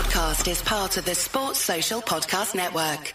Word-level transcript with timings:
podcast 0.00 0.50
is 0.50 0.62
part 0.62 0.96
of 0.96 1.04
the 1.04 1.14
Sports 1.14 1.58
Social 1.58 2.00
Podcast 2.00 2.54
Network. 2.54 3.12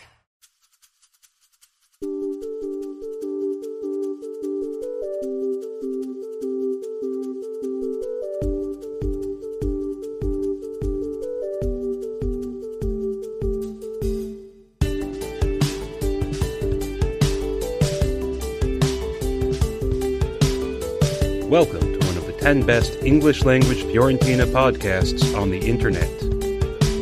Welcome 21.49 21.79
to 21.79 22.05
one 22.05 22.17
of 22.17 22.27
the 22.27 22.35
10 22.39 22.63
best 22.67 23.01
English 23.01 23.43
language 23.43 23.81
Fiorentina 23.85 24.45
podcasts 24.45 25.35
on 25.35 25.49
the 25.49 25.57
internet. 25.57 26.34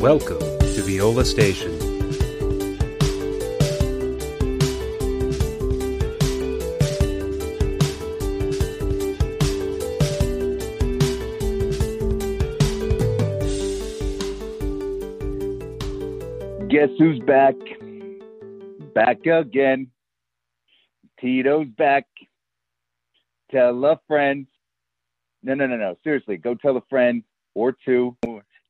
Welcome 0.04 0.38
to 0.38 0.82
Viola 0.82 1.24
Station. 1.24 1.78
Guess 16.68 16.90
who's 16.98 17.18
back? 17.20 17.54
Back 18.94 19.24
again. 19.24 19.86
Tito's 21.18 21.68
back. 21.78 22.04
Tell 23.50 23.82
a 23.86 23.98
friend. 24.06 24.46
No, 25.42 25.54
no, 25.54 25.66
no, 25.66 25.78
no. 25.78 25.96
Seriously, 26.04 26.36
go 26.36 26.54
tell 26.54 26.76
a 26.76 26.82
friend 26.90 27.24
or 27.54 27.74
two 27.86 28.14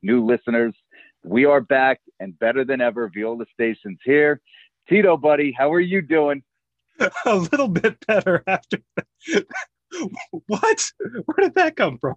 new 0.01 0.25
listeners. 0.25 0.75
We 1.25 1.47
are 1.47 1.61
back 1.63 2.01
and 2.21 2.39
better 2.39 2.65
than 2.65 2.81
ever. 2.81 3.11
Viola 3.13 3.47
Station's 3.53 3.99
here. 4.05 4.41
Tito, 4.89 5.17
buddy, 5.17 5.53
how 5.57 5.73
are 5.73 5.81
you 5.81 6.03
doing? 6.03 6.43
A 7.25 7.37
little 7.37 7.69
bit 7.69 8.05
better 8.07 8.45
after 8.47 8.79
that. 8.97 9.47
what? 10.47 10.93
Where 11.25 11.49
did 11.49 11.55
that 11.55 11.77
come 11.77 11.99
from? 11.99 12.17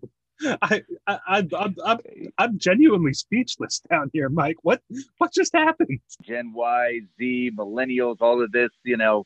I, 0.62 0.84
I, 1.08 1.20
I, 1.28 1.48
I'm, 1.58 1.76
I'm, 1.86 1.98
I'm 2.38 2.60
genuinely 2.60 3.14
speechless 3.14 3.82
down 3.90 4.12
here, 4.14 4.30
Mike. 4.30 4.58
What, 4.62 4.82
what 5.18 5.34
just 5.34 5.54
happened? 5.54 6.00
Gen 6.22 6.52
Y, 6.54 7.00
Z, 7.18 7.52
millennials, 7.58 8.18
all 8.20 8.44
of 8.44 8.52
this, 8.52 8.70
you 8.84 8.98
know, 8.98 9.26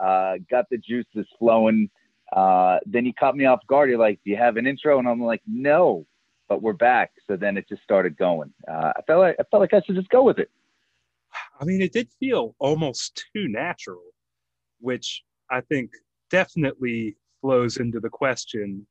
uh, 0.00 0.34
got 0.50 0.66
the 0.70 0.78
juices 0.78 1.26
flowing. 1.38 1.90
Uh, 2.32 2.78
then 2.86 3.06
you 3.06 3.12
caught 3.14 3.36
me 3.36 3.46
off 3.46 3.66
guard. 3.66 3.90
You're 3.90 3.98
like, 3.98 4.20
"Do 4.24 4.30
you 4.30 4.36
have 4.36 4.56
an 4.56 4.66
intro?" 4.66 4.98
And 4.98 5.06
I'm 5.06 5.20
like, 5.20 5.42
"No," 5.46 6.06
but 6.52 6.60
we're 6.60 6.74
back. 6.74 7.12
So 7.26 7.34
then 7.34 7.56
it 7.56 7.66
just 7.66 7.82
started 7.82 8.14
going. 8.18 8.52
Uh, 8.70 8.92
I 8.94 9.00
felt 9.06 9.20
like 9.20 9.36
I 9.40 9.44
felt 9.50 9.62
like 9.62 9.72
I 9.72 9.80
should 9.80 9.96
just 9.96 10.10
go 10.10 10.22
with 10.22 10.38
it. 10.38 10.50
I 11.58 11.64
mean, 11.64 11.80
it 11.80 11.94
did 11.94 12.10
feel 12.20 12.54
almost 12.58 13.24
too 13.34 13.48
natural, 13.48 14.02
which 14.78 15.22
I 15.50 15.62
think 15.62 15.92
definitely 16.30 17.16
flows 17.40 17.78
into 17.78 18.00
the 18.00 18.10
question 18.10 18.86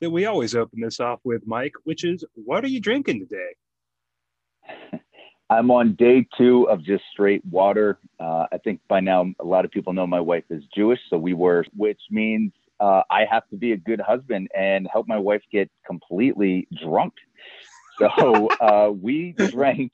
that 0.00 0.10
we 0.10 0.26
always 0.26 0.54
open 0.54 0.80
this 0.80 1.00
off 1.00 1.18
with, 1.24 1.42
Mike, 1.44 1.72
which 1.82 2.04
is, 2.04 2.24
what 2.34 2.62
are 2.62 2.68
you 2.68 2.78
drinking 2.78 3.26
today? 3.26 5.00
I'm 5.50 5.72
on 5.72 5.96
day 5.96 6.24
two 6.38 6.68
of 6.70 6.84
just 6.84 7.02
straight 7.10 7.44
water. 7.44 7.98
Uh, 8.20 8.46
I 8.52 8.58
think 8.58 8.80
by 8.88 9.00
now 9.00 9.26
a 9.40 9.44
lot 9.44 9.64
of 9.64 9.72
people 9.72 9.92
know 9.92 10.06
my 10.06 10.20
wife 10.20 10.44
is 10.50 10.62
Jewish, 10.72 11.00
so 11.10 11.18
we 11.18 11.34
were, 11.34 11.64
which 11.76 12.00
means 12.10 12.52
uh, 12.82 13.02
I 13.10 13.24
have 13.30 13.48
to 13.50 13.56
be 13.56 13.72
a 13.72 13.76
good 13.76 14.00
husband 14.00 14.48
and 14.56 14.88
help 14.92 15.06
my 15.06 15.18
wife 15.18 15.42
get 15.52 15.70
completely 15.86 16.66
drunk. 16.82 17.14
So 17.98 18.48
uh, 18.60 18.90
we 18.90 19.36
drank 19.38 19.92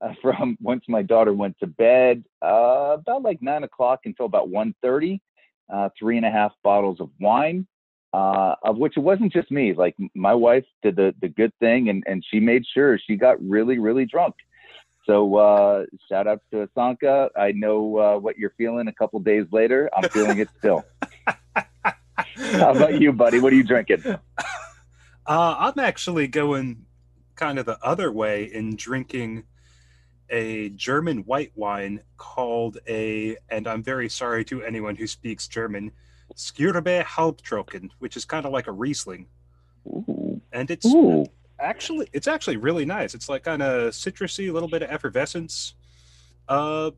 uh, 0.00 0.12
from 0.22 0.56
once 0.60 0.84
my 0.88 1.02
daughter 1.02 1.32
went 1.32 1.58
to 1.58 1.66
bed 1.66 2.24
uh, 2.40 2.96
about 3.00 3.22
like 3.22 3.42
nine 3.42 3.64
o'clock 3.64 4.00
until 4.04 4.26
about 4.26 4.48
1.30, 4.48 5.18
uh, 5.72 5.88
three 5.98 6.16
and 6.16 6.24
a 6.24 6.30
half 6.30 6.52
bottles 6.62 7.00
of 7.00 7.10
wine. 7.20 7.66
Uh, 8.14 8.54
of 8.62 8.78
which 8.78 8.96
it 8.96 9.00
wasn't 9.00 9.30
just 9.30 9.50
me. 9.50 9.74
Like 9.74 9.94
my 10.14 10.32
wife 10.32 10.64
did 10.82 10.96
the 10.96 11.14
the 11.20 11.28
good 11.28 11.52
thing, 11.60 11.90
and 11.90 12.02
and 12.06 12.24
she 12.26 12.40
made 12.40 12.64
sure 12.64 12.98
she 12.98 13.16
got 13.16 13.36
really 13.46 13.78
really 13.78 14.06
drunk. 14.06 14.34
So 15.04 15.36
uh, 15.36 15.84
shout 16.08 16.26
out 16.26 16.40
to 16.50 16.66
Asanka. 16.66 17.28
I 17.36 17.52
know 17.52 17.98
uh, 17.98 18.18
what 18.18 18.38
you're 18.38 18.54
feeling. 18.56 18.88
A 18.88 18.94
couple 18.94 19.20
days 19.20 19.44
later, 19.52 19.90
I'm 19.94 20.08
feeling 20.08 20.38
it 20.38 20.48
still. 20.58 20.86
How 22.36 22.72
about 22.72 23.00
you, 23.00 23.12
buddy? 23.12 23.40
What 23.40 23.52
are 23.52 23.56
you 23.56 23.64
drinking? 23.64 24.02
Uh, 25.30 25.54
I'm 25.58 25.78
actually 25.78 26.26
going 26.26 26.86
kind 27.36 27.58
of 27.58 27.66
the 27.66 27.78
other 27.84 28.10
way 28.10 28.44
in 28.44 28.76
drinking 28.76 29.44
a 30.30 30.70
German 30.70 31.18
white 31.18 31.52
wine 31.54 32.00
called 32.16 32.78
a, 32.88 33.36
and 33.50 33.68
I'm 33.68 33.82
very 33.82 34.08
sorry 34.08 34.42
to 34.46 34.62
anyone 34.62 34.96
who 34.96 35.06
speaks 35.06 35.46
German, 35.46 35.92
Skirbe 36.34 37.04
Halbtrocken, 37.04 37.90
which 37.98 38.16
is 38.16 38.24
kind 38.24 38.46
of 38.46 38.52
like 38.52 38.68
a 38.68 38.72
Riesling. 38.72 39.26
Ooh. 39.86 40.40
And 40.50 40.70
it's 40.70 40.86
Ooh. 40.86 41.26
actually 41.60 42.08
it's 42.14 42.26
actually 42.26 42.56
really 42.56 42.86
nice. 42.86 43.14
It's 43.14 43.28
like 43.28 43.44
kind 43.44 43.62
of 43.62 43.92
citrusy, 43.92 44.48
a 44.48 44.52
little 44.52 44.68
bit 44.68 44.82
of 44.82 44.88
effervescence. 44.88 45.74
Uh, 46.48 46.92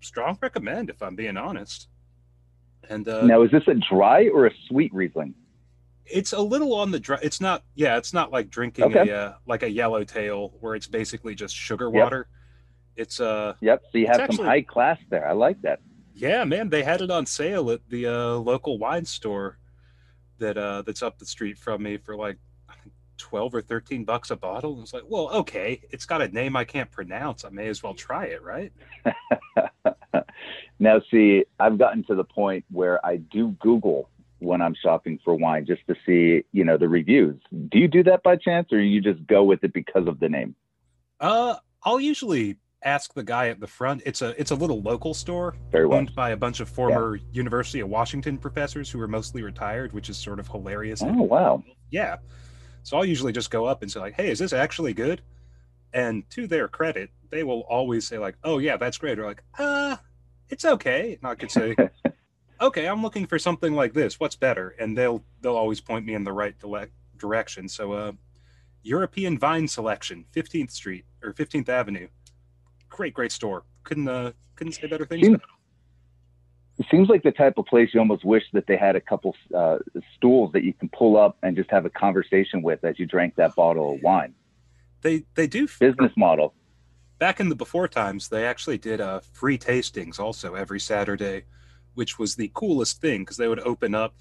strong 0.00 0.38
recommend 0.40 0.88
if 0.88 1.02
I'm 1.02 1.14
being 1.14 1.36
honest. 1.36 1.88
And 2.88 3.06
uh, 3.08 3.22
Now, 3.26 3.42
is 3.42 3.50
this 3.50 3.66
a 3.68 3.74
dry 3.74 4.28
or 4.28 4.46
a 4.46 4.50
sweet 4.68 4.92
Riesling? 4.94 5.34
it's 6.08 6.32
a 6.32 6.40
little 6.40 6.72
on 6.74 6.92
the 6.92 7.00
dry. 7.00 7.18
It's 7.20 7.40
not. 7.40 7.64
Yeah, 7.74 7.96
it's 7.96 8.12
not 8.14 8.30
like 8.30 8.48
drinking 8.48 8.84
Okay. 8.84 9.08
a 9.10 9.20
uh, 9.20 9.34
like 9.46 9.64
a 9.64 9.68
yellowtail 9.70 10.54
where 10.60 10.76
it's 10.76 10.86
basically 10.86 11.34
just 11.34 11.54
sugar 11.56 11.86
Yep. 11.92 11.94
water. 12.04 12.28
It's 12.94 13.18
uh 13.18 13.54
Yep. 13.60 13.82
So 13.90 13.98
you 13.98 14.06
have 14.06 14.20
actually- 14.20 14.36
some 14.36 14.46
high 14.46 14.62
class 14.62 14.98
there. 15.10 15.26
I 15.28 15.32
like 15.32 15.60
that. 15.62 15.80
yeah, 16.14 16.44
man. 16.44 16.68
They 16.70 16.84
had 16.84 17.00
it 17.00 17.10
on 17.10 17.26
sale 17.26 17.70
at 17.72 17.80
the 17.88 18.06
uh, 18.06 18.34
local 18.36 18.78
wine 18.78 19.04
store 19.04 19.58
that 20.38 20.56
uh 20.56 20.82
that's 20.82 21.02
up 21.02 21.18
the 21.18 21.26
street 21.26 21.58
from 21.58 21.82
me 21.82 21.96
for 21.96 22.14
like 22.16 22.38
twelve 23.18 23.52
or 23.52 23.60
thirteen 23.60 24.04
bucks 24.04 24.30
a 24.30 24.36
bottle. 24.36 24.74
And 24.74 24.82
it's 24.82 24.94
like, 24.94 25.02
well, 25.08 25.28
okay, 25.30 25.80
it's 25.90 26.06
got 26.06 26.22
a 26.22 26.28
name 26.28 26.54
I 26.54 26.64
can't 26.64 26.90
pronounce. 26.92 27.44
I 27.44 27.48
may 27.48 27.66
as 27.66 27.82
well 27.82 27.94
try 27.94 28.26
it, 28.26 28.42
right? 28.44 28.72
now, 30.78 31.00
see, 31.10 31.44
I've 31.58 31.78
gotten 31.78 32.04
to 32.04 32.14
the 32.14 32.24
point 32.24 32.64
where 32.70 33.04
I 33.04 33.16
do 33.16 33.56
Google 33.60 34.08
when 34.38 34.60
I'm 34.60 34.74
shopping 34.74 35.18
for 35.24 35.34
wine 35.34 35.64
just 35.66 35.82
to 35.88 35.94
see, 36.04 36.44
you 36.52 36.64
know, 36.64 36.76
the 36.76 36.88
reviews. 36.88 37.40
Do 37.70 37.78
you 37.78 37.88
do 37.88 38.02
that 38.04 38.22
by 38.22 38.36
chance, 38.36 38.72
or 38.72 38.80
you 38.80 39.00
just 39.00 39.26
go 39.26 39.44
with 39.44 39.64
it 39.64 39.72
because 39.72 40.06
of 40.06 40.20
the 40.20 40.28
name? 40.28 40.54
Uh, 41.20 41.56
I'll 41.82 42.00
usually 42.00 42.56
ask 42.82 43.14
the 43.14 43.22
guy 43.22 43.48
at 43.48 43.60
the 43.60 43.66
front. 43.66 44.02
It's 44.04 44.22
a 44.22 44.38
it's 44.40 44.50
a 44.50 44.54
little 44.54 44.82
local 44.82 45.14
store 45.14 45.56
Very 45.70 45.86
well. 45.86 45.98
owned 45.98 46.14
by 46.14 46.30
a 46.30 46.36
bunch 46.36 46.60
of 46.60 46.68
former 46.68 47.18
University 47.32 47.80
of 47.80 47.88
Washington 47.88 48.38
professors 48.38 48.90
who 48.90 49.00
are 49.00 49.08
mostly 49.08 49.42
retired, 49.42 49.92
which 49.92 50.08
is 50.08 50.16
sort 50.16 50.38
of 50.38 50.48
hilarious. 50.48 51.02
Oh, 51.02 51.22
wow. 51.22 51.64
Yeah. 51.90 52.16
So 52.82 52.96
I'll 52.96 53.04
usually 53.04 53.32
just 53.32 53.50
go 53.50 53.64
up 53.64 53.82
and 53.82 53.90
say 53.90 54.00
like, 54.00 54.14
"Hey, 54.14 54.30
is 54.30 54.38
this 54.38 54.52
actually 54.52 54.92
good?" 54.92 55.22
And 55.92 56.28
to 56.30 56.46
their 56.46 56.68
credit, 56.68 57.10
they 57.30 57.42
will 57.42 57.60
always 57.62 58.06
say 58.06 58.18
like, 58.18 58.36
"Oh 58.44 58.58
yeah, 58.58 58.76
that's 58.76 58.98
great." 58.98 59.18
Or 59.18 59.24
like, 59.24 59.42
"Uh, 59.58 59.96
it's 60.48 60.64
okay." 60.64 61.18
And 61.20 61.30
I 61.30 61.34
could 61.34 61.50
say, 61.50 61.74
"Okay, 62.60 62.86
I'm 62.86 63.02
looking 63.02 63.26
for 63.26 63.38
something 63.38 63.74
like 63.74 63.92
this. 63.92 64.20
What's 64.20 64.36
better?" 64.36 64.74
And 64.78 64.96
they'll 64.96 65.24
they'll 65.40 65.56
always 65.56 65.80
point 65.80 66.04
me 66.04 66.14
in 66.14 66.24
the 66.24 66.32
right 66.32 66.58
dile- 66.58 66.88
direction. 67.18 67.68
So, 67.68 67.92
uh, 67.92 68.12
European 68.82 69.38
Vine 69.38 69.66
Selection, 69.66 70.24
15th 70.34 70.70
Street 70.70 71.04
or 71.22 71.32
15th 71.32 71.68
Avenue. 71.68 72.08
Great, 72.88 73.14
great 73.14 73.32
store. 73.32 73.64
Couldn't 73.82 74.08
uh 74.08 74.32
couldn't 74.54 74.74
say 74.74 74.86
better 74.86 75.04
things. 75.04 75.26
Seems-. 75.26 75.40
It 76.78 76.86
seems 76.90 77.08
like 77.08 77.22
the 77.22 77.32
type 77.32 77.54
of 77.56 77.64
place 77.66 77.90
you 77.94 78.00
almost 78.00 78.24
wish 78.24 78.42
that 78.52 78.66
they 78.66 78.76
had 78.76 78.96
a 78.96 79.00
couple 79.00 79.34
uh, 79.54 79.78
stools 80.14 80.52
that 80.52 80.62
you 80.62 80.74
can 80.74 80.90
pull 80.90 81.16
up 81.16 81.38
and 81.42 81.56
just 81.56 81.70
have 81.70 81.86
a 81.86 81.90
conversation 81.90 82.60
with 82.60 82.84
as 82.84 82.98
you 82.98 83.06
drank 83.06 83.34
that 83.36 83.54
bottle 83.54 83.94
of 83.94 84.02
wine. 84.02 84.34
They 85.02 85.24
they 85.34 85.46
do 85.46 85.68
Business 85.78 86.12
model. 86.16 86.54
Back 87.18 87.40
in 87.40 87.48
the 87.48 87.54
before 87.54 87.88
times, 87.88 88.28
they 88.28 88.44
actually 88.44 88.78
did 88.78 89.00
uh, 89.00 89.20
free 89.32 89.58
tastings 89.58 90.18
also 90.18 90.54
every 90.54 90.80
Saturday, 90.80 91.44
which 91.94 92.18
was 92.18 92.34
the 92.36 92.50
coolest 92.54 93.00
thing 93.00 93.22
because 93.22 93.36
they 93.36 93.48
would 93.48 93.60
open 93.60 93.94
up 93.94 94.14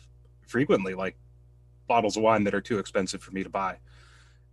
frequently 0.47 0.93
like 0.93 1.17
bottles 1.87 2.17
of 2.17 2.23
wine 2.23 2.43
that 2.43 2.55
are 2.55 2.61
too 2.61 2.79
expensive 2.79 3.21
for 3.21 3.31
me 3.31 3.43
to 3.43 3.49
buy 3.49 3.77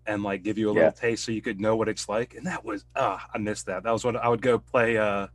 and 0.06 0.23
like 0.23 0.43
give 0.43 0.59
you 0.59 0.69
a 0.71 0.73
Yeah. 0.73 0.75
little 0.75 0.93
taste 0.93 1.25
so 1.25 1.33
you 1.33 1.43
could 1.43 1.61
know 1.61 1.77
what 1.77 1.89
it's 1.89 2.09
like. 2.09 2.35
And 2.35 2.47
that 2.47 2.65
was 2.65 2.85
ah, 2.97 3.27
I 3.33 3.39
missed 3.39 3.67
that. 3.67 3.85
That 3.85 3.93
was 3.93 4.05
when 4.05 4.17
I 4.17 4.29
would 4.29 4.43
go 4.43 4.59
play 4.59 4.99
uh 4.99 5.29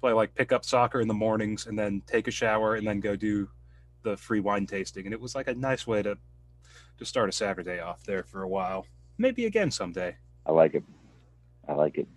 play 0.00 0.12
like 0.12 0.34
pickup 0.34 0.64
soccer 0.64 1.00
in 1.00 1.08
the 1.08 1.14
mornings 1.14 1.66
and 1.66 1.78
then 1.78 2.02
take 2.06 2.28
a 2.28 2.30
shower 2.30 2.74
and 2.76 2.86
then 2.86 3.00
go 3.00 3.16
do 3.16 3.48
the 4.02 4.16
free 4.16 4.40
wine 4.40 4.66
tasting. 4.66 5.06
And 5.06 5.12
it 5.14 5.20
was 5.20 5.34
like 5.34 5.48
a 5.48 5.54
nice 5.54 5.86
way 5.86 6.02
to 6.02 6.16
to 6.98 7.04
start 7.04 7.28
a 7.28 7.32
Saturday 7.32 7.80
off 7.80 8.04
there 8.04 8.22
for 8.22 8.42
a 8.42 8.48
while. 8.48 8.86
Maybe 9.18 9.46
again 9.46 9.70
someday. 9.70 10.16
I 10.46 10.52
like 10.52 10.74
it. 10.74 10.84
I 11.68 11.74
like 11.74 11.98
it. 11.98 12.08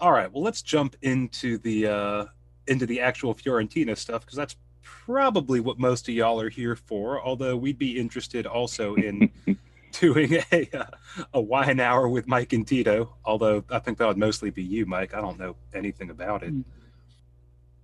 All 0.00 0.12
right, 0.12 0.32
well, 0.32 0.42
let's 0.42 0.62
jump 0.62 0.96
into 1.02 1.58
the 1.58 1.86
uh, 1.86 2.24
into 2.66 2.86
the 2.86 3.00
actual 3.00 3.34
Fiorentina 3.34 3.96
stuff 3.96 4.24
because 4.24 4.36
that's 4.36 4.56
probably 4.82 5.60
what 5.60 5.78
most 5.78 6.08
of 6.08 6.14
y'all 6.14 6.40
are 6.40 6.50
here 6.50 6.76
for. 6.76 7.20
Although 7.20 7.56
we'd 7.56 7.78
be 7.78 7.98
interested 7.98 8.46
also 8.46 8.94
in 8.94 9.30
doing 9.92 10.34
a 10.52 10.68
uh, 10.72 10.84
a 11.34 11.40
wine 11.40 11.80
hour 11.80 12.08
with 12.08 12.28
Mike 12.28 12.52
and 12.52 12.66
Tito. 12.66 13.16
Although 13.24 13.64
I 13.70 13.80
think 13.80 13.98
that 13.98 14.06
would 14.06 14.18
mostly 14.18 14.50
be 14.50 14.62
you, 14.62 14.86
Mike. 14.86 15.14
I 15.14 15.20
don't 15.20 15.38
know 15.38 15.56
anything 15.74 16.10
about 16.10 16.42
it. 16.42 16.54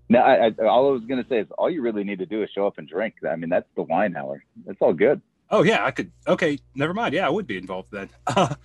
No, 0.08 0.20
I, 0.20 0.46
I, 0.46 0.66
all 0.66 0.88
I 0.88 0.92
was 0.92 1.04
going 1.06 1.22
to 1.22 1.28
say 1.28 1.40
is 1.40 1.48
all 1.58 1.70
you 1.70 1.82
really 1.82 2.04
need 2.04 2.18
to 2.18 2.26
do 2.26 2.42
is 2.42 2.50
show 2.54 2.66
up 2.66 2.78
and 2.78 2.86
drink. 2.86 3.14
I 3.28 3.36
mean, 3.36 3.48
that's 3.48 3.68
the 3.74 3.82
wine 3.82 4.14
hour. 4.16 4.44
That's 4.66 4.78
all 4.80 4.92
good. 4.92 5.20
Oh 5.50 5.62
yeah, 5.62 5.84
I 5.84 5.90
could. 5.90 6.12
Okay, 6.28 6.58
never 6.74 6.94
mind. 6.94 7.14
Yeah, 7.14 7.26
I 7.26 7.30
would 7.30 7.46
be 7.46 7.56
involved 7.56 7.88
then. 7.90 8.10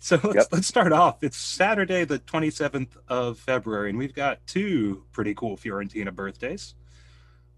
So 0.00 0.18
let's 0.24 0.34
yep. 0.34 0.46
let's 0.50 0.66
start 0.66 0.92
off. 0.92 1.22
It's 1.22 1.36
Saturday, 1.36 2.04
the 2.04 2.18
twenty 2.18 2.50
seventh 2.50 2.96
of 3.06 3.38
February, 3.38 3.90
and 3.90 3.98
we've 3.98 4.14
got 4.14 4.44
two 4.46 5.04
pretty 5.12 5.34
cool 5.34 5.56
Fiorentina 5.56 6.12
birthdays. 6.12 6.74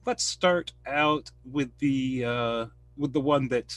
Let's 0.05 0.25
start 0.25 0.73
out 0.85 1.31
with 1.45 1.71
the 1.79 2.25
uh, 2.25 2.67
with 2.97 3.13
the 3.13 3.21
one 3.21 3.49
that 3.49 3.75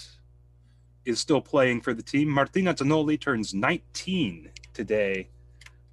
is 1.06 1.19
still 1.19 1.41
playing 1.41 1.81
for 1.81 1.94
the 1.94 2.01
team. 2.01 2.27
Martina 2.27 2.73
Zanoli 2.73 3.21
turns 3.21 3.53
19 3.53 4.50
today. 4.73 5.29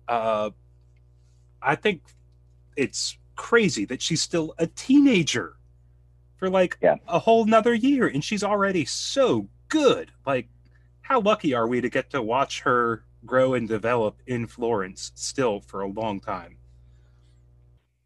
Uh, 0.08 0.50
I 1.60 1.76
think 1.76 2.02
it's 2.76 3.18
crazy 3.36 3.84
that 3.84 4.00
she's 4.00 4.22
still 4.22 4.54
a 4.58 4.66
teenager 4.66 5.56
for 6.36 6.48
like 6.48 6.78
yeah. 6.80 6.96
a 7.06 7.18
whole 7.18 7.44
nother 7.44 7.74
year 7.74 8.06
and 8.06 8.24
she's 8.24 8.42
already 8.42 8.86
so 8.86 9.48
good. 9.68 10.10
Like, 10.26 10.48
how 11.02 11.20
lucky 11.20 11.54
are 11.54 11.68
we 11.68 11.80
to 11.80 11.90
get 11.90 12.10
to 12.10 12.22
watch 12.22 12.62
her 12.62 13.04
grow 13.24 13.54
and 13.54 13.68
develop 13.68 14.16
in 14.26 14.46
Florence 14.46 15.12
still 15.14 15.60
for 15.60 15.80
a 15.80 15.86
long 15.86 16.20
time? 16.20 16.56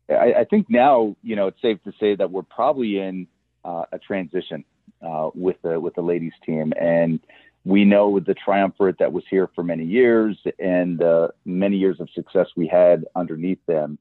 I, 0.09 0.35
I 0.41 0.45
think 0.45 0.67
now, 0.69 1.17
you 1.23 1.37
know, 1.37 1.49
it's 1.49 1.61
safe 1.61 1.83
to 1.85 1.93
say 1.99 2.15
that 2.17 2.31
we're 2.31 2.43
probably 2.43 2.99
in 2.99 3.27
uh, 3.65 3.85
a 3.93 3.99
transition 3.99 4.65
uh, 5.03 5.31
with 5.35 5.57
the 5.63 5.79
with 5.81 5.95
the 5.95 6.03
ladies 6.03 6.33
team, 6.45 6.73
and 6.81 7.21
we 7.65 7.85
know 7.85 8.09
with 8.09 8.27
the 8.27 8.35
triumvirate 8.35 8.99
that 8.99 9.13
was 9.13 9.25
here 9.29 9.49
for 9.55 9.65
many 9.65 9.85
years 9.85 10.39
and 10.59 11.03
uh, 11.03 11.29
many 11.45 11.77
years 11.77 11.99
of 12.01 12.09
success 12.15 12.47
we 12.57 12.69
had 12.69 13.05
underneath 13.17 13.59
them. 13.67 13.99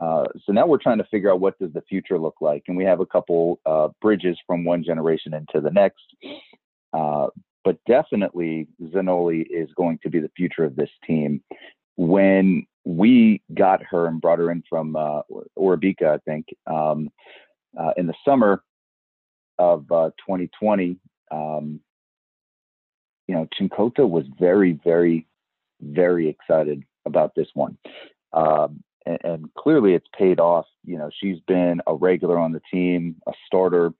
Uh, 0.00 0.24
so 0.44 0.52
now 0.52 0.66
we're 0.66 0.78
trying 0.78 0.98
to 0.98 1.04
figure 1.04 1.30
out 1.30 1.40
what 1.40 1.58
does 1.58 1.72
the 1.72 1.82
future 1.82 2.18
look 2.18 2.36
like, 2.40 2.64
and 2.68 2.76
we 2.76 2.84
have 2.84 3.00
a 3.00 3.06
couple 3.06 3.60
uh, 3.66 3.88
bridges 4.00 4.36
from 4.46 4.64
one 4.64 4.82
generation 4.82 5.34
into 5.34 5.60
the 5.60 5.70
next. 5.70 6.02
But 7.68 7.84
definitely, 7.86 8.66
Zanoli 8.82 9.44
is 9.50 9.68
going 9.76 9.98
to 10.02 10.08
be 10.08 10.20
the 10.20 10.30
future 10.34 10.64
of 10.64 10.74
this 10.74 10.88
team. 11.06 11.42
When 11.98 12.66
we 12.86 13.42
got 13.52 13.82
her 13.82 14.06
and 14.06 14.22
brought 14.22 14.38
her 14.38 14.50
in 14.50 14.62
from 14.70 14.96
uh, 14.96 15.20
Orobica, 15.58 16.14
I 16.14 16.18
think, 16.24 16.46
um, 16.66 17.10
uh, 17.78 17.90
in 17.98 18.06
the 18.06 18.14
summer, 18.24 18.62
of 19.58 19.84
uh, 19.92 20.08
2020, 20.26 20.96
um, 21.30 21.80
you 23.26 23.34
know, 23.34 23.46
Cincotta 23.60 24.08
was 24.08 24.24
very, 24.40 24.80
very, 24.82 25.26
very 25.82 26.26
excited 26.26 26.82
about 27.04 27.34
this 27.34 27.48
one. 27.52 27.76
Um, 28.32 28.82
and, 29.04 29.46
clearly 29.58 29.92
it's 29.92 30.08
paid 30.18 30.40
off. 30.40 30.64
You 30.84 30.96
know, 30.96 31.10
she's 31.20 31.40
been 31.46 31.82
a 31.86 31.94
regular 31.94 32.38
on 32.38 32.52
the 32.52 32.62
team, 32.72 33.16
a 33.26 33.32
starter, 33.44 33.92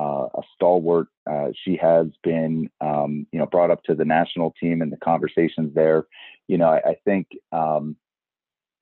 uh, 0.00 0.28
a 0.34 0.42
stalwart. 0.54 1.08
Uh, 1.30 1.48
she 1.64 1.76
has 1.76 2.06
been, 2.22 2.70
um, 2.80 3.26
you 3.32 3.38
know, 3.38 3.46
brought 3.46 3.70
up 3.70 3.82
to 3.84 3.94
the 3.94 4.04
national 4.04 4.54
team 4.58 4.80
and 4.80 4.90
the 4.90 4.96
conversations 4.96 5.74
there. 5.74 6.06
You 6.48 6.56
know, 6.58 6.68
I, 6.68 6.90
I 6.90 6.96
think, 7.04 7.26
um, 7.52 7.96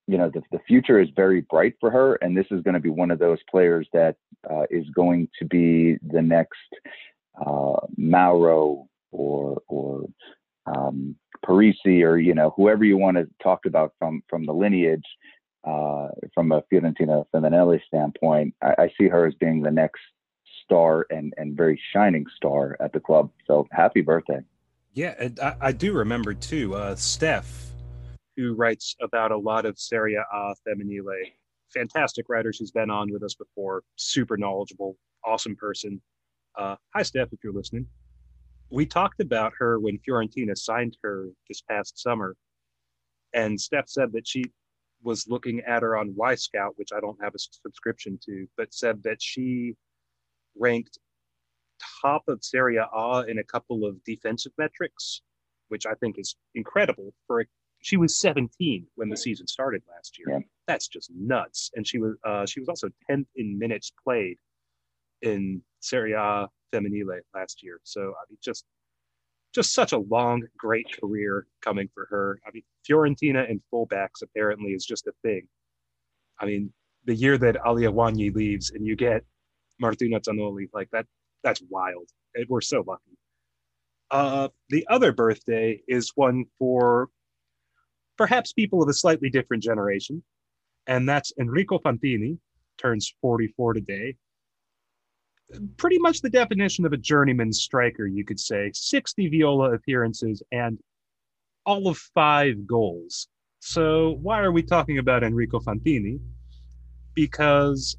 you 0.08 0.16
know 0.16 0.30
the, 0.32 0.42
the 0.50 0.58
future 0.66 0.98
is 0.98 1.10
very 1.14 1.42
bright 1.42 1.74
for 1.78 1.90
her 1.90 2.14
and 2.22 2.34
this 2.34 2.46
is 2.50 2.62
going 2.62 2.74
to 2.74 2.80
be 2.80 2.88
one 2.88 3.10
of 3.10 3.18
those 3.18 3.38
players 3.48 3.86
that 3.92 4.16
uh, 4.50 4.64
is 4.70 4.86
going 4.94 5.28
to 5.38 5.44
be 5.44 5.98
the 6.10 6.22
next 6.22 6.70
uh, 7.44 7.76
Mauro 7.98 8.88
or 9.12 9.62
or 9.68 10.06
um, 10.64 11.14
Parisi 11.44 12.02
or 12.02 12.16
you 12.16 12.34
know 12.34 12.54
whoever 12.56 12.84
you 12.84 12.96
want 12.96 13.18
to 13.18 13.28
talk 13.42 13.66
about 13.66 13.92
from 13.98 14.22
from 14.30 14.46
the 14.46 14.54
lineage 14.54 15.04
uh, 15.64 16.08
from 16.34 16.52
a 16.52 16.62
Fiorentina 16.72 17.24
Femminile 17.34 17.78
standpoint 17.86 18.54
I, 18.62 18.74
I 18.78 18.92
see 18.98 19.08
her 19.08 19.26
as 19.26 19.34
being 19.34 19.60
the 19.60 19.70
next 19.70 20.00
star 20.68 21.06
and 21.10 21.32
and 21.38 21.56
very 21.56 21.80
shining 21.92 22.26
star 22.36 22.76
at 22.80 22.92
the 22.92 23.00
club 23.00 23.30
so 23.46 23.66
happy 23.72 24.02
birthday 24.02 24.40
yeah 24.92 25.28
I, 25.42 25.54
I 25.60 25.72
do 25.72 25.92
remember 25.92 26.34
too 26.34 26.74
uh, 26.74 26.94
Steph 26.94 27.68
who 28.38 28.54
writes 28.54 28.94
about 29.02 29.32
a 29.32 29.36
lot 29.36 29.66
of 29.66 29.76
Serie 29.78 30.14
A 30.14 30.54
Femminile. 30.66 31.32
Fantastic 31.74 32.28
writer. 32.28 32.52
She's 32.52 32.70
been 32.70 32.88
on 32.88 33.12
with 33.12 33.24
us 33.24 33.34
before. 33.34 33.82
Super 33.96 34.36
knowledgeable, 34.36 34.96
awesome 35.24 35.56
person. 35.56 36.00
Uh, 36.56 36.76
hi, 36.94 37.02
Steph, 37.02 37.32
if 37.32 37.40
you're 37.42 37.52
listening. 37.52 37.84
We 38.70 38.86
talked 38.86 39.20
about 39.20 39.52
her 39.58 39.80
when 39.80 39.98
Fiorentina 39.98 40.56
signed 40.56 40.96
her 41.02 41.30
this 41.48 41.62
past 41.62 42.00
summer. 42.00 42.36
And 43.34 43.60
Steph 43.60 43.88
said 43.88 44.12
that 44.12 44.26
she 44.26 44.44
was 45.02 45.26
looking 45.28 45.60
at 45.62 45.82
her 45.82 45.96
on 45.96 46.14
Wyscout, 46.14 46.70
which 46.76 46.92
I 46.96 47.00
don't 47.00 47.18
have 47.20 47.34
a 47.34 47.38
subscription 47.38 48.20
to, 48.26 48.46
but 48.56 48.72
said 48.72 49.02
that 49.02 49.20
she 49.20 49.74
ranked 50.58 50.98
top 52.02 52.24
of 52.28 52.42
Serie 52.42 52.76
A 52.78 53.20
in 53.28 53.38
a 53.38 53.44
couple 53.44 53.84
of 53.84 54.02
defensive 54.04 54.52
metrics, 54.58 55.22
which 55.68 55.86
I 55.86 55.94
think 55.94 56.18
is 56.18 56.36
incredible 56.54 57.12
for 57.26 57.40
a 57.40 57.44
she 57.80 57.96
was 57.96 58.18
17 58.18 58.86
when 58.96 59.08
the 59.08 59.16
season 59.16 59.46
started 59.46 59.82
last 59.88 60.18
year. 60.18 60.26
Yeah. 60.30 60.44
That's 60.66 60.88
just 60.88 61.10
nuts. 61.14 61.70
And 61.74 61.86
she 61.86 61.98
was 61.98 62.16
uh, 62.24 62.46
she 62.46 62.60
was 62.60 62.68
also 62.68 62.88
10th 63.10 63.26
in 63.36 63.58
minutes 63.58 63.92
played 64.04 64.36
in 65.22 65.62
Serie 65.80 66.12
A 66.12 66.48
Femminile 66.72 67.20
last 67.34 67.62
year. 67.62 67.80
So 67.84 68.00
I 68.00 68.24
mean, 68.28 68.38
just 68.42 68.64
just 69.54 69.72
such 69.72 69.92
a 69.92 69.98
long, 69.98 70.42
great 70.58 70.86
career 71.00 71.46
coming 71.62 71.88
for 71.94 72.06
her. 72.10 72.38
I 72.46 72.50
mean, 72.52 72.64
Fiorentina 72.88 73.48
and 73.48 73.60
fullbacks 73.72 74.22
apparently 74.22 74.72
is 74.72 74.84
just 74.84 75.06
a 75.06 75.12
thing. 75.22 75.48
I 76.38 76.46
mean, 76.46 76.72
the 77.06 77.14
year 77.14 77.38
that 77.38 77.56
Alia 77.66 77.90
Guagni 77.90 78.34
leaves 78.34 78.70
and 78.70 78.86
you 78.86 78.94
get 78.94 79.24
Martina 79.80 80.20
Zanoli, 80.20 80.68
like 80.72 80.90
that, 80.92 81.06
that's 81.42 81.62
wild. 81.68 82.08
We're 82.48 82.60
so 82.60 82.84
lucky. 82.86 83.18
Uh, 84.10 84.48
the 84.70 84.86
other 84.88 85.12
birthday 85.12 85.80
is 85.86 86.12
one 86.14 86.44
for 86.58 87.08
perhaps 88.16 88.52
people 88.52 88.82
of 88.82 88.88
a 88.88 88.94
slightly 88.94 89.30
different 89.30 89.62
generation. 89.62 90.22
And 90.86 91.08
that's 91.08 91.32
Enrico 91.38 91.78
Fantini, 91.78 92.38
turns 92.78 93.14
44 93.20 93.74
today. 93.74 94.16
Pretty 95.76 95.98
much 95.98 96.20
the 96.20 96.30
definition 96.30 96.84
of 96.84 96.92
a 96.92 96.96
journeyman 96.96 97.52
striker, 97.52 98.06
you 98.06 98.24
could 98.24 98.40
say. 98.40 98.70
60 98.74 99.28
Viola 99.28 99.72
appearances 99.72 100.42
and 100.52 100.78
all 101.64 101.88
of 101.88 101.98
five 101.98 102.66
goals. 102.66 103.28
So, 103.60 104.18
why 104.22 104.40
are 104.40 104.52
we 104.52 104.62
talking 104.62 104.98
about 104.98 105.24
Enrico 105.24 105.58
Fantini? 105.58 106.20
Because 107.14 107.96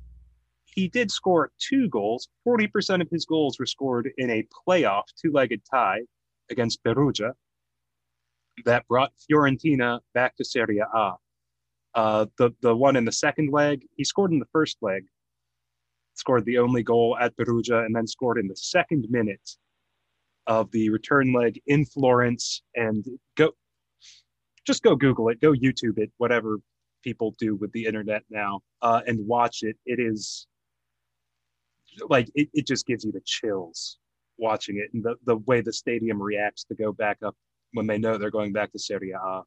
he 0.80 0.88
did 0.88 1.12
score 1.12 1.52
two 1.60 1.90
goals. 1.90 2.30
40% 2.48 3.02
of 3.02 3.10
his 3.12 3.26
goals 3.26 3.60
were 3.60 3.66
scored 3.66 4.10
in 4.18 4.30
a 4.30 4.48
playoff 4.68 5.04
two 5.22 5.32
legged 5.32 5.62
tie 5.70 6.02
against 6.50 6.84
Perugia 6.84 7.34
that 8.66 8.88
brought 8.88 9.12
Fiorentina 9.30 10.00
back 10.14 10.36
to 10.38 10.46
Serie 10.46 10.80
A. 10.80 11.14
Uh, 11.96 12.26
the 12.38 12.52
the 12.62 12.76
one 12.76 12.96
in 12.96 13.06
the 13.06 13.12
second 13.12 13.52
leg, 13.52 13.82
he 13.98 14.04
scored 14.04 14.32
in 14.32 14.40
the 14.40 14.46
first 14.54 14.78
leg, 14.82 15.04
scored 16.14 16.46
the 16.46 16.58
only 16.58 16.84
goal 16.84 17.18
at 17.20 17.36
Perugia, 17.36 17.80
and 17.80 17.96
then 17.96 18.08
scored 18.08 18.38
in 18.38 18.48
the 18.48 18.56
second 18.56 19.06
minute 19.10 19.50
of 20.48 20.72
the 20.72 20.90
return 20.90 21.34
leg 21.34 21.60
in 21.68 21.86
Florence. 21.86 22.62
And 22.76 23.06
go, 23.36 23.52
just 24.66 24.84
go 24.84 24.96
Google 24.96 25.30
it, 25.30 25.42
go 25.42 25.54
YouTube 25.54 25.98
it, 25.98 26.12
whatever 26.18 26.60
people 27.04 27.36
do 27.40 27.56
with 27.56 27.72
the 27.72 27.86
internet 27.86 28.24
now, 28.30 28.62
uh, 28.82 29.02
and 29.08 29.26
watch 29.26 29.60
it. 29.64 29.76
It 29.86 30.00
is 30.00 30.48
like 32.10 32.30
it, 32.36 32.50
it 32.54 32.68
just 32.68 32.86
gives 32.86 33.04
you 33.04 33.12
the 33.12 33.22
chills 33.26 33.98
watching 34.38 34.78
it 34.78 34.90
and 34.94 35.04
the, 35.04 35.16
the 35.26 35.38
way 35.38 35.62
the 35.62 35.74
stadium 35.74 36.22
reacts 36.22 36.64
to 36.64 36.76
go 36.76 36.92
back 36.92 37.18
up 37.24 37.36
when 37.74 37.86
they 37.88 37.98
know 37.98 38.18
they're 38.18 38.32
going 38.32 38.54
back 38.54 38.72
to 38.72 38.80
Serie 38.80 39.12
A. 39.12 39.42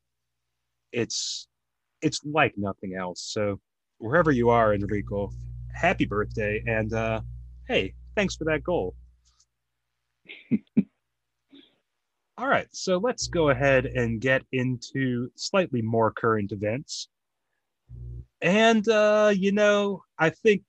It's 0.92 1.48
it's 2.02 2.20
like 2.24 2.54
nothing 2.56 2.94
else. 2.94 3.22
So 3.32 3.60
wherever 3.98 4.30
you 4.30 4.50
are, 4.50 4.74
Enrico, 4.74 5.30
happy 5.74 6.04
birthday 6.04 6.62
and 6.66 6.92
uh, 6.92 7.20
hey, 7.68 7.94
thanks 8.14 8.36
for 8.36 8.44
that 8.44 8.62
goal. 8.62 8.94
All 12.38 12.48
right, 12.48 12.66
so 12.72 12.96
let's 12.98 13.28
go 13.28 13.50
ahead 13.50 13.86
and 13.86 14.20
get 14.20 14.42
into 14.52 15.30
slightly 15.36 15.82
more 15.82 16.10
current 16.10 16.50
events. 16.50 17.08
And 18.40 18.88
uh, 18.88 19.32
you 19.34 19.52
know, 19.52 20.02
I 20.18 20.30
think 20.30 20.62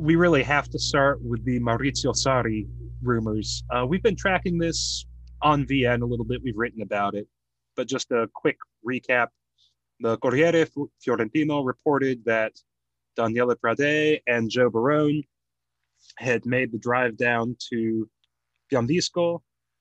we 0.00 0.16
really 0.16 0.42
have 0.42 0.68
to 0.70 0.78
start 0.78 1.20
with 1.22 1.44
the 1.44 1.60
Maurizio 1.60 2.14
Sarri 2.14 2.66
rumors. 3.02 3.62
Uh, 3.70 3.84
we've 3.86 4.02
been 4.02 4.16
tracking 4.16 4.58
this 4.58 5.06
on 5.42 5.66
VN 5.66 6.02
a 6.02 6.06
little 6.06 6.24
bit. 6.24 6.40
We've 6.42 6.56
written 6.56 6.82
about 6.82 7.14
it, 7.14 7.28
but 7.76 7.86
just 7.86 8.10
a 8.10 8.28
quick 8.34 8.56
recap. 8.88 9.28
The 10.00 10.16
Corriere 10.18 10.66
Fiorentino 11.04 11.62
reported 11.62 12.24
that 12.24 12.52
Daniele 13.16 13.54
Prade 13.56 14.20
and 14.26 14.48
Joe 14.48 14.70
Barone 14.70 15.22
had 16.16 16.46
made 16.46 16.72
the 16.72 16.78
drive 16.78 17.18
down 17.18 17.56
to 17.68 18.08
Piandisco 18.72 19.40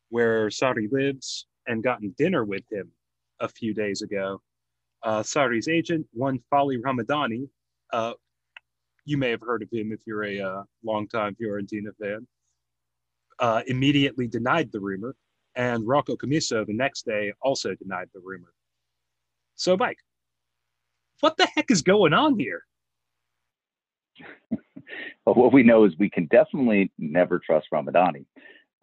where 0.09 0.47
Sarri 0.49 0.91
lives, 0.91 1.45
and 1.67 1.83
gotten 1.83 2.13
dinner 2.17 2.43
with 2.43 2.63
him 2.71 2.91
a 3.39 3.47
few 3.47 3.73
days 3.73 4.01
ago. 4.01 4.41
Uh, 5.03 5.21
Sarri's 5.21 5.67
agent, 5.67 6.05
one 6.13 6.39
Fali 6.51 6.77
Ramadani, 6.81 7.47
uh, 7.93 8.13
you 9.09 9.17
may 9.17 9.31
have 9.31 9.41
heard 9.41 9.63
of 9.63 9.69
him 9.71 9.91
if 9.91 9.99
you're 10.05 10.23
a 10.23 10.39
uh, 10.39 10.63
longtime 10.83 11.35
Fiorentina 11.41 11.89
fan, 11.99 12.27
uh, 13.39 13.63
immediately 13.67 14.27
denied 14.27 14.71
the 14.71 14.79
rumor, 14.79 15.15
and 15.55 15.87
Rocco 15.87 16.15
Commisso 16.15 16.65
the 16.65 16.73
next 16.73 17.05
day 17.05 17.33
also 17.41 17.73
denied 17.75 18.09
the 18.13 18.21
rumor. 18.23 18.53
So, 19.55 19.75
Mike, 19.75 19.97
what 21.21 21.37
the 21.37 21.47
heck 21.55 21.71
is 21.71 21.81
going 21.81 22.13
on 22.13 22.37
here? 22.39 22.63
well, 25.25 25.35
what 25.35 25.53
we 25.53 25.63
know 25.63 25.85
is 25.85 25.93
we 25.97 26.09
can 26.09 26.27
definitely 26.27 26.91
never 26.99 27.39
trust 27.39 27.67
Ramadani. 27.73 28.25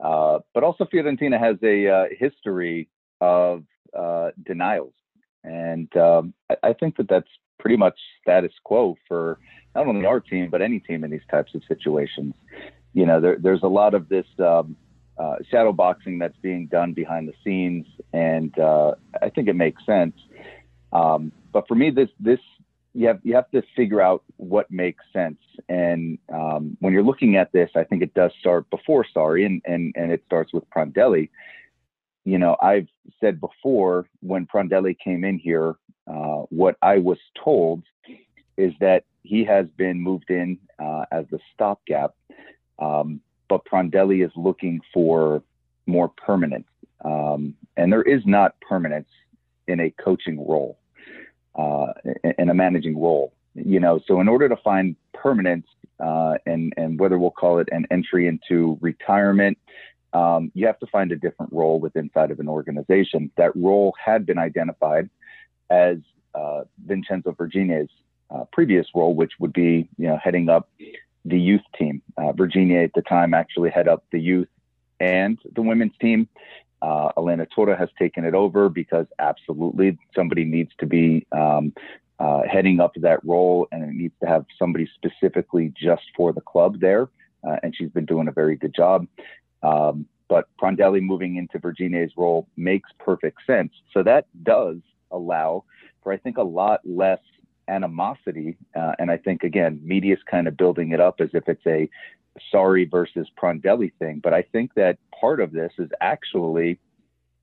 Uh, 0.03 0.41
but 0.53 0.65
also, 0.65 0.85
Fiorentina 0.85 1.39
has 1.39 1.57
a 1.63 1.89
uh, 1.89 2.05
history 2.19 2.89
of 3.21 3.63
uh, 3.97 4.31
denials. 4.45 4.93
And 5.45 5.95
um, 5.97 6.35
I, 6.51 6.57
I, 6.65 6.73
think 6.73 6.97
that 6.97 7.09
that's 7.09 7.29
pretty 7.59 7.77
much 7.77 7.99
status 8.23 8.53
quo 8.65 8.97
for 9.09 9.39
not 9.75 9.87
only 9.87 10.07
our 10.07 10.21
team, 10.21 10.49
but 10.51 10.63
any 10.63 10.81
team 10.81 11.05
in 11.05 11.11
these 11.11 11.27
types 11.31 11.55
of 11.55 11.63
situations. 11.69 12.35
You 12.95 13.07
know, 13.07 13.21
there, 13.21 13.37
there's 13.39 13.63
a 13.63 13.69
lot 13.69 13.95
of 13.95 14.09
this 14.09 14.27
um, 14.39 14.77
uh, 15.19 15.37
shadow 15.51 15.73
boxing 15.73 16.19
that's 16.19 16.37
being 16.43 16.67
done 16.67 16.93
behind 16.93 17.29
the 17.29 17.35
scenes. 17.45 17.87
And 18.13 18.59
uh, 18.59 18.93
I 19.21 19.29
think 19.29 19.49
it 19.49 19.57
makes 19.57 19.85
sense. 19.85 20.15
Um, 20.93 21.33
but 21.53 21.69
for 21.69 21.75
me, 21.75 21.91
this, 21.91 22.09
this, 22.19 22.41
you 22.95 23.09
have, 23.09 23.21
you 23.23 23.35
have 23.35 23.51
to 23.51 23.63
figure 23.77 24.01
out 24.01 24.25
what 24.39 24.71
makes 24.71 25.05
sense. 25.13 25.39
And 25.69 26.19
um, 26.33 26.79
when 26.81 26.95
you're 26.95 27.03
looking 27.03 27.37
at 27.37 27.53
this, 27.53 27.71
I 27.77 27.85
think 27.85 28.03
it 28.03 28.15
does 28.15 28.33
start 28.41 28.71
before 28.71 29.05
Sarri, 29.15 29.45
and, 29.45 29.61
and, 29.67 29.93
and 29.97 30.11
it 30.11 30.23
starts 30.27 30.55
with 30.55 30.65
Prandelli 30.71 31.29
you 32.27 32.39
know, 32.39 32.57
I've 32.61 32.89
said 33.21 33.41
before 33.41 34.09
when 34.21 34.47
Prandelli 34.47 34.97
came 34.99 35.23
in 35.23 35.39
here, 35.39 35.77
uh, 36.07 36.43
what 36.51 36.77
I 36.83 36.99
was 36.99 37.19
told 37.43 37.83
is 38.57 38.73
that 38.81 39.05
he 39.23 39.45
has 39.45 39.67
been 39.77 40.01
moved 40.01 40.31
in 40.31 40.59
uh, 40.79 41.05
as 41.11 41.27
the 41.31 41.39
stopgap, 41.53 42.15
um, 42.79 43.21
but 43.49 43.65
Prandelli 43.65 44.25
is 44.25 44.33
looking 44.37 44.81
for 44.95 45.43
more 45.87 46.09
permanence. 46.09 46.69
Um, 47.05 47.55
and 47.77 47.93
there 47.93 48.03
is 48.03 48.23
not 48.25 48.59
permanence 48.61 49.09
in 49.67 49.81
a 49.81 49.91
coaching 49.91 50.39
role, 50.47 50.79
uh, 51.55 51.93
in 52.39 52.49
a 52.49 52.55
managing 52.55 53.01
role. 53.01 53.33
You 53.55 53.81
know, 53.81 54.01
so 54.07 54.21
in 54.21 54.29
order 54.29 54.49
to 54.49 54.57
find 54.57 54.97
permanence, 55.15 55.67
uh, 55.99 56.35
and 56.45 56.75
and 56.77 57.01
whether 57.01 57.19
we'll 57.19 57.31
call 57.31 57.59
it 57.59 57.69
an 57.73 57.87
entry 57.91 58.27
into 58.29 58.77
retirement, 58.81 59.59
um, 60.13 60.53
you 60.55 60.67
have 60.67 60.79
to 60.81 60.87
find 60.87 61.11
a 61.11 61.17
different 61.17 61.53
role 61.53 61.81
within 61.81 62.05
inside 62.05 62.31
of 62.31 62.39
an 62.39 62.49
organization. 62.49 63.31
That 63.37 63.57
role 63.57 63.95
had 64.03 64.27
been 64.27 64.39
identified 64.39 65.09
as 65.71 65.99
uh, 66.35 66.63
Vincenzo 66.85 67.33
Virginia's 67.33 67.91
uh, 68.31 68.45
previous 68.53 68.87
role, 68.95 69.15
which 69.15 69.33
would 69.39 69.53
be 69.53 69.89
you 69.97 70.07
know 70.07 70.19
heading 70.23 70.49
up 70.49 70.69
the 71.25 71.39
youth 71.39 71.63
team. 71.79 72.03
Uh, 72.17 72.33
Verginia 72.33 72.85
at 72.85 72.93
the 72.95 73.03
time 73.03 73.35
actually 73.35 73.71
head 73.71 73.89
up 73.89 74.05
the 74.13 74.21
youth 74.21 74.49
and 75.01 75.39
the 75.55 75.63
women's 75.63 75.97
team. 76.01 76.29
Uh, 76.83 77.11
Elena 77.17 77.47
Torra 77.47 77.77
has 77.77 77.89
taken 77.99 78.25
it 78.25 78.35
over 78.35 78.69
because 78.69 79.07
absolutely 79.19 79.99
somebody 80.15 80.45
needs 80.45 80.71
to 80.79 80.87
be 80.87 81.27
um, 81.33 81.73
uh, 82.19 82.43
heading 82.51 82.81
up 82.81 82.93
that 82.97 83.25
role, 83.25 83.67
and 83.73 83.83
it 83.83 83.93
needs 83.93 84.15
to 84.23 84.29
have 84.29 84.45
somebody 84.59 84.89
specifically 84.95 85.73
just 85.77 86.03
for 86.17 86.33
the 86.33 86.41
club 86.41 86.81
there. 86.81 87.09
Uh, 87.47 87.57
and 87.63 87.75
she's 87.77 87.91
been 87.91 88.05
doing 88.05 88.29
a 88.29 88.33
very 88.33 88.57
good 88.57 88.75
job. 88.75 89.07
Um, 89.63 90.07
but 90.29 90.49
Prandelli 90.61 91.01
moving 91.01 91.37
into 91.37 91.59
Virginia's 91.59 92.13
role 92.17 92.49
makes 92.57 92.91
perfect 92.99 93.39
sense. 93.47 93.73
So 93.93 94.03
that 94.03 94.27
does 94.43 94.79
allow 95.11 95.65
for, 96.03 96.13
I 96.13 96.17
think, 96.17 96.39
a 96.39 96.43
lot 96.43 96.81
less 96.85 97.21
animosity. 97.69 98.57
Uh, 98.75 98.93
and 98.99 99.11
I 99.11 99.17
think, 99.17 99.43
again, 99.43 99.81
media 99.83 100.15
is 100.15 100.21
kind 100.31 100.47
of 100.49 100.57
building 100.57 100.93
it 100.93 101.01
up 101.01 101.21
as 101.21 101.31
if 101.33 101.49
it's 101.49 101.67
a 101.67 101.89
Sarri 102.53 102.91
versus 102.91 103.29
Prandelli 103.41 103.93
thing. 103.99 104.21
But 104.23 104.35
I 104.35 104.43
think 104.43 104.75
that 104.75 104.99
part 105.19 105.41
of 105.41 105.53
this 105.53 105.73
is 105.79 105.91
actually 106.01 106.79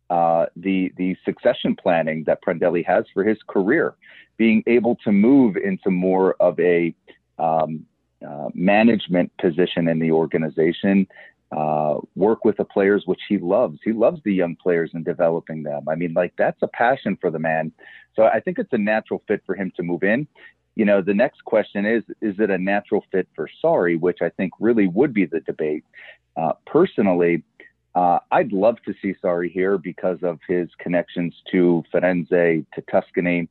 uh, 0.10 0.46
the 0.56 0.94
the 0.98 1.16
succession 1.26 1.76
planning 1.76 2.24
that 2.26 2.44
Prandelli 2.44 2.86
has 2.86 3.06
for 3.14 3.24
his 3.24 3.38
career, 3.48 3.96
being 4.38 4.64
able 4.68 4.96
to 5.04 5.12
move 5.12 5.58
into 5.58 5.90
more 5.90 6.36
of 6.40 6.60
a 6.60 6.94
um, 7.40 7.86
uh, 8.26 8.50
management 8.54 9.32
position 9.40 9.88
in 9.88 10.00
the 10.00 10.12
organization, 10.12 11.08
uh, 11.56 12.00
work 12.16 12.46
with 12.46 12.58
the 12.58 12.66
players, 12.66 13.04
which 13.06 13.22
he 13.30 13.38
loves. 13.38 13.80
He 13.84 13.92
loves 13.92 14.20
the 14.24 14.34
young 14.34 14.56
players 14.56 14.92
and 14.94 15.06
developing 15.06 15.64
them. 15.64 15.88
I 15.88 15.96
mean, 15.96 16.14
like 16.14 16.34
that's 16.38 16.62
a 16.62 16.68
passion 16.68 17.18
for 17.22 17.30
the 17.30 17.40
man. 17.40 17.72
So 18.16 18.24
I 18.24 18.40
think 18.40 18.58
it's 18.58 18.74
a 18.74 18.78
natural 18.78 19.22
fit 19.28 19.44
for 19.46 19.56
him 19.56 19.72
to 19.76 19.84
move 19.84 20.04
in. 20.04 20.28
You 20.76 20.86
know, 20.86 21.02
the 21.02 21.14
next 21.14 21.46
question 21.46 21.86
is, 21.86 22.04
is 22.22 22.40
it 22.40 22.50
a 22.50 22.58
natural 22.58 23.06
fit 23.12 23.28
for 23.36 23.48
Sarri, 23.64 24.00
which 24.00 24.20
I 24.22 24.30
think 24.30 24.54
really 24.60 24.88
would 24.88 25.14
be 25.14 25.26
the 25.26 25.42
debate. 25.42 25.84
Uh, 26.36 26.54
personally, 26.66 27.44
uh, 27.94 28.18
I'd 28.32 28.52
love 28.52 28.78
to 28.88 28.96
see 29.00 29.14
Sarri 29.24 29.52
here 29.52 29.78
because 29.78 30.18
of 30.24 30.40
his 30.48 30.70
connections 30.80 31.36
to 31.52 31.84
Firenze, 31.94 32.66
to 32.74 32.82
Tuscany. 32.90 33.48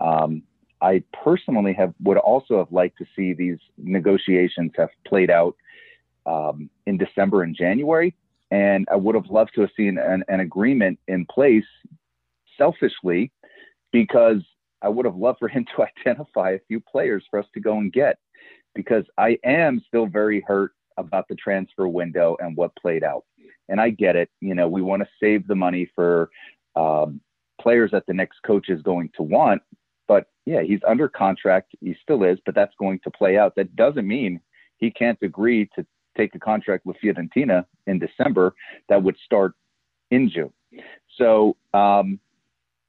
Um, 0.00 0.42
I 0.80 1.02
personally 1.12 1.74
have 1.74 1.92
would 2.02 2.16
also 2.16 2.58
have 2.58 2.72
liked 2.72 2.96
to 2.98 3.06
see 3.14 3.34
these 3.34 3.58
negotiations 3.76 4.72
have 4.76 4.88
played 5.06 5.30
out 5.30 5.54
um, 6.26 6.70
in 6.86 6.98
December 6.98 7.42
and 7.42 7.56
January. 7.56 8.14
And 8.50 8.86
I 8.90 8.96
would 8.96 9.14
have 9.14 9.26
loved 9.26 9.52
to 9.54 9.62
have 9.62 9.70
seen 9.76 9.98
an, 9.98 10.24
an 10.28 10.40
agreement 10.40 10.98
in 11.08 11.26
place 11.26 11.64
selfishly 12.58 13.32
because 13.92 14.42
I 14.82 14.88
would 14.88 15.06
have 15.06 15.16
loved 15.16 15.38
for 15.38 15.48
him 15.48 15.64
to 15.76 15.82
identify 15.84 16.50
a 16.50 16.60
few 16.68 16.80
players 16.80 17.24
for 17.30 17.38
us 17.38 17.46
to 17.54 17.60
go 17.60 17.78
and 17.78 17.92
get 17.92 18.18
because 18.74 19.04
I 19.18 19.38
am 19.44 19.82
still 19.86 20.06
very 20.06 20.42
hurt 20.46 20.72
about 20.96 21.28
the 21.28 21.34
transfer 21.34 21.88
window 21.88 22.36
and 22.40 22.56
what 22.56 22.76
played 22.76 23.04
out. 23.04 23.24
And 23.68 23.80
I 23.80 23.90
get 23.90 24.16
it. 24.16 24.30
You 24.40 24.54
know, 24.54 24.68
we 24.68 24.82
want 24.82 25.02
to 25.02 25.08
save 25.20 25.46
the 25.46 25.54
money 25.54 25.90
for 25.94 26.30
um, 26.76 27.20
players 27.60 27.90
that 27.92 28.06
the 28.06 28.14
next 28.14 28.40
coach 28.44 28.68
is 28.68 28.82
going 28.82 29.10
to 29.16 29.22
want. 29.22 29.62
But 30.08 30.26
yeah, 30.46 30.62
he's 30.62 30.80
under 30.86 31.08
contract. 31.08 31.74
He 31.80 31.96
still 32.02 32.24
is, 32.24 32.38
but 32.44 32.54
that's 32.54 32.74
going 32.78 33.00
to 33.04 33.10
play 33.10 33.38
out. 33.38 33.54
That 33.56 33.76
doesn't 33.76 34.06
mean 34.06 34.40
he 34.78 34.90
can't 34.90 35.18
agree 35.22 35.70
to 35.76 35.86
take 36.16 36.34
a 36.34 36.38
contract 36.38 36.86
with 36.86 36.96
Fiorentina 37.02 37.64
in 37.86 37.98
December 37.98 38.54
that 38.88 39.02
would 39.02 39.16
start 39.24 39.52
in 40.10 40.30
June. 40.30 40.52
So 41.18 41.56
um, 41.74 42.18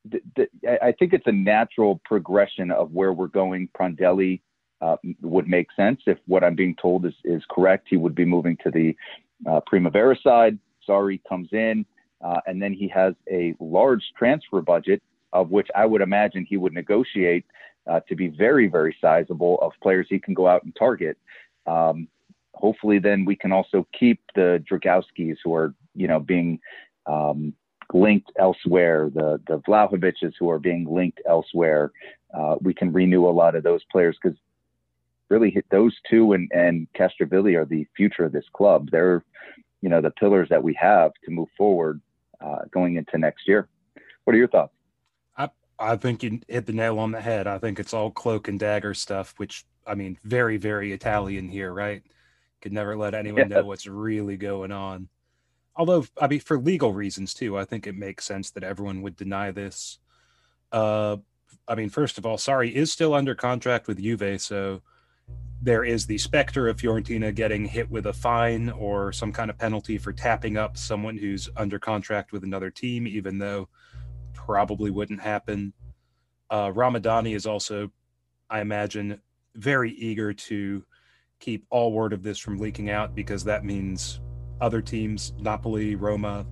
th- 0.10 0.24
th- 0.36 0.50
I 0.82 0.92
think 0.94 1.14
it's 1.14 1.28
a 1.28 1.32
natural 1.32 2.02
progression 2.06 2.72
of 2.72 2.92
where 2.92 3.14
we're 3.14 3.28
going. 3.28 3.70
Prandelli 3.78 4.42
uh, 4.82 4.98
would 5.22 5.48
make 5.48 5.68
sense 5.76 6.02
if 6.06 6.18
what 6.28 6.44
I'm 6.44 6.56
being 6.56 6.76
told 6.82 7.06
is, 7.06 7.14
is 7.24 7.42
correct. 7.50 7.88
He 7.90 7.98
would 7.98 8.16
be 8.16 8.26
moving 8.26 8.58
to 8.64 8.72
the 8.72 8.96
uh, 9.50 9.62
Primavera 9.66 10.18
side. 10.22 10.58
Sarri 10.88 11.22
comes 11.28 11.50
in, 11.54 11.86
uh, 12.22 12.42
and 12.46 12.62
then 12.62 12.74
he 12.74 12.88
has 12.90 13.14
a 13.32 13.56
large 13.60 14.04
transfer 14.18 14.62
budget 14.62 15.02
of 15.34 15.50
which 15.50 15.68
I 15.76 15.86
would 15.86 16.02
imagine 16.02 16.46
he 16.48 16.58
would 16.58 16.74
negotiate 16.74 17.46
uh, 17.88 18.00
to 18.08 18.16
be 18.16 18.28
very, 18.28 18.68
very 18.68 18.96
sizable 19.02 19.60
of 19.62 19.74
players 19.82 20.08
he 20.10 20.20
can 20.20 20.34
go 20.34 20.48
out 20.48 20.64
and 20.64 20.74
target. 20.76 21.18
Um, 21.66 22.08
hopefully 22.54 23.00
then 23.00 23.26
we 23.26 23.36
can 23.36 23.52
also 23.52 23.88
keep 23.98 24.22
the 24.36 24.64
Dragowskis 24.70 25.38
who 25.44 25.54
are, 25.54 25.74
you 25.96 26.08
know, 26.08 26.20
being 26.20 26.60
um, 27.06 27.54
linked 27.94 28.32
elsewhere, 28.38 29.10
the 29.14 29.42
the 29.48 29.60
Vlahoviches 29.60 30.34
who 30.40 30.50
are 30.50 30.60
being 30.60 30.86
linked 30.90 31.22
elsewhere. 31.28 31.92
Uh, 32.34 32.56
we 32.62 32.74
can 32.74 32.92
renew 32.92 33.28
a 33.28 33.32
lot 33.32 33.56
of 33.56 33.64
those 33.64 33.84
players 33.92 34.18
because 34.22 34.38
really 35.30 35.56
those 35.72 35.96
two 36.10 36.34
and 36.34 36.52
and 36.54 36.88
Castrovilli 36.94 37.56
are 37.56 37.66
the 37.66 37.88
future 37.96 38.26
of 38.26 38.32
this 38.32 38.46
club. 38.54 38.90
They're, 38.92 39.24
you 39.82 39.90
know, 39.90 40.02
the 40.02 40.12
pillars 40.12 40.50
that 40.50 40.64
we 40.64 40.74
have 40.80 41.12
to 41.26 41.32
move 41.32 41.50
forward 41.58 42.02
uh, 42.42 42.60
going 42.72 42.96
into 42.96 43.18
next 43.18 43.48
year. 43.48 43.68
What 44.24 44.34
are 44.36 44.40
your 44.40 44.48
thoughts? 44.48 44.74
I 45.38 45.50
I 45.80 45.98
think 45.98 46.24
you 46.24 46.40
hit 46.48 46.66
the 46.66 46.74
nail 46.74 47.00
on 47.00 47.12
the 47.12 47.22
head. 47.22 47.48
I 47.48 47.58
think 47.58 47.80
it's 47.80 47.94
all 47.94 48.12
cloak 48.12 48.48
and 48.48 48.60
dagger 48.60 48.94
stuff, 48.94 49.34
which 49.38 49.66
I 49.86 49.96
mean, 49.96 50.18
very 50.24 50.58
very 50.58 50.92
Italian 50.92 51.50
here, 51.50 51.74
right? 51.74 52.04
Could 52.64 52.74
never 52.74 52.98
let 52.98 53.14
anyone 53.14 53.50
yeah. 53.50 53.58
know 53.58 53.66
what's 53.66 53.86
really 53.86 54.38
going 54.38 54.72
on. 54.72 55.10
Although, 55.76 56.06
I 56.20 56.28
mean, 56.28 56.40
for 56.40 56.58
legal 56.58 56.94
reasons 56.94 57.34
too, 57.34 57.58
I 57.58 57.66
think 57.66 57.86
it 57.86 57.96
makes 57.96 58.26
sense 58.26 58.52
that 58.52 58.64
everyone 58.64 59.02
would 59.02 59.16
deny 59.16 59.52
this. 59.52 60.00
Uh, 60.72 61.18
I 61.68 61.76
mean, 61.76 61.90
first 61.90 62.18
of 62.18 62.26
all, 62.26 62.38
Sarri 62.38 62.72
is 62.72 62.92
still 62.92 63.14
under 63.14 63.36
contract 63.36 63.88
with 63.88 64.02
Juve, 64.02 64.42
so 64.42 64.82
there 65.62 65.84
is 65.84 66.06
the 66.06 66.18
specter 66.18 66.68
of 66.68 66.78
Fiorentina 66.78 67.34
getting 67.34 67.66
hit 67.66 67.90
with 67.90 68.08
a 68.08 68.14
fine 68.14 68.70
or 68.70 69.14
some 69.14 69.32
kind 69.32 69.50
of 69.50 69.58
penalty 69.58 69.98
for 69.98 70.12
tapping 70.12 70.58
up 70.58 70.78
someone 70.78 71.18
who's 71.18 71.50
under 71.56 71.80
contract 71.80 72.32
with 72.34 72.44
another 72.44 72.70
team, 72.70 73.08
even 73.08 73.38
though 73.38 73.70
probably 74.34 74.92
wouldn't 74.92 75.22
happen. 75.22 75.74
Uh, 76.50 76.68
Ramadani 76.68 77.34
is 77.34 77.46
also, 77.46 77.92
I 78.50 78.60
imagine, 78.60 79.22
very 79.56 79.92
eager 79.92 80.34
to 80.34 80.84
keep 81.44 81.66
all 81.70 81.92
word 81.92 82.14
of 82.14 82.24
this 82.24 82.40
from 82.40 82.58
leaking 82.58 82.90
out 82.90 83.14
because 83.14 83.44
that 83.44 83.66
means 83.66 84.22
other 84.62 84.82
teams, 84.82 85.34
Napoli, 85.38 85.94
Roma, 85.94 86.46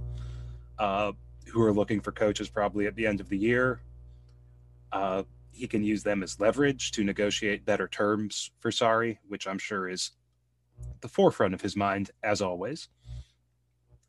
uh, 0.79 1.13
who 1.47 1.61
are 1.61 1.71
looking 1.71 2.01
for 2.01 2.11
coaches 2.11 2.49
probably 2.49 2.87
at 2.87 2.95
the 2.95 3.07
end 3.07 3.21
of 3.21 3.29
the 3.29 3.37
year. 3.37 3.79
Uh, 4.91 5.23
he 5.53 5.65
can 5.65 5.81
use 5.81 6.03
them 6.03 6.21
as 6.21 6.41
leverage 6.41 6.91
to 6.91 7.05
negotiate 7.05 7.63
better 7.63 7.87
terms 7.87 8.51
for 8.59 8.69
Sarri, 8.69 9.17
which 9.29 9.47
I'm 9.47 9.59
sure 9.59 9.87
is 9.87 10.11
the 10.99 11.07
forefront 11.07 11.53
of 11.53 11.61
his 11.61 11.77
mind 11.77 12.11
as 12.21 12.41
always. 12.41 12.89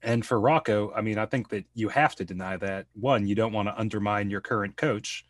And 0.02 0.26
for 0.26 0.40
Rocco, 0.40 0.92
I 0.96 1.00
mean, 1.00 1.16
I 1.16 1.26
think 1.26 1.50
that 1.50 1.64
you 1.74 1.90
have 1.90 2.16
to 2.16 2.24
deny 2.24 2.56
that. 2.56 2.86
One, 2.94 3.28
you 3.28 3.36
don't 3.36 3.52
want 3.52 3.68
to 3.68 3.78
undermine 3.78 4.30
your 4.30 4.40
current 4.40 4.76
coach, 4.76 5.24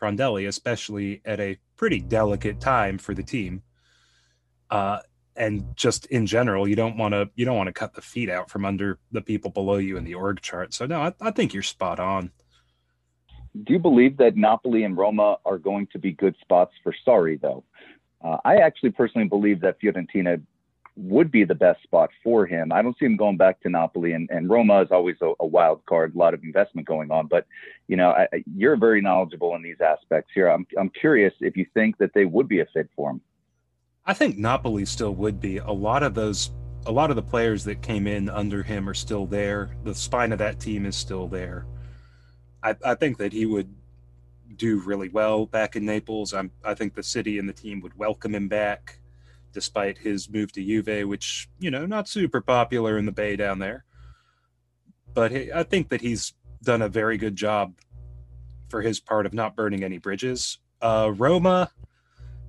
Prandelli, 0.00 0.48
especially 0.48 1.20
at 1.26 1.40
a 1.40 1.58
pretty 1.76 2.00
delicate 2.00 2.58
time 2.58 2.96
for 2.96 3.12
the 3.12 3.22
team. 3.22 3.62
Uh, 4.70 4.98
and 5.36 5.64
just 5.76 6.06
in 6.06 6.26
general, 6.26 6.66
you 6.66 6.76
don't 6.76 6.96
want 6.96 7.14
to 7.14 7.30
you 7.36 7.44
don't 7.44 7.56
want 7.56 7.68
to 7.68 7.72
cut 7.72 7.94
the 7.94 8.02
feet 8.02 8.28
out 8.28 8.50
from 8.50 8.64
under 8.64 8.98
the 9.12 9.22
people 9.22 9.50
below 9.50 9.76
you 9.76 9.96
in 9.96 10.04
the 10.04 10.14
org 10.14 10.40
chart. 10.40 10.74
So 10.74 10.84
no, 10.84 11.00
I, 11.00 11.12
I 11.20 11.30
think 11.30 11.54
you're 11.54 11.62
spot 11.62 12.00
on. 12.00 12.32
Do 13.64 13.72
you 13.72 13.78
believe 13.78 14.16
that 14.18 14.36
Napoli 14.36 14.84
and 14.84 14.96
Roma 14.96 15.38
are 15.44 15.58
going 15.58 15.88
to 15.92 15.98
be 15.98 16.12
good 16.12 16.34
spots 16.40 16.72
for 16.82 16.94
Sarri, 17.06 17.40
though? 17.40 17.64
Uh, 18.22 18.36
I 18.44 18.56
actually 18.56 18.90
personally 18.90 19.28
believe 19.28 19.60
that 19.60 19.80
Fiorentina 19.80 20.42
would 20.96 21.30
be 21.30 21.44
the 21.44 21.54
best 21.54 21.82
spot 21.84 22.10
for 22.24 22.44
him. 22.44 22.72
I 22.72 22.82
don't 22.82 22.96
see 22.98 23.06
him 23.06 23.16
going 23.16 23.36
back 23.36 23.60
to 23.60 23.68
Napoli, 23.68 24.12
and, 24.12 24.28
and 24.30 24.50
Roma 24.50 24.82
is 24.82 24.88
always 24.90 25.16
a, 25.22 25.32
a 25.38 25.46
wild 25.46 25.84
card, 25.86 26.14
a 26.14 26.18
lot 26.18 26.34
of 26.34 26.42
investment 26.42 26.86
going 26.86 27.12
on. 27.12 27.28
But 27.28 27.46
you 27.86 27.96
know, 27.96 28.10
I, 28.10 28.26
you're 28.56 28.76
very 28.76 29.00
knowledgeable 29.00 29.54
in 29.54 29.62
these 29.62 29.80
aspects 29.80 30.32
here. 30.34 30.48
I'm 30.48 30.66
I'm 30.78 30.90
curious 30.90 31.32
if 31.40 31.56
you 31.56 31.66
think 31.72 31.98
that 31.98 32.12
they 32.14 32.24
would 32.24 32.48
be 32.48 32.60
a 32.60 32.66
fit 32.74 32.90
for 32.96 33.10
him. 33.10 33.20
I 34.08 34.14
think 34.14 34.38
Napoli 34.38 34.86
still 34.86 35.14
would 35.16 35.38
be. 35.38 35.58
A 35.58 35.70
lot 35.70 36.02
of 36.02 36.14
those, 36.14 36.50
a 36.86 36.90
lot 36.90 37.10
of 37.10 37.16
the 37.16 37.22
players 37.22 37.62
that 37.64 37.82
came 37.82 38.06
in 38.06 38.30
under 38.30 38.62
him 38.62 38.88
are 38.88 38.94
still 38.94 39.26
there. 39.26 39.76
The 39.84 39.94
spine 39.94 40.32
of 40.32 40.38
that 40.38 40.58
team 40.58 40.86
is 40.86 40.96
still 40.96 41.28
there. 41.28 41.66
I, 42.62 42.74
I 42.82 42.94
think 42.94 43.18
that 43.18 43.34
he 43.34 43.44
would 43.44 43.68
do 44.56 44.80
really 44.80 45.10
well 45.10 45.44
back 45.44 45.76
in 45.76 45.84
Naples. 45.84 46.32
I'm, 46.32 46.50
I 46.64 46.72
think 46.72 46.94
the 46.94 47.02
city 47.02 47.38
and 47.38 47.46
the 47.46 47.52
team 47.52 47.82
would 47.82 47.98
welcome 47.98 48.34
him 48.34 48.48
back, 48.48 48.98
despite 49.52 49.98
his 49.98 50.30
move 50.30 50.52
to 50.52 50.64
Juve, 50.64 51.06
which 51.06 51.50
you 51.58 51.70
know 51.70 51.84
not 51.84 52.08
super 52.08 52.40
popular 52.40 52.96
in 52.96 53.04
the 53.04 53.12
Bay 53.12 53.36
down 53.36 53.58
there. 53.58 53.84
But 55.12 55.32
he, 55.32 55.52
I 55.52 55.64
think 55.64 55.90
that 55.90 56.00
he's 56.00 56.32
done 56.62 56.80
a 56.80 56.88
very 56.88 57.18
good 57.18 57.36
job 57.36 57.74
for 58.70 58.80
his 58.80 59.00
part 59.00 59.26
of 59.26 59.34
not 59.34 59.54
burning 59.54 59.84
any 59.84 59.98
bridges. 59.98 60.60
Uh, 60.80 61.12
Roma, 61.14 61.70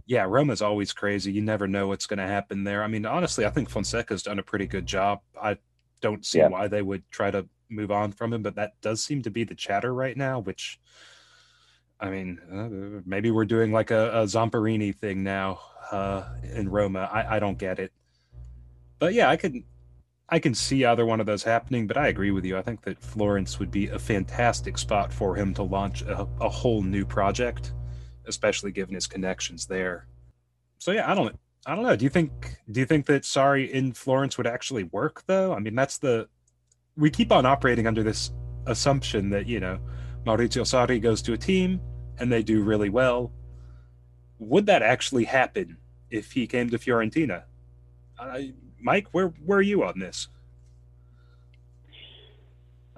yeah, 0.10 0.26
Roma's 0.28 0.64
always 0.64 0.92
crazy. 0.92 1.32
You 1.32 1.44
never 1.44 1.68
know 1.68 1.88
what's 1.88 2.08
going 2.08 2.18
to 2.18 2.26
happen 2.26 2.64
there. 2.64 2.84
I 2.84 2.88
mean, 2.88 3.06
honestly, 3.06 3.46
I 3.46 3.52
think 3.52 3.70
Fonseca's 3.70 4.24
done 4.24 4.40
a 4.40 4.44
pretty 4.44 4.66
good 4.66 4.88
job. 4.88 5.20
I 5.40 5.58
don't 6.02 6.26
see 6.26 6.40
yeah. 6.40 6.48
why 6.48 6.68
they 6.68 6.82
would 6.82 7.04
try 7.12 7.30
to 7.30 7.48
move 7.70 7.92
on 7.92 8.12
from 8.12 8.34
him, 8.34 8.42
but 8.42 8.56
that 8.56 8.74
does 8.82 9.04
seem 9.04 9.22
to 9.22 9.30
be 9.30 9.44
the 9.44 9.54
chatter 9.54 9.94
right 9.94 10.18
now, 10.18 10.40
which 10.40 10.80
I 12.00 12.10
mean, 12.10 12.40
uh, 12.52 13.04
maybe 13.06 13.30
we're 13.30 13.46
doing 13.46 13.72
like 13.72 13.92
a, 13.92 14.22
a 14.22 14.24
Zamparini 14.24 14.96
thing 14.96 15.22
now 15.22 15.60
uh, 15.92 16.24
in 16.56 16.70
Roma. 16.70 17.08
I, 17.14 17.36
I 17.36 17.40
don't 17.40 17.60
get 17.60 17.78
it, 17.78 17.94
but 18.98 19.14
yeah, 19.14 19.30
I 19.30 19.36
can 19.36 19.64
I 20.28 20.40
can 20.40 20.56
see 20.56 20.86
either 20.86 21.06
one 21.06 21.20
of 21.20 21.28
those 21.28 21.44
happening. 21.44 21.86
But 21.86 21.98
I 21.98 22.08
agree 22.08 22.32
with 22.32 22.46
you. 22.46 22.58
I 22.58 22.64
think 22.64 22.82
that 22.82 23.00
Florence 23.00 23.60
would 23.60 23.70
be 23.70 23.90
a 23.90 24.00
fantastic 24.00 24.80
spot 24.80 25.14
for 25.14 25.36
him 25.36 25.54
to 25.54 25.62
launch 25.62 26.02
a, 26.02 26.28
a 26.42 26.50
whole 26.50 26.82
new 26.82 27.06
project 27.06 27.74
especially 28.30 28.72
given 28.72 28.96
his 28.96 29.08
connections 29.08 29.66
there. 29.66 30.08
So 30.78 30.92
yeah, 30.92 31.12
I 31.12 31.14
don't 31.14 31.38
I 31.66 31.76
don't 31.76 31.84
know. 31.84 31.96
Do 31.96 32.06
you 32.06 32.10
think 32.10 32.58
do 32.72 32.80
you 32.80 32.86
think 32.86 33.06
that 33.08 33.24
Sarri 33.24 33.70
in 33.70 33.92
Florence 33.92 34.38
would 34.38 34.48
actually 34.48 34.84
work 34.84 35.24
though? 35.28 35.54
I 35.54 35.60
mean, 35.60 35.76
that's 35.76 35.98
the 35.98 36.30
we 36.96 37.10
keep 37.10 37.32
on 37.32 37.46
operating 37.46 37.88
under 37.88 38.04
this 38.04 38.32
assumption 38.66 39.30
that, 39.30 39.48
you 39.48 39.60
know, 39.60 39.80
Maurizio 40.26 40.64
Sarri 40.64 41.02
goes 41.02 41.22
to 41.24 41.34
a 41.34 41.38
team 41.38 41.82
and 42.18 42.32
they 42.32 42.44
do 42.44 42.64
really 42.64 42.90
well. 42.90 43.32
Would 44.40 44.66
that 44.68 44.82
actually 44.82 45.26
happen 45.26 45.78
if 46.10 46.32
he 46.32 46.48
came 46.48 46.70
to 46.70 46.78
Fiorentina? 46.78 47.44
Uh, 48.18 48.40
Mike, 48.80 49.08
where 49.12 49.28
where 49.46 49.60
are 49.60 49.62
you 49.62 49.84
on 49.84 50.00
this? 50.00 50.28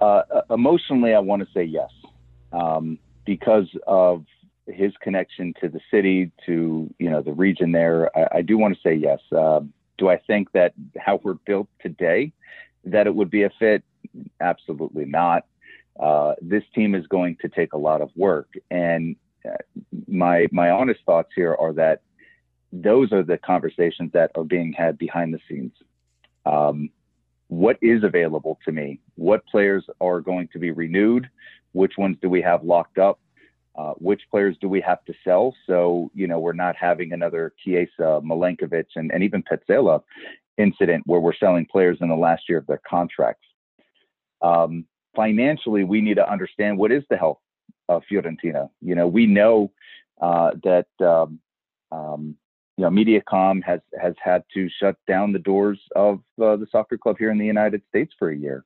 Uh, 0.00 0.22
emotionally, 0.50 1.14
I 1.14 1.20
want 1.20 1.42
to 1.42 1.48
say 1.54 1.62
yes, 1.62 1.90
um, 2.52 2.98
because 3.24 3.68
of 3.86 4.24
his 4.66 4.92
connection 5.00 5.54
to 5.60 5.68
the 5.68 5.80
city, 5.90 6.30
to 6.46 6.92
you 6.98 7.10
know 7.10 7.22
the 7.22 7.32
region 7.32 7.72
there, 7.72 8.16
I, 8.16 8.38
I 8.38 8.42
do 8.42 8.58
want 8.58 8.74
to 8.74 8.80
say 8.80 8.94
yes. 8.94 9.20
Uh, 9.30 9.60
do 9.98 10.08
I 10.08 10.18
think 10.18 10.52
that 10.52 10.72
how 10.98 11.20
we're 11.22 11.34
built 11.34 11.68
today, 11.80 12.32
that 12.84 13.06
it 13.06 13.14
would 13.14 13.30
be 13.30 13.42
a 13.42 13.50
fit? 13.58 13.82
Absolutely 14.40 15.04
not. 15.04 15.44
Uh, 15.98 16.34
this 16.40 16.64
team 16.74 16.94
is 16.94 17.06
going 17.06 17.36
to 17.42 17.48
take 17.48 17.72
a 17.72 17.78
lot 17.78 18.00
of 18.00 18.10
work, 18.16 18.48
and 18.70 19.16
uh, 19.44 19.56
my 20.06 20.46
my 20.52 20.70
honest 20.70 21.00
thoughts 21.04 21.30
here 21.34 21.54
are 21.58 21.72
that 21.72 22.02
those 22.72 23.12
are 23.12 23.22
the 23.22 23.38
conversations 23.38 24.10
that 24.12 24.30
are 24.34 24.44
being 24.44 24.72
had 24.72 24.96
behind 24.96 25.34
the 25.34 25.40
scenes. 25.48 25.72
Um, 26.46 26.90
what 27.48 27.76
is 27.82 28.02
available 28.02 28.58
to 28.64 28.72
me? 28.72 28.98
What 29.16 29.44
players 29.46 29.84
are 30.00 30.22
going 30.22 30.48
to 30.54 30.58
be 30.58 30.70
renewed? 30.70 31.28
Which 31.72 31.98
ones 31.98 32.16
do 32.22 32.30
we 32.30 32.40
have 32.40 32.64
locked 32.64 32.96
up? 32.96 33.20
Uh, 33.74 33.92
which 33.94 34.20
players 34.30 34.56
do 34.60 34.68
we 34.68 34.82
have 34.82 35.02
to 35.06 35.14
sell? 35.24 35.54
So, 35.66 36.10
you 36.14 36.26
know, 36.26 36.38
we're 36.38 36.52
not 36.52 36.76
having 36.76 37.12
another 37.12 37.54
Chiesa, 37.64 38.20
Milenkovic, 38.22 38.84
and, 38.96 39.10
and 39.10 39.22
even 39.22 39.42
Pezzella 39.42 40.02
incident 40.58 41.02
where 41.06 41.20
we're 41.20 41.34
selling 41.34 41.64
players 41.64 41.96
in 42.02 42.08
the 42.08 42.14
last 42.14 42.42
year 42.48 42.58
of 42.58 42.66
their 42.66 42.82
contracts. 42.86 43.46
Um, 44.42 44.84
financially, 45.16 45.84
we 45.84 46.02
need 46.02 46.16
to 46.16 46.30
understand 46.30 46.76
what 46.76 46.92
is 46.92 47.02
the 47.08 47.16
health 47.16 47.38
of 47.88 48.02
Fiorentina. 48.10 48.68
You 48.80 48.94
know, 48.94 49.06
we 49.06 49.26
know 49.26 49.72
uh, 50.20 50.50
that, 50.64 50.86
um, 51.00 51.40
um, 51.90 52.36
you 52.76 52.84
know, 52.84 52.90
Mediacom 52.90 53.62
has, 53.64 53.80
has 54.00 54.14
had 54.22 54.44
to 54.54 54.68
shut 54.68 54.96
down 55.06 55.32
the 55.32 55.38
doors 55.38 55.78
of 55.96 56.20
uh, 56.42 56.56
the 56.56 56.66
soccer 56.70 56.98
club 56.98 57.16
here 57.18 57.30
in 57.30 57.38
the 57.38 57.46
United 57.46 57.82
States 57.88 58.12
for 58.18 58.30
a 58.30 58.36
year. 58.36 58.64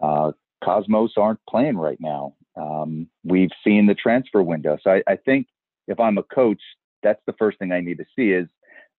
Uh, 0.00 0.32
Cosmos 0.62 1.12
aren't 1.16 1.40
playing 1.48 1.76
right 1.76 2.00
now. 2.00 2.34
Um, 2.60 3.08
we've 3.24 3.50
seen 3.64 3.86
the 3.86 3.94
transfer 3.94 4.42
window. 4.42 4.76
So 4.82 4.90
I, 4.90 5.02
I, 5.06 5.16
think 5.16 5.46
if 5.86 5.98
I'm 5.98 6.18
a 6.18 6.22
coach, 6.22 6.60
that's 7.02 7.22
the 7.26 7.32
first 7.34 7.58
thing 7.58 7.72
I 7.72 7.80
need 7.80 7.98
to 7.98 8.04
see 8.14 8.32
is 8.32 8.48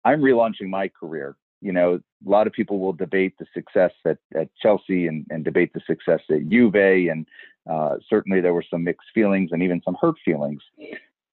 I'm 0.04 0.20
relaunching 0.20 0.68
my 0.68 0.88
career. 0.88 1.36
You 1.60 1.72
know, 1.72 2.00
a 2.26 2.28
lot 2.28 2.46
of 2.46 2.54
people 2.54 2.78
will 2.78 2.94
debate 2.94 3.34
the 3.38 3.46
success 3.52 3.92
at, 4.06 4.16
at 4.34 4.48
Chelsea 4.62 5.08
and, 5.08 5.26
and 5.28 5.44
debate 5.44 5.72
the 5.74 5.82
success 5.86 6.20
at 6.30 6.48
Juve. 6.48 6.74
And 6.74 7.26
uh, 7.70 7.96
certainly 8.08 8.40
there 8.40 8.54
were 8.54 8.64
some 8.70 8.84
mixed 8.84 9.08
feelings 9.12 9.50
and 9.52 9.62
even 9.62 9.82
some 9.84 9.96
hurt 10.00 10.16
feelings. 10.24 10.62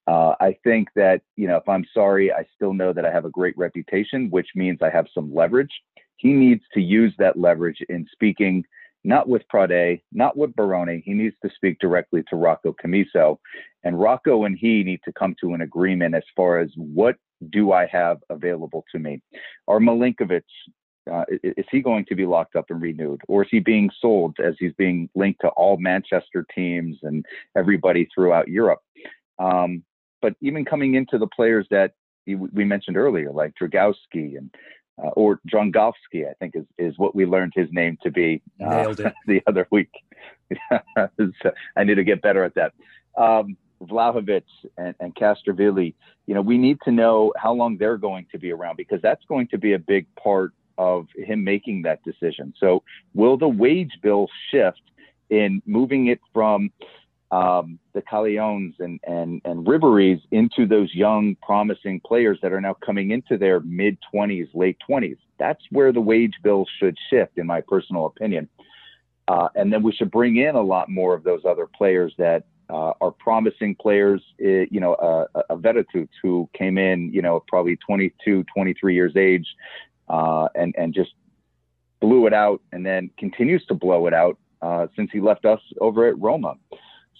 Uh, 0.06 0.34
I 0.40 0.56
think 0.64 0.88
that, 0.96 1.22
you 1.36 1.46
know, 1.46 1.56
if 1.56 1.68
I'm 1.68 1.84
Sarri, 1.96 2.30
I 2.32 2.46
still 2.54 2.74
know 2.74 2.92
that 2.92 3.06
I 3.06 3.10
have 3.10 3.24
a 3.24 3.30
great 3.30 3.56
reputation, 3.56 4.28
which 4.30 4.48
means 4.54 4.80
I 4.82 4.90
have 4.90 5.06
some 5.14 5.34
leverage. 5.34 5.72
He 6.16 6.32
needs 6.32 6.62
to 6.74 6.80
use 6.80 7.14
that 7.18 7.38
leverage 7.38 7.78
in 7.88 8.06
speaking 8.12 8.64
not 9.04 9.28
with 9.28 9.42
Prade, 9.48 10.00
not 10.12 10.36
with 10.36 10.54
Barone. 10.56 11.02
He 11.04 11.12
needs 11.12 11.36
to 11.44 11.50
speak 11.54 11.78
directly 11.78 12.22
to 12.28 12.36
Rocco 12.36 12.74
Commisso. 12.84 13.38
And 13.84 13.98
Rocco 13.98 14.44
and 14.44 14.58
he 14.58 14.82
need 14.82 15.00
to 15.04 15.12
come 15.12 15.34
to 15.40 15.54
an 15.54 15.60
agreement 15.60 16.14
as 16.14 16.24
far 16.36 16.58
as 16.58 16.70
what 16.76 17.16
do 17.50 17.72
I 17.72 17.86
have 17.86 18.18
available 18.30 18.84
to 18.92 18.98
me? 18.98 19.22
Are 19.68 19.78
Milenkovic, 19.78 20.42
uh, 21.10 21.24
is 21.42 21.64
he 21.70 21.80
going 21.80 22.04
to 22.06 22.14
be 22.14 22.26
locked 22.26 22.56
up 22.56 22.66
and 22.70 22.82
renewed? 22.82 23.20
Or 23.28 23.42
is 23.42 23.48
he 23.50 23.60
being 23.60 23.90
sold 24.00 24.36
as 24.44 24.54
he's 24.58 24.72
being 24.74 25.08
linked 25.14 25.40
to 25.42 25.48
all 25.48 25.76
Manchester 25.78 26.44
teams 26.54 26.98
and 27.02 27.24
everybody 27.56 28.08
throughout 28.14 28.48
Europe? 28.48 28.80
Um, 29.38 29.84
but 30.20 30.34
even 30.40 30.64
coming 30.64 30.96
into 30.96 31.16
the 31.16 31.28
players 31.28 31.66
that 31.70 31.92
we 32.26 32.64
mentioned 32.64 32.96
earlier, 32.96 33.30
like 33.30 33.54
Dragowski 33.60 34.36
and 34.36 34.52
uh, 35.02 35.08
or 35.08 35.40
Drongowski, 35.52 36.28
I 36.28 36.34
think 36.38 36.56
is, 36.56 36.64
is 36.78 36.98
what 36.98 37.14
we 37.14 37.26
learned 37.26 37.52
his 37.54 37.68
name 37.72 37.98
to 38.02 38.10
be 38.10 38.42
uh, 38.64 38.92
the 39.26 39.42
other 39.46 39.66
week. 39.70 39.90
so 40.70 41.52
I 41.76 41.84
need 41.84 41.96
to 41.96 42.04
get 42.04 42.22
better 42.22 42.44
at 42.44 42.54
that. 42.54 42.72
Um, 43.16 43.56
Vlahovic 43.82 44.42
and, 44.76 44.94
and 45.00 45.14
Castrovilli, 45.14 45.94
you 46.26 46.34
know, 46.34 46.42
we 46.42 46.58
need 46.58 46.78
to 46.84 46.90
know 46.90 47.32
how 47.36 47.52
long 47.52 47.76
they're 47.76 47.96
going 47.96 48.26
to 48.32 48.38
be 48.38 48.50
around 48.50 48.76
because 48.76 49.00
that's 49.02 49.24
going 49.26 49.48
to 49.48 49.58
be 49.58 49.74
a 49.74 49.78
big 49.78 50.06
part 50.16 50.52
of 50.78 51.06
him 51.16 51.44
making 51.44 51.82
that 51.82 52.02
decision. 52.04 52.54
So, 52.58 52.82
will 53.14 53.36
the 53.36 53.48
wage 53.48 53.92
bill 54.02 54.28
shift 54.50 54.80
in 55.30 55.62
moving 55.66 56.06
it 56.06 56.20
from 56.32 56.70
um, 57.30 57.78
the 57.92 58.02
Callejones 58.02 58.74
and, 58.78 59.00
and, 59.06 59.42
and 59.44 59.66
Ribery's 59.66 60.20
into 60.30 60.66
those 60.66 60.94
young, 60.94 61.36
promising 61.42 62.00
players 62.00 62.38
that 62.42 62.52
are 62.52 62.60
now 62.60 62.74
coming 62.74 63.10
into 63.10 63.36
their 63.36 63.60
mid 63.60 63.98
20s, 64.14 64.48
late 64.54 64.78
20s. 64.88 65.18
That's 65.38 65.62
where 65.70 65.92
the 65.92 66.00
wage 66.00 66.34
bill 66.42 66.64
should 66.78 66.96
shift, 67.10 67.36
in 67.36 67.46
my 67.46 67.60
personal 67.60 68.06
opinion. 68.06 68.48
Uh, 69.28 69.48
and 69.54 69.70
then 69.70 69.82
we 69.82 69.92
should 69.92 70.10
bring 70.10 70.36
in 70.38 70.54
a 70.54 70.62
lot 70.62 70.88
more 70.88 71.14
of 71.14 71.22
those 71.22 71.42
other 71.44 71.66
players 71.66 72.14
that 72.16 72.44
uh, 72.70 72.92
are 73.00 73.10
promising 73.10 73.74
players. 73.74 74.22
Uh, 74.42 74.64
you 74.70 74.80
know, 74.80 74.94
uh, 74.94 75.26
a 75.50 75.56
Veretout 75.56 76.08
who 76.22 76.48
came 76.54 76.78
in, 76.78 77.12
you 77.12 77.20
know, 77.20 77.42
probably 77.46 77.76
22, 77.76 78.44
23 78.54 78.94
years 78.94 79.16
age, 79.16 79.46
uh, 80.08 80.48
and 80.54 80.74
and 80.78 80.94
just 80.94 81.12
blew 82.00 82.26
it 82.26 82.32
out, 82.32 82.62
and 82.72 82.86
then 82.86 83.10
continues 83.18 83.64
to 83.66 83.74
blow 83.74 84.06
it 84.06 84.14
out 84.14 84.38
uh, 84.62 84.86
since 84.96 85.10
he 85.12 85.20
left 85.20 85.44
us 85.44 85.60
over 85.80 86.06
at 86.06 86.18
Roma. 86.18 86.54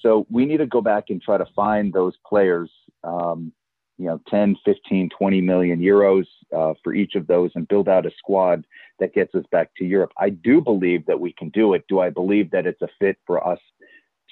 So 0.03 0.27
we 0.31 0.47
need 0.47 0.59
to 0.59 0.67
go 0.67 0.81
back 0.81 1.05
and 1.09 1.21
try 1.21 1.39
to 1.39 1.47
find 1.57 1.93
those 1.93 2.15
players, 2.27 2.71
um, 3.05 3.53
you 3.99 4.07
know, 4.07 4.21
10, 4.29 4.57
15, 4.65 5.09
20 5.17 5.41
million 5.41 5.81
euros 5.81 6.27
uh, 6.57 6.75
for 6.85 6.95
each 6.95 7.15
of 7.15 7.27
those 7.27 7.51
and 7.55 7.67
build 7.69 7.89
out 7.89 8.07
a 8.07 8.11
squad 8.17 8.65
that 9.01 9.13
gets 9.13 9.35
us 9.35 9.45
back 9.51 9.71
to 9.77 9.85
Europe. 9.85 10.13
I 10.19 10.31
do 10.31 10.61
believe 10.61 11.05
that 11.07 11.19
we 11.19 11.33
can 11.33 11.49
do 11.51 11.75
it. 11.75 11.85
Do 11.89 12.01
I 12.01 12.11
believe 12.11 12.51
that 12.53 12.67
it's 12.67 12.83
a 12.83 12.89
fit 12.99 13.17
for 13.27 13.45
us 13.47 13.59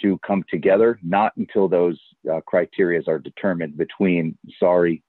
to 0.02 0.18
come 0.18 0.44
together? 0.48 0.98
Not 1.02 1.32
until 1.36 1.68
those 1.68 1.98
uh, 2.32 2.40
criteria 2.46 3.02
are 3.08 3.18
determined 3.18 3.76
between 3.76 4.38
Sarri 4.62 5.02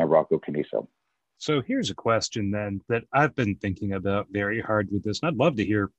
and 0.00 0.10
Rocco 0.10 0.38
Commisso. 0.38 0.88
So 1.38 1.62
here's 1.62 1.90
a 1.90 1.94
question 1.94 2.50
then 2.50 2.82
that 2.88 3.04
I've 3.12 3.34
been 3.34 3.54
thinking 3.56 3.94
about 3.94 4.26
very 4.30 4.60
hard 4.60 4.88
with 4.90 5.04
this, 5.04 5.20
and 5.22 5.28
I'd 5.28 5.36
love 5.36 5.56
to 5.56 5.64
hear 5.64 5.90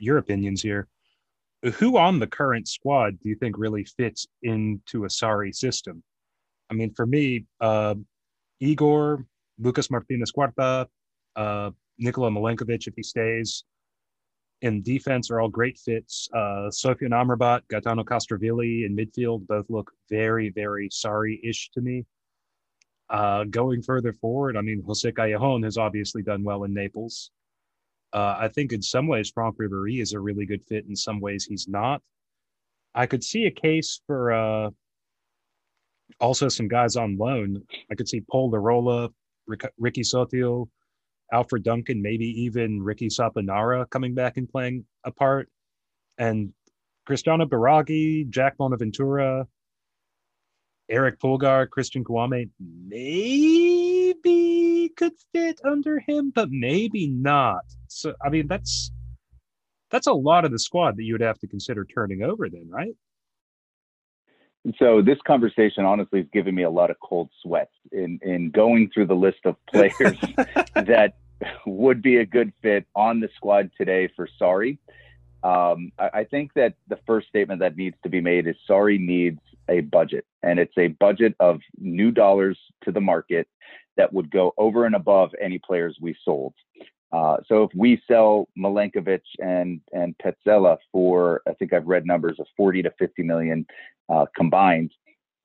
your 0.00 0.18
opinions 0.18 0.62
here. 0.62 0.88
Who 1.62 1.98
on 1.98 2.18
the 2.18 2.26
current 2.26 2.68
squad 2.68 3.18
do 3.20 3.28
you 3.28 3.34
think 3.34 3.58
really 3.58 3.84
fits 3.84 4.26
into 4.42 5.04
a 5.04 5.08
Sarri 5.08 5.54
system? 5.54 6.02
I 6.70 6.74
mean, 6.74 6.92
for 6.94 7.06
me, 7.06 7.46
uh, 7.60 7.96
Igor, 8.60 9.24
Lucas 9.58 9.90
Martinez 9.90 10.30
Cuarta, 10.30 10.88
uh, 11.34 11.70
Nikola 11.98 12.30
Milenkovic, 12.30 12.86
if 12.86 12.94
he 12.94 13.02
stays, 13.02 13.64
in 14.62 14.82
defense 14.82 15.30
are 15.30 15.40
all 15.40 15.48
great 15.48 15.78
fits. 15.78 16.28
Uh, 16.32 16.70
Sofian 16.70 17.10
Amrabat, 17.10 17.62
Gaetano 17.68 18.04
Castrovilli 18.04 18.84
in 18.84 18.96
midfield 18.96 19.46
both 19.46 19.66
look 19.68 19.90
very, 20.10 20.50
very 20.50 20.88
Sarri 20.88 21.38
ish 21.42 21.70
to 21.74 21.80
me. 21.80 22.04
Uh, 23.10 23.44
going 23.44 23.82
further 23.82 24.12
forward, 24.12 24.56
I 24.56 24.60
mean, 24.60 24.82
Jose 24.86 25.10
Callejon 25.12 25.64
has 25.64 25.78
obviously 25.78 26.22
done 26.22 26.42
well 26.42 26.64
in 26.64 26.74
Naples. 26.74 27.30
Uh, 28.12 28.36
I 28.38 28.48
think 28.48 28.72
in 28.72 28.82
some 28.82 29.06
ways 29.06 29.30
Franck 29.30 29.56
Ribéry 29.58 30.00
is 30.00 30.12
a 30.12 30.20
really 30.20 30.46
good 30.46 30.64
fit. 30.64 30.86
In 30.88 30.96
some 30.96 31.20
ways, 31.20 31.44
he's 31.44 31.68
not. 31.68 32.02
I 32.94 33.06
could 33.06 33.22
see 33.22 33.46
a 33.46 33.50
case 33.50 34.00
for 34.06 34.32
uh, 34.32 34.70
also 36.20 36.48
some 36.48 36.68
guys 36.68 36.96
on 36.96 37.16
loan. 37.16 37.62
I 37.90 37.94
could 37.94 38.08
see 38.08 38.20
Paul 38.20 38.50
Lirola, 38.50 39.10
Rick, 39.46 39.70
Ricky 39.78 40.02
Sottil, 40.02 40.68
Alfred 41.32 41.62
Duncan, 41.62 42.00
maybe 42.00 42.26
even 42.42 42.82
Ricky 42.82 43.08
Saponara 43.08 43.88
coming 43.90 44.14
back 44.14 44.36
and 44.36 44.48
playing 44.48 44.84
a 45.04 45.12
part. 45.12 45.48
And 46.16 46.52
Cristiano 47.06 47.46
Biraghi, 47.46 48.28
Jack 48.28 48.56
Bonaventura, 48.56 49.46
Eric 50.90 51.20
Pulgar, 51.20 51.66
Christian 51.66 52.02
Kouamé 52.02 52.48
maybe 52.58 54.67
could 54.98 55.12
fit 55.32 55.60
under 55.64 56.00
him, 56.00 56.32
but 56.34 56.50
maybe 56.50 57.06
not. 57.06 57.64
So 57.86 58.14
I 58.22 58.28
mean 58.28 58.48
that's 58.48 58.90
that's 59.90 60.08
a 60.08 60.12
lot 60.12 60.44
of 60.44 60.50
the 60.50 60.58
squad 60.58 60.96
that 60.96 61.04
you 61.04 61.14
would 61.14 61.22
have 61.22 61.38
to 61.38 61.46
consider 61.46 61.84
turning 61.84 62.22
over 62.22 62.48
then, 62.50 62.68
right? 62.68 62.94
So 64.78 65.00
this 65.00 65.16
conversation 65.26 65.84
honestly 65.84 66.20
has 66.20 66.28
given 66.30 66.54
me 66.54 66.64
a 66.64 66.70
lot 66.70 66.90
of 66.90 66.98
cold 67.00 67.30
sweats 67.42 67.72
in 67.92 68.18
in 68.22 68.50
going 68.50 68.90
through 68.92 69.06
the 69.06 69.14
list 69.14 69.38
of 69.44 69.56
players 69.66 70.18
that 70.74 71.14
would 71.64 72.02
be 72.02 72.16
a 72.16 72.26
good 72.26 72.52
fit 72.60 72.84
on 72.96 73.20
the 73.20 73.28
squad 73.36 73.70
today 73.78 74.10
for 74.16 74.28
Sarri. 74.40 74.78
Um, 75.44 75.92
I, 75.96 76.10
I, 76.14 76.24
think 76.24 76.52
that 76.54 76.74
the 76.88 76.98
first 77.06 77.28
statement 77.28 77.60
that 77.60 77.76
needs 77.76 77.96
to 78.02 78.08
be 78.08 78.20
made 78.20 78.48
is 78.48 78.56
Sarri 78.68 78.98
needs 78.98 79.38
a 79.68 79.82
budget, 79.82 80.26
and 80.42 80.58
it's 80.58 80.76
a 80.76 80.88
budget 80.88 81.36
of 81.38 81.60
new 81.78 82.10
dollars 82.10 82.58
to 82.82 82.90
the 82.90 83.00
market 83.00 83.46
that 83.98 84.12
would 84.12 84.30
go 84.30 84.54
over 84.56 84.86
and 84.86 84.94
above 84.94 85.34
any 85.40 85.58
players 85.58 85.98
we 86.00 86.16
sold. 86.24 86.54
Uh, 87.12 87.38
so 87.46 87.64
if 87.64 87.70
we 87.74 88.00
sell 88.06 88.48
Milenkovic 88.56 89.22
and 89.40 89.80
and 89.92 90.14
Pezzella 90.18 90.78
for, 90.92 91.42
I 91.46 91.52
think 91.54 91.72
I've 91.72 91.86
read 91.86 92.06
numbers 92.06 92.38
of 92.38 92.46
40 92.56 92.82
to 92.82 92.90
50 92.98 93.22
million 93.22 93.66
uh, 94.08 94.26
combined. 94.36 94.92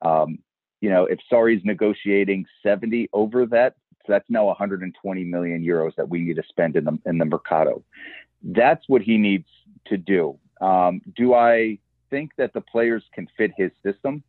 Um, 0.02 0.38
you 0.80 0.90
know, 0.90 1.04
if 1.04 1.18
Sarri's 1.30 1.64
negotiating 1.64 2.44
70 2.62 3.08
over 3.12 3.46
that, 3.46 3.74
so 4.06 4.12
that's 4.12 4.28
now 4.28 4.44
120 4.44 5.24
million 5.24 5.64
euros 5.64 5.94
that 5.96 6.08
we 6.08 6.20
need 6.20 6.36
to 6.36 6.42
spend 6.48 6.76
in 6.76 6.84
the 6.84 6.98
in 7.06 7.18
the 7.18 7.24
mercado. 7.24 7.82
That's 8.42 8.84
what 8.88 9.02
he 9.02 9.16
needs 9.16 9.48
to 9.86 9.96
do. 9.96 10.38
Um, 10.60 11.00
do 11.16 11.34
I 11.34 11.78
think 12.10 12.32
that 12.36 12.52
the 12.52 12.60
players 12.60 13.02
can 13.14 13.26
fit 13.36 13.52
his 13.56 13.70
system? 13.82 14.22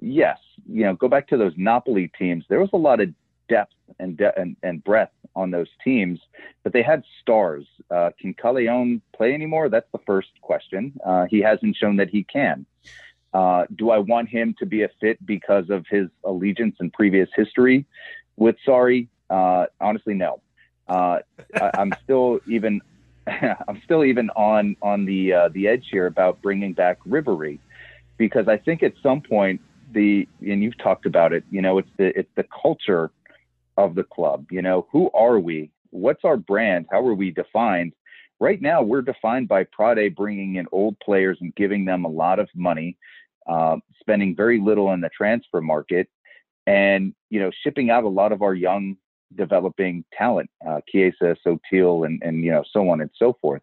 Yes. 0.00 0.38
You 0.66 0.84
know, 0.84 0.94
go 0.94 1.08
back 1.08 1.28
to 1.28 1.36
those 1.36 1.52
Napoli 1.56 2.10
teams. 2.18 2.44
There 2.48 2.60
was 2.60 2.70
a 2.72 2.78
lot 2.78 3.00
of 3.00 3.10
depth 3.50 3.74
and 3.98 4.16
de- 4.16 4.38
and, 4.40 4.56
and 4.62 4.82
breadth 4.82 5.12
on 5.36 5.50
those 5.50 5.68
teams, 5.84 6.18
but 6.62 6.72
they 6.72 6.82
had 6.82 7.02
stars. 7.20 7.66
Uh, 7.90 8.10
can 8.18 8.32
Callejon 8.32 9.00
play 9.14 9.34
anymore? 9.34 9.68
That's 9.68 9.90
the 9.92 10.00
first 10.06 10.30
question. 10.40 10.98
Uh, 11.04 11.26
he 11.28 11.40
hasn't 11.40 11.76
shown 11.76 11.96
that 11.96 12.08
he 12.08 12.22
can. 12.24 12.64
Uh, 13.34 13.64
do 13.76 13.90
I 13.90 13.98
want 13.98 14.28
him 14.28 14.54
to 14.58 14.66
be 14.66 14.82
a 14.82 14.88
fit 15.00 15.24
because 15.24 15.70
of 15.70 15.84
his 15.88 16.08
allegiance 16.24 16.76
and 16.80 16.92
previous 16.92 17.28
history 17.36 17.84
with 18.36 18.56
Sarri? 18.66 19.08
Uh, 19.28 19.66
honestly, 19.80 20.14
no. 20.14 20.40
Uh, 20.88 21.20
I, 21.54 21.70
am 21.74 21.92
still 22.02 22.40
even 22.48 22.80
I'm 23.26 23.80
still 23.84 24.04
even 24.04 24.30
on 24.30 24.76
on 24.82 25.04
the 25.04 25.32
uh, 25.32 25.48
the 25.50 25.68
edge 25.68 25.86
here 25.90 26.06
about 26.06 26.42
bringing 26.42 26.72
back 26.72 26.98
Ribéry 27.08 27.60
because 28.16 28.48
I 28.48 28.56
think 28.56 28.82
at 28.82 28.94
some 29.00 29.20
point 29.20 29.60
the 29.92 30.26
and 30.40 30.62
you've 30.64 30.78
talked 30.78 31.06
about 31.06 31.32
it. 31.32 31.44
You 31.50 31.62
know, 31.62 31.78
it's 31.78 31.90
the 31.96 32.18
it's 32.18 32.30
the 32.34 32.44
culture 32.62 33.12
of 33.84 33.94
the 33.94 34.04
club. 34.04 34.46
You 34.50 34.62
know, 34.62 34.86
who 34.92 35.10
are 35.12 35.38
we? 35.38 35.70
What's 35.90 36.24
our 36.24 36.36
brand? 36.36 36.86
How 36.90 37.04
are 37.06 37.14
we 37.14 37.30
defined? 37.30 37.92
Right 38.38 38.60
now, 38.62 38.82
we're 38.82 39.02
defined 39.02 39.48
by 39.48 39.64
Prade 39.64 40.14
bringing 40.14 40.56
in 40.56 40.66
old 40.72 40.98
players 41.00 41.38
and 41.40 41.54
giving 41.56 41.84
them 41.84 42.04
a 42.04 42.08
lot 42.08 42.38
of 42.38 42.48
money, 42.54 42.96
uh, 43.46 43.76
spending 44.00 44.34
very 44.34 44.60
little 44.60 44.92
in 44.92 45.00
the 45.00 45.10
transfer 45.10 45.60
market, 45.60 46.08
and 46.66 47.14
you 47.28 47.40
know, 47.40 47.50
shipping 47.62 47.90
out 47.90 48.04
a 48.04 48.08
lot 48.08 48.32
of 48.32 48.42
our 48.42 48.54
young 48.54 48.96
developing 49.36 50.04
talent, 50.16 50.50
uh, 50.66 50.80
Chiesa, 50.88 51.36
Sottil, 51.46 52.06
and 52.06 52.22
and 52.22 52.44
you 52.44 52.50
know, 52.50 52.64
so 52.72 52.88
on 52.88 53.00
and 53.00 53.10
so 53.16 53.36
forth. 53.40 53.62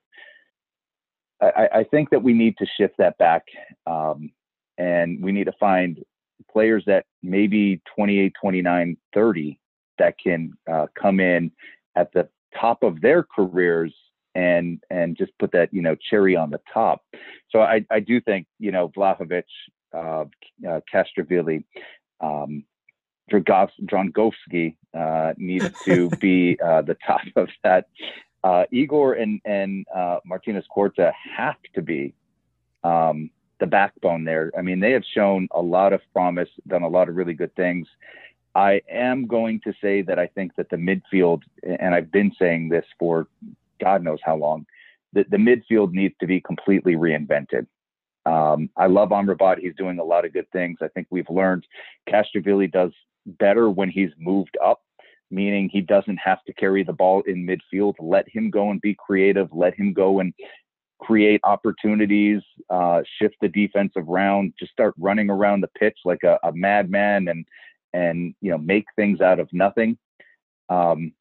I, 1.41 1.69
I 1.75 1.84
think 1.84 2.10
that 2.10 2.23
we 2.23 2.34
need 2.34 2.56
to 2.58 2.65
shift 2.77 2.95
that 2.97 3.17
back, 3.17 3.43
um, 3.86 4.32
and 4.77 5.23
we 5.23 5.32
need 5.32 5.45
to 5.45 5.53
find 5.60 6.03
players 6.51 6.84
that 6.88 7.06
maybe 7.21 7.82
28, 7.95 8.34
29, 8.41 8.97
30 9.13 9.60
that 9.99 10.17
can 10.17 10.53
uh, 10.71 10.88
come 10.95 11.19
in 11.19 11.51
at 11.95 12.12
the 12.13 12.29
top 12.60 12.83
of 12.83 13.01
their 13.01 13.23
careers 13.23 13.93
and 14.36 14.83
and 14.89 15.17
just 15.17 15.31
put 15.39 15.51
that 15.51 15.73
you 15.73 15.81
know 15.81 15.95
cherry 15.95 16.36
on 16.36 16.49
the 16.51 16.62
top. 16.71 17.03
So 17.49 17.62
I, 17.62 17.86
I 17.89 17.99
do 17.99 18.21
think 18.21 18.47
you 18.60 18.71
know 18.71 18.89
Vlahovic, 18.89 19.43
uh, 19.93 20.25
uh, 20.67 20.81
Castrovilli, 20.93 21.63
um, 22.21 22.63
Dragowski 23.31 24.75
uh, 24.93 25.33
needs 25.38 25.71
to 25.86 26.10
be 26.21 26.57
uh, 26.63 26.83
the 26.83 26.97
top 27.05 27.21
of 27.36 27.49
that. 27.63 27.88
Uh, 28.43 28.65
Igor 28.71 29.13
and 29.13 29.41
and 29.43 29.86
uh, 29.93 30.19
Martinez 30.23 30.65
Cuarta 30.69 31.12
have 31.36 31.57
to 31.73 31.81
be 31.81 32.13
um, 32.83 33.31
the 33.60 33.65
backbone 33.65 34.23
there. 34.23 34.51
I 34.57 34.62
mean, 34.62 34.79
they 34.79 34.91
have 34.91 35.03
shown 35.03 35.47
a 35.51 35.62
lot 35.62 35.93
of 35.93 36.01
promise, 36.13 36.49
done 36.67 36.83
a 36.83 36.88
lot 36.88 37.10
of 37.10 37.15
really 37.15 37.33
good 37.33 37.55
things. 37.55 37.88
I 38.57 38.81
am 38.89 39.27
going 39.27 39.61
to 39.65 39.73
say 39.79 40.01
that 40.01 40.17
I 40.17 40.25
think 40.25 40.55
that 40.55 40.67
the 40.71 40.77
midfield, 40.77 41.43
and 41.61 41.93
I've 41.93 42.11
been 42.11 42.31
saying 42.39 42.69
this 42.69 42.85
for 42.97 43.27
God 43.79 44.03
knows 44.03 44.17
how 44.23 44.35
long, 44.35 44.65
that 45.13 45.29
the 45.29 45.37
midfield 45.37 45.91
needs 45.91 46.15
to 46.21 46.25
be 46.25 46.41
completely 46.41 46.95
reinvented. 46.95 47.67
Um, 48.25 48.71
I 48.75 48.87
love 48.87 49.09
Amrabat. 49.09 49.59
He's 49.59 49.75
doing 49.75 49.99
a 49.99 50.03
lot 50.03 50.25
of 50.25 50.33
good 50.33 50.49
things. 50.51 50.79
I 50.81 50.87
think 50.87 51.05
we've 51.11 51.29
learned 51.29 51.67
Castrovilli 52.09 52.71
does 52.71 52.91
better 53.27 53.69
when 53.69 53.91
he's 53.91 54.09
moved 54.17 54.57
up, 54.65 54.81
meaning 55.29 55.69
he 55.71 55.81
doesn't 55.81 56.17
have 56.17 56.43
to 56.45 56.53
carry 56.53 56.83
the 56.83 56.93
ball 56.93 57.21
in 57.27 57.45
midfield. 57.45 57.93
Let 57.99 58.27
him 58.27 58.49
go 58.49 58.71
and 58.71 58.81
be 58.81 58.95
creative. 58.95 59.49
Let 59.53 59.75
him 59.75 59.93
go 59.93 60.19
and 60.19 60.33
create 60.99 61.41
opportunities, 61.43 62.41
uh, 62.71 63.03
shift 63.19 63.35
the 63.39 63.49
defense 63.49 63.93
around, 63.95 64.53
just 64.59 64.71
start 64.71 64.95
running 64.97 65.29
around 65.29 65.61
the 65.61 65.69
pitch 65.79 65.99
like 66.05 66.23
a, 66.23 66.39
a 66.41 66.51
madman 66.53 67.27
and 67.27 67.45
and 67.97 68.36
you 68.41 68.51
know 68.51 68.57
make 68.57 68.86
things 68.95 69.21
out 69.21 69.39
of 69.39 69.49
nothing. 69.51 69.97
Um, 70.69 71.13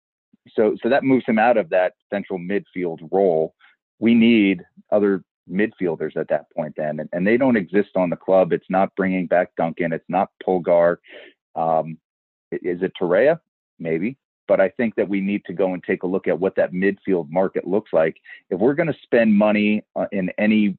so 0.54 0.76
so 0.82 0.88
that 0.88 1.04
moves 1.04 1.24
him 1.26 1.38
out 1.38 1.56
of 1.56 1.70
that 1.70 1.94
central 2.12 2.38
midfield 2.38 3.08
role. 3.10 3.54
We 3.98 4.14
need 4.14 4.62
other 4.92 5.24
midfielders 5.50 6.16
at 6.16 6.28
that 6.28 6.46
point 6.54 6.74
then, 6.76 7.00
and, 7.00 7.08
and 7.12 7.26
they 7.26 7.36
don't 7.36 7.56
exist 7.56 7.90
on 7.96 8.10
the 8.10 8.16
club. 8.16 8.52
It's 8.52 8.70
not 8.70 8.94
bringing 8.94 9.26
back 9.26 9.50
Duncan. 9.56 9.92
It's 9.92 10.08
not 10.08 10.30
Pulgar. 10.44 11.00
Um, 11.54 11.98
is 12.52 12.82
it 12.82 12.92
Torreira? 13.00 13.40
Maybe. 13.78 14.16
But 14.48 14.60
I 14.60 14.68
think 14.68 14.94
that 14.94 15.08
we 15.08 15.20
need 15.20 15.44
to 15.46 15.52
go 15.52 15.74
and 15.74 15.82
take 15.82 16.04
a 16.04 16.06
look 16.06 16.28
at 16.28 16.38
what 16.38 16.54
that 16.54 16.72
midfield 16.72 17.28
market 17.30 17.66
looks 17.66 17.92
like. 17.92 18.16
If 18.50 18.60
we're 18.60 18.74
going 18.74 18.92
to 18.92 18.98
spend 19.02 19.34
money 19.34 19.82
uh, 19.96 20.06
in 20.12 20.30
any 20.38 20.78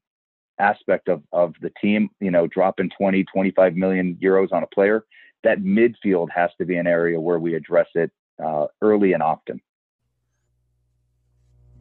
aspect 0.60 1.10
of, 1.10 1.22
of 1.34 1.54
the 1.62 1.72
team, 1.82 2.10
you 2.22 2.32
know, 2.32 2.48
dropping 2.48 2.92
20, 2.98 3.26
25 3.26 3.76
million 3.76 4.18
euros 4.22 4.54
on 4.54 4.64
a 4.64 4.68
player, 4.68 5.04
that 5.44 5.60
midfield 5.60 6.28
has 6.34 6.50
to 6.60 6.66
be 6.66 6.78
an 6.78 6.88
area 6.88 7.20
where 7.20 7.40
we 7.40 7.56
address 7.56 7.88
it 7.96 8.12
uh, 8.44 8.68
early 8.82 9.14
and 9.14 9.24
often. 9.24 9.62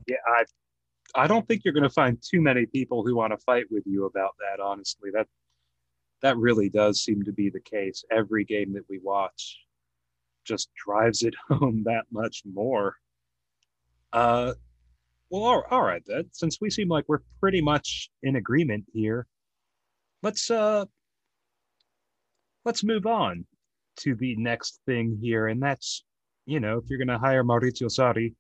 Yeah, 0.07 0.17
I 0.27 0.45
I 1.15 1.27
don't 1.27 1.47
think 1.49 1.63
you're 1.65 1.75
going 1.75 1.83
to 1.83 1.91
find 1.91 2.19
too 2.23 2.41
many 2.41 2.67
people 2.67 3.05
who 3.05 3.17
want 3.17 3.33
to 3.33 3.39
fight 3.39 3.65
with 3.71 3.85
you 3.87 4.05
about 4.05 4.35
that. 4.39 4.63
Honestly, 4.63 5.11
that 5.13 5.27
that 6.23 6.37
really 6.37 6.69
does 6.69 7.03
seem 7.03 7.23
to 7.25 7.33
be 7.33 7.51
the 7.51 7.61
case. 7.61 8.05
Every 8.11 8.45
game 8.45 8.73
that 8.75 8.85
we 8.89 8.99
watch 8.99 9.59
just 10.45 10.71
drives 10.75 11.23
it 11.23 11.35
home 11.49 11.83
that 11.85 12.05
much 12.11 12.43
more. 12.45 12.97
Uh, 14.13 14.55
well, 15.31 15.43
all, 15.43 15.65
all 15.71 15.83
right 15.83 16.03
then. 16.07 16.25
Since 16.33 16.61
we 16.61 16.71
seem 16.71 16.89
like 16.89 17.05
we're 17.09 17.23
pretty 17.41 17.61
much 17.61 18.11
in 18.23 18.37
agreement 18.37 18.85
here, 18.93 19.27
let's 20.23 20.51
uh, 20.51 20.85
let's 22.67 22.85
move 22.85 23.07
on 23.07 23.47
to 24.01 24.15
the 24.17 24.37
next 24.37 24.81
thing 24.85 25.19
here, 25.23 25.47
and 25.47 25.63
that's 25.63 26.05
you 26.45 26.61
know 26.61 26.77
if 26.77 26.85
you're 26.91 26.99
going 26.99 27.09
to 27.09 27.19
hire 27.19 27.43
Maurizio 27.43 27.89
Sarri, 27.89 28.35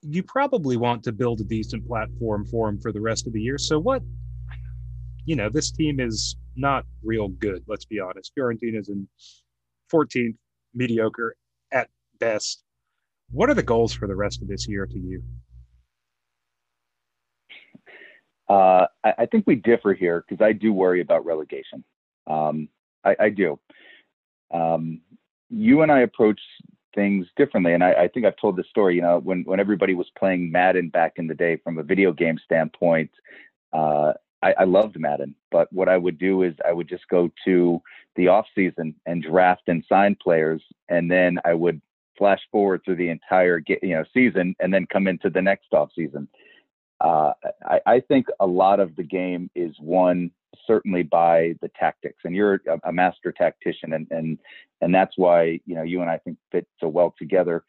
you 0.00 0.22
probably 0.22 0.78
want 0.78 1.02
to 1.02 1.12
build 1.12 1.40
a 1.40 1.44
decent 1.44 1.86
platform 1.86 2.46
for 2.46 2.68
him 2.68 2.80
for 2.80 2.92
the 2.92 3.00
rest 3.00 3.26
of 3.26 3.34
the 3.34 3.40
year. 3.40 3.58
So 3.58 3.78
what? 3.78 4.02
You 5.24 5.36
know, 5.36 5.48
this 5.50 5.70
team 5.70 6.00
is 6.00 6.36
not 6.56 6.84
real 7.04 7.28
good. 7.28 7.62
Let's 7.68 7.84
be 7.84 8.00
honest. 8.00 8.32
Fiorentina's 8.34 8.88
in 8.88 9.06
14th, 9.92 10.34
mediocre 10.74 11.36
at 11.70 11.88
best. 12.18 12.64
What 13.30 13.48
are 13.48 13.54
the 13.54 13.62
goals 13.62 13.92
for 13.92 14.08
the 14.08 14.16
rest 14.16 14.42
of 14.42 14.48
this 14.48 14.66
year 14.66 14.84
to 14.86 14.98
you? 14.98 15.22
Uh, 18.48 18.86
I, 19.04 19.14
I, 19.18 19.26
think 19.26 19.44
we 19.46 19.54
differ 19.54 19.94
here 19.94 20.24
because 20.28 20.44
I 20.44 20.52
do 20.52 20.72
worry 20.72 21.00
about 21.00 21.24
relegation. 21.24 21.84
Um, 22.26 22.68
I, 23.04 23.16
I, 23.18 23.28
do. 23.30 23.58
Um, 24.52 25.00
you 25.50 25.82
and 25.82 25.90
I 25.90 26.00
approach 26.00 26.40
things 26.94 27.26
differently, 27.36 27.74
and 27.74 27.82
I, 27.82 27.92
I, 27.92 28.08
think 28.08 28.26
I've 28.26 28.36
told 28.36 28.56
this 28.56 28.68
story. 28.68 28.96
You 28.96 29.02
know, 29.02 29.18
when 29.18 29.42
when 29.44 29.60
everybody 29.60 29.94
was 29.94 30.10
playing 30.18 30.50
Madden 30.50 30.88
back 30.88 31.14
in 31.16 31.26
the 31.26 31.34
day, 31.34 31.56
from 31.64 31.78
a 31.78 31.82
video 31.82 32.12
game 32.12 32.38
standpoint, 32.44 33.10
uh, 33.72 34.12
I, 34.42 34.54
I 34.60 34.64
loved 34.64 34.98
Madden. 34.98 35.34
But 35.50 35.72
what 35.72 35.88
I 35.88 35.96
would 35.96 36.18
do 36.18 36.42
is 36.42 36.54
I 36.66 36.72
would 36.72 36.88
just 36.88 37.08
go 37.08 37.30
to 37.44 37.80
the 38.16 38.28
off 38.28 38.46
season 38.54 38.94
and 39.06 39.22
draft 39.22 39.62
and 39.66 39.84
sign 39.88 40.16
players, 40.22 40.62
and 40.88 41.10
then 41.10 41.38
I 41.44 41.54
would 41.54 41.80
flash 42.18 42.40
forward 42.50 42.82
through 42.84 42.96
the 42.96 43.08
entire 43.08 43.62
you 43.66 43.94
know 43.94 44.04
season 44.12 44.54
and 44.60 44.72
then 44.72 44.86
come 44.86 45.08
into 45.08 45.30
the 45.30 45.42
next 45.42 45.72
off 45.72 45.90
season. 45.94 46.28
Uh, 47.02 47.32
I, 47.64 47.80
I, 47.84 48.00
think 48.00 48.26
a 48.38 48.46
lot 48.46 48.78
of 48.78 48.94
the 48.94 49.02
game 49.02 49.50
is 49.56 49.74
won 49.80 50.30
certainly 50.66 51.02
by 51.02 51.54
the 51.60 51.68
tactics, 51.78 52.18
and 52.24 52.36
you're 52.36 52.60
a, 52.68 52.78
a, 52.84 52.92
master 52.92 53.32
tactician, 53.32 53.92
and 53.92 54.06
and 54.10 54.38
and 54.80 54.94
that's 54.94 55.14
why 55.16 55.60
you 55.66 55.74
know 55.74 55.82
you 55.82 56.00
and 56.00 56.08
I 56.08 56.18
think 56.18 56.38
fit 56.52 56.66
so 56.78 56.86
well 56.86 57.12
together. 57.18 57.64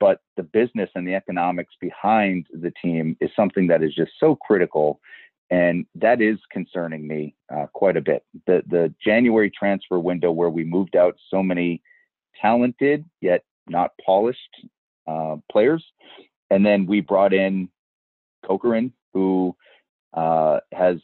But 0.00 0.20
the 0.36 0.42
business 0.42 0.90
and 0.96 1.06
the 1.06 1.14
economics 1.14 1.74
behind 1.80 2.46
the 2.52 2.72
team 2.82 3.16
is 3.20 3.30
something 3.36 3.68
that 3.68 3.84
is 3.84 3.94
just 3.94 4.12
so 4.18 4.34
critical, 4.34 5.00
and 5.50 5.86
that 5.94 6.20
is 6.20 6.38
concerning 6.50 7.06
me 7.06 7.36
uh, 7.54 7.66
quite 7.72 7.96
a 7.96 8.00
bit. 8.00 8.24
The 8.48 8.64
the 8.66 8.92
January 9.04 9.50
transfer 9.50 10.00
window 10.00 10.32
where 10.32 10.50
we 10.50 10.64
moved 10.64 10.96
out 10.96 11.14
so 11.30 11.40
many 11.40 11.82
talented 12.40 13.04
yet 13.20 13.44
not 13.68 13.92
polished 14.04 14.66
uh, 15.06 15.36
players. 15.50 15.84
And 16.50 16.66
then 16.66 16.86
we 16.86 17.00
brought 17.00 17.32
in 17.32 17.68
Kokorin, 18.42 18.92
who 19.12 19.56
uh, 20.14 20.60
has 20.72 20.98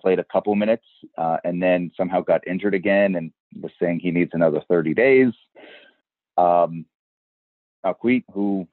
played 0.00 0.18
a 0.18 0.24
couple 0.24 0.54
minutes 0.54 0.84
uh, 1.16 1.38
and 1.44 1.62
then 1.62 1.90
somehow 1.96 2.20
got 2.20 2.46
injured 2.46 2.74
again 2.74 3.14
and 3.16 3.32
was 3.60 3.72
saying 3.80 4.00
he 4.00 4.10
needs 4.10 4.30
another 4.34 4.62
30 4.68 4.94
days. 4.94 5.32
Um, 6.36 6.86
who 8.32 8.66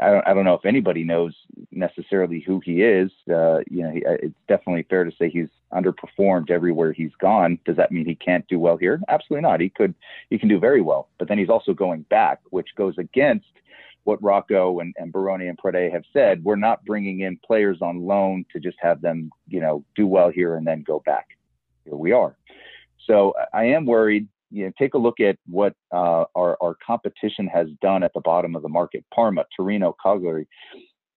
I 0.00 0.10
don't, 0.10 0.26
I 0.26 0.34
don't 0.34 0.44
know 0.44 0.54
if 0.54 0.64
anybody 0.64 1.04
knows 1.04 1.34
necessarily 1.70 2.40
who 2.40 2.60
he 2.64 2.82
is. 2.82 3.10
Uh, 3.30 3.58
you 3.70 3.82
know, 3.82 3.90
he, 3.90 4.04
uh, 4.04 4.16
it's 4.22 4.34
definitely 4.48 4.86
fair 4.88 5.04
to 5.04 5.12
say 5.18 5.28
he's 5.28 5.48
underperformed 5.72 6.50
everywhere 6.50 6.92
he's 6.92 7.14
gone. 7.20 7.58
Does 7.64 7.76
that 7.76 7.92
mean 7.92 8.06
he 8.06 8.14
can't 8.14 8.46
do 8.48 8.58
well 8.58 8.76
here? 8.76 9.00
Absolutely 9.08 9.42
not. 9.42 9.60
He 9.60 9.68
could, 9.68 9.94
he 10.30 10.38
can 10.38 10.48
do 10.48 10.58
very 10.58 10.80
well. 10.80 11.08
But 11.18 11.28
then 11.28 11.38
he's 11.38 11.48
also 11.48 11.74
going 11.74 12.02
back, 12.02 12.40
which 12.50 12.68
goes 12.76 12.96
against 12.98 13.46
what 14.06 14.22
Rocco 14.22 14.80
and, 14.80 14.94
and 14.96 15.12
Barone 15.12 15.42
and 15.42 15.58
Prade 15.58 15.92
have 15.92 16.04
said. 16.12 16.44
We're 16.44 16.56
not 16.56 16.84
bringing 16.84 17.20
in 17.20 17.38
players 17.44 17.78
on 17.82 18.06
loan 18.06 18.44
to 18.52 18.60
just 18.60 18.76
have 18.80 19.00
them, 19.00 19.30
you 19.48 19.60
know, 19.60 19.84
do 19.94 20.06
well 20.06 20.30
here 20.30 20.56
and 20.56 20.66
then 20.66 20.82
go 20.82 21.02
back. 21.04 21.26
Here 21.84 21.96
we 21.96 22.12
are. 22.12 22.36
So 23.06 23.34
I 23.52 23.64
am 23.64 23.84
worried 23.84 24.28
you 24.50 24.66
know, 24.66 24.72
take 24.78 24.94
a 24.94 24.98
look 24.98 25.20
at 25.20 25.36
what 25.46 25.74
uh, 25.92 26.24
our, 26.34 26.56
our 26.62 26.76
competition 26.86 27.46
has 27.48 27.68
done 27.82 28.02
at 28.02 28.12
the 28.14 28.20
bottom 28.20 28.54
of 28.54 28.62
the 28.62 28.68
market. 28.68 29.04
Parma, 29.12 29.44
Torino, 29.56 29.94
Cagliari, 30.02 30.46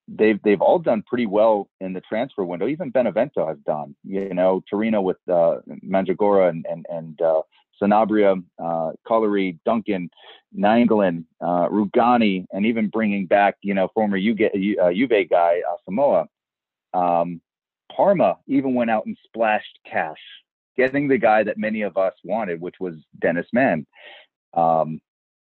they've 0.08 0.42
they've 0.44 0.62
all 0.62 0.80
done 0.80 1.04
pretty 1.08 1.26
well 1.26 1.70
in 1.80 1.94
the 1.94 2.02
transfer 2.02 2.44
window. 2.44 2.68
Even 2.68 2.90
Benevento 2.90 3.48
has 3.48 3.58
done. 3.66 3.96
You 4.04 4.34
know, 4.34 4.64
Torino 4.70 5.02
with 5.02 5.18
uh, 5.30 5.60
and 5.68 6.66
and 6.70 6.86
and 6.90 7.22
uh, 7.22 7.42
Sanabria, 7.82 8.44
uh, 8.64 8.92
Duncan, 9.66 10.10
Nainggolan, 10.58 11.26
uh, 11.42 11.68
Rugani, 11.70 12.46
and 12.52 12.66
even 12.66 12.88
bringing 12.88 13.26
back 13.26 13.56
you 13.62 13.74
know 13.74 13.90
former 13.94 14.20
Juve, 14.20 14.50
uh, 14.82 14.92
Juve 14.92 15.30
guy 15.30 15.62
uh, 15.70 15.76
Samoa. 15.86 16.28
Um, 16.94 17.42
Parma 17.96 18.38
even 18.48 18.76
went 18.76 18.92
out 18.92 19.06
and 19.06 19.18
splashed 19.26 19.80
cash 19.90 20.20
getting 20.78 21.10
the 21.10 21.18
guy 21.18 21.44
that 21.44 21.58
many 21.58 21.82
of 21.82 21.98
us 21.98 22.14
wanted, 22.24 22.62
which 22.62 22.76
was 22.80 22.96
Dennis 23.20 23.48
Man. 23.52 23.86
Um, 24.54 25.02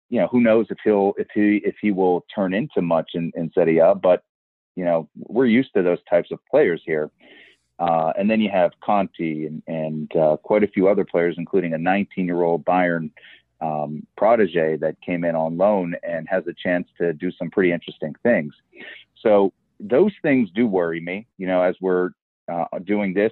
you 0.09 0.19
know, 0.19 0.27
who 0.27 0.41
knows 0.41 0.65
if 0.69 0.77
he'll 0.83 1.13
if 1.17 1.27
he 1.33 1.57
if 1.63 1.75
he 1.81 1.91
will 1.91 2.25
turn 2.33 2.53
into 2.53 2.81
much 2.81 3.11
in, 3.13 3.31
in 3.35 3.51
Serie 3.53 3.77
A, 3.77 3.93
but 3.93 4.23
you 4.75 4.85
know, 4.85 5.09
we're 5.15 5.45
used 5.45 5.73
to 5.75 5.83
those 5.83 5.99
types 6.09 6.31
of 6.31 6.39
players 6.49 6.81
here. 6.85 7.11
Uh, 7.79 8.11
and 8.17 8.29
then 8.29 8.41
you 8.41 8.49
have 8.49 8.71
Conti 8.83 9.45
and, 9.45 9.61
and 9.67 10.15
uh, 10.15 10.37
quite 10.37 10.63
a 10.63 10.67
few 10.67 10.87
other 10.87 11.05
players, 11.05 11.35
including 11.37 11.73
a 11.73 11.77
19-year-old 11.77 12.65
Bayern 12.65 13.11
um, 13.61 14.05
protege 14.17 14.77
that 14.77 14.99
came 15.01 15.23
in 15.23 15.35
on 15.35 15.57
loan 15.57 15.95
and 16.03 16.27
has 16.29 16.45
a 16.47 16.53
chance 16.53 16.87
to 16.97 17.13
do 17.13 17.31
some 17.31 17.49
pretty 17.49 17.71
interesting 17.71 18.15
things. 18.23 18.53
So 19.21 19.53
those 19.79 20.11
things 20.21 20.49
do 20.53 20.67
worry 20.67 20.99
me. 20.99 21.27
You 21.37 21.47
know, 21.47 21.61
as 21.61 21.75
we're 21.81 22.11
uh, 22.51 22.65
doing 22.83 23.13
this 23.13 23.31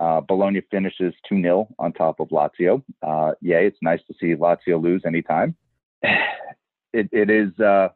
uh, 0.00 0.20
Bologna 0.20 0.62
finishes 0.70 1.14
2 1.28 1.42
0 1.42 1.68
on 1.78 1.92
top 1.92 2.20
of 2.20 2.28
Lazio. 2.28 2.82
Uh, 3.02 3.32
yay, 3.40 3.66
it's 3.66 3.78
nice 3.82 4.00
to 4.06 4.14
see 4.20 4.34
Lazio 4.34 4.82
lose 4.82 5.02
anytime. 5.06 5.54
It, 6.94 7.06
it 7.12 7.28
is, 7.28 7.50
uh, 7.60 7.90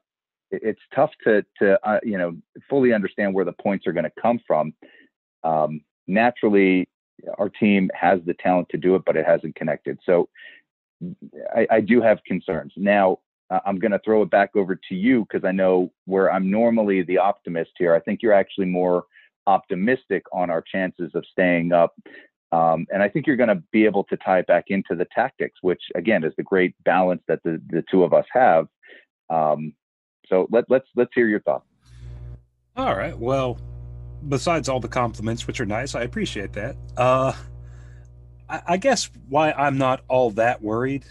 it's 0.51 0.81
tough 0.95 1.11
to, 1.25 1.43
to 1.61 1.79
uh, 1.83 1.99
you 2.03 2.19
know, 2.19 2.37
fully 2.69 2.93
understand 2.93 3.33
where 3.33 3.47
the 3.47 3.55
points 3.55 3.87
are 3.87 3.93
going 3.95 4.05
to 4.05 4.13
come 4.21 4.39
from. 4.47 4.75
Um, 5.45 5.83
naturally, 6.07 6.89
our 7.39 7.49
team 7.49 7.91
has 7.95 8.21
the 8.27 8.35
talent 8.35 8.69
to 8.71 8.77
do 8.77 8.95
it, 8.95 9.03
but 9.05 9.17
it 9.17 9.27
hasn't 9.27 9.55
connected. 9.55 9.99
So 10.05 10.29
I, 11.55 11.67
I 11.71 11.81
do 11.81 12.01
have 12.01 12.23
concerns. 12.25 12.73
Now, 12.77 13.19
I'm 13.67 13.79
going 13.79 13.93
to 13.93 14.01
throw 14.05 14.23
it 14.23 14.31
back 14.31 14.57
over 14.57 14.75
to 14.89 14.95
you 14.95 15.27
because 15.29 15.47
I 15.47 15.53
know 15.53 15.93
where 16.07 16.33
I'm 16.33 16.51
normally 16.51 17.03
the 17.03 17.19
optimist 17.19 17.73
here. 17.79 17.95
I 17.95 18.01
think 18.01 18.23
you're 18.23 18.33
actually 18.33 18.67
more 18.67 19.05
optimistic 19.47 20.25
on 20.33 20.51
our 20.51 20.63
chances 20.63 21.11
of 21.15 21.25
staying 21.31 21.73
up. 21.73 21.95
Um, 22.53 22.87
and 22.93 23.03
I 23.03 23.09
think 23.09 23.27
you're 23.27 23.37
going 23.37 23.49
to 23.49 23.63
be 23.73 23.85
able 23.85 24.05
to 24.05 24.17
tie 24.19 24.39
it 24.39 24.47
back 24.47 24.67
into 24.69 24.95
the 24.95 25.07
tactics, 25.15 25.59
which 25.63 25.83
again 25.95 26.23
is 26.23 26.33
the 26.37 26.43
great 26.43 26.75
balance 26.85 27.23
that 27.29 27.43
the, 27.45 27.61
the 27.71 27.83
two 27.91 28.05
of 28.05 28.13
us 28.13 28.27
have. 28.33 28.69
Um, 29.31 29.75
so 30.27 30.47
let, 30.51 30.65
let's 30.69 30.87
let's 30.95 31.11
hear 31.15 31.29
your 31.29 31.41
thoughts. 31.41 31.67
All 32.77 32.95
right. 32.95 33.19
Well, 33.19 33.59
besides 34.29 34.69
all 34.69 34.81
the 34.81 34.89
compliments, 34.89 35.47
which 35.47 35.61
are 35.61 35.67
nice, 35.67 35.95
I 35.95 36.03
appreciate 36.03 36.53
that. 36.55 36.77
Uh, 36.97 37.33
I, 38.49 38.63
I 38.67 38.77
guess 38.77 39.11
why 39.29 39.53
I'm 39.53 39.79
not 39.79 40.03
all 40.09 40.31
that 40.33 40.63
worried 40.63 41.05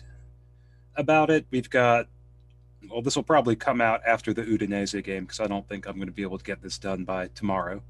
about 0.95 1.29
it, 1.29 1.45
we've 1.51 1.69
got 1.69 2.07
well, 2.89 3.01
this 3.01 3.15
will 3.15 3.23
probably 3.23 3.55
come 3.55 3.79
out 3.79 4.01
after 4.05 4.33
the 4.33 4.43
Udinese 4.43 5.01
game 5.03 5.23
because 5.23 5.39
I 5.39 5.47
don't 5.47 5.67
think 5.67 5.87
I'm 5.87 5.95
going 5.95 6.07
to 6.07 6.13
be 6.13 6.23
able 6.23 6.37
to 6.37 6.43
get 6.43 6.61
this 6.61 6.77
done 6.77 7.05
by 7.05 7.27
tomorrow 7.27 7.81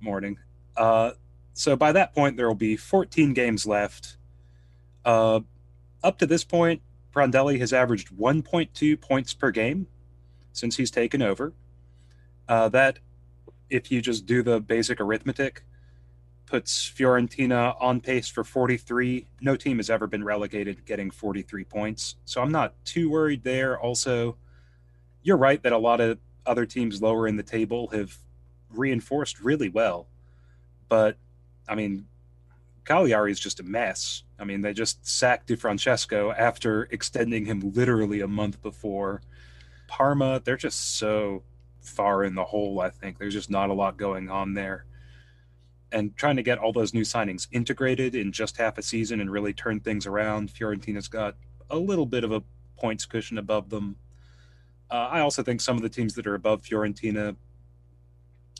morning. 0.00 0.38
Uh, 0.76 1.12
so 1.54 1.76
by 1.76 1.92
that 1.92 2.14
point, 2.14 2.36
there 2.36 2.46
will 2.46 2.54
be 2.54 2.76
14 2.76 3.32
games 3.32 3.66
left. 3.66 4.16
Uh, 5.04 5.40
up 6.02 6.18
to 6.18 6.26
this 6.26 6.44
point, 6.44 6.82
Prandelli 7.12 7.58
has 7.58 7.72
averaged 7.72 8.14
1.2 8.16 9.00
points 9.00 9.34
per 9.34 9.50
game 9.50 9.86
since 10.52 10.76
he's 10.76 10.90
taken 10.90 11.22
over. 11.22 11.52
Uh, 12.48 12.68
that, 12.68 12.98
if 13.70 13.90
you 13.90 14.00
just 14.00 14.26
do 14.26 14.42
the 14.42 14.60
basic 14.60 15.00
arithmetic, 15.00 15.64
puts 16.46 16.88
Fiorentina 16.88 17.74
on 17.80 18.00
pace 18.00 18.28
for 18.28 18.44
43. 18.44 19.26
No 19.40 19.56
team 19.56 19.78
has 19.78 19.90
ever 19.90 20.06
been 20.06 20.22
relegated 20.22 20.84
getting 20.84 21.10
43 21.10 21.64
points. 21.64 22.16
So 22.24 22.42
I'm 22.42 22.52
not 22.52 22.74
too 22.84 23.10
worried 23.10 23.44
there. 23.44 23.78
Also, 23.78 24.36
you're 25.22 25.36
right 25.38 25.62
that 25.62 25.72
a 25.72 25.78
lot 25.78 26.00
of 26.00 26.18
other 26.46 26.66
teams 26.66 27.00
lower 27.00 27.26
in 27.26 27.36
the 27.36 27.42
table 27.42 27.88
have 27.88 28.16
reinforced 28.70 29.40
really 29.40 29.68
well. 29.68 30.06
But 30.88 31.16
I 31.66 31.74
mean, 31.74 32.06
Cagliari 32.84 33.32
is 33.32 33.40
just 33.40 33.60
a 33.60 33.62
mess. 33.62 34.24
I 34.38 34.44
mean, 34.44 34.60
they 34.60 34.74
just 34.74 35.06
sacked 35.06 35.46
Di 35.46 35.56
Francesco 35.56 36.32
after 36.32 36.84
extending 36.90 37.46
him 37.46 37.72
literally 37.74 38.20
a 38.20 38.28
month 38.28 38.60
before. 38.62 39.22
Parma, 39.88 40.42
they're 40.44 40.56
just 40.56 40.98
so 40.98 41.42
far 41.84 42.24
in 42.24 42.34
the 42.34 42.44
hole. 42.44 42.80
I 42.80 42.90
think 42.90 43.18
there's 43.18 43.34
just 43.34 43.50
not 43.50 43.70
a 43.70 43.74
lot 43.74 43.96
going 43.96 44.30
on 44.30 44.54
there. 44.54 44.86
And 45.92 46.16
trying 46.16 46.36
to 46.36 46.42
get 46.42 46.58
all 46.58 46.72
those 46.72 46.92
new 46.92 47.02
signings 47.02 47.46
integrated 47.52 48.14
in 48.14 48.32
just 48.32 48.56
half 48.56 48.78
a 48.78 48.82
season 48.82 49.20
and 49.20 49.30
really 49.30 49.52
turn 49.52 49.80
things 49.80 50.06
around, 50.06 50.50
Fiorentina's 50.50 51.08
got 51.08 51.36
a 51.70 51.78
little 51.78 52.06
bit 52.06 52.24
of 52.24 52.32
a 52.32 52.42
points 52.76 53.06
cushion 53.06 53.38
above 53.38 53.70
them. 53.70 53.96
Uh, 54.90 55.08
I 55.10 55.20
also 55.20 55.42
think 55.42 55.60
some 55.60 55.76
of 55.76 55.82
the 55.82 55.88
teams 55.88 56.14
that 56.14 56.26
are 56.26 56.34
above 56.34 56.62
Fiorentina 56.62 57.36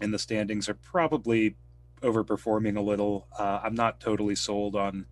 in 0.00 0.10
the 0.10 0.18
standings 0.18 0.68
are 0.68 0.74
probably 0.74 1.56
overperforming 2.02 2.76
a 2.76 2.80
little. 2.80 3.26
Uh, 3.36 3.60
I'm 3.62 3.74
not 3.74 4.00
totally 4.00 4.34
sold 4.34 4.76
on 4.76 5.06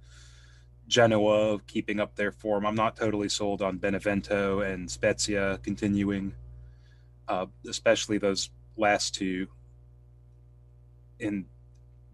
Genoa 0.89 1.59
keeping 1.67 2.01
up 2.01 2.17
their 2.17 2.33
form. 2.33 2.67
I'm 2.67 2.75
not 2.75 2.97
totally 2.97 3.29
sold 3.29 3.63
on 3.63 3.79
Benevento 3.79 4.61
and 4.61 4.91
Spezia 4.91 5.59
continuing, 5.63 6.35
uh, 7.29 7.47
especially 7.69 8.19
those 8.19 8.51
last 8.77 9.15
two 9.15 9.47
in 11.19 11.47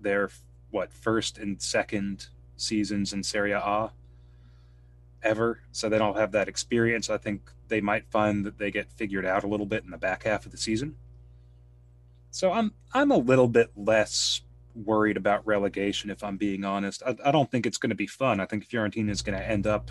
their 0.01 0.31
what 0.71 0.93
first 0.93 1.39
and 1.39 1.61
second 1.61 2.27
seasons 2.57 3.13
in 3.13 3.23
Serie 3.23 3.53
A 3.53 3.91
ever. 5.23 5.61
So 5.73 5.89
they 5.89 5.99
don't 5.99 6.17
have 6.17 6.33
that 6.33 6.49
experience. 6.49 7.11
I 7.11 7.19
think 7.19 7.51
they 7.69 7.81
might 7.81 8.07
find 8.11 8.45
that 8.47 8.59
they 8.59 8.71
get 8.71 8.93
figured 8.93 9.27
out 9.27 9.45
a 9.45 9.47
little 9.47 9.67
bit 9.67 9.85
in 9.85 9.91
the 9.91 9.99
back 9.99 10.25
half 10.25 10.47
of 10.47 10.53
the 10.53 10.59
season. 10.59 10.97
So 12.31 12.53
I'm 12.53 12.73
I'm 12.93 13.11
a 13.11 13.17
little 13.17 13.49
bit 13.49 13.71
less 13.77 14.43
worried 14.75 15.17
about 15.17 15.47
relegation, 15.47 16.11
if 16.11 16.23
I'm 16.23 16.37
being 16.37 16.65
honest. 16.65 17.03
I, 17.05 17.17
I 17.25 17.31
don't 17.33 17.51
think 17.51 17.67
it's 17.67 17.79
going 17.79 17.91
to 17.91 17.97
be 17.97 18.07
fun. 18.07 18.41
I 18.41 18.47
think 18.47 18.69
Fiorentina 18.69 19.11
is 19.11 19.23
going 19.23 19.37
to 19.37 19.45
end 19.45 19.67
up 19.67 19.91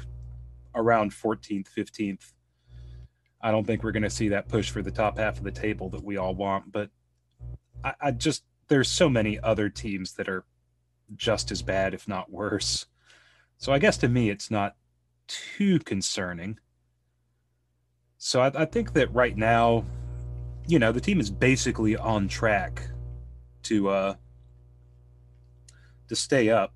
around 0.75 1.12
14th, 1.12 1.67
15th. 1.75 2.34
I 3.41 3.52
don't 3.52 3.65
think 3.65 3.84
we're 3.84 3.91
going 3.91 4.04
to 4.04 4.10
see 4.10 4.30
that 4.30 4.47
push 4.47 4.69
for 4.69 4.82
the 4.82 4.91
top 4.91 5.17
half 5.17 5.38
of 5.38 5.43
the 5.43 5.52
table 5.52 5.89
that 5.89 6.04
we 6.04 6.17
all 6.17 6.36
want. 6.36 6.71
But 6.71 6.89
I, 7.84 7.93
I 8.02 8.12
just, 8.12 8.43
there's 8.67 8.89
so 8.89 9.10
many 9.10 9.39
other 9.39 9.69
teams 9.69 10.13
that 10.13 10.28
are 10.28 10.45
just 11.15 11.52
as 11.52 11.62
bad, 11.62 11.93
if 11.93 12.08
not 12.08 12.32
worse. 12.32 12.86
So 13.58 13.71
I 13.71 13.80
guess 13.80 13.97
to 13.97 14.08
me, 14.08 14.30
it's 14.30 14.52
not 14.52 14.76
too 15.28 15.80
concerning. 15.80 16.60
So 18.17 18.41
I, 18.41 18.52
I 18.63 18.65
think 18.65 18.93
that 18.93 19.13
right 19.13 19.38
now, 19.38 19.86
you 20.67 20.80
know, 20.80 20.91
the 20.91 21.02
team 21.02 21.19
is 21.19 21.30
basically 21.30 21.95
on 21.95 22.28
track 22.28 22.89
to 23.63 23.89
uh, 23.89 24.13
to 26.08 26.15
stay 26.15 26.50
up. 26.50 26.73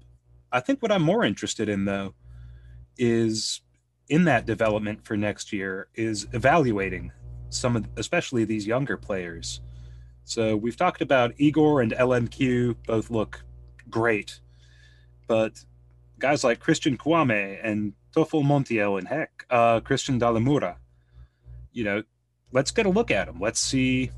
I 0.51 0.59
think 0.59 0.81
what 0.81 0.91
I'm 0.91 1.01
more 1.01 1.23
interested 1.23 1.69
in 1.69 1.85
though 1.85 2.13
is 2.97 3.61
in 4.11 4.25
that 4.25 4.45
development 4.45 5.03
for 5.05 5.15
next 5.15 5.53
year 5.53 5.87
is 5.95 6.27
evaluating 6.33 7.13
some 7.47 7.77
of 7.77 7.87
especially 7.95 8.43
these 8.43 8.67
younger 8.67 8.97
players. 8.97 9.61
So 10.25 10.57
we've 10.57 10.75
talked 10.75 11.01
about 11.01 11.33
Igor 11.37 11.81
and 11.81 11.93
LMQ 11.93 12.75
both 12.85 13.09
look 13.09 13.41
great, 13.89 14.41
but 15.27 15.63
guys 16.19 16.43
like 16.43 16.59
Christian 16.59 16.97
Kouamé 16.97 17.57
and 17.63 17.93
Tofol 18.13 18.43
Montiel 18.43 18.99
and 18.99 19.07
heck, 19.07 19.45
uh, 19.49 19.79
Christian 19.79 20.19
Dalle 20.19 20.41
Mura, 20.41 20.77
you 21.71 21.85
know, 21.85 22.03
let's 22.51 22.71
get 22.71 22.85
a 22.85 22.89
look 22.89 23.11
at 23.11 23.27
them. 23.27 23.39
Let's 23.39 23.61
see, 23.61 24.11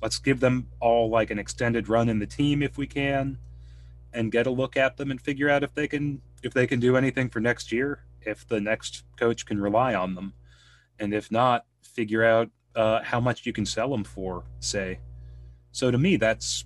let's 0.00 0.18
give 0.18 0.40
them 0.40 0.66
all 0.80 1.10
like 1.10 1.30
an 1.30 1.38
extended 1.38 1.90
run 1.90 2.08
in 2.08 2.20
the 2.20 2.26
team 2.26 2.62
if 2.62 2.78
we 2.78 2.86
can 2.86 3.36
and 4.14 4.32
get 4.32 4.46
a 4.46 4.50
look 4.50 4.78
at 4.78 4.96
them 4.96 5.10
and 5.10 5.20
figure 5.20 5.50
out 5.50 5.62
if 5.62 5.74
they 5.74 5.86
can 5.86 6.22
if 6.42 6.54
they 6.54 6.66
can 6.66 6.80
do 6.80 6.96
anything 6.96 7.28
for 7.28 7.38
next 7.38 7.70
year, 7.70 8.02
if 8.22 8.46
the 8.46 8.60
next 8.60 9.04
coach 9.16 9.46
can 9.46 9.60
rely 9.60 9.94
on 9.94 10.14
them, 10.14 10.32
and 10.98 11.14
if 11.14 11.30
not, 11.30 11.64
figure 11.82 12.24
out 12.24 12.50
uh, 12.76 13.02
how 13.02 13.20
much 13.20 13.46
you 13.46 13.52
can 13.52 13.66
sell 13.66 13.90
them 13.90 14.04
for, 14.04 14.44
say. 14.60 15.00
So 15.72 15.90
to 15.90 15.98
me, 15.98 16.16
that's 16.16 16.64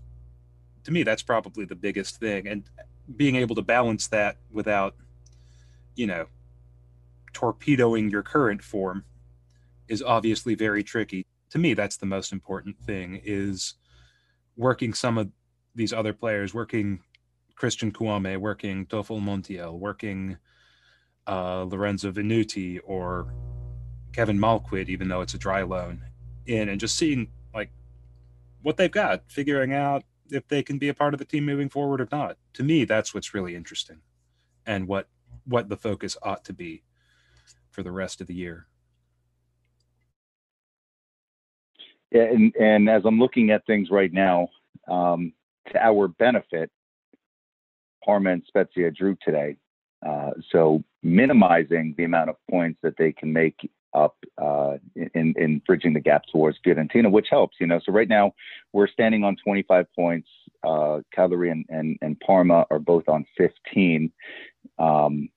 to 0.84 0.92
me 0.92 1.02
that's 1.02 1.22
probably 1.22 1.64
the 1.64 1.74
biggest 1.74 2.16
thing, 2.18 2.46
and 2.48 2.64
being 3.16 3.36
able 3.36 3.54
to 3.56 3.62
balance 3.62 4.08
that 4.08 4.36
without, 4.50 4.94
you 5.94 6.06
know, 6.06 6.26
torpedoing 7.32 8.10
your 8.10 8.22
current 8.22 8.62
form 8.62 9.04
is 9.88 10.02
obviously 10.02 10.54
very 10.54 10.82
tricky. 10.82 11.26
To 11.50 11.58
me, 11.58 11.74
that's 11.74 11.96
the 11.96 12.06
most 12.06 12.32
important 12.32 12.78
thing 12.78 13.20
is 13.24 13.74
working 14.56 14.94
some 14.94 15.18
of 15.18 15.28
these 15.74 15.92
other 15.92 16.12
players, 16.12 16.54
working 16.54 17.00
Christian 17.56 17.92
Kouamé, 17.92 18.38
working 18.38 18.86
Tofol 18.86 19.22
Montiel, 19.22 19.78
working 19.78 20.38
uh, 21.26 21.64
Lorenzo 21.64 22.10
Venuti 22.10 22.80
or 22.84 23.32
Kevin 24.12 24.38
Malcuit, 24.38 24.88
even 24.88 25.08
though 25.08 25.20
it's 25.20 25.34
a 25.34 25.38
dry 25.38 25.62
loan, 25.62 26.02
in 26.46 26.68
and 26.68 26.80
just 26.80 26.96
seeing 26.96 27.28
like 27.54 27.70
what 28.62 28.76
they've 28.76 28.90
got, 28.90 29.22
figuring 29.28 29.72
out 29.72 30.04
if 30.30 30.46
they 30.48 30.62
can 30.62 30.78
be 30.78 30.88
a 30.88 30.94
part 30.94 31.14
of 31.14 31.18
the 31.18 31.24
team 31.24 31.44
moving 31.44 31.68
forward 31.68 32.00
or 32.00 32.08
not. 32.10 32.36
To 32.54 32.62
me, 32.62 32.84
that's 32.84 33.12
what's 33.12 33.34
really 33.34 33.54
interesting, 33.54 34.00
and 34.66 34.86
what 34.86 35.08
what 35.44 35.68
the 35.68 35.76
focus 35.76 36.16
ought 36.22 36.44
to 36.44 36.52
be 36.52 36.82
for 37.70 37.82
the 37.82 37.92
rest 37.92 38.20
of 38.20 38.26
the 38.26 38.34
year. 38.34 38.66
Yeah, 42.10 42.22
and, 42.22 42.54
and 42.54 42.88
as 42.88 43.02
I'm 43.04 43.18
looking 43.18 43.50
at 43.50 43.66
things 43.66 43.90
right 43.90 44.12
now, 44.12 44.48
um, 44.88 45.32
to 45.72 45.84
our 45.84 46.06
benefit, 46.06 46.70
Parma 48.04 48.30
and 48.30 48.44
Spezia 48.46 48.92
drew 48.92 49.16
today. 49.24 49.56
Uh, 50.06 50.30
so 50.50 50.82
minimizing 51.02 51.94
the 51.96 52.04
amount 52.04 52.30
of 52.30 52.36
points 52.50 52.78
that 52.82 52.96
they 52.98 53.12
can 53.12 53.32
make 53.32 53.70
up 53.94 54.16
uh, 54.42 54.76
in, 54.96 55.34
in 55.36 55.62
bridging 55.66 55.94
the 55.94 56.00
gap 56.00 56.24
towards 56.30 56.58
Fiorentina, 56.66 57.10
which 57.10 57.28
helps, 57.30 57.56
you 57.60 57.66
know. 57.66 57.80
So 57.84 57.92
right 57.92 58.08
now 58.08 58.32
we're 58.72 58.88
standing 58.88 59.24
on 59.24 59.36
25 59.42 59.86
points. 59.94 60.28
Uh, 60.64 61.00
and, 61.16 61.64
and, 61.68 61.98
and 62.00 62.18
Parma 62.20 62.66
are 62.70 62.78
both 62.78 63.08
on 63.08 63.24
15. 63.36 64.10
Um, 64.78 65.28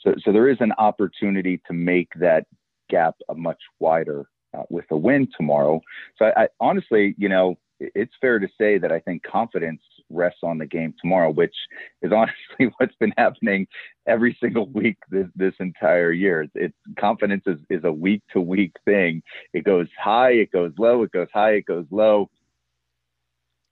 so, 0.00 0.14
so 0.24 0.32
there 0.32 0.48
is 0.48 0.56
an 0.60 0.72
opportunity 0.78 1.60
to 1.66 1.72
make 1.72 2.08
that 2.16 2.46
gap 2.88 3.14
a 3.28 3.34
much 3.34 3.60
wider 3.78 4.26
uh, 4.56 4.62
with 4.70 4.86
a 4.90 4.96
win 4.96 5.28
tomorrow. 5.36 5.80
So 6.16 6.26
I, 6.26 6.44
I 6.44 6.48
honestly, 6.58 7.14
you 7.18 7.28
know, 7.28 7.58
it's 7.80 8.12
fair 8.20 8.38
to 8.38 8.48
say 8.58 8.78
that 8.78 8.92
I 8.92 9.00
think 9.00 9.22
confidence 9.22 9.80
rests 10.10 10.40
on 10.42 10.58
the 10.58 10.66
game 10.66 10.94
tomorrow, 11.00 11.30
which 11.30 11.54
is 12.02 12.12
honestly 12.16 12.72
what's 12.76 12.94
been 12.96 13.14
happening 13.16 13.66
every 14.06 14.36
single 14.40 14.68
week 14.68 14.98
this, 15.10 15.26
this 15.34 15.54
entire 15.60 16.12
year. 16.12 16.42
It's, 16.42 16.52
it's 16.54 16.76
confidence 16.98 17.44
is, 17.46 17.58
is 17.70 17.84
a 17.84 17.92
week 17.92 18.22
to 18.32 18.40
week 18.40 18.74
thing. 18.84 19.22
It 19.52 19.64
goes 19.64 19.88
high, 19.98 20.32
it 20.32 20.52
goes 20.52 20.72
low, 20.78 21.02
it 21.02 21.12
goes 21.12 21.28
high, 21.32 21.52
it 21.52 21.66
goes 21.66 21.86
low. 21.90 22.28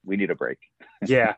We 0.05 0.16
need 0.16 0.31
a 0.31 0.35
break. 0.35 0.59
yeah. 1.07 1.35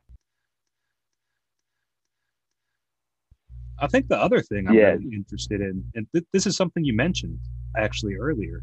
I 3.82 3.86
think 3.86 4.08
the 4.08 4.18
other 4.18 4.42
thing 4.42 4.68
I'm 4.68 4.74
yeah. 4.74 4.90
really 4.90 5.14
interested 5.14 5.62
in, 5.62 5.82
and 5.94 6.06
th- 6.12 6.26
this 6.32 6.46
is 6.46 6.54
something 6.54 6.84
you 6.84 6.92
mentioned 6.94 7.38
actually 7.76 8.14
earlier, 8.14 8.62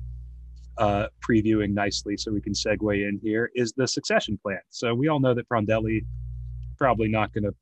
uh, 0.78 1.08
previewing 1.28 1.74
nicely 1.74 2.18
so 2.18 2.32
we 2.32 2.42
can 2.42 2.54
segue 2.54 3.08
in 3.08 3.20
here 3.24 3.52
is 3.56 3.74
the 3.74 3.88
succession 3.88 4.38
plan. 4.42 4.60
So 4.70 4.94
we 4.94 5.08
all 5.08 5.20
know 5.20 5.34
that 5.34 5.48
Prandelli 5.50 6.06
probably 6.78 7.08
not 7.08 7.34
going 7.34 7.44
to 7.44 7.56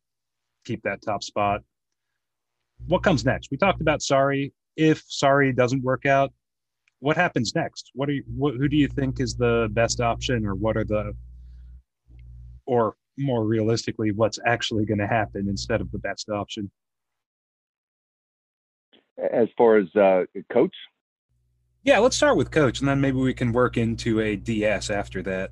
keep 0.66 0.82
that 0.84 1.02
top 1.02 1.24
spot. 1.24 1.62
What 2.88 3.04
comes 3.04 3.24
next? 3.24 3.50
We 3.52 3.58
talked 3.58 3.82
about 3.82 4.02
Sarri. 4.02 4.52
If 4.76 5.08
Sarri 5.08 5.56
doesn't 5.56 5.84
work 5.84 6.06
out, 6.06 6.34
what 7.00 7.16
happens 7.16 7.56
next? 7.56 7.92
What 7.94 8.10
are 8.10 8.14
you, 8.14 8.24
what, 8.36 8.56
who 8.56 8.68
do 8.68 8.76
you 8.76 8.88
think 8.88 9.20
is 9.20 9.36
the 9.36 9.70
best 9.72 10.02
option, 10.02 10.46
or 10.46 10.56
what 10.56 10.76
are 10.76 10.84
the, 10.84 11.14
or 12.66 12.96
more 13.18 13.46
realistically, 13.46 14.12
what's 14.12 14.40
actually 14.46 14.86
going 14.86 14.98
to 14.98 15.08
happen 15.08 15.48
instead 15.48 15.80
of 15.82 15.92
the 15.92 16.00
best 16.00 16.30
option? 16.30 16.70
As 19.32 19.48
far 19.58 19.78
as 19.78 19.96
uh, 19.96 20.26
coach, 20.52 20.76
yeah, 21.86 22.00
let's 22.00 22.18
start 22.18 22.36
with 22.36 22.50
coach, 22.50 22.80
and 22.80 22.90
then 22.90 23.00
maybe 23.00 23.18
we 23.18 23.34
can 23.34 23.54
work 23.54 23.78
into 23.78 24.20
a 24.20 24.36
DS 24.36 24.90
after 24.90 25.22
that. 25.22 25.52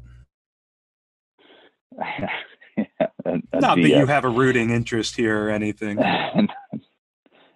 yeah, 1.98 2.28
a, 3.26 3.34
a 3.54 3.62
Not 3.62 3.76
DS. 3.76 3.90
that 3.90 4.00
you 4.00 4.08
have 4.08 4.26
a 4.26 4.30
rooting 4.30 4.72
interest 4.72 5.16
here 5.16 5.46
or 5.46 5.50
anything. 5.52 5.98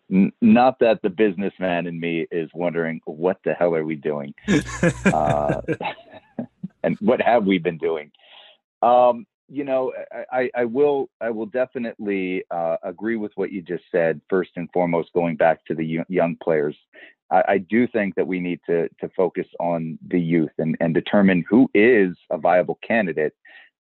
Not 0.41 0.79
that 0.79 1.01
the 1.01 1.09
businessman 1.09 1.87
in 1.87 1.99
me 1.99 2.27
is 2.31 2.49
wondering 2.53 3.01
what 3.05 3.39
the 3.43 3.53
hell 3.55 3.75
are 3.75 3.83
we 3.83 3.95
doing, 3.95 4.33
uh, 5.05 5.61
and 6.83 6.95
what 7.01 7.19
have 7.19 7.45
we 7.45 7.57
been 7.57 7.79
doing. 7.79 8.11
Um, 8.83 9.25
you 9.49 9.63
know, 9.63 9.91
I, 10.31 10.49
I, 10.55 10.65
will 10.65 11.09
I 11.19 11.29
will 11.29 11.45
definitely 11.45 12.43
uh, 12.51 12.77
agree 12.83 13.15
with 13.15 13.31
what 13.35 13.51
you 13.51 13.61
just 13.61 13.83
said. 13.91 14.21
First 14.29 14.51
and 14.55 14.69
foremost, 14.71 15.11
going 15.13 15.35
back 15.35 15.65
to 15.65 15.75
the 15.75 16.03
young 16.07 16.37
players, 16.41 16.77
I, 17.29 17.43
I, 17.47 17.57
do 17.57 17.87
think 17.87 18.15
that 18.15 18.27
we 18.27 18.39
need 18.39 18.59
to 18.67 18.89
to 18.99 19.09
focus 19.15 19.47
on 19.59 19.97
the 20.07 20.19
youth 20.19 20.51
and, 20.57 20.77
and 20.79 20.93
determine 20.93 21.43
who 21.49 21.69
is 21.73 22.15
a 22.29 22.37
viable 22.37 22.79
candidate. 22.87 23.33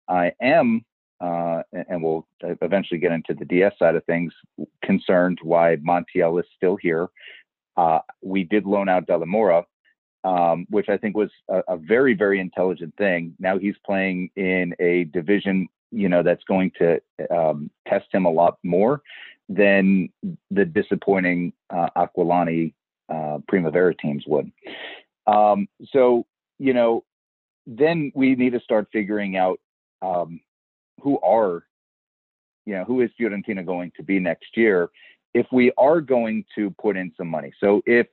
I 0.07 0.31
am, 0.41 0.85
uh, 1.19 1.63
and 1.89 2.03
we'll 2.03 2.27
eventually 2.41 2.99
get 2.99 3.11
into 3.11 3.33
the 3.33 3.45
DS 3.45 3.73
side 3.79 3.95
of 3.95 4.03
things, 4.05 4.33
concerned 4.83 5.39
why 5.41 5.77
Montiel 5.77 6.39
is 6.39 6.45
still 6.55 6.75
here. 6.75 7.07
Uh, 7.77 7.99
we 8.21 8.43
did 8.43 8.65
loan 8.65 8.89
out 8.89 9.07
Dalle 9.07 9.25
Mura. 9.25 9.65
um, 10.23 10.65
which 10.71 10.89
I 10.89 10.97
think 10.97 11.15
was 11.15 11.29
a, 11.49 11.61
a, 11.67 11.77
very, 11.77 12.15
very 12.15 12.39
intelligent 12.39 12.95
thing. 12.97 13.35
Now 13.37 13.59
he's 13.59 13.75
playing 13.85 14.31
in 14.35 14.73
a 14.79 15.03
division, 15.05 15.67
you 15.91 16.09
know, 16.09 16.23
that's 16.23 16.43
going 16.45 16.71
to 16.79 16.99
um, 17.29 17.69
test 17.87 18.07
him 18.11 18.25
a 18.25 18.31
lot 18.31 18.57
more 18.63 19.01
than 19.49 20.09
the 20.49 20.65
disappointing 20.65 21.53
uh, 21.69 21.89
Aquilani 21.95 22.73
uh, 23.09 23.39
Primavera 23.47 23.95
teams 23.95 24.23
would. 24.27 24.51
Um, 25.27 25.67
so, 25.91 26.25
you 26.59 26.73
know, 26.73 27.03
then 27.67 28.11
we 28.15 28.35
need 28.35 28.53
to 28.53 28.59
start 28.59 28.87
figuring 28.91 29.37
out 29.37 29.59
um, 30.01 30.39
who 31.01 31.19
are, 31.21 31.63
you 32.65 32.75
know, 32.75 32.83
who 32.83 33.01
is 33.01 33.09
Fiorentina 33.19 33.65
going 33.65 33.91
to 33.97 34.03
be 34.03 34.19
next 34.19 34.55
year 34.55 34.89
if 35.33 35.45
we 35.51 35.71
are 35.77 35.99
going 35.99 36.45
to 36.55 36.71
put 36.81 36.95
in 36.95 37.11
some 37.17 37.27
money. 37.27 37.51
So 37.59 37.81
if, 37.85 38.07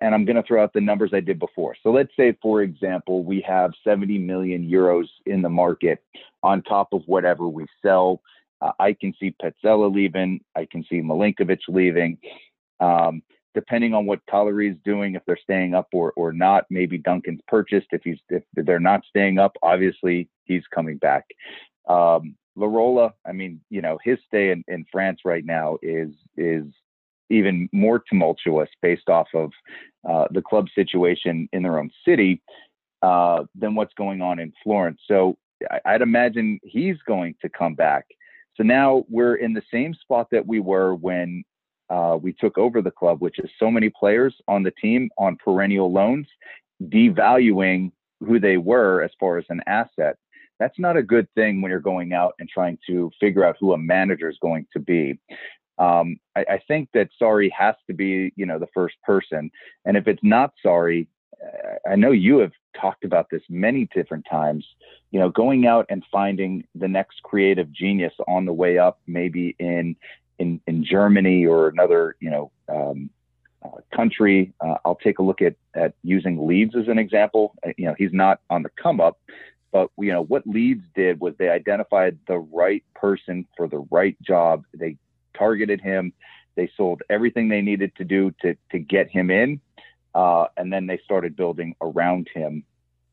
and 0.00 0.14
I'm 0.14 0.24
going 0.24 0.36
to 0.36 0.42
throw 0.42 0.62
out 0.62 0.72
the 0.72 0.80
numbers 0.80 1.10
I 1.12 1.20
did 1.20 1.38
before. 1.38 1.76
So 1.82 1.90
let's 1.90 2.12
say, 2.16 2.36
for 2.40 2.62
example, 2.62 3.24
we 3.24 3.42
have 3.42 3.72
70 3.82 4.18
million 4.18 4.68
euros 4.68 5.06
in 5.26 5.42
the 5.42 5.48
market 5.48 6.02
on 6.42 6.62
top 6.62 6.92
of 6.92 7.02
whatever 7.06 7.48
we 7.48 7.66
sell. 7.82 8.22
Uh, 8.62 8.72
I 8.78 8.94
can 8.94 9.12
see 9.20 9.34
Pezzella 9.42 9.92
leaving. 9.92 10.40
I 10.56 10.66
can 10.70 10.84
see 10.88 11.02
Milenkovic 11.02 11.60
leaving. 11.68 12.18
Um, 12.80 13.22
depending 13.54 13.94
on 13.94 14.06
what 14.06 14.20
Cagliari 14.28 14.70
is 14.70 14.76
doing, 14.84 15.14
if 15.14 15.22
they're 15.26 15.38
staying 15.42 15.74
up 15.74 15.88
or 15.92 16.12
or 16.16 16.32
not. 16.32 16.64
Maybe 16.70 16.98
Duncan's 16.98 17.40
purchased. 17.48 17.88
If 17.92 18.02
he's 18.04 18.18
if 18.28 18.42
they're 18.54 18.80
not 18.80 19.02
staying 19.08 19.38
up, 19.38 19.56
obviously 19.62 20.28
he's 20.44 20.64
coming 20.74 20.98
back. 20.98 21.24
Um, 21.88 22.36
Lirola, 22.56 23.12
I 23.26 23.32
mean, 23.32 23.60
you 23.68 23.82
know, 23.82 23.98
his 24.04 24.18
stay 24.26 24.50
in, 24.50 24.64
in 24.68 24.84
France 24.90 25.20
right 25.24 25.44
now 25.44 25.78
is 25.82 26.10
is 26.36 26.64
even 27.30 27.68
more 27.72 28.02
tumultuous 28.08 28.68
based 28.82 29.08
off 29.08 29.28
of 29.34 29.50
uh, 30.08 30.26
the 30.30 30.42
club 30.42 30.66
situation 30.74 31.48
in 31.52 31.62
their 31.62 31.78
own 31.78 31.90
city 32.06 32.42
uh, 33.02 33.44
than 33.54 33.74
what's 33.74 33.94
going 33.94 34.20
on 34.20 34.38
in 34.38 34.52
Florence. 34.62 35.00
So 35.06 35.36
I, 35.70 35.80
I'd 35.84 36.02
imagine 36.02 36.60
he's 36.62 36.96
going 37.06 37.34
to 37.42 37.48
come 37.48 37.74
back. 37.74 38.06
So 38.56 38.62
now 38.62 39.04
we're 39.08 39.36
in 39.36 39.52
the 39.52 39.62
same 39.72 39.94
spot 39.94 40.28
that 40.30 40.46
we 40.46 40.60
were 40.60 40.94
when 40.94 41.44
uh, 41.94 42.16
we 42.16 42.32
took 42.32 42.58
over 42.58 42.82
the 42.82 42.90
club, 42.90 43.20
which 43.20 43.38
is 43.38 43.48
so 43.56 43.70
many 43.70 43.88
players 43.88 44.34
on 44.48 44.64
the 44.64 44.72
team 44.72 45.08
on 45.16 45.36
perennial 45.36 45.92
loans, 45.92 46.26
devaluing 46.82 47.92
who 48.18 48.40
they 48.40 48.56
were 48.56 49.02
as 49.02 49.12
far 49.20 49.38
as 49.38 49.44
an 49.48 49.60
asset. 49.68 50.16
That's 50.58 50.78
not 50.78 50.96
a 50.96 51.02
good 51.04 51.28
thing 51.36 51.62
when 51.62 51.70
you're 51.70 51.78
going 51.78 52.12
out 52.12 52.34
and 52.40 52.48
trying 52.48 52.78
to 52.88 53.12
figure 53.20 53.44
out 53.44 53.56
who 53.60 53.74
a 53.74 53.78
manager 53.78 54.28
is 54.28 54.38
going 54.40 54.66
to 54.72 54.80
be. 54.80 55.20
Um, 55.78 56.18
I, 56.34 56.44
I, 56.50 56.62
think 56.68 56.88
that 56.94 57.10
Sarri 57.20 57.50
has 57.50 57.74
to 57.88 57.94
be, 57.94 58.32
you 58.36 58.46
know, 58.46 58.60
the 58.60 58.68
first 58.72 58.94
person. 59.02 59.50
And 59.84 59.96
if 59.96 60.06
it's 60.06 60.22
not 60.22 60.52
Sarri, 60.64 61.08
I 61.88 61.96
know 61.96 62.12
you 62.12 62.38
have 62.38 62.52
talked 62.80 63.04
about 63.04 63.28
this 63.30 63.42
many 63.48 63.88
different 63.94 64.26
times. 64.30 64.64
You 65.10 65.20
know, 65.20 65.30
going 65.30 65.66
out 65.66 65.86
and 65.88 66.04
finding 66.10 66.64
the 66.74 66.88
next 66.88 67.22
creative 67.22 67.72
genius 67.72 68.14
on 68.28 68.44
the 68.44 68.52
way 68.52 68.78
up, 68.78 69.00
maybe 69.06 69.56
in 69.58 69.96
in, 70.38 70.60
in 70.66 70.84
Germany 70.84 71.46
or 71.46 71.68
another, 71.68 72.16
you 72.20 72.30
know, 72.30 72.50
um, 72.68 73.10
uh, 73.64 73.80
country. 73.94 74.52
Uh, 74.60 74.76
I'll 74.84 74.96
take 74.96 75.18
a 75.18 75.22
look 75.22 75.40
at, 75.40 75.54
at 75.74 75.94
using 76.02 76.46
Leeds 76.46 76.74
as 76.76 76.88
an 76.88 76.98
example. 76.98 77.54
Uh, 77.66 77.70
you 77.76 77.86
know, 77.86 77.94
he's 77.96 78.12
not 78.12 78.40
on 78.50 78.62
the 78.62 78.68
come 78.70 79.00
up, 79.00 79.18
but 79.72 79.90
you 79.98 80.12
know 80.12 80.22
what 80.22 80.46
Leeds 80.46 80.84
did 80.94 81.18
was 81.20 81.34
they 81.38 81.48
identified 81.48 82.18
the 82.28 82.38
right 82.38 82.84
person 82.94 83.46
for 83.56 83.66
the 83.66 83.78
right 83.90 84.20
job. 84.22 84.64
They 84.74 84.96
targeted 85.36 85.80
him. 85.80 86.12
They 86.56 86.70
sold 86.76 87.02
everything 87.10 87.48
they 87.48 87.62
needed 87.62 87.96
to 87.96 88.04
do 88.04 88.32
to 88.42 88.56
to 88.70 88.78
get 88.78 89.10
him 89.10 89.30
in, 89.30 89.60
uh, 90.14 90.46
and 90.56 90.72
then 90.72 90.86
they 90.86 91.00
started 91.04 91.34
building 91.34 91.74
around 91.80 92.28
him. 92.32 92.64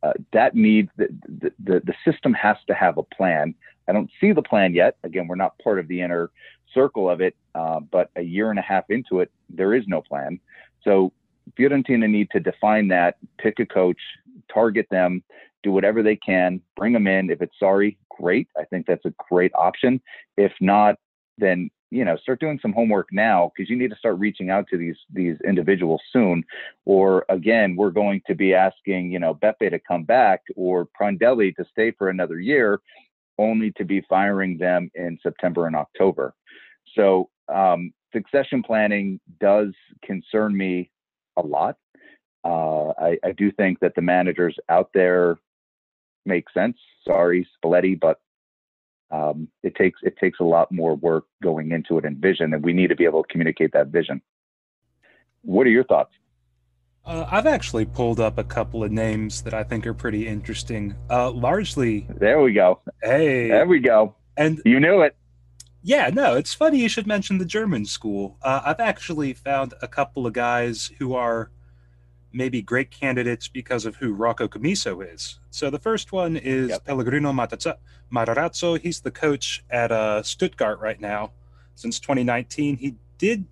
Uh, 0.04 0.14
that 0.34 0.54
needs 0.54 0.90
the, 0.98 1.08
the, 1.28 1.52
the 1.64 1.82
the 1.86 1.96
system 2.06 2.34
has 2.34 2.58
to 2.68 2.74
have 2.74 2.98
a 2.98 3.04
plan. 3.04 3.56
I 3.88 3.94
don't 3.94 4.12
see 4.20 4.32
the 4.32 4.44
plan 4.44 4.74
yet. 4.76 4.98
Again, 5.04 5.28
we're 5.28 5.36
not 5.36 5.58
part 5.60 5.80
of 5.80 5.88
the 5.88 6.02
inner 6.02 6.30
circle 6.74 7.10
of 7.10 7.22
it, 7.22 7.36
uh, 7.56 7.80
but 7.80 8.10
a 8.16 8.22
year 8.22 8.50
and 8.50 8.60
a 8.60 8.64
half 8.64 8.90
into 8.90 9.20
it, 9.20 9.32
there 9.50 9.74
is 9.74 9.84
no 9.88 10.02
plan. 10.02 10.40
So 10.84 11.12
Fiorentina 11.58 12.10
need 12.10 12.30
to 12.32 12.40
define 12.40 12.88
that, 12.90 13.18
pick 13.38 13.60
a 13.60 13.66
coach, 13.66 14.00
target 14.54 14.88
them, 14.92 15.24
do 15.64 15.72
whatever 15.72 16.02
they 16.02 16.16
can, 16.16 16.62
bring 16.76 16.94
them 16.94 17.08
in. 17.08 17.30
If 17.30 17.42
it's 17.42 17.56
Sarri, 17.62 17.98
great. 18.10 18.48
I 18.58 18.64
think 18.66 18.86
that's 18.88 19.06
a 19.06 19.14
great 19.30 19.52
option. 19.56 20.02
If 20.38 20.52
not, 20.60 20.96
then 21.38 21.70
you 21.90 22.06
know 22.06 22.16
start 22.18 22.40
doing 22.40 22.60
some 22.62 22.72
homework 22.72 23.10
now 23.12 23.52
because 23.54 23.70
you 23.70 23.78
need 23.78 23.90
to 23.90 23.98
start 23.98 24.18
reaching 24.18 24.50
out 24.50 24.66
to 24.70 24.78
these 24.78 24.98
these 25.14 25.38
individuals 25.46 26.02
soon. 26.12 26.44
Or 26.86 27.26
again, 27.30 27.76
we're 27.76 27.92
going 27.92 28.22
to 28.28 28.36
be 28.36 28.54
asking 28.54 29.12
you 29.12 29.20
know 29.20 29.36
Beppe 29.36 29.70
to 29.70 29.80
come 29.80 30.04
back 30.04 30.42
or 30.56 30.88
Prandelli 31.00 31.56
to 31.56 31.66
stay 31.72 31.92
for 31.92 32.10
another 32.10 32.40
year, 32.40 32.80
only 33.42 33.72
to 33.72 33.84
be 33.84 34.02
firing 34.08 34.58
them 34.58 34.92
in 34.94 35.18
September 35.24 35.68
and 35.68 35.76
October. 35.76 36.34
So 36.96 37.30
um, 37.48 37.94
succession 38.14 38.64
planning 38.64 39.20
does 39.40 39.74
concern 40.04 40.56
me 40.56 40.92
a 41.38 41.42
lot. 41.42 41.78
Uh, 42.44 42.90
I, 43.00 43.18
I, 43.24 43.32
do 43.34 43.52
think 43.52 43.80
that 43.82 43.94
the 43.96 44.02
managers 44.02 44.56
out 44.68 44.90
there 44.96 45.38
make 46.26 46.46
sense. 46.52 46.76
Sarri, 47.08 47.46
Spalletti, 47.64 48.00
but 48.00 48.20
um, 49.12 49.48
it 49.62 49.76
takes 49.76 50.00
it 50.02 50.18
takes 50.18 50.40
a 50.40 50.44
lot 50.44 50.72
more 50.72 50.96
work 50.96 51.26
going 51.44 51.72
into 51.72 52.00
it 52.00 52.06
and 52.06 52.18
vision, 52.18 52.54
and 52.54 52.64
we 52.64 52.74
need 52.74 52.88
to 52.88 52.96
be 52.96 53.06
able 53.06 53.22
to 53.22 53.28
communicate 53.30 53.74
that 53.74 53.88
vision. 53.88 54.22
What 55.44 55.68
are 55.68 55.72
your 55.72 55.84
thoughts? 55.84 56.14
Uh, 57.06 57.26
I've 57.30 57.48
actually 57.48 57.86
pulled 57.86 58.20
up 58.20 58.38
a 58.38 58.44
couple 58.44 58.84
of 58.84 58.92
names 58.92 59.42
that 59.42 59.54
I 59.54 59.64
think 59.64 59.88
are 59.88 59.94
pretty 59.94 60.28
interesting. 60.28 60.96
Uh, 61.10 61.32
largely, 61.32 62.08
there 62.10 62.42
we 62.42 62.54
go. 62.54 62.80
Hey, 63.02 63.48
there 63.50 63.66
we 63.66 63.80
go. 63.80 64.16
And 64.38 64.62
you 64.66 64.80
knew 64.80 65.02
it. 65.02 65.16
Yeah, 65.84 66.12
no, 66.14 66.36
it's 66.36 66.54
funny 66.54 66.80
you 66.80 66.90
should 66.90 67.08
mention 67.08 67.40
the 67.40 67.46
German 67.46 67.86
school. 67.86 68.38
Uh, 68.44 68.62
I've 68.64 68.80
actually 68.80 69.34
found 69.34 69.74
a 69.82 69.88
couple 69.88 70.28
of 70.28 70.34
guys 70.34 70.92
who 71.00 71.16
are 71.16 71.50
maybe 72.34 72.62
great 72.62 72.92
candidates 72.92 73.48
because 73.48 73.86
of 73.86 73.96
who 73.96 74.14
Rocco 74.14 74.48
Commisso 74.48 75.02
is. 75.14 75.40
So 75.50 75.70
the 75.70 75.80
first 75.80 76.12
one 76.12 76.38
is 76.38 76.70
yep. 76.70 76.86
Pellegrino 76.86 77.34
Matarazzo. 77.34 78.80
He's 78.80 79.02
the 79.02 79.12
coach 79.12 79.64
at 79.70 79.92
uh, 79.92 80.24
Stuttgart 80.24 80.80
right 80.80 81.00
now 81.00 81.32
since 81.76 82.00
2019. 82.00 82.78
He 82.78 82.96
did. 83.18 83.46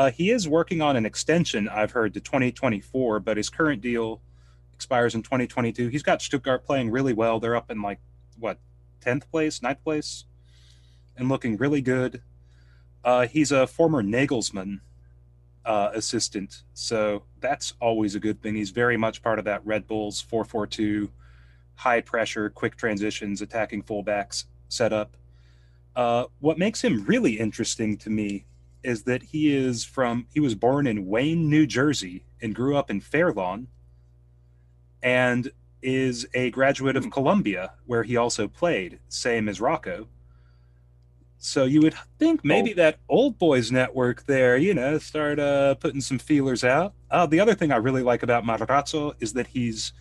Uh, 0.00 0.10
he 0.10 0.30
is 0.30 0.48
working 0.48 0.80
on 0.80 0.96
an 0.96 1.04
extension, 1.04 1.68
I've 1.68 1.90
heard, 1.90 2.14
to 2.14 2.20
2024, 2.20 3.20
but 3.20 3.36
his 3.36 3.50
current 3.50 3.82
deal 3.82 4.22
expires 4.72 5.14
in 5.14 5.22
2022. 5.22 5.88
He's 5.88 6.02
got 6.02 6.22
Stuttgart 6.22 6.64
playing 6.64 6.90
really 6.90 7.12
well. 7.12 7.38
They're 7.38 7.54
up 7.54 7.70
in 7.70 7.82
like, 7.82 8.00
what, 8.38 8.58
10th 9.04 9.30
place, 9.30 9.58
9th 9.58 9.82
place? 9.84 10.24
and 11.20 11.28
looking 11.28 11.58
really 11.58 11.82
good. 11.82 12.22
Uh, 13.04 13.26
he's 13.26 13.52
a 13.52 13.66
former 13.66 14.02
Nagelsmann 14.02 14.80
uh, 15.66 15.90
assistant, 15.92 16.62
so 16.72 17.24
that's 17.40 17.74
always 17.78 18.14
a 18.14 18.20
good 18.20 18.40
thing. 18.40 18.54
He's 18.54 18.70
very 18.70 18.96
much 18.96 19.22
part 19.22 19.38
of 19.38 19.44
that 19.44 19.64
Red 19.66 19.86
Bulls 19.86 20.22
442 20.22 21.10
high 21.74 22.00
pressure, 22.00 22.48
quick 22.48 22.76
transitions, 22.76 23.42
attacking 23.42 23.82
fullbacks 23.82 24.44
setup. 24.70 25.18
Uh, 25.94 26.24
what 26.38 26.58
makes 26.58 26.82
him 26.82 27.04
really 27.04 27.38
interesting 27.38 27.98
to 27.98 28.08
me 28.08 28.46
is 28.82 29.04
that 29.04 29.22
he 29.22 29.54
is 29.54 29.84
from 29.84 30.26
he 30.32 30.40
was 30.40 30.54
born 30.54 30.86
in 30.86 31.06
Wayne, 31.06 31.48
New 31.48 31.66
Jersey, 31.66 32.24
and 32.40 32.54
grew 32.54 32.76
up 32.76 32.90
in 32.90 33.00
Fairlawn, 33.00 33.68
and 35.02 35.50
is 35.82 36.26
a 36.34 36.50
graduate 36.50 36.96
of 36.96 37.04
hmm. 37.04 37.10
Columbia, 37.10 37.72
where 37.86 38.02
he 38.02 38.16
also 38.16 38.48
played, 38.48 38.98
same 39.08 39.48
as 39.48 39.60
Rocco. 39.60 40.08
So 41.42 41.64
you 41.64 41.80
would 41.80 41.94
think 42.18 42.44
maybe 42.44 42.72
oh. 42.72 42.76
that 42.76 42.98
old 43.08 43.38
boys 43.38 43.72
network 43.72 44.26
there, 44.26 44.58
you 44.58 44.74
know, 44.74 44.98
start 44.98 45.38
uh, 45.38 45.74
putting 45.76 46.02
some 46.02 46.18
feelers 46.18 46.64
out. 46.64 46.92
Uh, 47.10 47.24
the 47.24 47.40
other 47.40 47.54
thing 47.54 47.72
I 47.72 47.76
really 47.76 48.02
like 48.02 48.22
about 48.22 48.44
Matarazzo 48.44 49.14
is 49.20 49.32
that 49.32 49.46
he's 49.46 49.94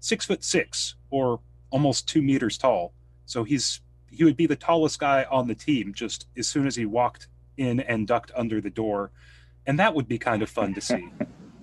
six 0.00 0.24
foot 0.24 0.42
six 0.42 0.94
or 1.10 1.40
almost 1.70 2.08
two 2.08 2.22
meters 2.22 2.56
tall. 2.56 2.94
So 3.26 3.44
he's 3.44 3.82
he 4.10 4.24
would 4.24 4.36
be 4.36 4.46
the 4.46 4.56
tallest 4.56 4.98
guy 4.98 5.26
on 5.30 5.46
the 5.46 5.54
team 5.54 5.92
just 5.92 6.26
as 6.38 6.46
soon 6.46 6.66
as 6.66 6.76
he 6.76 6.86
walked 6.86 7.28
in 7.56 7.80
and 7.80 8.06
ducked 8.06 8.32
under 8.34 8.60
the 8.60 8.70
door, 8.70 9.10
and 9.66 9.78
that 9.78 9.94
would 9.94 10.08
be 10.08 10.18
kind 10.18 10.42
of 10.42 10.50
fun 10.50 10.74
to 10.74 10.80
see. 10.80 11.08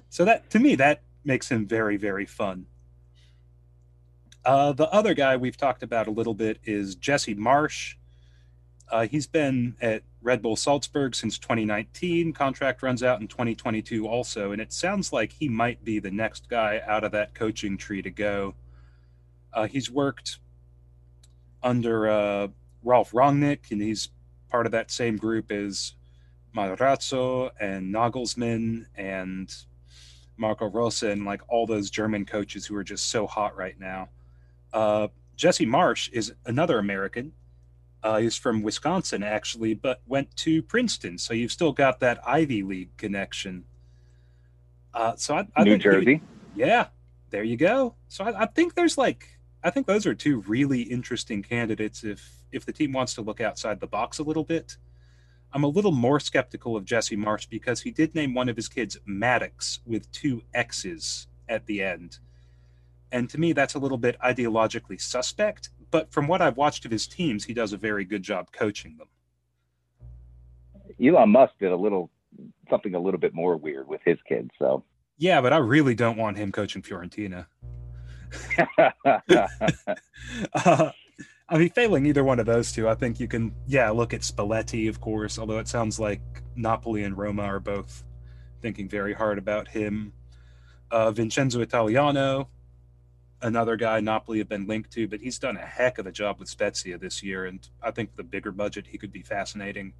so 0.09 0.25
that 0.25 0.49
to 0.51 0.59
me 0.59 0.75
that 0.75 1.01
makes 1.23 1.49
him 1.49 1.65
very 1.65 1.97
very 1.97 2.25
fun. 2.25 2.65
Uh, 4.45 4.73
the 4.73 4.89
other 4.89 5.13
guy 5.13 5.37
we've 5.37 5.57
talked 5.57 5.83
about 5.83 6.07
a 6.07 6.11
little 6.11 6.33
bit 6.33 6.59
is 6.65 6.95
Jesse 6.95 7.35
Marsch. 7.35 7.95
Uh, 8.91 9.07
he's 9.07 9.25
been 9.25 9.75
at 9.81 10.03
Red 10.21 10.41
Bull 10.41 10.55
Salzburg 10.55 11.15
since 11.15 11.37
2019. 11.37 12.33
Contract 12.33 12.83
runs 12.83 13.01
out 13.01 13.21
in 13.21 13.27
2022 13.27 14.07
also, 14.07 14.51
and 14.51 14.61
it 14.61 14.73
sounds 14.73 15.13
like 15.13 15.31
he 15.31 15.47
might 15.47 15.83
be 15.83 15.99
the 15.99 16.11
next 16.11 16.49
guy 16.49 16.81
out 16.85 17.03
of 17.03 17.11
that 17.13 17.33
coaching 17.33 17.77
tree 17.77 18.01
to 18.01 18.09
go. 18.11 18.53
Uh, 19.53 19.67
he's 19.67 19.89
worked 19.89 20.39
under 21.61 22.09
uh, 22.09 22.47
Ralf 22.83 23.11
Rangnick, 23.11 23.71
and 23.71 23.81
he's 23.81 24.09
part 24.53 24.67
of 24.67 24.71
that 24.71 24.91
same 24.91 25.17
group 25.17 25.51
is 25.51 25.95
Matarazzo 26.55 27.49
and 27.59 27.91
Nagelsmann 27.91 28.85
and 28.95 29.51
Marco 30.37 30.67
Rose 30.67 31.01
and 31.01 31.25
like 31.25 31.41
all 31.47 31.65
those 31.65 31.89
German 31.89 32.23
coaches 32.23 32.63
who 32.63 32.75
are 32.75 32.83
just 32.83 33.09
so 33.09 33.25
hot 33.25 33.57
right 33.57 33.79
now. 33.79 34.09
Uh, 34.71 35.07
Jesse 35.35 35.65
Marsch 35.65 36.07
is 36.13 36.33
another 36.45 36.77
American. 36.77 37.31
Uh, 38.03 38.17
he's 38.17 38.37
from 38.37 38.61
Wisconsin, 38.61 39.23
actually, 39.23 39.73
but 39.73 40.01
went 40.05 40.35
to 40.37 40.61
Princeton. 40.61 41.17
So 41.17 41.33
you've 41.33 41.51
still 41.51 41.71
got 41.71 41.99
that 42.01 42.19
Ivy 42.23 42.61
League 42.61 42.95
connection. 42.95 43.63
Uh, 44.93 45.15
so 45.15 45.35
I, 45.35 45.47
I 45.55 45.63
New 45.63 45.79
Jersey. 45.79 46.21
yeah, 46.55 46.89
there 47.31 47.43
you 47.43 47.57
go. 47.57 47.95
So 48.07 48.23
I, 48.23 48.43
I 48.43 48.45
think 48.45 48.75
there's 48.75 48.99
like 48.99 49.29
I 49.63 49.71
think 49.71 49.87
those 49.87 50.05
are 50.05 50.13
two 50.13 50.41
really 50.41 50.83
interesting 50.83 51.41
candidates 51.41 52.03
if 52.03 52.42
if 52.53 52.65
the 52.65 52.73
team 52.73 52.91
wants 52.91 53.13
to 53.15 53.21
look 53.21 53.41
outside 53.41 53.79
the 53.79 53.87
box 53.87 54.19
a 54.19 54.23
little 54.23 54.43
bit. 54.43 54.77
I'm 55.53 55.63
a 55.63 55.67
little 55.67 55.91
more 55.91 56.19
skeptical 56.19 56.75
of 56.75 56.85
Jesse 56.85 57.15
Marsch 57.15 57.47
because 57.47 57.81
he 57.81 57.91
did 57.91 58.15
name 58.15 58.33
one 58.33 58.49
of 58.49 58.55
his 58.55 58.67
kids 58.67 58.97
Maddox 59.05 59.79
with 59.85 60.11
two 60.11 60.41
X's 60.53 61.27
at 61.47 61.65
the 61.67 61.83
end. 61.83 62.17
And 63.11 63.29
to 63.29 63.39
me, 63.39 63.53
that's 63.53 63.75
a 63.75 63.79
little 63.79 63.99
bit 63.99 64.17
ideologically 64.19 64.99
suspect. 64.99 65.69
But 65.91 66.11
from 66.11 66.27
what 66.27 66.41
I've 66.41 66.57
watched 66.57 66.85
of 66.85 66.91
his 66.91 67.05
teams, 67.05 67.45
he 67.45 67.53
does 67.53 67.71
a 67.71 67.77
very 67.77 68.03
good 68.03 68.23
job 68.23 68.51
coaching 68.51 68.97
them. 68.97 69.07
Elon 71.01 71.29
Musk 71.29 71.53
did 71.59 71.71
a 71.71 71.75
little 71.75 72.09
something 72.69 72.95
a 72.95 72.99
little 72.99 73.19
bit 73.19 73.35
more 73.35 73.55
weird 73.55 73.87
with 73.87 74.01
his 74.03 74.17
kids. 74.27 74.49
So 74.57 74.83
Yeah, 75.17 75.41
but 75.41 75.53
I 75.53 75.57
really 75.57 75.93
don't 75.93 76.17
want 76.17 76.37
him 76.37 76.51
coaching 76.51 76.81
Fiorentina. 76.81 77.45
uh, 80.65 80.91
I 81.49 81.57
mean, 81.57 81.69
failing 81.69 82.05
either 82.05 82.23
one 82.23 82.39
of 82.39 82.45
those 82.45 82.71
two, 82.71 82.87
I 82.87 82.95
think 82.95 83.19
you 83.19 83.27
can, 83.27 83.53
yeah, 83.67 83.89
look 83.89 84.13
at 84.13 84.21
Spalletti, 84.21 84.87
of 84.87 85.01
course, 85.01 85.37
although 85.37 85.59
it 85.59 85.67
sounds 85.67 85.99
like 85.99 86.21
Napoli 86.55 87.03
and 87.03 87.17
Roma 87.17 87.43
are 87.43 87.59
both 87.59 88.03
thinking 88.61 88.87
very 88.87 89.13
hard 89.13 89.37
about 89.37 89.67
him. 89.67 90.13
Uh, 90.89 91.11
Vincenzo 91.11 91.59
Italiano, 91.59 92.47
another 93.41 93.75
guy 93.75 93.99
Napoli 93.99 94.37
have 94.37 94.47
been 94.47 94.67
linked 94.67 94.91
to, 94.91 95.07
but 95.07 95.19
he's 95.19 95.37
done 95.37 95.57
a 95.57 95.65
heck 95.65 95.97
of 95.97 96.07
a 96.07 96.11
job 96.11 96.39
with 96.39 96.47
Spezia 96.47 96.97
this 96.97 97.21
year, 97.21 97.45
and 97.45 97.67
I 97.81 97.91
think 97.91 98.11
a 98.17 98.23
bigger 98.23 98.51
budget, 98.51 98.87
he 98.87 98.97
could 98.97 99.11
be 99.11 99.21
fascinating. 99.21 99.93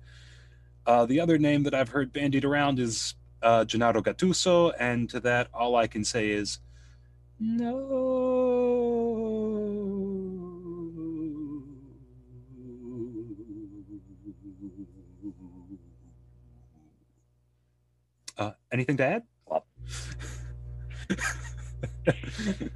Uh, 0.86 1.06
the 1.06 1.20
other 1.20 1.38
name 1.38 1.64
that 1.64 1.74
I've 1.74 1.90
heard 1.90 2.14
bandied 2.14 2.46
around 2.46 2.80
is 2.80 3.16
uh, 3.42 3.66
Gennaro 3.66 4.02
Gattuso, 4.02 4.74
and 4.80 5.10
to 5.10 5.20
that, 5.20 5.50
all 5.54 5.76
I 5.76 5.88
can 5.88 6.06
say 6.06 6.30
is 6.30 6.60
no. 7.40 7.74
Uh, 18.38 18.52
anything 18.72 18.98
to 18.98 19.06
add? 19.06 19.24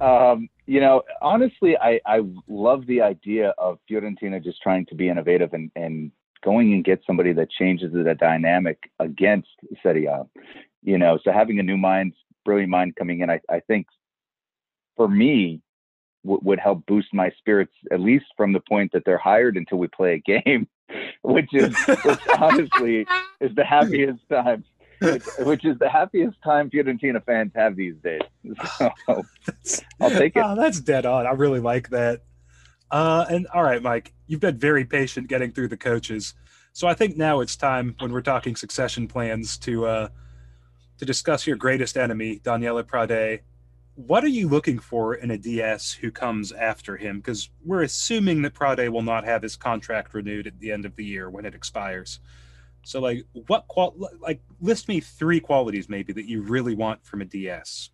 um, 0.00 0.48
you 0.66 0.80
know, 0.80 1.02
honestly, 1.20 1.76
I, 1.76 2.00
I 2.06 2.20
love 2.46 2.86
the 2.86 3.02
idea 3.02 3.54
of 3.58 3.78
Fiorentina 3.90 4.42
just 4.42 4.62
trying 4.62 4.86
to 4.86 4.94
be 4.94 5.08
innovative 5.08 5.52
and, 5.52 5.70
and 5.76 6.12
going 6.42 6.72
and 6.72 6.84
get 6.84 7.00
somebody 7.06 7.32
that 7.32 7.50
changes 7.50 7.92
the 7.92 8.14
dynamic 8.14 8.78
against 9.00 9.48
Serie 9.82 10.06
A. 10.06 10.26
You 10.82 10.98
know, 10.98 11.18
so 11.22 11.32
having 11.32 11.58
a 11.58 11.62
new 11.62 11.76
mind, 11.76 12.14
brilliant 12.44 12.70
mind 12.70 12.96
coming 12.96 13.20
in, 13.20 13.30
I, 13.30 13.40
I 13.50 13.60
think 13.60 13.86
for 14.96 15.08
me 15.08 15.60
w- 16.24 16.40
would 16.42 16.60
help 16.60 16.86
boost 16.86 17.08
my 17.12 17.30
spirits, 17.38 17.72
at 17.90 18.00
least 18.00 18.26
from 18.36 18.52
the 18.52 18.60
point 18.60 18.92
that 18.92 19.04
they're 19.04 19.18
hired 19.18 19.56
until 19.56 19.78
we 19.78 19.88
play 19.88 20.14
a 20.14 20.42
game, 20.42 20.68
which 21.22 21.52
is 21.52 21.74
which 22.04 22.20
honestly 22.38 23.06
is 23.40 23.54
the 23.54 23.64
happiest 23.64 24.20
time. 24.30 24.64
Which, 25.00 25.24
which 25.40 25.64
is 25.64 25.78
the 25.78 25.88
happiest 25.88 26.40
time 26.42 26.70
Fiorentina 26.70 27.24
fans 27.24 27.52
have 27.54 27.76
these 27.76 27.96
days. 28.02 28.22
So 28.78 29.24
I'll 30.00 30.10
take 30.10 30.36
it. 30.36 30.42
Oh, 30.44 30.54
that's 30.56 30.80
dead 30.80 31.06
on. 31.06 31.26
I 31.26 31.32
really 31.32 31.60
like 31.60 31.90
that. 31.90 32.22
Uh, 32.90 33.26
and 33.28 33.46
all 33.52 33.62
right, 33.62 33.82
Mike, 33.82 34.14
you've 34.26 34.40
been 34.40 34.58
very 34.58 34.84
patient 34.84 35.28
getting 35.28 35.52
through 35.52 35.68
the 35.68 35.76
coaches. 35.76 36.34
So 36.72 36.86
I 36.86 36.94
think 36.94 37.16
now 37.16 37.40
it's 37.40 37.56
time 37.56 37.94
when 37.98 38.12
we're 38.12 38.22
talking 38.22 38.56
succession 38.56 39.08
plans 39.08 39.58
to 39.58 39.86
uh, 39.86 40.08
to 40.98 41.04
discuss 41.04 41.46
your 41.46 41.56
greatest 41.56 41.96
enemy, 41.96 42.40
Daniele 42.42 42.82
Prade. 42.82 43.40
What 43.94 44.22
are 44.22 44.28
you 44.28 44.48
looking 44.48 44.78
for 44.78 45.14
in 45.14 45.32
a 45.32 45.38
DS 45.38 45.92
who 45.92 46.12
comes 46.12 46.52
after 46.52 46.96
him? 46.96 47.18
Because 47.18 47.50
we're 47.64 47.82
assuming 47.82 48.42
that 48.42 48.54
Prade 48.54 48.90
will 48.90 49.02
not 49.02 49.24
have 49.24 49.42
his 49.42 49.56
contract 49.56 50.14
renewed 50.14 50.46
at 50.46 50.60
the 50.60 50.70
end 50.70 50.84
of 50.84 50.94
the 50.94 51.04
year 51.04 51.28
when 51.28 51.44
it 51.44 51.54
expires. 51.54 52.20
So, 52.88 53.00
like, 53.00 53.26
what 53.48 53.68
qual 53.68 53.94
like 54.18 54.40
list 54.62 54.88
me 54.88 55.00
three 55.00 55.40
qualities 55.40 55.90
maybe 55.90 56.14
that 56.14 56.24
you 56.24 56.40
really 56.40 56.74
want 56.74 57.04
from 57.04 57.20
a 57.20 57.26
DS. 57.26 57.90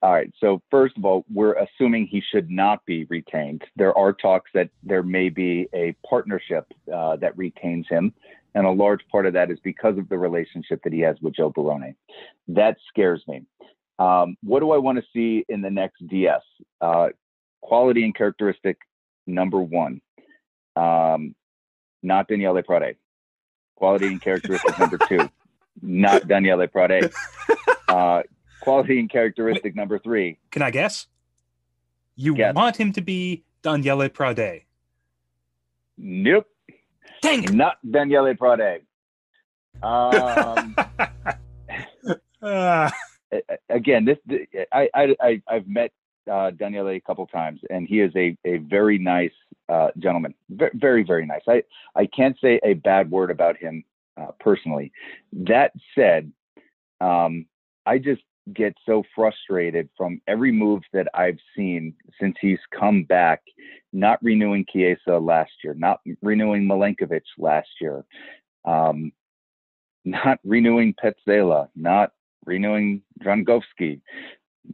All 0.00 0.10
right. 0.10 0.32
So 0.40 0.62
first 0.70 0.96
of 0.96 1.04
all, 1.04 1.26
we're 1.30 1.52
assuming 1.52 2.06
he 2.06 2.22
should 2.32 2.50
not 2.50 2.82
be 2.86 3.04
retained. 3.10 3.62
There 3.76 3.96
are 3.98 4.14
talks 4.14 4.50
that 4.54 4.70
there 4.82 5.02
may 5.02 5.28
be 5.28 5.68
a 5.74 5.94
partnership 6.08 6.72
uh, 6.90 7.16
that 7.16 7.36
retains 7.36 7.86
him, 7.90 8.14
and 8.54 8.64
a 8.64 8.70
large 8.70 9.02
part 9.12 9.26
of 9.26 9.34
that 9.34 9.50
is 9.50 9.58
because 9.62 9.98
of 9.98 10.08
the 10.08 10.16
relationship 10.16 10.80
that 10.84 10.94
he 10.94 11.00
has 11.00 11.16
with 11.20 11.36
Joe 11.36 11.50
Barone. 11.50 11.94
That 12.48 12.78
scares 12.88 13.22
me. 13.28 13.42
Um, 13.98 14.36
what 14.42 14.60
do 14.60 14.70
I 14.70 14.78
want 14.78 14.96
to 14.96 15.04
see 15.12 15.44
in 15.50 15.60
the 15.60 15.68
next 15.68 16.06
DS? 16.06 16.40
Uh, 16.80 17.08
quality 17.60 18.04
and 18.04 18.14
characteristic 18.14 18.78
number 19.26 19.60
one, 19.60 20.00
um, 20.76 21.34
not 22.02 22.28
Daniele 22.28 22.62
Prade. 22.62 22.96
Quality 23.76 24.06
and 24.08 24.20
characteristic 24.20 24.78
number 24.78 24.98
two, 25.08 25.28
not 25.82 26.26
Daniele 26.28 26.66
Prade. 26.68 27.12
Uh, 27.88 28.22
quality 28.60 29.00
and 29.00 29.10
characteristic 29.10 29.74
number 29.74 29.98
three. 29.98 30.38
Can 30.52 30.62
I 30.62 30.70
guess? 30.70 31.08
You 32.14 32.36
Yes. 32.36 32.54
want 32.54 32.76
him 32.76 32.92
to 32.92 33.00
be 33.00 33.42
Daniele 33.62 34.08
Prade. 34.08 34.62
Nope, 35.98 36.46
Dang 37.20 37.42
it! 37.42 37.52
not 37.52 37.78
Daniele 37.90 38.34
Prade. 38.36 38.82
Um, 39.82 40.76
Ah, 42.42 42.92
again, 43.68 44.04
this 44.04 44.18
I, 44.72 44.88
I, 44.94 45.16
I 45.20 45.42
I've 45.48 45.66
met 45.66 45.90
uh, 46.30 46.50
Daniele 46.50 46.88
a 46.88 47.00
couple 47.00 47.26
times, 47.26 47.60
and 47.70 47.86
he 47.86 48.00
is 48.00 48.12
a 48.16 48.36
a 48.44 48.58
very 48.58 48.98
nice 48.98 49.32
uh, 49.68 49.88
gentleman. 49.98 50.34
Very, 50.50 50.72
very 50.74 51.02
very 51.02 51.26
nice. 51.26 51.42
I 51.48 51.62
I 51.94 52.06
can't 52.06 52.36
say 52.40 52.60
a 52.64 52.74
bad 52.74 53.10
word 53.10 53.30
about 53.30 53.56
him 53.56 53.84
uh, 54.20 54.32
personally. 54.38 54.92
That 55.32 55.72
said, 55.94 56.32
um, 57.00 57.46
I 57.86 57.98
just 57.98 58.22
get 58.54 58.74
so 58.86 59.02
frustrated 59.14 59.88
from 59.96 60.20
every 60.26 60.52
move 60.52 60.82
that 60.92 61.06
I've 61.14 61.38
seen 61.56 61.94
since 62.20 62.36
he's 62.40 62.58
come 62.78 63.04
back. 63.04 63.42
Not 63.92 64.22
renewing 64.22 64.64
Chiesa 64.70 65.18
last 65.18 65.52
year, 65.64 65.74
not 65.74 66.00
renewing 66.22 66.64
Milenkovic 66.64 67.22
last 67.38 67.68
year, 67.80 68.04
um, 68.64 69.12
not 70.04 70.38
renewing 70.44 70.94
Pezzella, 71.02 71.68
not 71.74 72.12
renewing 72.44 73.02
Dragowski. 73.22 74.00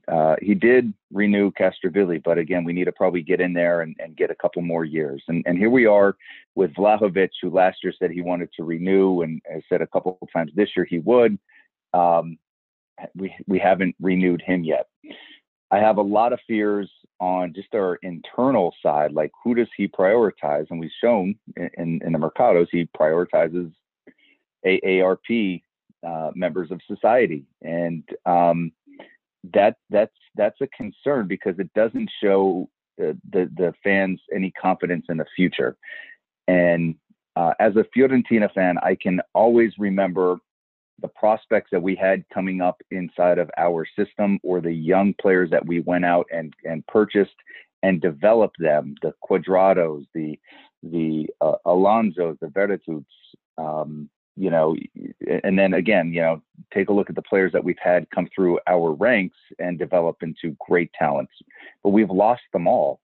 Uh, 0.09 0.37
he 0.41 0.55
did 0.55 0.93
renew 1.13 1.51
Castrovilli, 1.53 2.23
but 2.23 2.39
again, 2.39 2.65
we 2.65 2.73
need 2.73 2.85
to 2.85 2.93
probably 2.93 3.23
get 3.23 3.41
in 3.41 3.53
there 3.53 3.83
and, 3.83 3.97
and 3.99 4.17
get 4.17 4.31
a 4.31 4.35
couple 4.35 4.63
more 4.63 4.85
years. 4.85 5.23
And, 5.29 5.43
and 5.47 5.57
here 5.57 5.71
we 5.71 5.87
are 5.87 6.17
with 6.55 6.75
Vlahovic, 6.75 7.31
who 7.41 7.51
last 7.51 7.79
year 7.83 7.93
said 7.99 8.11
he 8.11 8.23
wanted 8.23 8.51
to 8.57 8.65
renew 8.65 9.23
and 9.23 9.41
has 9.51 9.63
said 9.69 9.83
a 9.83 9.87
couple 9.87 10.19
of 10.21 10.29
times 10.33 10.53
this 10.55 10.71
year 10.77 10.85
he 10.85 10.99
would. 10.99 11.39
Um, 11.95 12.39
we 13.15 13.35
we 13.47 13.59
haven't 13.59 13.95
renewed 14.01 14.43
him 14.43 14.65
yet. 14.65 14.89
I 15.71 15.79
have 15.79 15.99
a 15.99 16.03
lot 16.03 16.33
of 16.33 16.41
fears 16.47 16.91
on 17.21 17.53
just 17.55 17.75
our 17.75 17.97
internal 18.03 18.75
side, 18.83 19.13
like 19.13 19.33
who 19.43 19.55
does 19.55 19.69
he 19.77 19.89
prioritize? 19.89 20.67
And 20.71 20.79
we've 20.79 20.91
shown 21.03 21.35
in, 21.57 21.71
in, 21.77 22.01
in 22.05 22.13
the 22.13 22.19
Mercatos 22.19 22.69
he 22.71 22.89
prioritizes 22.99 23.73
AARP 24.65 25.63
uh, 26.07 26.31
members 26.35 26.71
of 26.71 26.81
society, 26.87 27.45
and 27.63 28.05
um, 28.27 28.73
that 29.55 29.77
that's 29.91 30.15
that's 30.35 30.61
a 30.61 30.67
concern 30.69 31.27
because 31.27 31.59
it 31.59 31.73
doesn't 31.75 32.11
show 32.23 32.69
the, 32.99 33.19
the, 33.31 33.51
the 33.57 33.75
fans 33.83 34.21
any 34.35 34.51
confidence 34.51 35.07
in 35.09 35.17
the 35.17 35.27
future. 35.35 35.77
And 36.49 36.95
uh, 37.35 37.53
as 37.61 37.75
a 37.77 37.85
Fiorentina 37.97 38.53
fan, 38.53 38.79
I 38.83 38.97
can 39.01 39.21
always 39.35 39.73
remember 39.79 40.39
the 41.01 41.09
prospects 41.09 41.69
that 41.73 41.83
we 41.83 41.95
had 41.95 42.25
coming 42.33 42.63
up 42.63 42.81
inside 42.91 43.39
of 43.39 43.51
our 43.59 43.87
system, 43.99 44.39
or 44.43 44.61
the 44.61 44.73
young 44.73 45.15
players 45.21 45.51
that 45.51 45.67
we 45.67 45.81
went 45.81 46.05
out 46.05 46.27
and 46.33 46.55
and 46.65 46.87
purchased 46.87 47.37
and 47.83 48.01
developed 48.01 48.57
them, 48.59 48.95
the 49.03 49.13
Cuadrados, 49.29 50.07
the 50.15 50.39
the 50.83 51.29
uh, 51.41 51.57
Alonsos, 51.67 52.39
the 52.41 52.47
Verituts, 52.47 53.05
um, 53.59 54.09
you 54.37 54.51
know, 54.51 54.77
and 55.43 55.59
then 55.59 55.75
again, 55.75 56.13
you 56.13 56.21
know, 56.21 56.43
take 56.73 56.89
a 56.89 56.93
look 56.93 57.09
at 57.09 57.17
the 57.17 57.23
players 57.23 57.53
that 57.53 57.65
we've 57.65 57.79
had 57.83 58.11
come 58.11 58.29
through 58.35 58.61
our 58.67 58.93
ranks 58.93 59.37
and 59.59 59.79
develop 59.79 60.23
into 60.23 60.57
great 60.61 60.93
talents, 60.93 61.33
but 61.83 61.91
we've 61.91 62.11
lost 62.11 62.43
them 62.53 62.67
all. 62.67 63.01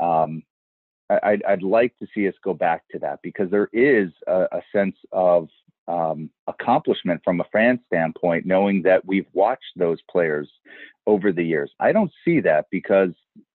Um, 0.00 0.42
I'd, 1.10 1.42
I'd 1.44 1.62
like 1.62 1.96
to 1.98 2.06
see 2.14 2.28
us 2.28 2.34
go 2.42 2.54
back 2.54 2.82
to 2.90 2.98
that 3.00 3.20
because 3.22 3.50
there 3.50 3.68
is 3.72 4.10
a, 4.26 4.46
a 4.52 4.62
sense 4.72 4.96
of 5.12 5.48
um, 5.86 6.30
accomplishment 6.46 7.22
from 7.24 7.40
a 7.40 7.46
fan 7.50 7.80
standpoint, 7.86 8.44
knowing 8.44 8.82
that 8.82 9.04
we've 9.06 9.26
watched 9.32 9.72
those 9.76 9.98
players 10.10 10.48
over 11.06 11.32
the 11.32 11.42
years. 11.42 11.70
I 11.80 11.92
don't 11.92 12.12
see 12.24 12.40
that 12.40 12.66
because 12.70 13.10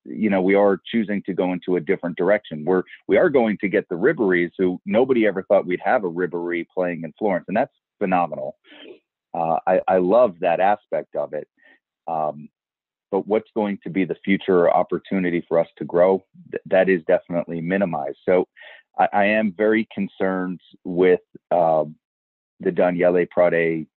you 0.06 0.30
know 0.30 0.41
we 0.41 0.56
are 0.56 0.80
choosing 0.86 1.22
to 1.24 1.34
go 1.34 1.54
into 1.54 1.76
a 1.76 1.82
different 1.82 2.18
direction. 2.18 2.66
We're 2.66 2.84
we 3.08 3.18
are 3.18 3.30
going 3.30 3.58
to 3.62 3.68
get 3.68 3.88
the 3.89 3.95
Ribéry's, 3.95 4.51
who 4.58 4.80
nobody 4.86 5.26
ever 5.28 5.43
thought 5.43 5.66
we'd 5.66 5.82
have 5.84 6.04
a 6.04 6.10
Ribéry 6.10 6.66
playing 6.74 7.04
in 7.04 7.14
Florence, 7.18 7.45
and 7.47 7.58
that's 7.58 7.74
phenomenal. 7.99 8.58
Uh, 9.34 9.58
I, 9.66 9.82
I 9.88 9.97
love 9.97 10.36
that 10.41 10.60
aspect 10.60 11.16
of 11.16 11.34
it. 11.34 11.47
Um, 12.08 12.49
but 13.12 13.28
what's 13.28 13.49
going 13.56 13.80
to 13.84 13.89
be 13.89 14.06
the 14.06 14.18
future 14.26 14.72
opportunity 14.72 15.45
for 15.47 15.60
us 15.60 15.68
to 15.78 15.86
grow? 15.86 16.24
Th- 16.51 16.62
that 16.66 16.89
is 16.89 17.01
definitely 17.08 17.62
minimized. 17.62 18.18
So 18.28 18.47
I, 18.97 19.08
I 19.14 19.26
am 19.26 19.54
very 19.56 19.88
concerned 19.93 20.60
with 20.84 21.22
um, 21.51 21.95
the 22.60 22.72
Daniele 22.72 23.26
Prade, 23.36 23.88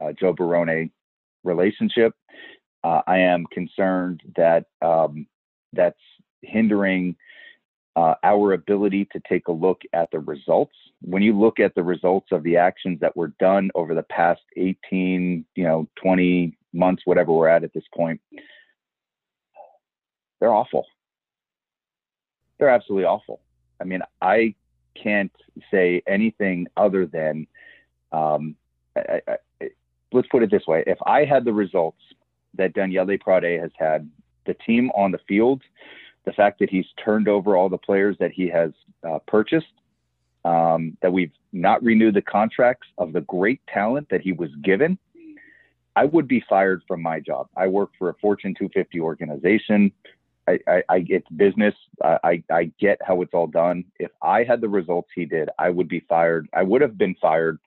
uh, 0.00 0.12
Joe 0.18 0.32
Barone 0.32 0.90
relationship. 1.44 2.12
Uh, 2.84 3.02
I 3.06 3.18
am 3.18 3.46
concerned 3.52 4.22
that 4.36 4.66
um, 4.82 5.26
that's 5.76 5.98
hindering 6.42 7.16
uh, 7.96 8.14
our 8.22 8.52
ability 8.52 9.06
to 9.12 9.20
take 9.28 9.48
a 9.48 9.52
look 9.52 9.80
at 9.92 10.10
the 10.10 10.18
results. 10.18 10.74
When 11.00 11.22
you 11.22 11.38
look 11.38 11.58
at 11.58 11.74
the 11.74 11.82
results 11.82 12.28
of 12.30 12.42
the 12.42 12.56
actions 12.58 13.00
that 13.00 13.16
were 13.16 13.32
done 13.40 13.70
over 13.74 13.94
the 13.94 14.02
past 14.02 14.42
18, 14.56 15.44
you 15.54 15.64
know, 15.64 15.88
20 16.02 16.56
months, 16.72 17.02
whatever 17.06 17.32
we're 17.32 17.48
at 17.48 17.64
at 17.64 17.72
this 17.72 17.84
point, 17.94 18.20
they're 20.40 20.52
awful. 20.52 20.86
They're 22.58 22.68
absolutely 22.68 23.06
awful. 23.06 23.40
I 23.80 23.84
mean, 23.84 24.02
I 24.20 24.54
can't 24.94 25.32
say 25.70 26.02
anything 26.06 26.66
other 26.76 27.06
than, 27.06 27.46
um, 28.12 28.56
I, 28.96 29.20
I, 29.28 29.68
let's 30.12 30.28
put 30.28 30.42
it 30.42 30.50
this 30.50 30.66
way: 30.66 30.84
if 30.86 30.98
I 31.06 31.24
had 31.24 31.44
the 31.44 31.52
results 31.52 32.00
that 32.54 32.74
Daniele 32.74 33.18
Prade 33.18 33.60
has 33.60 33.70
had, 33.78 34.08
the 34.46 34.54
team 34.54 34.90
on 34.94 35.12
the 35.12 35.20
field, 35.28 35.62
the 36.24 36.32
fact 36.32 36.58
that 36.60 36.70
he's 36.70 36.86
turned 37.02 37.28
over 37.28 37.56
all 37.56 37.68
the 37.68 37.78
players 37.78 38.16
that 38.18 38.32
he 38.32 38.48
has 38.48 38.72
uh, 39.08 39.18
purchased, 39.26 39.66
um, 40.44 40.96
that 41.02 41.12
we've 41.12 41.32
not 41.52 41.82
renewed 41.82 42.14
the 42.14 42.22
contracts 42.22 42.86
of 42.98 43.12
the 43.12 43.20
great 43.22 43.60
talent 43.66 44.08
that 44.10 44.20
he 44.20 44.32
was 44.32 44.50
given, 44.62 44.98
I 45.94 46.04
would 46.04 46.28
be 46.28 46.44
fired 46.48 46.82
from 46.86 47.02
my 47.02 47.20
job. 47.20 47.48
I 47.56 47.68
work 47.68 47.90
for 47.98 48.10
a 48.10 48.14
Fortune 48.14 48.54
250 48.54 49.00
organization. 49.00 49.90
I, 50.46 50.58
I, 50.68 50.82
I 50.88 51.00
get 51.00 51.24
business. 51.36 51.74
I, 52.04 52.42
I 52.50 52.70
get 52.78 53.00
how 53.04 53.22
it's 53.22 53.34
all 53.34 53.46
done. 53.46 53.84
If 53.98 54.10
I 54.22 54.44
had 54.44 54.60
the 54.60 54.68
results 54.68 55.08
he 55.14 55.24
did, 55.24 55.48
I 55.58 55.70
would 55.70 55.88
be 55.88 56.00
fired. 56.00 56.48
I 56.52 56.62
would 56.62 56.82
have 56.82 56.98
been 56.98 57.16
fired 57.20 57.58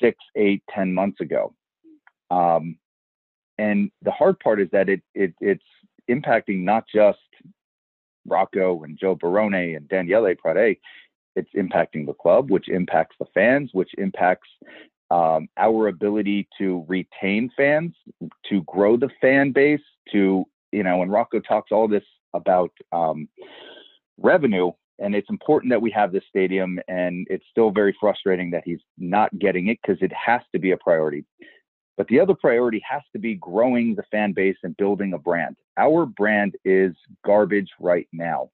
six, 0.00 0.18
eight, 0.34 0.62
ten 0.74 0.92
months 0.92 1.20
ago. 1.20 1.54
Um, 2.30 2.76
and 3.58 3.90
the 4.02 4.10
hard 4.10 4.40
part 4.40 4.60
is 4.60 4.68
that 4.72 4.88
it, 4.88 5.02
it 5.14 5.34
it's 5.40 5.62
impacting 6.14 6.62
not 6.62 6.84
just 6.92 7.18
Rocco 8.26 8.82
and 8.84 8.98
Joe 8.98 9.14
Barone 9.14 9.76
and 9.76 9.88
Daniele 9.88 10.34
Prade. 10.34 10.78
It's 11.34 11.50
impacting 11.56 12.06
the 12.06 12.14
club, 12.14 12.50
which 12.50 12.68
impacts 12.68 13.16
the 13.18 13.26
fans, 13.32 13.70
which 13.72 13.90
impacts 13.96 14.48
um, 15.10 15.48
our 15.56 15.88
ability 15.88 16.48
to 16.58 16.84
retain 16.88 17.50
fans, 17.56 17.94
to 18.48 18.62
grow 18.62 18.96
the 18.96 19.10
fan 19.20 19.52
base, 19.52 19.80
to 20.12 20.44
you 20.72 20.82
know, 20.82 21.02
and 21.02 21.12
Rocco 21.12 21.40
talks 21.40 21.70
all 21.70 21.86
this 21.86 22.04
about 22.34 22.72
um, 22.92 23.28
revenue, 24.18 24.72
and 24.98 25.14
it's 25.14 25.28
important 25.28 25.70
that 25.70 25.82
we 25.82 25.90
have 25.90 26.12
this 26.12 26.24
stadium, 26.28 26.78
and 26.88 27.26
it's 27.30 27.44
still 27.50 27.70
very 27.70 27.94
frustrating 28.00 28.50
that 28.50 28.62
he's 28.64 28.80
not 28.98 29.36
getting 29.38 29.68
it 29.68 29.78
because 29.82 30.02
it 30.02 30.12
has 30.12 30.40
to 30.52 30.58
be 30.58 30.72
a 30.72 30.76
priority. 30.78 31.24
But 31.96 32.08
the 32.08 32.20
other 32.20 32.34
priority 32.34 32.82
has 32.88 33.02
to 33.12 33.18
be 33.18 33.34
growing 33.34 33.94
the 33.94 34.02
fan 34.10 34.32
base 34.32 34.56
and 34.62 34.76
building 34.76 35.12
a 35.12 35.18
brand. 35.18 35.56
Our 35.76 36.06
brand 36.06 36.56
is 36.64 36.94
garbage 37.24 37.68
right 37.78 38.08
now. 38.12 38.50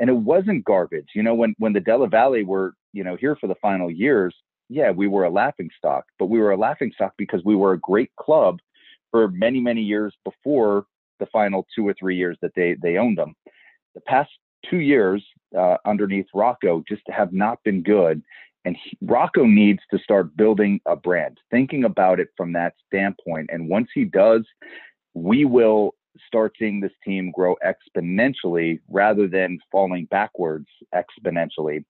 And 0.00 0.08
it 0.08 0.16
wasn't 0.16 0.64
garbage. 0.64 1.08
You 1.14 1.22
know, 1.22 1.34
when 1.34 1.54
when 1.58 1.72
the 1.72 1.80
Della 1.80 2.08
Valle 2.08 2.44
were, 2.44 2.74
you 2.92 3.04
know, 3.04 3.16
here 3.16 3.36
for 3.36 3.46
the 3.46 3.56
final 3.56 3.90
years, 3.90 4.34
yeah, 4.68 4.90
we 4.90 5.08
were 5.08 5.24
a 5.24 5.30
laughing 5.30 5.70
stock, 5.76 6.04
but 6.18 6.26
we 6.26 6.38
were 6.38 6.52
a 6.52 6.56
laughing 6.56 6.92
stock 6.94 7.14
because 7.18 7.42
we 7.44 7.56
were 7.56 7.72
a 7.72 7.80
great 7.80 8.14
club 8.16 8.58
for 9.10 9.28
many, 9.28 9.60
many 9.60 9.82
years 9.82 10.14
before 10.24 10.86
the 11.18 11.26
final 11.26 11.66
two 11.74 11.86
or 11.86 11.94
three 11.94 12.16
years 12.16 12.38
that 12.42 12.52
they 12.54 12.76
they 12.80 12.96
owned 12.96 13.18
them. 13.18 13.34
The 13.94 14.00
past 14.02 14.30
two 14.68 14.78
years 14.78 15.24
uh, 15.56 15.76
underneath 15.84 16.26
Rocco 16.34 16.84
just 16.88 17.02
have 17.08 17.32
not 17.32 17.62
been 17.64 17.82
good, 17.82 18.22
and 18.64 18.76
he, 18.82 18.96
Rocco 19.02 19.44
needs 19.44 19.80
to 19.90 19.98
start 19.98 20.36
building 20.36 20.80
a 20.86 20.96
brand, 20.96 21.38
thinking 21.50 21.84
about 21.84 22.20
it 22.20 22.28
from 22.36 22.52
that 22.52 22.74
standpoint. 22.86 23.50
And 23.52 23.68
once 23.68 23.88
he 23.94 24.04
does, 24.04 24.44
we 25.14 25.44
will 25.44 25.94
start 26.26 26.54
seeing 26.58 26.80
this 26.80 26.92
team 27.04 27.30
grow 27.30 27.56
exponentially 27.64 28.80
rather 28.88 29.28
than 29.28 29.58
falling 29.70 30.06
backwards 30.06 30.66
exponentially. 30.94 31.84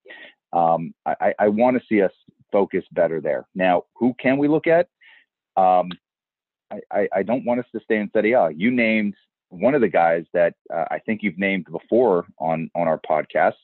Um, 0.53 0.95
I, 1.07 1.35
I 1.39 1.49
want 1.49 1.79
to 1.79 1.83
see 1.89 2.03
us 2.03 2.13
focus 2.53 2.85
better 2.93 3.21
there. 3.21 3.47
Now, 3.55 3.85
who 3.97 4.15
can 4.19 4.39
we 4.39 4.49
look 4.49 4.67
at? 4.67 4.89
Um, 5.57 5.91
I, 6.91 7.09
I, 7.13 7.23
don't 7.23 7.45
want 7.45 7.61
us 7.61 7.67
to 7.75 7.81
stay 7.83 7.97
in 7.97 8.11
Serie 8.13 8.33
A. 8.33 8.51
You 8.51 8.71
named 8.71 9.15
one 9.49 9.75
of 9.75 9.81
the 9.81 9.89
guys 9.89 10.25
that 10.35 10.55
uh, 10.73 10.85
I 10.91 10.99
think 10.99 11.23
you've 11.23 11.39
named 11.39 11.67
before 11.71 12.27
on 12.39 12.71
on 12.75 12.87
our 12.87 13.01
podcast, 13.01 13.55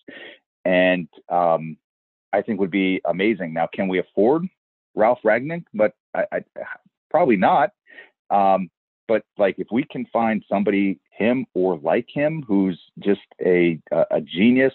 and 0.65 1.07
um, 1.29 1.77
I 2.35 2.43
think 2.43 2.61
would 2.61 2.71
be 2.71 3.01
amazing. 3.05 3.55
Now, 3.55 3.69
can 3.73 3.89
we 3.89 3.99
afford 3.99 4.47
Ralf 4.95 5.19
Rangnick? 5.25 5.65
But 5.73 5.93
I, 6.15 6.25
I 6.33 6.41
probably 7.11 7.37
not. 7.37 7.71
Um, 8.31 8.71
but 9.07 9.23
like 9.39 9.57
if 9.59 9.69
we 9.71 9.85
can 9.85 10.07
find 10.13 10.45
somebody 10.49 10.99
him 11.17 11.47
or 11.55 11.79
like 11.79 12.09
him 12.13 12.43
who's 12.47 12.81
just 12.99 13.21
a 13.45 13.79
a 14.11 14.21
genius 14.21 14.73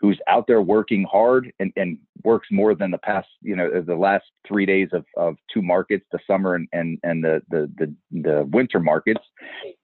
who's 0.00 0.18
out 0.26 0.46
there 0.46 0.60
working 0.60 1.06
hard 1.10 1.52
and, 1.60 1.72
and 1.76 1.98
works 2.24 2.48
more 2.50 2.74
than 2.74 2.90
the 2.90 2.98
past 2.98 3.28
you 3.40 3.56
know 3.56 3.80
the 3.80 3.94
last 3.94 4.24
three 4.46 4.66
days 4.66 4.88
of, 4.92 5.04
of 5.16 5.36
two 5.52 5.62
markets 5.62 6.04
the 6.12 6.18
summer 6.26 6.56
and 6.56 6.68
and, 6.72 6.98
and 7.02 7.24
the, 7.24 7.40
the 7.50 7.70
the 7.78 7.94
the 8.20 8.44
winter 8.50 8.80
markets 8.80 9.24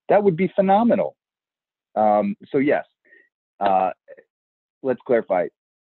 that 0.09 0.23
would 0.23 0.37
be 0.37 0.53
phenomenal 0.55 1.17
um, 1.95 2.37
so 2.51 2.59
yes 2.59 2.85
uh, 3.61 3.91
let's 4.83 5.01
clarify 5.07 5.47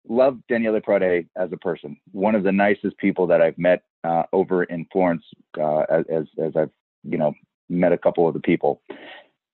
love 0.08 0.38
Daniele 0.48 0.80
Prade 0.80 1.28
as 1.36 1.52
a 1.52 1.56
person 1.56 1.96
one 2.10 2.34
of 2.34 2.42
the 2.42 2.52
nicest 2.52 2.96
people 2.98 3.26
that 3.28 3.40
I've 3.40 3.58
met 3.58 3.82
uh, 4.04 4.24
over 4.32 4.64
in 4.64 4.86
Florence 4.92 5.24
uh, 5.60 5.80
as 6.08 6.26
as 6.42 6.52
I've 6.56 6.70
you 7.04 7.18
know 7.18 7.34
met 7.68 7.92
a 7.92 7.98
couple 7.98 8.28
of 8.28 8.34
the 8.34 8.40
people. 8.40 8.80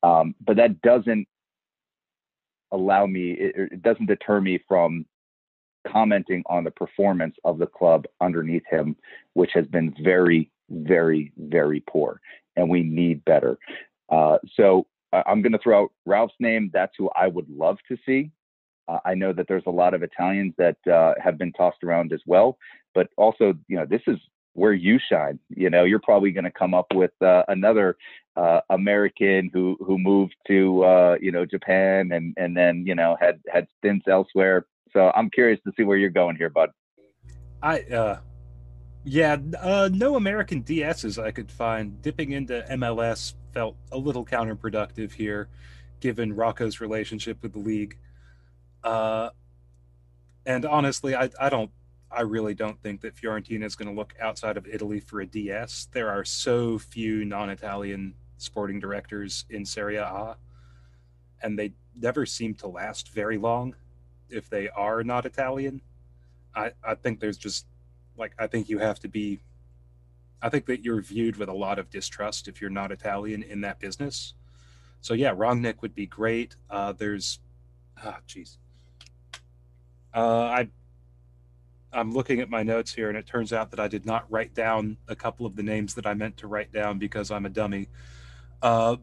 Um, 0.03 0.35
but 0.45 0.57
that 0.57 0.81
doesn't 0.83 1.27
allow 2.73 3.07
me, 3.07 3.33
it, 3.33 3.73
it 3.73 3.83
doesn't 3.83 4.07
deter 4.07 4.41
me 4.41 4.61
from 4.69 5.07
commenting 5.87 6.43
on 6.47 6.65
the 6.65 6.71
performance 6.71 7.35
of 7.45 7.59
the 7.59 7.67
club 7.67 8.05
underneath 8.21 8.65
him, 8.71 8.97
which 9.35 9.51
has 9.55 9.67
been 9.67 9.95
very, 10.03 10.51
very, 10.71 11.33
very 11.39 11.83
poor. 11.89 12.21
And 12.57 12.69
we 12.69 12.83
need 12.83 13.25
better. 13.25 13.59
Uh, 14.11 14.39
so 14.55 14.87
I'm 15.13 15.43
going 15.43 15.53
to 15.53 15.59
throw 15.59 15.85
out 15.85 15.93
Ralf's 16.05 16.35
name. 16.41 16.71
That's 16.73 16.93
who 16.99 17.09
I 17.17 17.29
would 17.29 17.49
love 17.49 17.79
to 17.89 17.97
see. 18.05 18.31
Uh, 18.89 18.99
I 19.05 19.15
know 19.15 19.33
that 19.33 19.47
there's 19.49 19.67
a 19.67 19.71
lot 19.71 19.95
of 19.95 20.03
Italians 20.03 20.55
that 20.59 20.77
uh, 20.87 21.15
have 21.23 21.39
been 21.39 21.53
tossed 21.53 21.85
around 21.85 22.13
as 22.13 22.21
well, 22.27 22.59
but 22.95 23.09
also, 23.17 23.55
you 23.69 23.77
know, 23.77 23.85
this 23.85 24.03
is 24.07 24.19
where 24.55 24.73
you 24.73 24.99
shine. 25.11 25.39
You 25.51 25.71
know, 25.71 25.85
you're 25.85 26.01
probably 26.01 26.33
going 26.33 26.45
to 26.45 26.51
come 26.51 26.75
up 26.75 26.87
with 26.93 27.13
uh, 27.23 27.45
another 27.49 27.97
uh, 28.37 28.61
American 28.71 29.51
who 29.53 29.77
who 29.81 29.99
moved 29.99 30.35
to 30.47 30.85
uh, 30.85 31.17
you 31.21 31.33
know 31.33 31.45
Japan 31.45 32.13
and 32.13 32.35
and 32.37 32.57
then 32.57 32.85
you 32.87 32.95
know 32.95 33.17
had 33.21 33.41
had 33.49 33.67
stints 33.79 34.07
elsewhere. 34.09 34.67
So 34.93 35.13
I'm 35.15 35.31
curious 35.31 35.61
to 35.67 35.73
see 35.77 35.85
where 35.85 35.99
you're 35.99 36.11
going 36.11 36.37
here, 36.37 36.49
bud. 36.49 36.71
I 37.63 38.19
yeah, 39.05 39.37
no 39.41 40.17
American 40.17 40.63
DSs 40.63 41.23
I 41.23 41.31
could 41.31 41.51
find. 41.51 42.03
Dipping 42.03 42.33
into 42.33 42.65
MLS 42.71 43.35
felt 43.55 43.77
a 43.93 43.99
little 43.99 44.25
counterproductive 44.25 45.13
here, 45.13 45.49
given 46.01 46.35
Rocco's 46.35 46.81
relationship 46.81 47.43
with 47.43 47.53
the 47.53 47.59
league. 47.59 47.97
Uh, 48.83 49.31
and 50.47 50.65
honestly, 50.65 51.15
I 51.15 51.31
I 51.41 51.49
don't 51.49 51.71
I 52.11 52.23
really 52.23 52.55
don't 52.55 52.81
think 52.83 53.03
that 53.03 53.15
Fiorentina 53.15 53.65
is 53.65 53.77
going 53.77 53.89
to 53.89 53.95
look 53.95 54.15
outside 54.21 54.57
of 54.57 54.67
Italy 54.67 55.01
for 55.01 55.21
a 55.21 55.27
DS. 55.27 55.89
There 55.93 56.09
are 56.09 56.25
so 56.25 56.79
few 56.79 57.25
non-Italian 57.25 58.15
sporting 58.39 58.81
directors 58.81 59.45
in 59.51 59.65
Serie 59.65 59.97
A, 59.97 60.37
and 61.43 61.59
they 61.59 61.73
never 61.95 62.25
seem 62.25 62.55
to 62.55 62.67
last 62.67 63.11
very 63.11 63.37
long 63.37 63.75
if 64.31 64.49
they 64.49 64.69
are 64.71 65.03
not 65.05 65.27
Italian. 65.27 65.83
I, 66.55 66.73
I 66.83 66.95
think 66.95 67.21
there's 67.21 67.39
just 67.39 67.67
like 68.17 68.33
I 68.39 68.47
think 68.47 68.69
you 68.69 68.79
have 68.79 68.99
to 69.01 69.09
be 69.09 69.41
I 70.41 70.49
think 70.49 70.67
that 70.67 70.85
you're 70.85 71.03
viewed 71.03 71.37
with 71.37 71.49
a 71.49 71.55
lot 71.55 71.79
of 71.79 71.91
distrust 71.91 72.49
if 72.49 72.61
you're 72.61 72.71
not 72.71 72.93
Italian 72.93 73.43
in 73.43 73.61
that 73.63 73.81
business. 73.81 74.35
So 75.01 75.15
yeah, 75.15 75.35
Rangnick 75.35 75.83
would 75.83 75.95
be 75.95 76.07
great. 76.07 76.57
Uh, 76.71 76.93
there's 76.93 77.41
ah 78.03 78.19
jeez. 78.27 78.57
Uh, 80.19 80.49
I 80.49 80.69
I'm 81.93 82.11
looking 82.13 82.41
at 82.41 82.51
my 82.51 82.65
notes 82.65 82.93
here, 82.93 83.09
and 83.09 83.17
it 83.17 83.25
turns 83.25 83.53
out 83.53 83.71
that 83.71 83.79
I 83.79 83.87
did 83.87 84.05
not 84.05 84.27
write 84.29 84.53
down 84.53 84.97
a 85.07 85.15
couple 85.15 85.47
of 85.47 85.55
the 85.55 85.63
names 85.63 85.95
that 85.95 86.07
I 86.07 86.15
meant 86.15 86.37
to 86.39 86.49
write 86.49 86.73
down 86.73 86.99
because 86.99 87.31
I'm 87.31 87.47
a 87.47 87.49
dummy. 87.49 87.89
Uh, 88.61 88.97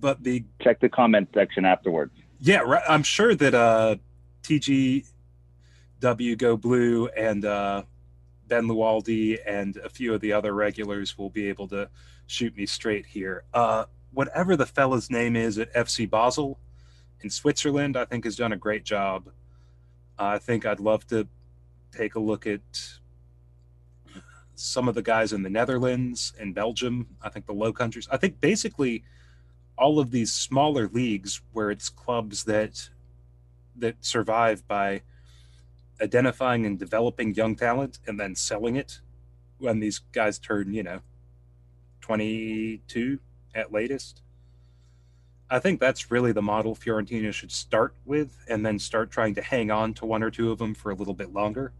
but 0.00 0.24
the 0.24 0.42
check 0.62 0.80
the 0.80 0.88
comment 0.88 1.28
section 1.34 1.66
afterwards. 1.66 2.14
Yeah, 2.40 2.60
right, 2.60 2.82
I'm 2.88 3.02
sure 3.02 3.34
that 3.34 3.54
uh, 3.54 3.96
TGW 4.42 5.04
Go 6.38 6.56
Blue 6.56 7.08
and 7.08 7.44
uh, 7.44 7.82
Ben 8.48 8.64
Lualdi 8.64 9.38
and 9.46 9.76
a 9.76 9.90
few 9.90 10.14
of 10.14 10.22
the 10.22 10.32
other 10.32 10.54
regulars 10.54 11.18
will 11.18 11.30
be 11.30 11.46
able 11.50 11.68
to 11.68 11.90
shoot 12.26 12.56
me 12.56 12.64
straight 12.64 13.04
here. 13.04 13.44
Uh, 13.52 13.84
whatever 14.14 14.56
the 14.56 14.66
fella's 14.66 15.10
name 15.10 15.36
is 15.36 15.58
at 15.58 15.72
FC 15.74 16.08
Basel 16.08 16.58
in 17.20 17.28
Switzerland, 17.28 17.98
I 17.98 18.06
think 18.06 18.24
has 18.24 18.36
done 18.36 18.52
a 18.52 18.56
great 18.56 18.84
job. 18.84 19.28
I 20.18 20.38
think 20.38 20.64
I'd 20.64 20.80
love 20.80 21.06
to 21.08 21.26
take 21.92 22.14
a 22.14 22.20
look 22.20 22.46
at 22.46 22.60
some 24.54 24.88
of 24.88 24.94
the 24.94 25.02
guys 25.02 25.32
in 25.32 25.42
the 25.42 25.50
Netherlands 25.50 26.32
and 26.38 26.54
Belgium. 26.54 27.08
I 27.22 27.28
think 27.28 27.46
the 27.46 27.52
Low 27.52 27.72
Countries. 27.72 28.08
I 28.10 28.16
think 28.16 28.40
basically 28.40 29.04
all 29.76 29.98
of 29.98 30.10
these 30.10 30.32
smaller 30.32 30.88
leagues 30.88 31.40
where 31.52 31.70
it's 31.70 31.88
clubs 31.88 32.44
that 32.44 32.90
that 33.76 33.96
survive 34.04 34.66
by 34.68 35.02
identifying 36.00 36.64
and 36.64 36.78
developing 36.78 37.34
young 37.34 37.56
talent 37.56 37.98
and 38.06 38.18
then 38.18 38.34
selling 38.36 38.76
it 38.76 39.00
when 39.58 39.80
these 39.80 40.00
guys 40.12 40.38
turn, 40.38 40.72
you 40.72 40.82
know, 40.82 41.00
22 42.00 43.18
at 43.54 43.72
latest. 43.72 44.22
I 45.50 45.58
think 45.58 45.78
that's 45.78 46.10
really 46.10 46.32
the 46.32 46.42
model 46.42 46.74
Fiorentina 46.74 47.32
should 47.32 47.52
start 47.52 47.94
with 48.04 48.38
and 48.48 48.64
then 48.64 48.78
start 48.78 49.10
trying 49.10 49.34
to 49.34 49.42
hang 49.42 49.70
on 49.70 49.94
to 49.94 50.06
one 50.06 50.22
or 50.22 50.30
two 50.30 50.50
of 50.50 50.58
them 50.58 50.74
for 50.74 50.90
a 50.90 50.94
little 50.94 51.14
bit 51.14 51.32
longer. 51.32 51.72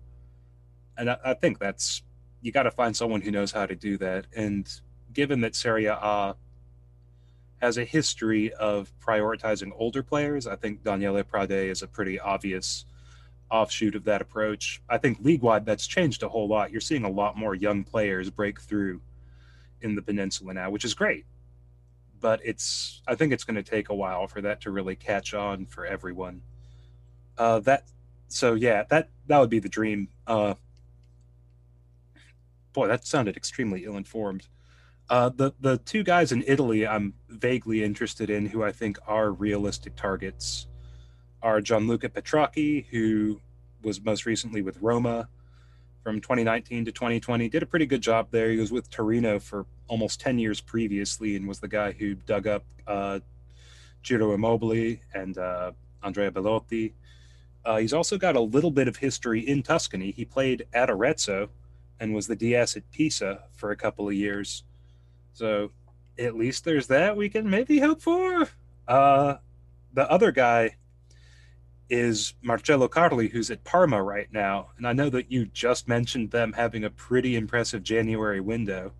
And 0.96 1.10
I, 1.10 1.16
I 1.24 1.34
think 1.34 1.58
that's, 1.58 2.02
you 2.42 2.52
got 2.52 2.64
to 2.64 2.70
find 2.70 2.96
someone 2.96 3.22
who 3.22 3.30
knows 3.30 3.52
how 3.52 3.66
to 3.66 3.74
do 3.74 3.96
that. 3.98 4.26
And 4.36 4.68
given 5.12 5.40
that 5.40 5.56
Serie 5.56 5.86
A 5.86 6.36
has 7.62 7.78
a 7.78 7.84
history 7.84 8.52
of 8.52 8.92
prioritizing 9.00 9.72
older 9.76 10.02
players, 10.02 10.46
I 10.46 10.56
think 10.56 10.84
Daniele 10.84 11.24
Prade 11.24 11.70
is 11.70 11.82
a 11.82 11.88
pretty 11.88 12.20
obvious 12.20 12.84
offshoot 13.50 13.94
of 13.94 14.04
that 14.04 14.20
approach. 14.20 14.82
I 14.88 14.98
think 14.98 15.18
league 15.20 15.42
wide, 15.42 15.64
that's 15.64 15.86
changed 15.86 16.22
a 16.22 16.28
whole 16.28 16.48
lot. 16.48 16.70
You're 16.70 16.80
seeing 16.80 17.04
a 17.04 17.10
lot 17.10 17.36
more 17.36 17.54
young 17.54 17.84
players 17.84 18.28
break 18.28 18.60
through 18.60 19.00
in 19.80 19.94
the 19.94 20.02
peninsula 20.02 20.52
now, 20.54 20.70
which 20.70 20.84
is 20.84 20.92
great. 20.92 21.24
But 22.24 22.40
it's 22.42 23.02
I 23.06 23.16
think 23.16 23.34
it's 23.34 23.44
going 23.44 23.62
to 23.62 23.62
take 23.62 23.90
a 23.90 23.94
while 23.94 24.26
for 24.28 24.40
that 24.40 24.62
to 24.62 24.70
really 24.70 24.96
catch 24.96 25.34
on 25.34 25.66
for 25.66 25.84
everyone. 25.84 26.40
Uh, 27.36 27.58
that 27.60 27.82
so 28.28 28.54
yeah, 28.54 28.84
that 28.88 29.10
that 29.26 29.38
would 29.40 29.50
be 29.50 29.58
the 29.58 29.68
dream. 29.68 30.08
Uh, 30.26 30.54
boy, 32.72 32.88
that 32.88 33.06
sounded 33.06 33.36
extremely 33.36 33.84
ill-informed. 33.84 34.48
Uh, 35.10 35.28
the 35.28 35.52
the 35.60 35.76
two 35.76 36.02
guys 36.02 36.32
in 36.32 36.42
Italy 36.46 36.86
I'm 36.86 37.12
vaguely 37.28 37.84
interested 37.84 38.30
in, 38.30 38.46
who 38.46 38.64
I 38.64 38.72
think 38.72 38.96
are 39.06 39.30
realistic 39.30 39.94
targets, 39.94 40.66
are 41.42 41.60
Gianluca 41.60 42.08
Petracchi, 42.08 42.86
who 42.90 43.42
was 43.82 44.02
most 44.02 44.24
recently 44.24 44.62
with 44.62 44.78
Roma, 44.80 45.28
from 46.04 46.20
2019 46.20 46.84
to 46.84 46.92
2020. 46.92 47.48
Did 47.48 47.62
a 47.62 47.66
pretty 47.66 47.86
good 47.86 48.02
job 48.02 48.28
there. 48.30 48.50
He 48.50 48.58
was 48.58 48.70
with 48.70 48.90
Torino 48.90 49.40
for 49.40 49.64
almost 49.88 50.20
10 50.20 50.38
years 50.38 50.60
previously 50.60 51.34
and 51.34 51.48
was 51.48 51.58
the 51.58 51.68
guy 51.68 51.92
who 51.92 52.14
dug 52.14 52.46
up 52.46 52.62
uh, 52.86 53.20
Ciro 54.04 54.34
Immobile 54.34 54.98
and 55.14 55.36
uh, 55.38 55.72
Andrea 56.02 56.30
Belotti. 56.30 56.94
Uh, 57.64 57.78
he's 57.78 57.94
also 57.94 58.18
got 58.18 58.36
a 58.36 58.40
little 58.40 58.70
bit 58.70 58.86
of 58.86 58.96
history 58.96 59.40
in 59.40 59.62
Tuscany. 59.62 60.10
He 60.10 60.26
played 60.26 60.66
at 60.74 60.90
Arezzo 60.90 61.48
and 61.98 62.14
was 62.14 62.26
the 62.26 62.36
DS 62.36 62.76
at 62.76 62.90
Pisa 62.90 63.44
for 63.54 63.70
a 63.70 63.76
couple 63.76 64.06
of 64.06 64.14
years. 64.14 64.64
So 65.32 65.70
at 66.18 66.36
least 66.36 66.64
there's 66.64 66.86
that 66.88 67.16
we 67.16 67.30
can 67.30 67.48
maybe 67.48 67.78
hope 67.78 68.02
for. 68.02 68.46
Uh, 68.86 69.36
the 69.94 70.10
other 70.10 70.32
guy 70.32 70.76
is 71.90 72.34
Marcello 72.42 72.88
Carli, 72.88 73.30
who's 73.30 73.50
at 73.50 73.64
Parma 73.64 74.02
right 74.02 74.32
now. 74.32 74.70
And 74.76 74.86
I 74.86 74.92
know 74.92 75.10
that 75.10 75.30
you 75.30 75.46
just 75.46 75.86
mentioned 75.86 76.30
them 76.30 76.52
having 76.52 76.84
a 76.84 76.90
pretty 76.90 77.36
impressive 77.36 77.82
January 77.82 78.40
window. 78.40 78.92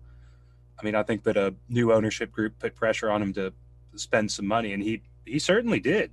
I 0.79 0.85
mean, 0.85 0.95
I 0.95 1.03
think 1.03 1.23
that 1.23 1.37
a 1.37 1.55
new 1.67 1.91
ownership 1.91 2.31
group 2.31 2.59
put 2.59 2.75
pressure 2.75 3.09
on 3.09 3.21
him 3.21 3.33
to 3.33 3.53
spend 3.95 4.31
some 4.31 4.45
money, 4.45 4.73
and 4.73 4.83
he 4.83 5.01
he 5.25 5.39
certainly 5.39 5.79
did. 5.79 6.11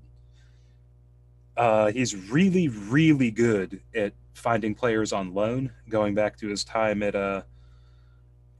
Uh, 1.56 1.90
he's 1.92 2.16
really, 2.30 2.68
really 2.68 3.30
good 3.30 3.80
at 3.94 4.14
finding 4.32 4.74
players 4.74 5.12
on 5.12 5.34
loan, 5.34 5.70
going 5.88 6.14
back 6.14 6.38
to 6.38 6.48
his 6.48 6.64
time 6.64 7.02
at 7.02 7.14
uh, 7.14 7.42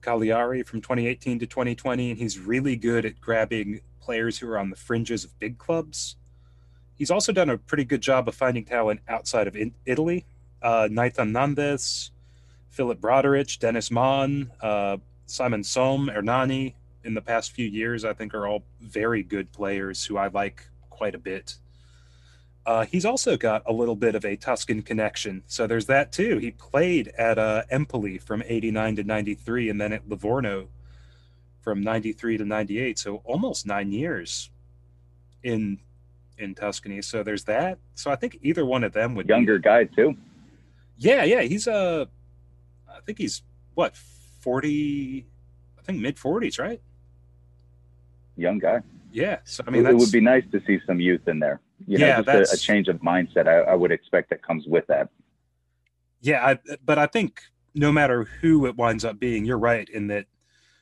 Cagliari 0.03 0.63
from 0.63 0.83
2018 0.83 1.39
to 1.39 1.47
2020, 1.47 2.11
and 2.11 2.19
he's 2.19 2.39
really 2.39 2.77
good 2.77 3.07
at 3.07 3.19
grabbing 3.19 3.81
players 4.01 4.37
who 4.39 4.51
are 4.51 4.59
on 4.59 4.69
the 4.69 4.77
fringes 4.77 5.25
of 5.25 5.39
big 5.39 5.57
clubs 5.57 6.17
He's 6.95 7.11
also 7.11 7.33
done 7.33 7.51
a 7.51 7.59
pretty 7.59 7.85
good 7.85 8.01
job 8.01 8.29
of 8.29 8.35
finding 8.35 8.65
talent 8.65 9.01
outside 9.09 9.47
of 9.47 9.57
Italy. 9.87 10.25
Uh, 10.61 10.89
Nahitan 10.91 11.33
Nández, 11.33 12.11
Filip 12.71 13.01
Bradarić, 13.01 13.59
Dennis 13.59 13.91
Man, 13.91 14.51
uh, 14.61 14.99
Simon 15.27 15.65
Som, 15.65 16.09
Hernani, 16.09 16.75
in 17.05 17.15
the 17.15 17.21
past 17.21 17.53
few 17.53 17.67
years, 17.67 18.05
I 18.05 18.13
think 18.13 18.35
are 18.35 18.47
all 18.47 18.65
very 18.81 19.23
good 19.23 19.53
players 19.53 20.05
who 20.05 20.17
I 20.17 20.29
like 20.29 20.69
quite 20.91 21.15
a 21.15 21.19
bit. 21.19 21.57
Uh, 22.65 22.85
he's 22.85 23.05
also 23.05 23.37
got 23.37 23.63
a 23.67 23.73
little 23.73 23.97
bit 23.97 24.15
of 24.15 24.25
a 24.25 24.37
Tuscan 24.37 24.83
connection. 24.83 25.43
So 25.49 25.67
there's 25.67 25.87
that 25.87 26.13
too. 26.13 26.39
He 26.39 26.53
played 26.53 27.09
at 27.19 27.39
uh, 27.39 27.65
Empoli 27.71 28.19
from 28.19 28.43
89 28.47 28.97
to 28.97 29.05
93 29.05 29.69
and 29.69 29.81
then 29.81 29.93
at 29.93 30.09
Livorno 30.09 30.69
from 31.61 31.81
93 31.81 32.39
to 32.39 32.45
98. 32.45 32.99
So 32.99 33.17
almost 33.25 33.67
nine 33.67 33.91
years 33.91 34.51
in 35.43 35.81
in 36.39 36.55
Tuscany. 36.55 37.03
So 37.03 37.23
there's 37.23 37.45
that. 37.45 37.79
So 37.95 38.11
I 38.11 38.17
think 38.17 38.39
either 38.43 38.65
one 38.65 38.85
of 38.85 38.93
them 38.93 39.15
would 39.15 39.29
younger 39.29 39.59
be, 39.59 39.63
guy 39.63 39.85
too. 39.85 40.17
Yeah, 40.97 41.25
yeah, 41.25 41.43
he's 41.43 41.67
uh 41.67 42.07
I 42.89 43.01
think 43.07 43.19
he's 43.19 43.43
what 43.75 43.97
40 43.97 45.27
I 45.79 45.83
think 45.83 46.01
mid 46.01 46.17
40s, 46.17 46.59
right? 46.59 46.81
Young 48.37 48.59
guy. 48.59 48.81
Yeah, 49.13 49.39
so 49.45 49.63
I 49.67 49.71
mean, 49.71 49.85
it, 49.85 49.95
would 49.95 50.11
be 50.11 50.23
nice 50.23 50.45
to 50.53 50.63
see 50.67 50.81
some 50.87 50.99
youth 50.99 51.29
in 51.29 51.39
there. 51.39 51.61
You 51.87 51.99
know, 51.99 52.07
yeah, 52.07 52.23
just 52.23 52.53
a, 52.53 52.55
a, 52.55 52.59
change 52.59 52.89
of 52.89 52.97
mindset. 53.01 53.47
I, 53.47 53.73
I 53.73 53.75
would 53.75 53.93
expect 53.93 54.31
that 54.31 54.43
comes 54.43 54.67
with 54.67 54.87
that. 54.87 55.11
Yeah, 56.23 56.47
I, 56.47 56.59
but 56.83 56.99
I 56.99 57.07
think 57.07 57.43
no 57.75 57.93
matter 57.93 58.25
who 58.41 58.65
it 58.65 58.77
winds 58.77 59.05
up 59.05 59.21
being, 59.21 59.45
you're 59.45 59.59
right 59.59 59.87
in 59.87 60.07
that 60.07 60.27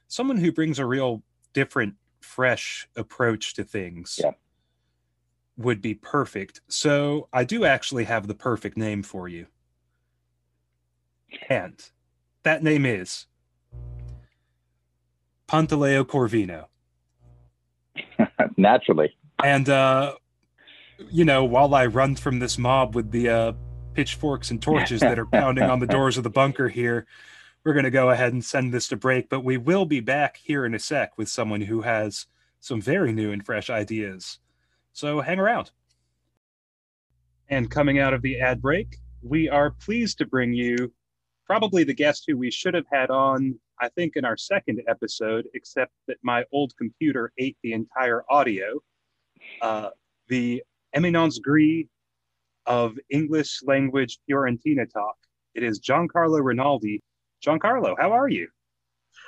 someone 0.06 0.36
who 0.36 0.52
brings 0.52 0.78
a 0.78 0.86
real 0.86 1.24
different, 1.54 1.94
fresh 2.20 2.86
approach 2.94 3.54
to 3.54 3.64
things. 3.64 4.20
Yeah 4.22 4.32
would 5.60 5.82
be 5.82 5.94
perfect. 5.94 6.60
So 6.68 7.28
I 7.32 7.44
do 7.44 7.64
actually 7.64 8.04
have 8.04 8.26
the 8.26 8.34
perfect 8.34 8.76
name 8.76 9.02
for 9.02 9.28
you. 9.28 9.46
And 11.48 11.80
that 12.42 12.62
name 12.62 12.86
is 12.86 13.26
Pantaleo 15.48 16.04
Corvino. 16.04 16.66
Naturally. 18.56 19.16
And, 19.42 19.68
uh, 19.68 20.14
you 21.10 21.24
know, 21.24 21.44
while 21.44 21.74
I 21.74 21.86
run 21.86 22.16
from 22.16 22.38
this 22.38 22.58
mob 22.58 22.94
with 22.94 23.10
the 23.10 23.28
uh, 23.28 23.52
pitchforks 23.94 24.50
and 24.50 24.60
torches 24.60 25.00
that 25.00 25.18
are 25.18 25.26
pounding 25.32 25.64
on 25.64 25.80
the 25.80 25.86
doors 25.86 26.16
of 26.16 26.24
the 26.24 26.30
bunker 26.30 26.68
here, 26.68 27.06
we're 27.64 27.74
going 27.74 27.84
to 27.84 27.90
go 27.90 28.10
ahead 28.10 28.32
and 28.32 28.44
send 28.44 28.72
this 28.72 28.88
to 28.88 28.96
break. 28.96 29.28
But 29.28 29.44
we 29.44 29.58
will 29.58 29.84
be 29.84 30.00
back 30.00 30.38
here 30.38 30.64
in 30.64 30.74
a 30.74 30.78
sec 30.78 31.18
with 31.18 31.28
someone 31.28 31.60
who 31.60 31.82
has 31.82 32.26
some 32.60 32.80
very 32.80 33.12
new 33.12 33.30
and 33.30 33.44
fresh 33.44 33.70
ideas 33.70 34.38
so 34.92 35.20
hang 35.20 35.38
around. 35.38 35.70
And 37.48 37.70
coming 37.70 37.98
out 37.98 38.14
of 38.14 38.22
the 38.22 38.40
ad 38.40 38.62
break, 38.62 38.96
we 39.22 39.48
are 39.48 39.70
pleased 39.70 40.18
to 40.18 40.26
bring 40.26 40.52
you 40.52 40.92
probably 41.46 41.82
the 41.82 41.94
guest 41.94 42.24
who 42.26 42.36
we 42.36 42.50
should 42.50 42.74
have 42.74 42.86
had 42.92 43.10
on, 43.10 43.58
I 43.80 43.88
think, 43.88 44.16
in 44.16 44.24
our 44.24 44.36
second 44.36 44.82
episode, 44.88 45.48
except 45.54 45.92
that 46.06 46.18
my 46.22 46.44
old 46.52 46.72
computer 46.76 47.32
ate 47.38 47.56
the 47.62 47.72
entire 47.72 48.24
audio. 48.30 48.80
Uh, 49.60 49.90
the 50.28 50.62
eminence 50.94 51.38
gris 51.38 51.86
of 52.66 52.96
English 53.10 53.60
language 53.64 54.18
Fiorentina 54.30 54.88
talk. 54.88 55.16
It 55.54 55.64
is 55.64 55.80
Giancarlo 55.80 56.40
Rinaldi. 56.42 57.02
Giancarlo, 57.44 57.96
how 57.98 58.12
are 58.12 58.28
you? 58.28 58.48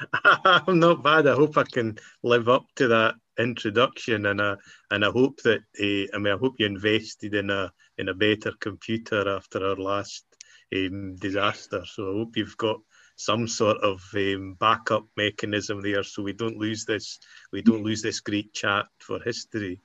I'm 0.24 0.78
not 0.78 1.03
bad. 1.03 1.26
I 1.26 1.35
hope 1.35 1.57
I 1.57 1.64
can 1.64 1.99
live 2.22 2.49
up 2.49 2.66
to 2.76 2.89
that 2.89 3.14
introduction, 3.39 4.26
and 4.26 4.41
I 4.41 4.57
and 4.91 5.05
I 5.05 5.11
hope 5.11 5.41
that 5.43 5.61
uh, 5.80 6.16
I 6.16 6.18
mean 6.18 6.33
I 6.33 6.39
hope 6.39 6.55
you 6.59 6.66
invested 6.66 7.35
in 7.35 7.51
a 7.51 7.72
in 7.99 8.09
a 8.09 8.14
better 8.14 8.53
computer 8.61 9.28
after 9.28 9.64
our 9.66 9.76
last 9.76 10.24
um, 10.74 11.16
disaster. 11.16 11.83
So 11.87 12.11
I 12.11 12.14
hope 12.18 12.37
you've 12.37 12.57
got 12.57 12.78
some 13.16 13.47
sort 13.47 13.78
of 13.78 14.03
um, 14.14 14.57
backup 14.59 15.07
mechanism 15.16 15.80
there, 15.80 16.03
so 16.03 16.22
we 16.22 16.33
don't 16.33 16.57
lose 16.57 16.85
this 16.85 17.18
we 17.53 17.62
don't 17.62 17.85
lose 17.85 18.03
this 18.03 18.20
great 18.20 18.53
chat 18.53 18.87
for 18.99 19.20
history. 19.20 19.80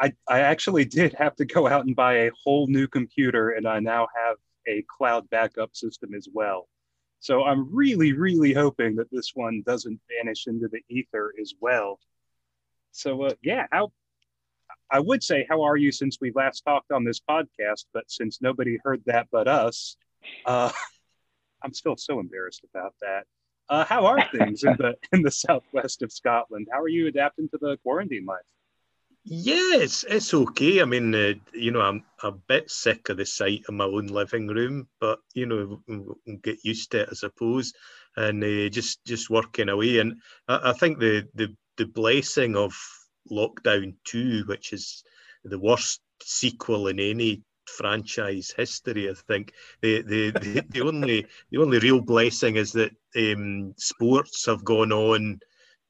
I, 0.00 0.12
I 0.28 0.40
actually 0.40 0.84
did 0.84 1.12
have 1.14 1.34
to 1.36 1.44
go 1.44 1.66
out 1.66 1.86
and 1.86 1.96
buy 1.96 2.14
a 2.14 2.30
whole 2.44 2.68
new 2.68 2.86
computer, 2.86 3.50
and 3.50 3.66
I 3.66 3.80
now 3.80 4.06
have 4.26 4.36
a 4.66 4.84
cloud 4.96 5.28
backup 5.30 5.74
system 5.74 6.14
as 6.14 6.28
well. 6.32 6.68
So 7.20 7.44
I'm 7.44 7.74
really, 7.74 8.12
really 8.12 8.52
hoping 8.52 8.96
that 8.96 9.10
this 9.10 9.32
one 9.34 9.62
doesn't 9.66 10.00
vanish 10.08 10.46
into 10.46 10.68
the 10.68 10.80
ether 10.88 11.32
as 11.40 11.54
well. 11.60 11.98
So 12.92 13.24
uh, 13.24 13.34
yeah, 13.42 13.66
how 13.72 13.92
I 14.90 15.00
would 15.00 15.22
say 15.22 15.46
how 15.48 15.62
are 15.62 15.76
you 15.76 15.92
since 15.92 16.18
we 16.20 16.32
last 16.34 16.62
talked 16.62 16.92
on 16.92 17.04
this 17.04 17.20
podcast, 17.20 17.84
but 17.92 18.10
since 18.10 18.40
nobody 18.40 18.78
heard 18.82 19.02
that 19.06 19.28
but 19.30 19.48
us, 19.48 19.96
uh, 20.46 20.70
I'm 21.62 21.74
still 21.74 21.96
so 21.96 22.20
embarrassed 22.20 22.64
about 22.72 22.94
that. 23.00 23.24
Uh, 23.68 23.84
how 23.84 24.06
are 24.06 24.24
things 24.30 24.64
in 24.64 24.76
the 24.78 24.94
in 25.12 25.22
the 25.22 25.30
southwest 25.30 26.02
of 26.02 26.12
Scotland? 26.12 26.68
How 26.72 26.80
are 26.80 26.88
you 26.88 27.08
adapting 27.08 27.48
to 27.50 27.58
the 27.60 27.76
quarantine 27.82 28.24
life? 28.24 28.38
Yeah, 29.30 29.82
it's, 29.82 30.32
okay. 30.32 30.80
I 30.80 30.86
mean, 30.86 31.14
uh, 31.14 31.34
you 31.52 31.70
know, 31.70 31.82
I'm 31.82 32.02
a 32.22 32.32
bit 32.32 32.70
sick 32.70 33.10
of 33.10 33.18
the 33.18 33.26
sight 33.26 33.62
of 33.68 33.74
my 33.74 33.84
own 33.84 34.06
living 34.06 34.46
room, 34.46 34.88
but 35.00 35.18
you 35.34 35.44
know, 35.44 35.82
get 36.42 36.64
used 36.64 36.92
to 36.92 37.00
it, 37.00 37.08
I 37.10 37.14
suppose, 37.14 37.74
and 38.16 38.42
uh, 38.42 38.70
just 38.70 39.04
just 39.04 39.28
working 39.28 39.68
away. 39.68 39.98
And 39.98 40.14
I, 40.48 40.70
I 40.70 40.72
think 40.72 40.98
the, 40.98 41.28
the 41.34 41.54
the 41.76 41.84
blessing 41.84 42.56
of 42.56 42.74
lockdown 43.30 43.96
two, 44.04 44.44
which 44.46 44.72
is 44.72 45.04
the 45.44 45.58
worst 45.58 46.00
sequel 46.22 46.88
in 46.88 46.98
any 46.98 47.42
franchise 47.66 48.54
history. 48.56 49.10
I 49.10 49.14
think 49.14 49.52
the 49.82 50.00
the, 50.02 50.30
the, 50.30 50.64
the 50.70 50.80
only 50.80 51.26
the 51.50 51.58
only 51.58 51.80
real 51.80 52.00
blessing 52.00 52.56
is 52.56 52.72
that 52.72 52.92
um, 53.14 53.74
sports 53.76 54.46
have 54.46 54.64
gone 54.64 54.90
on, 54.90 55.38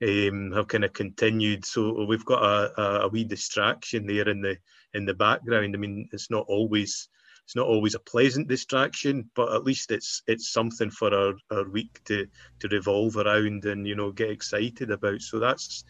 um, 0.02 0.52
have 0.52 0.68
kind 0.68 0.84
of 0.84 0.92
continued. 0.92 1.64
So 1.64 2.04
we've 2.04 2.24
got 2.24 2.42
a, 2.42 2.80
a, 2.80 3.00
a, 3.02 3.08
wee 3.08 3.24
distraction 3.24 4.06
there 4.06 4.28
in 4.28 4.40
the 4.40 4.58
in 4.94 5.04
the 5.04 5.14
background. 5.14 5.74
I 5.74 5.78
mean, 5.78 6.08
it's 6.12 6.30
not 6.30 6.46
always 6.48 7.08
it's 7.48 7.56
not 7.56 7.66
always 7.66 7.94
a 7.94 8.00
pleasant 8.00 8.46
distraction, 8.46 9.30
but 9.34 9.54
at 9.54 9.64
least 9.64 9.90
it's 9.90 10.22
it's 10.26 10.52
something 10.52 10.90
for 10.90 11.14
our, 11.14 11.34
our 11.50 11.66
week 11.68 11.98
to 12.04 12.26
to 12.60 12.68
revolve 12.68 13.16
around 13.16 13.64
and 13.64 13.86
you 13.86 13.96
know 13.96 14.12
get 14.12 14.30
excited 14.30 14.90
about. 14.90 15.22
So 15.22 15.38
that's 15.38 15.82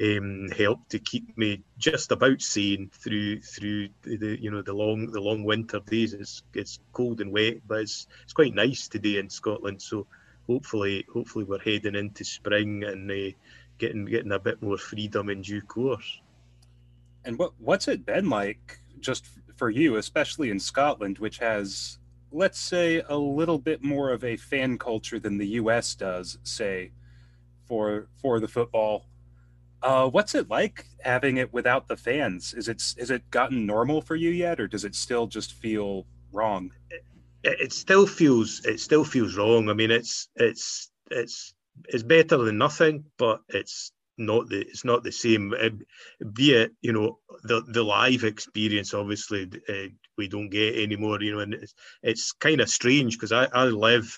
um, 0.00 0.48
helped 0.56 0.90
to 0.90 1.00
keep 1.00 1.36
me 1.36 1.64
just 1.78 2.12
about 2.12 2.40
sane 2.40 2.90
through 2.92 3.40
through 3.42 3.88
the 4.02 4.38
you 4.40 4.52
know 4.52 4.62
the 4.62 4.72
long 4.72 5.10
the 5.10 5.20
long 5.20 5.42
winter 5.42 5.80
days. 5.80 6.14
It's 6.14 6.44
it's 6.54 6.78
cold 6.92 7.20
and 7.20 7.32
wet, 7.32 7.56
but 7.66 7.80
it's 7.80 8.06
it's 8.22 8.32
quite 8.32 8.54
nice 8.54 8.86
today 8.86 9.18
in 9.18 9.28
Scotland. 9.30 9.82
So 9.82 10.06
hopefully 10.50 11.04
hopefully 11.12 11.44
we're 11.44 11.58
heading 11.58 11.94
into 11.94 12.24
spring 12.24 12.84
and 12.84 13.10
uh, 13.10 13.30
getting 13.78 14.04
getting 14.04 14.32
a 14.32 14.38
bit 14.38 14.60
more 14.62 14.78
freedom 14.78 15.28
in 15.28 15.42
due 15.42 15.62
course. 15.62 16.20
And 17.24 17.38
what 17.38 17.52
what's 17.58 17.88
it 17.88 18.06
been 18.06 18.28
like 18.28 18.80
just 19.00 19.26
for 19.56 19.70
you, 19.70 19.96
especially 19.96 20.50
in 20.50 20.58
Scotland, 20.58 21.18
which 21.18 21.38
has 21.38 21.98
let's 22.32 22.58
say 22.58 23.02
a 23.08 23.16
little 23.16 23.58
bit 23.58 23.82
more 23.82 24.10
of 24.10 24.24
a 24.24 24.36
fan 24.36 24.78
culture 24.78 25.18
than 25.18 25.38
the 25.38 25.48
U.S. 25.60 25.94
does, 25.94 26.38
say 26.42 26.92
for 27.66 28.08
for 28.20 28.40
the 28.40 28.48
football 28.48 29.06
uh, 29.82 30.08
what's 30.08 30.34
it 30.34 30.50
like 30.50 30.84
having 31.00 31.38
it 31.38 31.52
without 31.52 31.88
the 31.88 31.96
fans? 31.96 32.54
Is 32.54 32.68
it 32.68 32.82
is 32.96 33.10
it 33.10 33.30
gotten 33.30 33.66
normal 33.66 34.02
for 34.02 34.16
you 34.16 34.30
yet, 34.30 34.60
or 34.60 34.68
does 34.68 34.84
it 34.84 34.94
still 34.94 35.26
just 35.26 35.52
feel 35.52 36.06
wrong? 36.32 36.72
It, 36.90 37.04
it 37.42 37.72
still 37.72 38.06
feels 38.06 38.64
it 38.64 38.80
still 38.80 39.04
feels 39.04 39.36
wrong. 39.36 39.68
I 39.68 39.74
mean, 39.74 39.90
it's 39.90 40.28
it's 40.36 40.90
it's 41.10 41.54
it's 41.88 42.02
better 42.02 42.36
than 42.38 42.58
nothing, 42.58 43.04
but 43.18 43.40
it's 43.48 43.92
not 44.18 44.48
the 44.48 44.60
it's 44.60 44.84
not 44.84 45.02
the 45.02 45.12
same. 45.12 45.54
It, 45.54 45.74
be 46.34 46.52
it 46.52 46.72
you 46.82 46.92
know 46.92 47.18
the 47.44 47.62
the 47.68 47.82
live 47.82 48.24
experience, 48.24 48.94
obviously 48.94 49.50
uh, 49.68 49.88
we 50.18 50.28
don't 50.28 50.50
get 50.50 50.76
anymore. 50.76 51.22
You 51.22 51.32
know, 51.32 51.40
and 51.40 51.54
it's 51.54 51.74
it's 52.02 52.32
kind 52.32 52.60
of 52.60 52.68
strange 52.68 53.16
because 53.16 53.32
I 53.32 53.46
I 53.52 53.64
live 53.64 54.14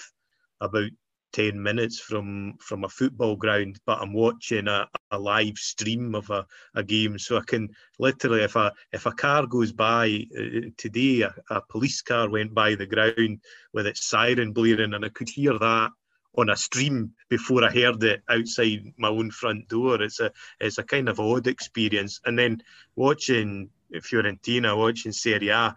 about 0.60 0.90
10 1.32 1.60
minutes 1.62 1.98
from 1.98 2.54
from 2.58 2.84
a 2.84 2.88
football 2.88 3.36
ground 3.36 3.78
but 3.86 3.98
i'm 4.00 4.12
watching 4.12 4.68
a, 4.68 4.86
a 5.10 5.18
live 5.18 5.56
stream 5.56 6.14
of 6.14 6.28
a, 6.30 6.46
a 6.74 6.82
game 6.82 7.18
so 7.18 7.36
i 7.36 7.42
can 7.46 7.68
literally 7.98 8.42
if 8.42 8.56
a 8.56 8.72
if 8.92 9.06
a 9.06 9.12
car 9.12 9.46
goes 9.46 9.72
by 9.72 10.26
uh, 10.38 10.68
today 10.76 11.22
a, 11.22 11.34
a, 11.50 11.60
police 11.68 12.02
car 12.02 12.28
went 12.30 12.52
by 12.54 12.74
the 12.74 12.86
ground 12.86 13.40
with 13.72 13.86
its 13.86 14.06
siren 14.06 14.52
blaring 14.52 14.94
and 14.94 15.04
i 15.04 15.08
could 15.08 15.28
hear 15.28 15.58
that 15.58 15.90
on 16.36 16.48
a 16.50 16.56
stream 16.56 17.12
before 17.28 17.64
i 17.64 17.70
heard 17.70 18.02
it 18.02 18.22
outside 18.28 18.80
my 18.96 19.08
own 19.08 19.30
front 19.30 19.68
door. 19.68 20.00
It's 20.00 20.18
a 20.18 20.32
it's 20.60 20.78
a 20.78 20.82
kind 20.82 21.10
of 21.10 21.20
odd 21.20 21.46
experience. 21.46 22.20
And 22.24 22.38
then 22.38 22.62
watching 22.96 23.68
fiorentina 24.00 24.76
watching 24.76 25.12
serie 25.12 25.48
a 25.48 25.76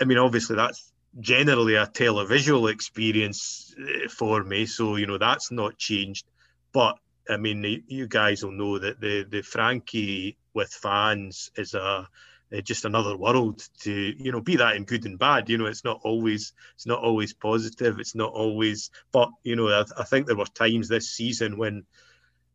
i 0.00 0.04
mean 0.04 0.18
obviously 0.18 0.56
that's 0.56 0.92
generally 1.20 1.74
a 1.76 1.86
televisual 1.86 2.70
experience 2.70 3.74
eh, 3.78 4.08
for 4.08 4.42
me. 4.44 4.66
So 4.66 4.96
you 4.96 5.06
know 5.06 5.18
that's 5.18 5.50
not 5.50 5.78
changed. 5.78 6.26
But 6.72 6.98
I 7.28 7.36
mean, 7.36 7.84
you 7.86 8.06
guys 8.06 8.44
will 8.44 8.52
know 8.52 8.78
that 8.78 9.00
the 9.00 9.24
the 9.24 9.42
Franchi 9.42 10.36
with 10.52 10.72
fans 10.72 11.50
is 11.56 11.74
a 11.74 12.08
eh, 12.52 12.60
just 12.60 12.84
another 12.84 13.16
world 13.16 13.66
to 13.80 13.92
you 13.92 14.32
know 14.32 14.40
be 14.40 14.56
that 14.56 14.76
in 14.76 14.84
good 14.84 15.04
and 15.04 15.18
bad 15.18 15.48
you 15.48 15.58
know 15.58 15.66
it's 15.66 15.84
not 15.84 16.00
always 16.04 16.52
it's 16.74 16.86
not 16.86 17.02
always 17.02 17.32
positive 17.34 17.98
it's 17.98 18.14
not 18.14 18.32
always 18.32 18.90
but 19.12 19.30
you 19.42 19.56
know 19.56 19.68
I, 19.68 19.84
I 19.98 20.04
think 20.04 20.26
there 20.26 20.36
were 20.36 20.44
times 20.44 20.88
this 20.88 21.10
season 21.10 21.56
when 21.56 21.84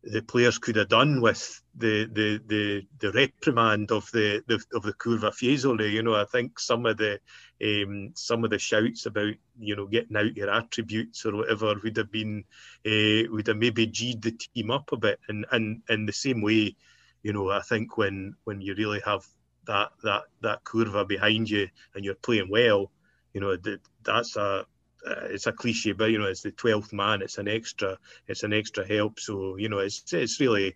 the 0.02 0.22
players 0.22 0.58
could 0.58 0.76
have 0.76 0.88
done 0.88 1.20
with 1.20 1.60
the 1.74 2.06
the 2.06 2.40
the, 2.46 2.86
the 2.98 3.12
reprimand 3.12 3.90
of 3.90 4.10
the, 4.12 4.42
the 4.46 4.62
of 4.74 4.82
the 4.82 4.94
curva 4.94 5.30
fiesole. 5.30 5.90
You 5.90 6.02
know, 6.02 6.14
I 6.14 6.24
think 6.24 6.58
some 6.58 6.86
of 6.86 6.96
the 6.96 7.20
um, 7.62 8.12
some 8.14 8.44
of 8.44 8.50
the 8.50 8.58
shouts 8.58 9.06
about 9.06 9.34
you 9.58 9.76
know 9.76 9.86
getting 9.86 10.16
out 10.16 10.36
your 10.36 10.50
attributes 10.50 11.26
or 11.26 11.36
whatever 11.36 11.74
would 11.82 11.96
have 11.98 12.10
been 12.10 12.44
uh, 12.86 13.30
would 13.30 13.46
have 13.48 13.58
maybe 13.58 13.86
g'd 13.86 14.22
the 14.22 14.32
team 14.32 14.70
up 14.70 14.90
a 14.92 14.96
bit. 14.96 15.20
And 15.28 15.44
and 15.52 15.82
in 15.88 16.06
the 16.06 16.12
same 16.12 16.40
way, 16.40 16.76
you 17.22 17.32
know, 17.32 17.50
I 17.50 17.60
think 17.60 17.98
when 17.98 18.36
when 18.44 18.60
you 18.60 18.74
really 18.74 19.00
have 19.04 19.26
that 19.66 19.90
that 20.02 20.22
that 20.40 20.64
curva 20.64 21.06
behind 21.06 21.50
you 21.50 21.68
and 21.94 22.04
you're 22.04 22.14
playing 22.14 22.48
well, 22.50 22.90
you 23.34 23.40
know, 23.40 23.56
that's 24.02 24.36
a 24.36 24.64
uh, 25.06 25.26
it's 25.26 25.46
a 25.46 25.52
cliche, 25.52 25.92
but 25.92 26.10
you 26.10 26.18
know, 26.18 26.26
it's 26.26 26.42
the 26.42 26.50
twelfth 26.52 26.92
man. 26.92 27.22
It's 27.22 27.38
an 27.38 27.48
extra. 27.48 27.98
It's 28.28 28.42
an 28.42 28.52
extra 28.52 28.86
help. 28.86 29.20
So 29.20 29.56
you 29.56 29.68
know, 29.68 29.78
it's 29.78 30.12
it's 30.12 30.40
really 30.40 30.74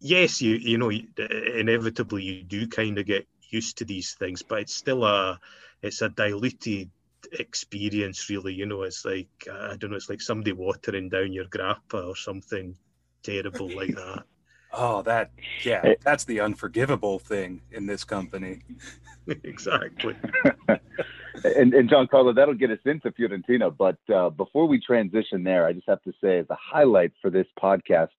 yes, 0.00 0.40
you 0.40 0.54
you 0.54 0.78
know, 0.78 0.90
inevitably 0.90 2.22
you 2.22 2.42
do 2.42 2.66
kind 2.66 2.98
of 2.98 3.06
get 3.06 3.26
used 3.50 3.78
to 3.78 3.84
these 3.84 4.14
things, 4.14 4.42
but 4.42 4.60
it's 4.60 4.74
still 4.74 5.04
a 5.04 5.38
it's 5.82 6.02
a 6.02 6.08
diluted 6.08 6.90
experience. 7.32 8.28
Really, 8.30 8.54
you 8.54 8.66
know, 8.66 8.82
it's 8.82 9.04
like 9.04 9.28
I 9.50 9.76
don't 9.76 9.90
know, 9.90 9.96
it's 9.96 10.10
like 10.10 10.20
somebody 10.20 10.52
watering 10.52 11.08
down 11.08 11.32
your 11.32 11.46
grappa 11.46 12.06
or 12.06 12.16
something 12.16 12.76
terrible 13.22 13.68
like 13.68 13.94
that. 13.94 14.24
Oh, 14.72 15.02
that 15.02 15.30
yeah, 15.64 15.94
that's 16.02 16.24
the 16.24 16.40
unforgivable 16.40 17.18
thing 17.18 17.62
in 17.72 17.86
this 17.86 18.04
company. 18.04 18.60
exactly. 19.26 20.14
and, 21.44 21.74
and 21.74 21.90
Giancarlo, 21.90 22.34
that'll 22.34 22.54
get 22.54 22.70
us 22.70 22.78
into 22.84 23.10
Fiorentina. 23.10 23.74
But 23.76 23.98
uh, 24.12 24.30
before 24.30 24.66
we 24.66 24.80
transition 24.80 25.44
there, 25.44 25.66
I 25.66 25.72
just 25.72 25.88
have 25.88 26.02
to 26.02 26.12
say, 26.22 26.38
as 26.38 26.46
a 26.50 26.56
highlight 26.60 27.12
for 27.20 27.30
this 27.30 27.46
podcast, 27.60 28.10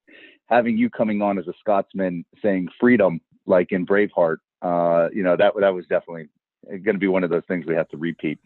having 0.47 0.77
you 0.77 0.89
coming 0.89 1.21
on 1.21 1.37
as 1.37 1.47
a 1.47 1.53
Scotsman 1.59 2.25
saying 2.41 2.69
freedom, 2.79 3.21
like 3.45 3.71
in 3.71 3.85
Braveheart, 3.85 4.37
uh, 4.61 5.09
you 5.13 5.23
know, 5.23 5.35
that 5.37 5.53
that 5.59 5.73
was 5.73 5.85
definitely 5.87 6.27
going 6.67 6.95
to 6.95 6.99
be 6.99 7.07
one 7.07 7.23
of 7.23 7.29
those 7.29 7.43
things 7.47 7.65
we 7.65 7.75
have 7.75 7.89
to 7.89 7.97
repeat 7.97 8.39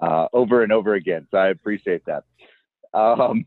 uh, 0.00 0.26
over 0.32 0.62
and 0.62 0.72
over 0.72 0.94
again. 0.94 1.26
So 1.30 1.38
I 1.38 1.48
appreciate 1.48 2.04
that. 2.06 2.24
Um, 2.94 3.46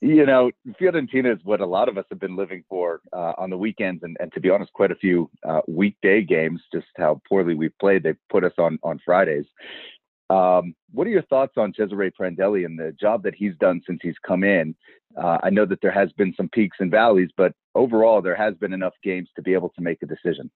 you 0.00 0.24
know, 0.24 0.50
Fiorentina 0.80 1.34
is 1.34 1.44
what 1.44 1.60
a 1.60 1.66
lot 1.66 1.88
of 1.88 1.98
us 1.98 2.04
have 2.10 2.20
been 2.20 2.36
living 2.36 2.64
for 2.68 3.00
uh, 3.12 3.32
on 3.38 3.50
the 3.50 3.58
weekends, 3.58 4.02
and, 4.02 4.16
and 4.20 4.32
to 4.32 4.40
be 4.40 4.50
honest, 4.50 4.72
quite 4.72 4.90
a 4.90 4.96
few 4.96 5.30
uh, 5.46 5.60
weekday 5.68 6.22
games. 6.22 6.62
Just 6.72 6.86
how 6.96 7.20
poorly 7.28 7.54
we've 7.54 7.78
played, 7.78 8.02
they 8.02 8.14
put 8.30 8.44
us 8.44 8.52
on 8.58 8.78
on 8.82 9.00
Fridays. 9.04 9.46
Um, 10.28 10.74
what 10.92 11.06
are 11.06 11.10
your 11.10 11.22
thoughts 11.22 11.54
on 11.56 11.72
Cesare 11.72 12.10
Prandelli 12.10 12.64
and 12.64 12.78
the 12.78 12.92
job 12.92 13.22
that 13.22 13.34
he's 13.34 13.56
done 13.56 13.80
since 13.86 14.00
he's 14.02 14.18
come 14.26 14.42
in? 14.42 14.74
Uh, 15.16 15.38
I 15.42 15.50
know 15.50 15.64
that 15.66 15.80
there 15.80 15.92
has 15.92 16.12
been 16.12 16.34
some 16.36 16.48
peaks 16.48 16.78
and 16.80 16.90
valleys, 16.90 17.30
but 17.36 17.52
overall, 17.74 18.20
there 18.20 18.36
has 18.36 18.54
been 18.54 18.72
enough 18.72 18.94
games 19.02 19.28
to 19.36 19.42
be 19.42 19.54
able 19.54 19.70
to 19.70 19.80
make 19.80 20.02
a 20.02 20.06
decision. 20.06 20.50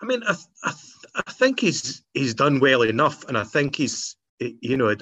I 0.00 0.06
mean, 0.06 0.22
I, 0.26 0.34
I, 0.62 0.72
I 1.26 1.32
think 1.32 1.60
he's 1.60 2.04
he's 2.14 2.34
done 2.34 2.60
well 2.60 2.82
enough, 2.82 3.24
and 3.28 3.36
I 3.36 3.44
think 3.44 3.76
he's 3.76 4.16
you 4.38 4.76
know 4.76 4.94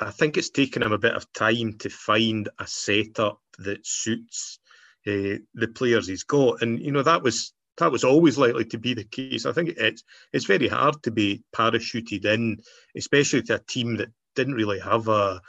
I 0.00 0.10
think 0.10 0.36
it's 0.36 0.50
taken 0.50 0.82
him 0.82 0.92
a 0.92 0.98
bit 0.98 1.14
of 1.14 1.30
time 1.32 1.74
to 1.78 1.90
find 1.90 2.48
a 2.58 2.66
setup 2.66 3.40
that 3.58 3.86
suits 3.86 4.58
uh, 5.06 5.38
the 5.54 5.68
players 5.74 6.06
he's 6.06 6.24
got, 6.24 6.62
and 6.62 6.80
you 6.80 6.92
know 6.92 7.02
that 7.02 7.22
was 7.22 7.52
that 7.78 7.92
was 7.92 8.04
always 8.04 8.38
likely 8.38 8.64
to 8.66 8.78
be 8.78 8.94
the 8.94 9.04
case. 9.04 9.46
I 9.46 9.52
think 9.52 9.70
it's 9.70 10.04
it's 10.32 10.46
very 10.46 10.68
hard 10.68 11.02
to 11.04 11.10
be 11.10 11.42
parachuted 11.54 12.24
in, 12.24 12.58
especially 12.96 13.42
to 13.42 13.56
a 13.56 13.58
team 13.60 13.96
that 13.96 14.10
didn't 14.34 14.54
really 14.54 14.80
have 14.80 15.08
a 15.08 15.40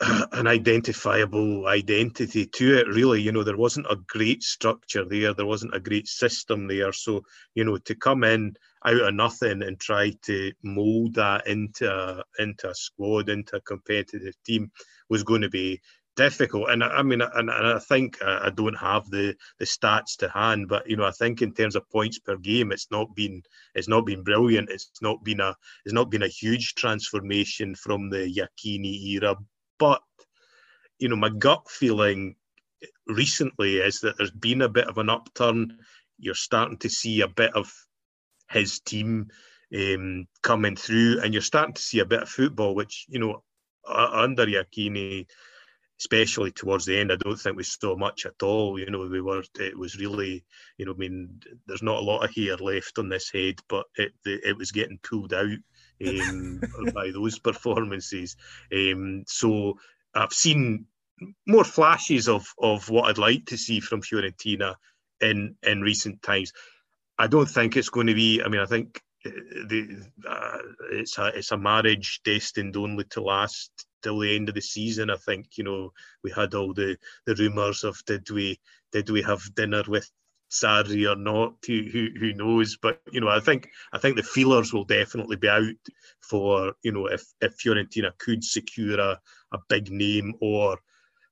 an 0.32 0.46
identifiable 0.46 1.66
identity 1.66 2.46
to 2.46 2.78
it 2.78 2.88
really. 2.88 3.20
You 3.20 3.32
know 3.32 3.44
there 3.44 3.56
wasn't 3.56 3.86
a 3.90 3.98
great 4.06 4.42
structure 4.42 5.04
there. 5.04 5.34
There 5.34 5.46
wasn't 5.46 5.74
a 5.74 5.80
great 5.80 6.08
system 6.08 6.66
there. 6.66 6.92
So 6.92 7.22
you 7.54 7.64
know 7.64 7.76
to 7.78 7.94
come 7.94 8.24
in 8.24 8.54
out 8.84 9.00
of 9.00 9.14
nothing 9.14 9.62
and 9.62 9.78
try 9.78 10.12
to 10.22 10.52
mold 10.62 11.14
that 11.14 11.46
into 11.46 11.92
a, 11.92 12.24
into 12.38 12.70
a 12.70 12.74
squad 12.74 13.28
into 13.28 13.56
a 13.56 13.60
competitive 13.60 14.34
team 14.44 14.70
was 15.10 15.22
going 15.22 15.42
to 15.42 15.50
be 15.50 15.80
difficult. 16.16 16.70
And 16.70 16.82
I 16.84 17.02
mean 17.02 17.20
and, 17.20 17.50
and 17.50 17.50
I 17.50 17.78
think 17.78 18.18
I 18.22 18.50
don't 18.50 18.76
have 18.76 19.08
the 19.10 19.34
the 19.58 19.64
stats 19.64 20.16
to 20.18 20.28
hand 20.28 20.68
but 20.68 20.88
you 20.88 20.96
know 20.96 21.04
I 21.04 21.12
think 21.12 21.42
in 21.42 21.52
terms 21.52 21.76
of 21.76 21.88
points 21.90 22.18
per 22.18 22.36
game 22.36 22.72
it's 22.72 22.90
not 22.90 23.14
been 23.14 23.42
it's 23.74 23.88
not 23.88 24.06
been 24.06 24.22
brilliant. 24.22 24.70
It's 24.70 24.90
not 25.00 25.22
been 25.24 25.40
a 25.40 25.54
it's 25.84 25.94
not 25.94 26.10
been 26.10 26.22
a 26.22 26.28
huge 26.28 26.74
transformation 26.74 27.74
from 27.74 28.10
the 28.10 28.18
Iachini 28.18 29.12
era. 29.12 29.36
But 29.78 30.02
you 31.00 31.08
know, 31.08 31.16
my 31.16 31.30
gut 31.30 31.68
feeling 31.68 32.36
recently 33.06 33.78
is 33.78 34.00
that 34.00 34.16
there's 34.16 34.30
been 34.30 34.62
a 34.62 34.68
bit 34.68 34.86
of 34.86 34.98
an 34.98 35.08
upturn. 35.08 35.78
You're 36.18 36.34
starting 36.34 36.78
to 36.78 36.90
see 36.90 37.22
a 37.22 37.28
bit 37.28 37.54
of 37.54 37.72
his 38.50 38.80
team 38.80 39.28
um, 39.74 40.28
coming 40.42 40.76
through, 40.76 41.20
and 41.22 41.32
you're 41.32 41.42
starting 41.42 41.74
to 41.74 41.82
see 41.82 42.00
a 42.00 42.04
bit 42.04 42.22
of 42.22 42.28
football, 42.28 42.74
which 42.74 43.06
you 43.08 43.18
know, 43.18 43.42
under 43.88 44.46
Iachini, 44.46 45.26
especially 46.00 46.50
towards 46.50 46.86
the 46.86 46.98
end, 46.98 47.12
I 47.12 47.16
don't 47.16 47.38
think 47.38 47.56
we 47.56 47.62
saw 47.62 47.94
much 47.94 48.24
at 48.24 48.42
all. 48.42 48.78
You 48.78 48.90
know, 48.90 49.06
we 49.06 49.20
were 49.20 49.42
it 49.58 49.78
was 49.78 49.98
really, 49.98 50.44
you 50.78 50.86
know, 50.86 50.92
I 50.92 50.96
mean, 50.96 51.40
there's 51.66 51.82
not 51.82 51.98
a 51.98 52.04
lot 52.04 52.24
of 52.24 52.34
hair 52.34 52.56
left 52.56 52.98
on 52.98 53.10
this 53.10 53.30
head, 53.30 53.56
but 53.68 53.84
it 53.96 54.12
it 54.24 54.56
was 54.56 54.72
getting 54.72 54.98
pulled 55.02 55.34
out 55.34 55.58
um, 56.06 56.60
by 56.94 57.10
those 57.10 57.38
performances. 57.38 58.36
Um, 58.74 59.24
so 59.26 59.78
I've 60.14 60.32
seen 60.32 60.86
more 61.46 61.64
flashes 61.64 62.28
of 62.28 62.46
of 62.58 62.88
what 62.88 63.10
I'd 63.10 63.18
like 63.18 63.44
to 63.46 63.58
see 63.58 63.80
from 63.80 64.00
Fiorentina 64.00 64.76
in 65.20 65.56
in 65.62 65.82
recent 65.82 66.22
times. 66.22 66.52
I 67.18 67.26
don't 67.26 67.50
think 67.50 67.76
it's 67.76 67.90
going 67.90 68.06
to 68.06 68.14
be. 68.14 68.42
I 68.42 68.48
mean, 68.48 68.62
I 68.62 68.66
think 68.66 69.02
uh, 69.26 69.30
the 69.68 70.02
uh, 70.26 70.58
it's 70.92 71.18
a 71.18 71.26
it's 71.26 71.50
a 71.50 71.58
marriage 71.58 72.22
destined 72.24 72.78
only 72.78 73.04
to 73.10 73.20
last 73.20 73.70
till 74.02 74.18
the 74.18 74.34
end 74.34 74.48
of 74.48 74.54
the 74.54 74.60
season. 74.60 75.10
I 75.10 75.16
think 75.16 75.58
you 75.58 75.64
know 75.64 75.92
we 76.22 76.30
had 76.30 76.54
all 76.54 76.72
the 76.74 76.96
the 77.26 77.34
rumours 77.34 77.84
of 77.84 78.02
did 78.06 78.30
we 78.30 78.58
did 78.92 79.10
we 79.10 79.22
have 79.22 79.54
dinner 79.54 79.82
with 79.86 80.10
Sarri 80.50 81.10
or 81.10 81.16
not? 81.16 81.54
Who, 81.66 81.82
who 81.92 82.08
who 82.18 82.32
knows? 82.34 82.76
But 82.76 83.00
you 83.12 83.20
know, 83.20 83.28
I 83.28 83.40
think 83.40 83.68
I 83.92 83.98
think 83.98 84.16
the 84.16 84.22
feelers 84.22 84.72
will 84.72 84.84
definitely 84.84 85.36
be 85.36 85.48
out 85.48 85.64
for 86.20 86.74
you 86.82 86.92
know 86.92 87.06
if 87.06 87.24
if 87.40 87.56
Fiorentina 87.56 88.16
could 88.18 88.42
secure 88.44 88.98
a, 88.98 89.20
a 89.52 89.58
big 89.68 89.90
name 89.90 90.34
or 90.40 90.78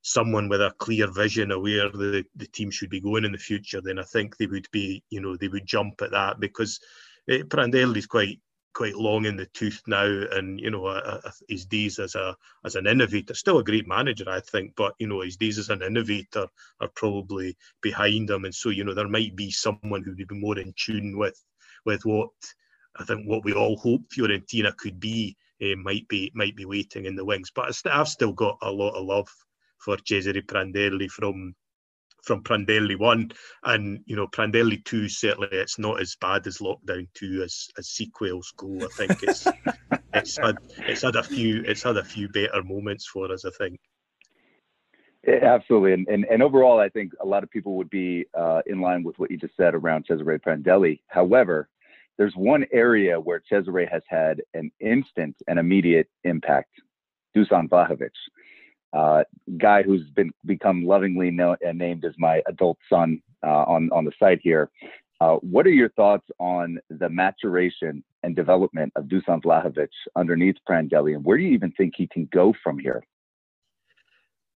someone 0.03 0.49
with 0.49 0.63
a 0.63 0.73
clear 0.79 1.11
vision 1.11 1.51
of 1.51 1.61
where 1.61 1.91
the, 1.91 2.25
the 2.37 2.47
team 2.47 2.71
should 2.71 2.89
be 2.89 3.01
going 3.01 3.25
in 3.25 3.33
the 3.33 3.39
future, 3.39 3.81
then 3.81 3.99
I 3.99 4.05
think 4.05 4.37
they 4.37 4.47
would 4.47 4.69
be 4.71 5.03
you 5.11 5.21
know 5.21 5.37
they 5.37 5.49
would 5.49 5.67
jump 5.67 6.01
at 6.03 6.13
that 6.13 6.39
because 6.39 6.81
eh, 7.29 7.43
Prandelli 7.43 7.97
is 7.99 8.07
quite 8.07 8.41
quite 8.75 8.97
long 8.97 9.25
in 9.27 9.37
the 9.37 9.47
tooth 9.47 9.83
now, 9.87 10.05
and 10.05 10.61
you 10.61 10.71
know 10.71 10.87
uh, 10.87 11.21
his 11.49 11.67
days 11.67 11.99
as 11.99 12.15
a 12.15 12.37
as 12.65 12.75
an 12.75 12.87
innovator, 12.87 13.35
still 13.35 13.59
a 13.59 13.65
great 13.65 13.89
manager, 13.89 14.25
I 14.29 14.41
think, 14.41 14.75
but 14.77 14.95
you 14.99 15.07
know 15.07 15.21
his 15.21 15.37
days 15.37 15.59
as 15.59 15.71
an 15.71 15.83
innovator 15.83 16.47
are 16.81 16.91
probably 16.95 17.57
behind 17.83 18.31
him, 18.31 18.45
and 18.45 18.55
so 18.55 18.71
you 18.71 18.85
know 18.85 18.95
there 18.95 19.09
might 19.09 19.35
be 19.37 19.51
someone 19.51 20.03
who 20.03 20.15
would 20.17 20.29
be 20.29 20.39
more 20.39 20.59
in 20.59 20.73
tune 20.77 21.19
with 21.19 21.43
with 21.85 22.05
what 22.05 22.31
I 22.97 23.05
think 23.05 23.27
what 23.27 23.45
we 23.45 23.53
all 23.53 23.77
hope 23.77 24.03
Fiorentina 24.09 24.77
could 24.77 25.01
be 25.01 25.37
uh, 25.63 25.77
might 25.77 26.07
be 26.09 26.31
might 26.35 26.57
be 26.57 26.65
waiting 26.65 27.07
in 27.07 27.17
the 27.17 27.25
wings. 27.25 27.51
But 27.55 27.75
I've 27.87 28.09
still 28.09 28.33
got 28.33 28.59
a 28.63 28.71
lot 28.71 28.95
of 28.95 29.05
love 29.05 29.29
for 29.79 29.97
Cesare 29.99 30.43
Prandelli 30.43 31.11
from 31.11 31.55
from 32.23 32.43
Prandelli 32.43 32.99
one, 32.99 33.31
and 33.65 34.01
you 34.07 34.17
know 34.17 34.27
Prandelli 34.27 34.85
two. 34.85 35.09
Certainly, 35.09 35.49
it's 35.53 35.79
not 35.79 36.01
as 36.01 36.17
bad 36.21 36.47
as 36.47 36.59
Lockdown 36.59 37.09
two 37.15 37.43
as 37.45 37.69
as 37.79 37.89
sequels 37.89 38.53
go. 38.57 38.79
I 38.83 38.89
think 38.97 39.23
it's 39.23 39.47
it's 40.15 40.39
had 40.39 40.57
it's 40.79 41.03
had 41.03 41.17
a 41.17 41.23
few 41.23 41.63
it's 41.65 41.83
had 41.83 41.97
a 41.97 42.05
few 42.05 42.29
better 42.29 42.63
moments 42.63 43.07
for 43.07 43.31
us. 43.33 43.45
I 43.45 43.51
think. 43.59 43.79
Absolutely, 45.27 45.93
and, 45.93 46.09
and 46.09 46.25
and 46.27 46.43
overall, 46.43 46.79
I 46.79 46.89
think 46.89 47.13
a 47.21 47.27
lot 47.27 47.43
of 47.43 47.51
people 47.51 47.77
would 47.77 47.91
be 47.91 48.27
uh, 48.35 48.63
in 48.67 48.81
line 48.81 49.03
with 49.03 49.19
what 49.19 49.31
you 49.31 49.37
just 49.37 49.57
said 49.57 49.75
around 49.75 50.07
Cesare 50.07 50.39
Prandelli. 50.39 51.01
However, 51.09 51.69
there's 52.17 52.35
one 52.35 52.67
area 52.73 53.19
where 53.19 53.43
Cesare 53.49 53.89
has 53.91 54.03
had 54.09 54.43
an 54.55 54.71
instant 54.81 55.37
and 55.47 55.59
immediate 55.59 56.09
impact. 56.25 56.71
Dusan 57.37 57.69
Vlahovic 57.69 58.11
uh, 58.93 59.25
guy 59.59 59.83
who's 59.83 60.09
been 60.11 60.31
become 60.45 60.85
lovingly 60.85 61.31
known 61.31 61.57
and 61.65 61.79
named 61.79 62.05
as 62.05 62.15
my 62.19 62.43
adult 62.47 62.79
son 62.91 63.23
uh, 63.45 63.65
on 63.65 63.91
on 63.93 64.05
the 64.05 64.13
site 64.19 64.41
here. 64.43 64.71
Uh, 65.21 65.35
what 65.37 65.67
are 65.67 65.71
your 65.71 65.89
thoughts 65.91 66.27
on 66.39 66.79
the 66.91 67.09
maturation 67.09 68.05
and 68.23 68.37
development 68.37 68.93
of 68.95 69.05
Dusan 69.07 69.43
Vlahovic 69.43 69.89
underneath 70.15 70.57
Prandelli, 70.69 71.15
and 71.15 71.25
where 71.25 71.37
do 71.37 71.45
you 71.45 71.51
even 71.51 71.73
think 71.73 71.95
he 71.97 72.07
can 72.07 72.29
go 72.33 72.55
from 72.63 72.79
here? 72.79 73.03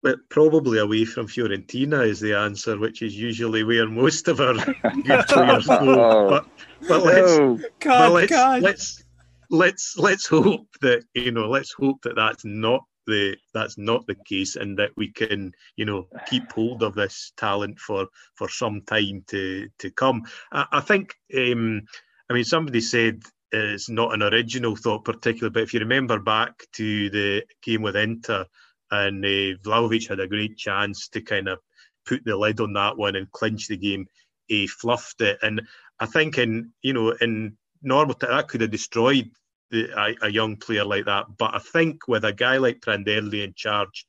But 0.03 0.17
probably 0.29 0.79
away 0.79 1.05
from 1.05 1.27
Fiorentina 1.27 2.07
is 2.07 2.19
the 2.19 2.33
answer, 2.33 2.77
which 2.77 3.01
is 3.03 3.15
usually 3.15 3.63
where 3.63 3.87
most 3.87 4.27
of 4.27 4.39
our 4.39 4.53
good 5.03 5.27
players 5.27 5.67
go. 5.67 6.29
But, 6.29 6.47
but 6.87 7.03
let's, 7.03 7.31
oh, 7.31 7.59
God, 7.79 7.99
but 7.99 8.11
let's, 8.11 8.31
God. 8.31 8.61
let's 8.61 9.03
let's 9.51 9.97
let's 9.97 10.25
hope 10.25 10.67
that 10.81 11.03
you 11.13 11.31
know 11.31 11.47
let's 11.47 11.73
hope 11.73 12.01
that 12.03 12.15
that's 12.15 12.45
not 12.45 12.83
the 13.07 13.37
that's 13.53 13.77
not 13.77 14.05
the 14.07 14.15
case, 14.15 14.55
and 14.55 14.77
that 14.79 14.91
we 14.95 15.11
can 15.11 15.51
you 15.75 15.85
know 15.85 16.07
keep 16.27 16.51
hold 16.51 16.83
of 16.83 16.95
this 16.95 17.33
talent 17.37 17.79
for 17.79 18.07
for 18.35 18.49
some 18.49 18.81
time 18.81 19.23
to 19.27 19.69
to 19.79 19.91
come. 19.91 20.23
I, 20.51 20.65
I 20.71 20.81
think. 20.81 21.15
Um, 21.35 21.83
I 22.29 22.33
mean, 22.33 22.45
somebody 22.45 22.79
said 22.79 23.23
it's 23.51 23.89
not 23.89 24.13
an 24.13 24.23
original 24.23 24.77
thought, 24.77 25.03
particularly, 25.03 25.51
but 25.51 25.63
if 25.63 25.73
you 25.73 25.81
remember 25.81 26.17
back 26.17 26.65
to 26.73 27.09
the 27.09 27.43
game 27.61 27.81
with 27.81 27.97
Inter, 27.97 28.45
and 28.89 29.25
uh, 29.25 29.57
Vlahovic 29.63 30.07
had 30.07 30.21
a 30.21 30.27
great 30.27 30.57
chance 30.57 31.09
to 31.09 31.21
kind 31.21 31.49
of 31.49 31.59
put 32.05 32.23
the 32.23 32.37
lid 32.37 32.61
on 32.61 32.71
that 32.73 32.97
one 32.97 33.17
and 33.17 33.31
clinch 33.31 33.67
the 33.67 33.75
game. 33.75 34.07
He 34.47 34.67
fluffed 34.67 35.19
it, 35.19 35.39
and 35.41 35.61
I 35.99 36.05
think 36.05 36.37
in 36.37 36.71
you 36.81 36.93
know 36.93 37.11
in 37.19 37.57
normal 37.81 38.15
that 38.21 38.47
could 38.47 38.61
have 38.61 38.71
destroyed 38.71 39.29
a, 39.73 40.15
a, 40.21 40.29
young 40.29 40.57
player 40.57 40.85
like 40.85 41.05
that. 41.05 41.25
But 41.37 41.55
I 41.55 41.59
think 41.59 42.07
with 42.07 42.25
a 42.25 42.33
guy 42.33 42.57
like 42.57 42.81
Prandelli 42.81 43.43
in 43.43 43.53
charge, 43.55 44.05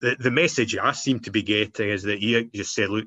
the, 0.00 0.16
the 0.18 0.30
message 0.30 0.76
I 0.76 0.92
seem 0.92 1.20
to 1.20 1.30
be 1.30 1.42
getting 1.42 1.88
is 1.88 2.02
that 2.04 2.18
he 2.18 2.48
just 2.54 2.74
said, 2.74 2.90
look, 2.90 3.06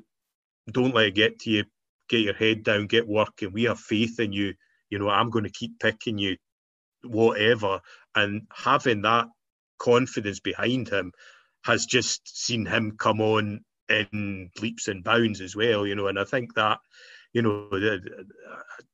don't 0.70 0.94
let 0.94 1.06
it 1.06 1.14
get 1.14 1.40
to 1.40 1.50
you. 1.50 1.64
Get 2.08 2.20
your 2.20 2.34
head 2.34 2.64
down, 2.64 2.86
get 2.86 3.08
working. 3.08 3.52
We 3.52 3.64
have 3.64 3.80
faith 3.80 4.20
in 4.20 4.32
you. 4.32 4.54
You 4.90 4.98
know, 4.98 5.08
I'm 5.08 5.30
going 5.30 5.44
to 5.44 5.50
keep 5.50 5.78
picking 5.80 6.18
you, 6.18 6.36
whatever. 7.02 7.80
And 8.14 8.42
having 8.52 9.02
that 9.02 9.26
confidence 9.78 10.40
behind 10.40 10.88
him 10.88 11.12
has 11.64 11.86
just 11.86 12.44
seen 12.44 12.66
him 12.66 12.96
come 12.98 13.20
on 13.20 13.64
in 13.88 14.50
leaps 14.60 14.88
and 14.88 15.02
bounds 15.02 15.40
as 15.40 15.56
well, 15.56 15.86
you 15.86 15.94
know. 15.94 16.08
And 16.08 16.18
I 16.18 16.24
think 16.24 16.54
that 16.54 16.78
you 17.34 17.42
know, 17.42 17.68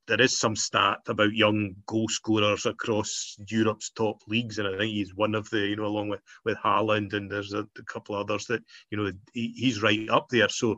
there 0.08 0.20
is 0.20 0.40
some 0.40 0.56
stat 0.56 0.98
about 1.06 1.34
young 1.34 1.76
goal 1.86 2.08
scorers 2.08 2.66
across 2.66 3.36
Europe's 3.48 3.90
top 3.90 4.16
leagues, 4.26 4.58
and 4.58 4.66
I 4.66 4.76
think 4.76 4.92
he's 4.92 5.14
one 5.14 5.34
of 5.34 5.48
the, 5.50 5.58
you 5.58 5.76
know, 5.76 5.84
along 5.84 6.08
with 6.08 6.20
with 6.44 6.56
Haaland, 6.56 7.12
and 7.12 7.30
there's 7.30 7.52
a, 7.52 7.60
a 7.78 7.84
couple 7.84 8.16
others 8.16 8.46
that, 8.46 8.62
you 8.90 8.98
know, 8.98 9.12
he, 9.34 9.52
he's 9.54 9.82
right 9.82 10.08
up 10.08 10.26
there. 10.30 10.48
So, 10.48 10.76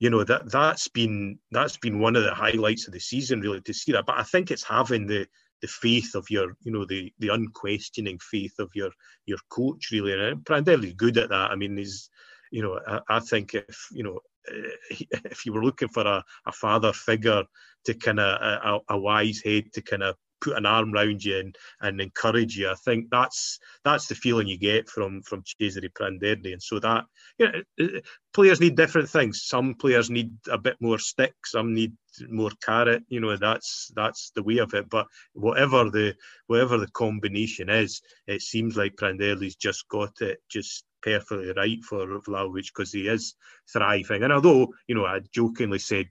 you 0.00 0.10
know, 0.10 0.24
that 0.24 0.50
that's 0.50 0.88
been 0.88 1.38
that's 1.50 1.76
been 1.76 2.00
one 2.00 2.16
of 2.16 2.24
the 2.24 2.34
highlights 2.34 2.88
of 2.88 2.94
the 2.94 3.00
season, 3.00 3.40
really, 3.40 3.60
to 3.60 3.74
see 3.74 3.92
that. 3.92 4.06
But 4.06 4.18
I 4.18 4.24
think 4.24 4.50
it's 4.50 4.64
having 4.64 5.06
the 5.06 5.26
the 5.60 5.68
faith 5.68 6.14
of 6.14 6.28
your, 6.30 6.56
you 6.62 6.72
know, 6.72 6.86
the 6.86 7.12
the 7.18 7.28
unquestioning 7.28 8.18
faith 8.18 8.54
of 8.58 8.70
your 8.74 8.90
your 9.26 9.38
coach, 9.50 9.90
really. 9.92 10.14
And 10.14 10.44
Prandelli's 10.44 10.94
good 10.94 11.18
at 11.18 11.28
that. 11.28 11.50
I 11.50 11.56
mean, 11.56 11.76
he's, 11.76 12.08
you 12.52 12.62
know, 12.62 12.78
I, 12.86 13.16
I 13.16 13.20
think 13.20 13.54
if 13.54 13.88
you 13.90 14.04
know 14.04 14.20
eh, 14.48 14.96
if 15.24 15.44
you 15.44 15.52
were 15.52 15.64
looking 15.64 15.88
for 15.88 16.06
a, 16.06 16.22
a 16.46 16.52
father 16.52 16.92
figure 16.92 17.42
to 17.86 17.94
kind 17.94 18.20
of 18.20 18.40
a, 18.40 18.94
a, 18.94 18.98
wise 18.98 19.40
head 19.44 19.72
to 19.72 19.82
kind 19.82 20.04
of 20.04 20.14
put 20.40 20.56
an 20.56 20.66
arm 20.66 20.92
around 20.92 21.24
you 21.24 21.38
and, 21.38 21.56
and 21.80 22.00
encourage 22.00 22.56
you. 22.56 22.68
I 22.68 22.74
think 22.84 23.06
that's 23.10 23.58
that's 23.84 24.06
the 24.06 24.14
feeling 24.14 24.48
you 24.48 24.58
get 24.58 24.88
from 24.88 25.22
from 25.22 25.42
Cesare 25.44 25.88
Prandelli, 25.88 26.52
and 26.52 26.62
so 26.62 26.78
that 26.80 27.04
you 27.38 27.46
know, 27.46 27.52
eh, 27.80 27.86
eh, 27.96 28.00
players 28.34 28.60
need 28.60 28.76
different 28.76 29.08
things. 29.08 29.44
Some 29.44 29.74
players 29.74 30.10
need 30.10 30.32
a 30.50 30.58
bit 30.58 30.76
more 30.80 30.98
stick, 30.98 31.34
some 31.46 31.72
need 31.72 31.94
more 32.28 32.50
carrot. 32.62 33.02
You 33.08 33.20
know, 33.20 33.36
that's 33.36 33.90
that's 33.96 34.30
the 34.34 34.42
way 34.42 34.58
of 34.58 34.74
it. 34.74 34.90
But 34.90 35.06
whatever 35.32 35.88
the 35.90 36.14
whatever 36.48 36.76
the 36.76 36.90
combination 36.90 37.70
is, 37.70 38.02
it 38.26 38.42
seems 38.42 38.76
like 38.76 38.96
Prandelli's 38.96 39.56
just 39.56 39.88
got 39.88 40.20
it 40.20 40.38
just 40.50 40.84
perfectly 41.02 41.52
right 41.52 41.82
for 41.84 42.06
Vlahovic 42.06 42.66
because 42.74 42.92
he 42.92 43.08
is 43.08 43.34
thriving. 43.72 44.22
And 44.22 44.32
although, 44.32 44.72
you 44.86 44.94
know, 44.94 45.06
I 45.06 45.20
jokingly 45.32 45.78
said 45.78 46.06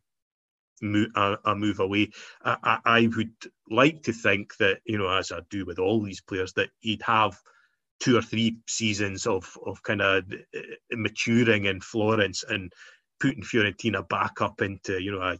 a, 0.83 1.55
move 1.55 1.79
away, 1.79 2.11
I, 2.43 2.79
I, 2.85 3.09
would 3.15 3.33
like 3.69 4.03
to 4.03 4.13
think 4.13 4.55
that, 4.57 4.79
you 4.85 4.97
know, 4.97 5.09
as 5.09 5.31
I 5.31 5.39
do 5.49 5.65
with 5.65 5.79
all 5.79 6.01
these 6.01 6.21
players, 6.21 6.53
that 6.53 6.69
he'd 6.79 7.03
have 7.03 7.39
two 8.01 8.17
or 8.17 8.21
three 8.21 8.57
seasons 8.67 9.27
of 9.27 9.57
of 9.65 9.81
kind 9.83 10.01
of 10.01 10.25
uh, 10.55 10.59
maturing 10.91 11.65
in 11.65 11.79
Florence 11.79 12.43
and 12.49 12.73
putting 13.19 13.43
Fiorentina 13.43 14.07
back 14.09 14.41
up 14.41 14.61
into 14.61 15.01
you 15.01 15.11
know 15.11 15.21
a, 15.21 15.37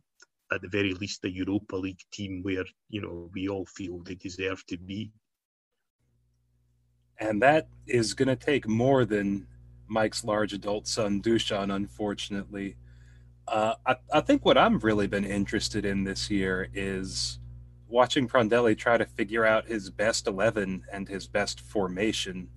at 0.53 0.61
the 0.61 0.69
very 0.69 0.93
least 0.93 1.25
a 1.25 1.29
Europa 1.29 1.75
League 1.75 2.01
team 2.13 2.41
where 2.43 2.65
you 2.89 3.01
know 3.01 3.29
we 3.33 3.49
all 3.49 3.65
feel 3.65 3.99
they 4.03 4.15
deserve 4.15 4.65
to 4.67 4.77
be. 4.77 5.11
And 7.21 7.41
that 7.43 7.67
is 7.87 8.15
going 8.15 8.27
to 8.27 8.35
take 8.35 8.67
more 8.67 9.05
than 9.05 9.47
Mike's 9.87 10.23
large 10.23 10.53
adult 10.53 10.87
son 10.87 11.21
Dusan, 11.21 11.73
unfortunately. 11.73 12.75
Uh, 13.47 13.75
I, 13.85 13.95
I 14.11 14.21
think 14.21 14.43
what 14.43 14.57
I've 14.57 14.83
really 14.83 15.07
been 15.07 15.23
interested 15.23 15.85
in 15.85 16.03
this 16.03 16.31
year 16.31 16.69
is 16.73 17.39
watching 17.87 18.27
Prandelli 18.27 18.75
try 18.75 18.97
to 18.97 19.05
figure 19.05 19.45
out 19.45 19.67
his 19.67 19.91
best 19.91 20.25
11 20.25 20.83
and 20.91 21.07
his 21.07 21.27
best 21.27 21.61
formation 21.61 22.49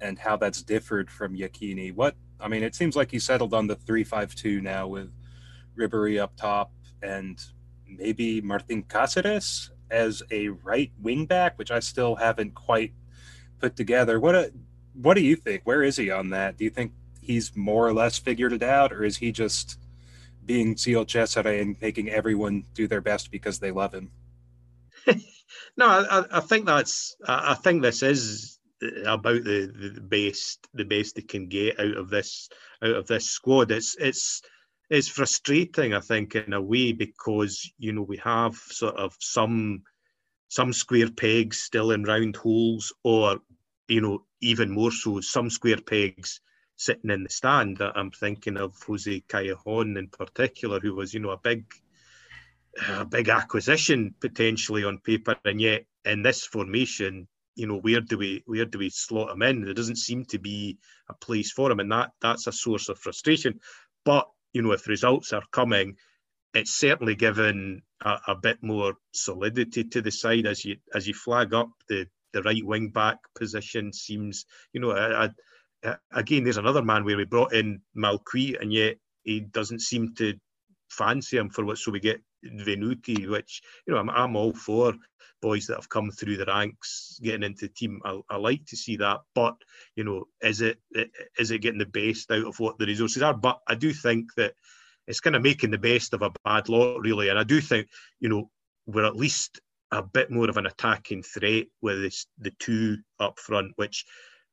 and 0.00 0.18
how 0.18 0.36
that's 0.36 0.62
differed 0.62 1.10
from 1.10 1.36
Iachini. 1.36 1.94
What, 1.94 2.16
I 2.40 2.48
mean, 2.48 2.62
it 2.62 2.74
seems 2.74 2.96
like 2.96 3.10
he 3.10 3.18
settled 3.18 3.52
on 3.52 3.66
the 3.66 3.76
352 3.76 4.62
now 4.62 4.86
with 4.86 5.12
Ribery 5.78 6.18
up 6.20 6.36
top 6.36 6.72
and 7.02 7.38
maybe 7.86 8.40
Martin 8.40 8.82
Cáceres 8.84 9.70
as 9.90 10.22
a 10.30 10.48
right 10.48 10.92
wing 11.02 11.26
back, 11.26 11.58
which 11.58 11.70
I 11.70 11.80
still 11.80 12.14
haven't 12.14 12.54
quite 12.54 12.94
put 13.60 13.76
together. 13.76 14.18
What 14.20 14.34
a, 14.34 14.52
what 14.94 15.14
do 15.14 15.22
you 15.22 15.36
think? 15.36 15.62
Where 15.64 15.82
is 15.82 15.96
he 15.96 16.10
on 16.10 16.30
that? 16.30 16.56
Do 16.56 16.64
you 16.64 16.70
think 16.70 16.92
he's 17.20 17.56
more 17.56 17.86
or 17.86 17.92
less 17.92 18.18
figured 18.18 18.52
it 18.52 18.62
out, 18.62 18.92
or 18.92 19.04
is 19.04 19.16
he 19.16 19.32
just 19.32 19.78
being 20.44 20.76
Zio 20.76 21.04
Cesare 21.04 21.60
and 21.60 21.76
making 21.80 22.08
everyone 22.08 22.64
do 22.74 22.86
their 22.86 23.00
best 23.00 23.30
because 23.30 23.58
they 23.58 23.70
love 23.70 23.92
him? 23.92 24.10
no, 25.76 25.86
I, 25.86 26.24
I, 26.30 26.40
think 26.40 26.66
that's. 26.66 27.16
I 27.26 27.54
think 27.54 27.82
this 27.82 28.02
is 28.02 28.58
about 29.06 29.44
the, 29.44 29.72
the 29.94 30.00
best 30.00 30.68
the 30.74 30.84
best 30.84 31.16
they 31.16 31.22
can 31.22 31.48
get 31.48 31.80
out 31.80 31.96
of 31.96 32.10
this 32.10 32.48
out 32.82 32.94
of 32.94 33.06
this 33.06 33.26
squad. 33.26 33.70
It's 33.70 33.96
it's 33.98 34.42
it's 34.88 35.08
frustrating, 35.08 35.94
I 35.94 36.00
think, 36.00 36.36
in 36.36 36.52
a 36.52 36.60
way 36.60 36.92
because 36.92 37.70
you 37.78 37.92
know 37.92 38.02
we 38.02 38.18
have 38.18 38.54
sort 38.54 38.96
of 38.96 39.16
some 39.20 39.82
some 40.48 40.72
square 40.72 41.10
pegs 41.10 41.60
still 41.60 41.90
in 41.90 42.04
round 42.04 42.36
holes, 42.36 42.92
or 43.02 43.38
you 43.88 44.00
know 44.00 44.24
even 44.40 44.70
more 44.70 44.92
so 44.92 45.20
some 45.20 45.50
square 45.50 45.80
pegs 45.80 46.40
sitting 46.76 47.10
in 47.10 47.24
the 47.24 47.30
stand. 47.30 47.80
I'm 47.80 48.10
thinking 48.10 48.56
of 48.56 48.80
Jose 48.86 49.22
Callejon 49.28 49.98
in 49.98 50.08
particular, 50.08 50.80
who 50.80 50.94
was 50.94 51.14
you 51.14 51.20
know 51.20 51.30
a 51.30 51.38
big 51.38 51.64
a 52.88 53.04
big 53.04 53.28
acquisition 53.28 54.14
potentially 54.20 54.84
on 54.84 54.98
paper, 54.98 55.36
and 55.44 55.60
yet 55.60 55.86
in 56.04 56.22
this 56.22 56.44
formation, 56.44 57.26
you 57.54 57.66
know, 57.66 57.78
where 57.78 58.00
do 58.00 58.18
we 58.18 58.42
where 58.46 58.66
do 58.66 58.78
we 58.78 58.90
slot 58.90 59.30
him 59.30 59.42
in? 59.42 59.62
There 59.62 59.74
doesn't 59.74 59.96
seem 59.96 60.24
to 60.26 60.38
be 60.38 60.78
a 61.08 61.14
place 61.14 61.50
for 61.50 61.70
him, 61.70 61.80
and 61.80 61.90
that 61.92 62.12
that's 62.20 62.46
a 62.46 62.52
source 62.52 62.88
of 62.88 62.98
frustration. 62.98 63.60
But 64.04 64.28
you 64.52 64.62
know, 64.62 64.72
if 64.72 64.88
results 64.88 65.32
are 65.32 65.42
coming, 65.50 65.96
it's 66.54 66.72
certainly 66.72 67.14
given 67.14 67.82
a, 68.02 68.18
a 68.28 68.34
bit 68.34 68.58
more 68.62 68.94
solidity 69.12 69.84
to 69.84 70.00
the 70.00 70.10
side 70.10 70.46
as 70.46 70.64
you 70.64 70.76
as 70.94 71.06
you 71.06 71.14
flag 71.14 71.54
up 71.54 71.70
the 71.88 72.06
the 72.32 72.42
right 72.42 72.64
wing 72.64 72.90
back 72.90 73.18
position 73.34 73.92
seems, 73.92 74.44
you 74.72 74.80
know, 74.80 74.90
I, 74.90 75.30
I, 75.84 75.96
again, 76.12 76.44
there's 76.44 76.58
another 76.58 76.82
man 76.82 77.04
where 77.04 77.16
we 77.16 77.24
brought 77.24 77.54
in 77.54 77.80
Malcuit 77.96 78.60
and 78.60 78.72
yet 78.72 78.96
he 79.22 79.40
doesn't 79.40 79.80
seem 79.80 80.14
to 80.16 80.34
fancy 80.90 81.38
him 81.38 81.48
for 81.48 81.64
what. 81.64 81.78
So 81.78 81.90
we 81.90 82.00
get 82.00 82.20
Venuti, 82.44 83.28
which 83.28 83.62
you 83.86 83.94
know 83.94 84.00
I'm, 84.00 84.10
I'm 84.10 84.36
all 84.36 84.52
for 84.52 84.94
boys 85.42 85.66
that 85.66 85.76
have 85.76 85.88
come 85.88 86.10
through 86.10 86.36
the 86.36 86.46
ranks 86.46 87.18
getting 87.22 87.42
into 87.42 87.66
the 87.66 87.72
team. 87.72 88.00
I, 88.04 88.20
I, 88.28 88.36
like 88.36 88.66
to 88.66 88.76
see 88.76 88.96
that, 88.98 89.20
but 89.34 89.56
you 89.96 90.04
know, 90.04 90.24
is 90.42 90.60
it 90.60 90.78
is 91.38 91.50
it 91.50 91.60
getting 91.60 91.78
the 91.78 91.86
best 91.86 92.30
out 92.30 92.46
of 92.46 92.60
what 92.60 92.78
the 92.78 92.86
resources 92.86 93.22
are? 93.22 93.34
But 93.34 93.60
I 93.66 93.74
do 93.74 93.92
think 93.92 94.34
that 94.36 94.54
it's 95.06 95.20
kind 95.20 95.36
of 95.36 95.42
making 95.42 95.70
the 95.70 95.78
best 95.78 96.14
of 96.14 96.22
a 96.22 96.32
bad 96.44 96.68
lot, 96.68 97.00
really. 97.00 97.28
And 97.28 97.38
I 97.38 97.44
do 97.44 97.60
think 97.60 97.88
you 98.20 98.28
know 98.28 98.50
we're 98.86 99.04
at 99.06 99.16
least 99.16 99.60
a 99.92 100.02
bit 100.02 100.30
more 100.30 100.48
of 100.48 100.56
an 100.56 100.66
attacking 100.66 101.22
threat 101.22 101.66
with 101.80 102.02
this, 102.02 102.26
the 102.38 102.52
two 102.58 102.98
up 103.20 103.38
front, 103.38 103.72
which 103.76 104.04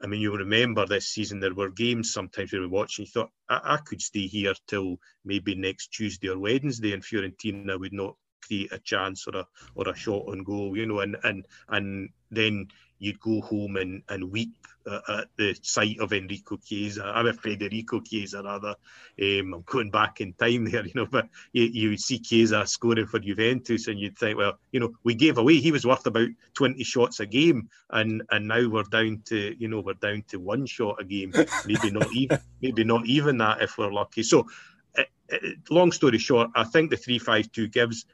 I 0.04 0.08
mean, 0.08 0.20
you'll 0.20 0.38
remember 0.38 0.86
this 0.86 1.08
season 1.08 1.40
there 1.40 1.54
were 1.54 1.70
games 1.70 2.12
sometimes 2.12 2.52
we 2.52 2.60
were 2.60 2.68
watching. 2.68 3.06
You 3.06 3.12
thought 3.12 3.32
I, 3.50 3.76
I, 3.76 3.78
could 3.78 4.02
stay 4.02 4.28
here 4.28 4.54
till 4.68 4.98
maybe 5.24 5.56
next 5.56 5.94
Tuesday 5.94 6.30
or 6.30 6.38
Wednesday, 6.38 6.94
and 6.94 7.02
Fiorentina 7.02 7.80
would 7.80 7.94
not 7.94 8.16
create 8.46 8.74
a 8.74 8.80
chance 8.80 9.26
or 9.28 9.38
a 9.38 9.48
or 9.76 9.88
a 9.88 9.96
shot 9.96 10.26
on 10.28 10.44
goal, 10.44 10.76
you 10.76 10.86
know, 10.86 11.00
and 11.00 11.16
and 11.24 11.46
and 11.70 12.10
then 12.32 12.68
you'd 13.04 13.20
go 13.20 13.42
home 13.42 13.76
and, 13.76 14.02
and 14.10 14.32
weep 14.32 14.56
uh, 14.86 15.00
at 15.10 15.28
the 15.38 15.56
sight 15.62 16.00
of 16.00 16.14
Enrico 16.14 16.58
Chiesa. 16.58 17.04
I'm 17.04 17.28
a 17.28 17.34
Federico 17.34 18.00
Chiesa, 18.00 18.42
rather. 18.44 18.76
Um, 19.22 19.54
I'm 19.54 19.64
going 19.66 19.92
back 19.92 20.22
in 20.22 20.34
time 20.34 20.70
there, 20.70 20.86
you 20.86 20.92
know, 20.96 21.06
but 21.06 21.28
you, 21.52 21.64
you 21.64 21.98
see 21.98 22.20
Chiesa 22.20 22.66
scoring 22.66 23.06
for 23.06 23.20
Juventus 23.20 23.88
and 23.88 24.00
you'd 24.00 24.18
think, 24.18 24.38
well, 24.38 24.58
you 24.72 24.80
know, 24.80 24.94
we 25.04 25.16
gave 25.16 25.38
away, 25.38 25.56
he 25.56 25.72
was 25.72 25.86
worth 25.86 26.06
about 26.06 26.30
20 26.54 26.84
shots 26.84 27.20
a 27.20 27.26
game 27.26 27.70
and 27.90 28.24
and 28.32 28.48
now 28.48 28.68
we're 28.70 28.84
down 28.84 29.22
to, 29.26 29.56
you 29.58 29.68
know, 29.68 29.82
we're 29.82 29.94
down 29.94 30.24
to 30.30 30.40
one 30.40 30.66
shot 30.66 30.98
a 31.00 31.04
game. 31.04 31.34
Maybe 31.66 31.92
not 31.92 32.08
even, 32.16 32.40
maybe 32.62 32.84
not 32.84 33.06
even 33.06 33.38
that 33.40 33.62
if 33.62 33.78
we're 33.78 33.92
lucky. 33.92 34.24
So, 34.24 34.48
uh, 34.98 35.04
uh, 35.32 35.38
long 35.70 35.92
story 35.92 36.18
short, 36.18 36.50
I 36.56 36.64
think 36.64 36.90
the 36.90 36.98
352 36.98 37.68
gives 37.70 38.06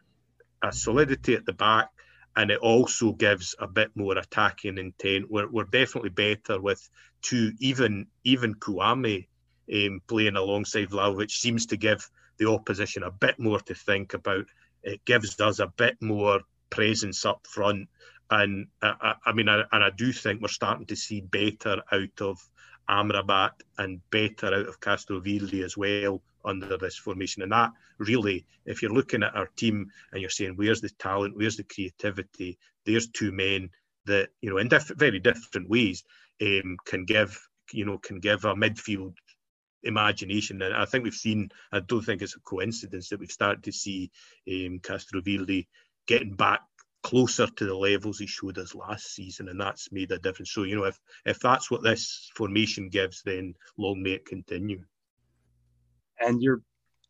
a 0.61 0.71
solidity 0.71 1.35
at 1.35 1.45
the 1.45 1.53
back 1.53 1.89
and 2.36 2.51
it 2.51 2.59
also 2.59 3.11
gives 3.11 3.55
a 3.59 3.67
bit 3.67 3.91
more 3.95 4.17
attacking 4.17 4.77
intent. 4.77 5.30
We're, 5.30 5.49
we're 5.49 5.63
definitely 5.65 6.09
better 6.09 6.59
with 6.61 6.88
two, 7.21 7.53
even 7.59 8.07
even 8.23 8.55
Kouamé 8.55 9.27
um, 9.73 10.01
playing 10.07 10.36
alongside 10.36 10.89
Vlahovic 10.89 11.32
seems 11.32 11.65
to 11.67 11.77
give 11.77 12.07
the 12.38 12.49
opposition 12.49 13.03
a 13.03 13.11
bit 13.11 13.39
more 13.39 13.59
to 13.61 13.75
think 13.75 14.13
about. 14.13 14.45
It 14.84 15.03
gives 15.05 15.39
us 15.39 15.59
a 15.59 15.67
bit 15.67 15.97
more 16.01 16.41
presence 16.69 17.25
up 17.25 17.45
front, 17.47 17.89
and 18.30 18.67
I, 18.82 19.15
I 19.25 19.34
mean, 19.34 19.49
I, 19.49 19.63
and 19.71 19.84
I 19.84 19.89
do 19.89 20.13
think 20.13 20.41
we're 20.41 20.47
starting 20.47 20.86
to 20.88 20.95
see 20.95 21.21
better 21.21 21.82
out 21.91 22.21
of 22.21 22.39
Amrabat 22.89 23.51
and 23.77 24.01
better 24.09 24.47
out 24.47 24.67
of 24.67 24.80
Castrovilli 24.80 25.63
as 25.63 25.75
well 25.75 26.21
under 26.45 26.77
this 26.77 26.97
formation. 26.97 27.43
And 27.43 27.51
that 27.51 27.71
really, 27.97 28.45
if 28.65 28.81
you're 28.81 28.93
looking 28.93 29.23
at 29.23 29.35
our 29.35 29.47
team 29.55 29.91
and 30.11 30.21
you're 30.21 30.29
saying, 30.29 30.53
where's 30.55 30.81
the 30.81 30.89
talent, 30.89 31.35
where's 31.35 31.57
the 31.57 31.63
creativity, 31.63 32.57
there's 32.85 33.09
two 33.09 33.31
men 33.31 33.69
that, 34.05 34.29
you 34.41 34.49
know, 34.49 34.57
in 34.57 34.67
diff- 34.67 34.91
very 34.95 35.19
different 35.19 35.69
ways 35.69 36.03
um, 36.41 36.77
can 36.85 37.05
give, 37.05 37.39
you 37.71 37.85
know, 37.85 37.97
can 37.97 38.19
give 38.19 38.45
a 38.45 38.53
midfield 38.55 39.13
imagination. 39.83 40.61
And 40.61 40.73
I 40.73 40.85
think 40.85 41.03
we've 41.03 41.13
seen, 41.13 41.49
I 41.71 41.79
don't 41.79 42.01
think 42.01 42.21
it's 42.21 42.35
a 42.35 42.39
coincidence 42.41 43.09
that 43.09 43.19
we've 43.19 43.31
started 43.31 43.63
to 43.63 43.71
see 43.71 44.11
um, 44.47 44.79
Castrovilli 44.79 45.67
getting 46.07 46.35
back 46.35 46.61
closer 47.01 47.47
to 47.47 47.65
the 47.65 47.75
levels 47.75 48.19
he 48.19 48.27
showed 48.27 48.57
us 48.57 48.75
last 48.75 49.13
season, 49.13 49.47
and 49.47 49.59
that's 49.59 49.91
made 49.91 50.11
a 50.11 50.19
difference. 50.19 50.51
So, 50.51 50.63
you 50.63 50.75
know, 50.75 50.83
if 50.83 50.99
if 51.25 51.39
that's 51.39 51.71
what 51.71 51.83
this 51.83 52.29
formation 52.35 52.89
gives, 52.89 53.21
then 53.23 53.53
long 53.77 54.03
may 54.03 54.11
it 54.11 54.25
continue 54.25 54.83
and 56.19 56.41
you're 56.41 56.61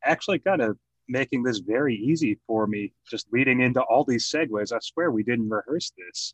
actually 0.03 0.39
kind 0.39 0.61
of 0.61 0.77
making 1.07 1.43
this 1.43 1.59
very 1.59 1.95
easy 1.95 2.39
for 2.45 2.67
me, 2.67 2.93
just 3.09 3.27
leading 3.33 3.61
into 3.61 3.81
all 3.81 4.03
these 4.03 4.29
segues. 4.29 4.71
I 4.71 4.79
swear 4.81 5.11
we 5.11 5.23
didn't 5.23 5.49
rehearse 5.49 5.91
this. 5.97 6.33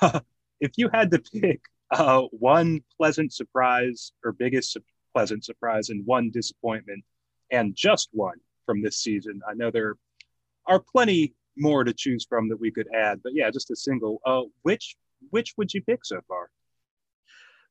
Uh, 0.00 0.20
if 0.60 0.72
you 0.76 0.88
had 0.92 1.10
to 1.10 1.18
pick 1.18 1.60
uh, 1.90 2.22
one 2.30 2.80
pleasant 2.96 3.32
surprise 3.32 4.12
or 4.24 4.32
biggest 4.32 4.72
su- 4.72 4.84
pleasant 5.14 5.44
surprise 5.44 5.88
and 5.88 6.06
one 6.06 6.30
disappointment, 6.30 7.02
and 7.50 7.74
just 7.74 8.08
one 8.12 8.38
from 8.64 8.82
this 8.82 8.98
season, 8.98 9.40
I 9.48 9.54
know 9.54 9.70
there 9.70 9.96
are 10.66 10.80
plenty 10.80 11.34
more 11.56 11.84
to 11.84 11.92
choose 11.92 12.24
from 12.28 12.48
that 12.48 12.60
we 12.60 12.70
could 12.70 12.88
add, 12.94 13.20
but 13.22 13.32
yeah, 13.34 13.50
just 13.50 13.70
a 13.70 13.76
single. 13.76 14.20
Uh, 14.24 14.42
which 14.62 14.96
which 15.30 15.54
would 15.56 15.72
you 15.72 15.82
pick 15.82 16.04
so 16.04 16.20
far? 16.28 16.50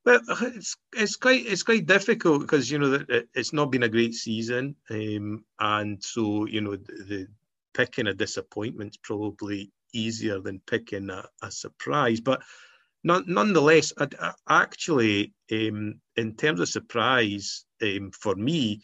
Well, 0.04 0.20
it's 0.42 0.76
it's 0.94 1.16
quite 1.16 1.46
it's 1.46 1.64
quite 1.64 1.86
difficult 1.86 2.42
because 2.42 2.72
you 2.72 2.80
know 2.80 2.90
that 2.98 3.28
it's 3.36 3.54
not 3.54 3.72
been 3.72 3.84
a 3.84 3.90
great 3.90 4.16
season, 4.16 4.76
um, 4.90 5.46
and 5.60 6.04
so 6.04 6.46
you 6.46 6.62
know 6.62 6.76
the, 6.76 7.04
the 7.08 7.28
picking 7.74 8.08
a 8.08 8.14
disappointment's 8.14 8.98
probably 8.98 9.72
easier 9.94 10.40
than 10.40 10.62
picking 10.66 11.10
a, 11.12 11.24
a 11.44 11.52
surprise. 11.52 12.20
But 12.20 12.42
non, 13.04 13.26
nonetheless, 13.28 13.94
I, 13.98 14.08
I 14.20 14.34
actually, 14.64 15.34
um, 15.52 16.02
in 16.16 16.36
terms 16.36 16.60
of 16.62 16.70
surprise, 16.70 17.66
um, 17.84 18.10
for 18.12 18.36
me, 18.36 18.82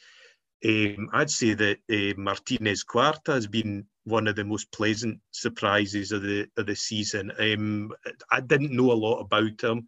um, 0.65 1.09
I'd 1.13 1.31
say 1.31 1.55
that 1.55 1.79
uh, 1.91 2.19
Martinez 2.21 2.83
Quarta 2.83 3.33
has 3.33 3.47
been 3.47 3.85
one 4.03 4.27
of 4.27 4.35
the 4.35 4.45
most 4.45 4.71
pleasant 4.71 5.19
surprises 5.31 6.11
of 6.11 6.21
the 6.21 6.47
of 6.57 6.67
the 6.67 6.75
season. 6.75 7.31
Um, 7.39 7.91
I 8.31 8.39
didn't 8.39 8.71
know 8.71 8.91
a 8.91 8.93
lot 8.93 9.19
about 9.19 9.59
him 9.61 9.87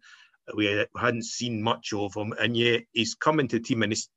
we 0.54 0.86
hadn't 0.98 1.24
seen 1.24 1.62
much 1.62 1.92
of 1.92 2.14
him, 2.14 2.32
and 2.40 2.56
yet 2.56 2.82
he's 2.92 3.14
coming 3.14 3.48
to 3.48 3.58
the 3.58 3.64
team, 3.64 3.82
and 3.82 3.92
his 3.92 4.08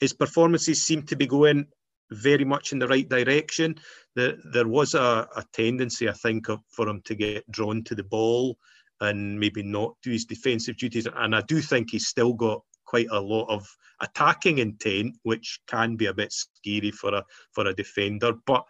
his 0.00 0.12
performances 0.12 0.82
seem 0.82 1.02
to 1.02 1.16
be 1.16 1.26
going 1.26 1.66
very 2.10 2.44
much 2.44 2.72
in 2.72 2.78
the 2.78 2.88
right 2.88 3.08
direction. 3.08 3.76
There, 4.14 4.36
there 4.52 4.68
was 4.68 4.94
a, 4.94 5.28
a 5.36 5.44
tendency, 5.52 6.08
I 6.08 6.12
think, 6.12 6.48
of, 6.48 6.60
for 6.70 6.88
him 6.88 7.02
to 7.04 7.14
get 7.14 7.50
drawn 7.50 7.84
to 7.84 7.94
the 7.94 8.04
ball 8.04 8.56
and 9.00 9.38
maybe 9.38 9.62
not 9.62 9.94
do 10.02 10.10
his 10.10 10.24
defensive 10.24 10.76
duties. 10.76 11.06
And 11.16 11.34
I 11.34 11.42
do 11.42 11.60
think 11.60 11.90
he's 11.90 12.08
still 12.08 12.32
got 12.32 12.62
quite 12.84 13.08
a 13.10 13.20
lot 13.20 13.46
of 13.48 13.68
attacking 14.00 14.58
intent, 14.58 15.16
which 15.22 15.60
can 15.66 15.96
be 15.96 16.06
a 16.06 16.14
bit 16.14 16.32
scary 16.32 16.90
for 16.90 17.14
a 17.14 17.24
for 17.52 17.66
a 17.66 17.74
defender. 17.74 18.32
But 18.46 18.64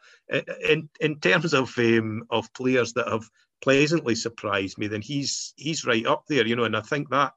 in 0.65 0.89
in 1.01 1.21
terms 1.21 1.55
of 1.55 1.73
um, 1.79 2.25
of 2.31 2.53
players 2.53 2.93
that 2.95 3.09
have 3.09 3.29
pleasantly 3.61 4.15
surprised 4.15 4.79
me, 4.79 4.87
then 4.87 5.03
he's 5.03 5.55
he's 5.57 5.85
right 5.85 6.07
up 6.07 6.25
there, 6.29 6.47
you 6.47 6.57
know. 6.57 6.65
And 6.65 6.77
I 6.77 6.83
think 6.83 7.11
that, 7.11 7.33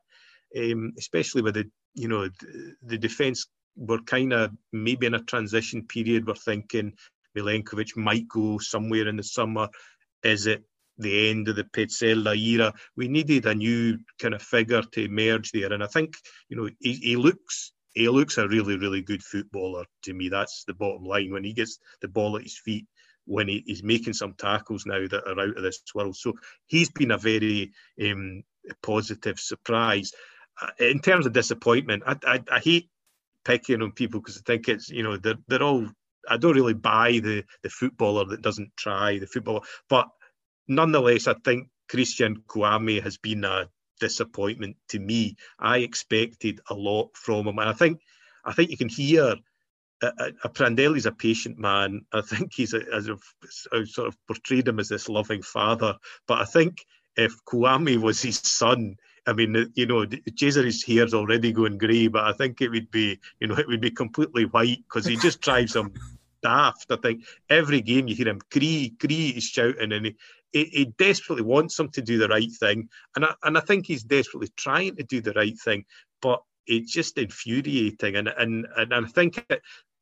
um, 0.58 0.94
especially 0.98 1.42
with 1.42 1.56
the 1.56 1.70
you 1.94 2.08
know 2.08 2.28
the, 2.28 2.76
the 2.84 2.98
defence, 2.98 3.48
we're 3.76 4.02
kind 4.02 4.34
of 4.34 4.52
maybe 4.72 5.08
in 5.08 5.14
a 5.14 5.24
transition 5.24 5.86
period. 5.88 6.28
We're 6.28 6.36
thinking 6.36 6.94
Milenkovic 7.38 7.96
might 7.98 8.28
go 8.28 8.58
somewhere 8.60 9.08
in 9.08 9.18
the 9.18 9.24
summer. 9.24 9.70
Is 10.24 10.46
it 10.48 10.64
the 11.02 11.30
end 11.30 11.48
of 11.48 11.56
the 11.56 11.64
Pezzella 11.64 12.36
era. 12.38 12.74
We 12.96 13.08
needed 13.08 13.46
a 13.46 13.56
new 13.56 13.98
kind 14.20 14.34
of 14.34 14.42
figure 14.42 14.82
to 14.82 15.04
emerge 15.04 15.52
there, 15.52 15.74
and 15.74 15.84
I 15.84 15.88
think 15.88 16.16
you 16.50 16.58
know 16.58 16.70
he, 16.80 16.94
he 16.94 17.16
looks 17.16 17.72
he 17.94 18.08
looks 18.08 18.38
a 18.38 18.48
really 18.48 18.78
really 18.78 19.02
good 19.02 19.24
footballer 19.24 19.86
to 20.04 20.14
me. 20.14 20.30
That's 20.30 20.64
the 20.66 20.74
bottom 20.74 21.06
line. 21.06 21.32
When 21.32 21.44
he 21.44 21.54
gets 21.54 21.80
the 22.02 22.08
ball 22.08 22.38
at 22.38 22.44
his 22.44 22.58
feet, 22.58 22.86
when 23.26 23.48
he, 23.48 23.64
he's 23.66 23.84
making 23.84 24.14
some 24.14 24.34
tackles 24.34 24.86
now 24.86 25.08
that 25.08 25.28
are 25.28 25.40
out 25.40 25.58
of 25.58 25.64
this 25.64 25.82
world, 25.94 26.16
so 26.16 26.34
he's 26.68 26.90
been 26.90 27.12
a 27.12 27.18
very 27.18 27.72
um, 28.02 28.44
positive 28.84 29.40
surprise. 29.40 30.12
Uh, 30.62 30.70
in 30.80 31.00
terms 31.00 31.26
of 31.26 31.34
disappointment, 31.34 32.04
I, 32.06 32.18
I, 32.26 32.44
I 32.52 32.60
hate 32.60 32.90
picking 33.44 33.82
on 33.82 33.92
people 33.92 34.20
because 34.20 34.38
I 34.38 34.42
think 34.46 34.70
it's 34.70 34.90
you 34.90 35.04
know 35.04 35.18
they're 35.18 35.40
they're 35.48 35.64
all 35.64 35.88
I 36.28 36.38
don't 36.38 36.56
really 36.56 36.74
buy 36.74 37.20
the 37.24 37.44
the 37.64 37.70
footballer 37.70 38.26
that 38.26 38.42
doesn't 38.42 38.76
try 38.78 39.20
the 39.20 39.28
football, 39.28 39.64
but 39.90 40.08
nonetheless, 40.68 41.28
I 41.28 41.34
think 41.34 41.70
Christian 41.90 42.44
Kouamé 42.48 43.02
has 43.04 43.18
been 43.18 43.44
a 43.44 43.70
disappointment 44.00 44.78
to 44.90 45.00
me. 45.00 45.36
I 45.60 45.80
expected 45.80 46.62
a 46.70 46.74
lot 46.74 47.10
from 47.16 47.48
him, 47.48 47.60
and 47.60 47.70
I 47.70 47.74
think 47.74 48.00
I 48.46 48.54
think 48.54 48.70
you 48.70 48.78
can 48.78 48.90
hear. 48.90 49.36
Uh, 50.02 50.32
Prandelli's 50.50 51.06
a 51.06 51.12
patient 51.12 51.60
man. 51.60 52.06
I 52.12 52.22
think 52.22 52.54
he's 52.54 52.74
a, 52.74 52.82
as 52.94 53.10
I've 53.10 53.88
sort 53.88 54.08
of 54.08 54.18
portrayed 54.28 54.68
him 54.68 54.80
as 54.80 54.90
this 54.90 55.08
loving 55.08 55.44
father. 55.44 55.96
But 56.28 56.42
I 56.42 56.46
think 56.46 56.86
if 57.16 57.34
Kouamé 57.46 57.98
was 57.98 58.22
his 58.22 58.40
son, 58.40 58.96
I 59.28 59.34
mean, 59.34 59.72
you 59.76 59.86
know, 59.86 60.06
Cesare's 60.06 60.84
hair's 60.84 61.14
already 61.14 61.52
going 61.52 61.78
grey, 61.78 62.08
but 62.08 62.24
I 62.24 62.34
think 62.34 62.62
it 62.62 62.70
would 62.70 62.90
be, 62.90 63.20
you 63.40 63.48
know, 63.48 63.56
it 63.56 63.68
would 63.68 63.82
be 63.82 63.92
completely 63.92 64.46
white 64.46 64.84
because 64.84 65.06
he 65.06 65.18
just 65.18 65.42
drives 65.42 65.76
him 65.76 65.94
daft. 66.42 66.88
I 66.90 66.96
think 66.96 67.26
every 67.50 67.82
game 67.82 68.08
you 68.08 68.16
hear 68.16 68.30
him 68.30 68.42
cree, 68.50 68.96
cree, 69.00 69.34
he's 69.34 69.44
shouting 69.44 69.92
and 69.92 70.08
he, 70.08 70.16
he, 70.52 70.64
he, 70.66 70.86
desperately 70.98 71.44
wants 71.44 71.80
him 71.80 71.90
to 71.90 72.02
do 72.02 72.18
the 72.18 72.28
right 72.28 72.52
thing, 72.60 72.90
and 73.16 73.26
I, 73.26 73.34
and 73.44 73.58
I 73.58 73.62
think 73.62 73.86
he's 73.86 74.04
desperately 74.04 74.50
trying 74.58 74.96
to 74.98 75.04
do 75.04 75.22
the 75.22 75.34
right 75.34 75.58
thing, 75.58 75.86
but 76.22 76.42
it's 76.68 76.92
just 76.92 77.18
infuriating, 77.18 78.16
and 78.16 78.28
and 78.28 78.68
and 78.76 78.94
I 78.94 79.02
think 79.08 79.46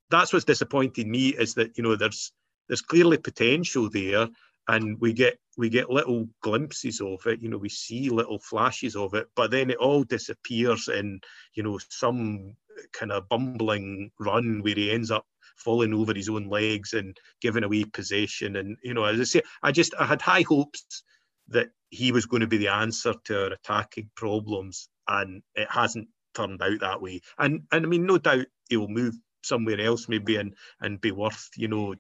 that's 0.10 0.34
what's 0.34 0.46
disappointing 0.46 1.10
me 1.10 1.30
is 1.30 1.54
that 1.56 1.78
you 1.78 1.84
know 1.84 1.96
there's 1.96 2.32
there's 2.68 2.82
clearly 2.82 3.18
potential 3.18 3.90
there, 3.90 4.28
and 4.68 5.00
we 5.00 5.14
get 5.14 5.40
we 5.58 5.70
get 5.70 5.90
little 5.90 6.28
glimpses 6.42 7.02
of 7.02 7.26
it, 7.26 7.42
you 7.42 7.50
know, 7.50 7.58
we 7.58 7.70
see 7.70 8.10
little 8.10 8.40
flashes 8.40 8.96
of 8.96 9.14
it, 9.14 9.28
but 9.36 9.52
then 9.52 9.70
it 9.70 9.78
all 9.78 10.04
disappears 10.04 10.88
in 10.88 11.20
you 11.54 11.64
know 11.64 11.80
some 11.90 12.56
kind 12.94 13.12
of 13.12 13.28
bumbling 13.28 14.10
run 14.20 14.62
where 14.64 14.76
he 14.76 14.92
ends 14.92 15.12
up 15.12 15.26
falling 15.58 15.94
over 15.94 16.14
his 16.14 16.30
own 16.30 16.48
legs 16.48 16.94
and 16.94 17.18
giving 17.42 17.64
away 17.64 17.84
possession. 17.84 18.56
And 18.56 18.78
you 18.84 18.94
know, 18.94 19.04
as 19.04 19.20
I 19.20 19.24
say, 19.24 19.42
I 19.62 19.72
just 19.72 19.94
I 20.00 20.06
had 20.06 20.22
high 20.22 20.46
hopes 20.48 21.04
that 21.50 21.70
he 21.90 22.12
was 22.12 22.26
going 22.26 22.42
to 22.42 22.48
be 22.48 22.58
the 22.58 22.70
answer 22.70 23.14
to 23.26 23.44
our 23.44 23.54
attacking 23.54 24.10
problems, 24.16 24.88
and 25.08 25.42
it 25.56 25.68
hasn't 25.70 26.08
turned 26.36 26.62
out 26.62 26.80
that 26.80 27.02
way. 27.02 27.22
And 27.38 27.64
and 27.72 27.86
I 27.86 27.90
mean, 27.90 28.06
no 28.06 28.18
doubt 28.18 28.46
he'll 28.70 28.88
move 28.88 29.16
somewhere 29.42 29.80
else 29.80 30.10
maybe 30.10 30.36
and 30.36 30.54
and 30.82 31.00
be 31.02 31.12
worth 31.12 31.50
you 31.56 31.68
know 31.68 31.96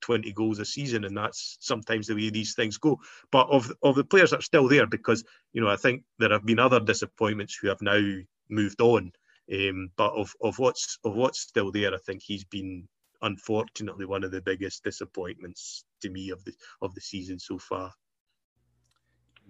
20 0.00 0.32
goals 0.32 0.58
a 0.58 0.64
season 0.64 1.04
and 1.04 1.16
that's 1.16 1.56
sometimes 1.60 2.06
the 2.06 2.14
way 2.14 2.30
these 2.30 2.54
things 2.54 2.78
go 2.78 2.98
but 3.30 3.48
of 3.48 3.72
of 3.82 3.94
the 3.94 4.04
players 4.04 4.30
that 4.30 4.40
are 4.40 4.42
still 4.42 4.68
there 4.68 4.86
because 4.86 5.24
you 5.52 5.60
know 5.60 5.68
I 5.68 5.76
think 5.76 6.02
there 6.18 6.32
have 6.32 6.44
been 6.44 6.58
other 6.58 6.80
disappointments 6.80 7.56
who 7.60 7.68
have 7.68 7.80
now 7.80 8.00
moved 8.48 8.80
on 8.80 9.12
um, 9.52 9.90
but 9.96 10.12
of, 10.12 10.34
of 10.42 10.58
what's 10.58 10.98
of 11.04 11.14
what's 11.14 11.40
still 11.40 11.70
there 11.70 11.94
I 11.94 11.98
think 11.98 12.22
he's 12.22 12.44
been 12.44 12.88
unfortunately 13.22 14.06
one 14.06 14.24
of 14.24 14.30
the 14.30 14.40
biggest 14.40 14.84
disappointments 14.84 15.84
to 16.02 16.10
me 16.10 16.30
of 16.30 16.44
the 16.44 16.52
of 16.82 16.94
the 16.94 17.00
season 17.00 17.38
so 17.38 17.58
far. 17.58 17.92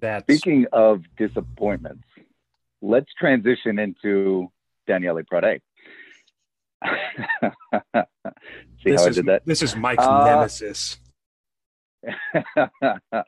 That's... 0.01 0.25
Speaking 0.25 0.67
of 0.73 1.03
disappointments, 1.17 2.05
let's 2.81 3.13
transition 3.19 3.79
into 3.79 4.51
Daniele 4.87 5.23
Pradè. 5.31 5.61
See 8.83 8.91
this 8.91 9.03
how 9.03 9.09
is, 9.09 9.19
I 9.19 9.21
did 9.21 9.27
that? 9.27 9.47
This 9.47 9.63
is 9.63 9.77
Mike's 9.77 10.05
uh, 10.05 10.25
nemesis. 10.25 10.99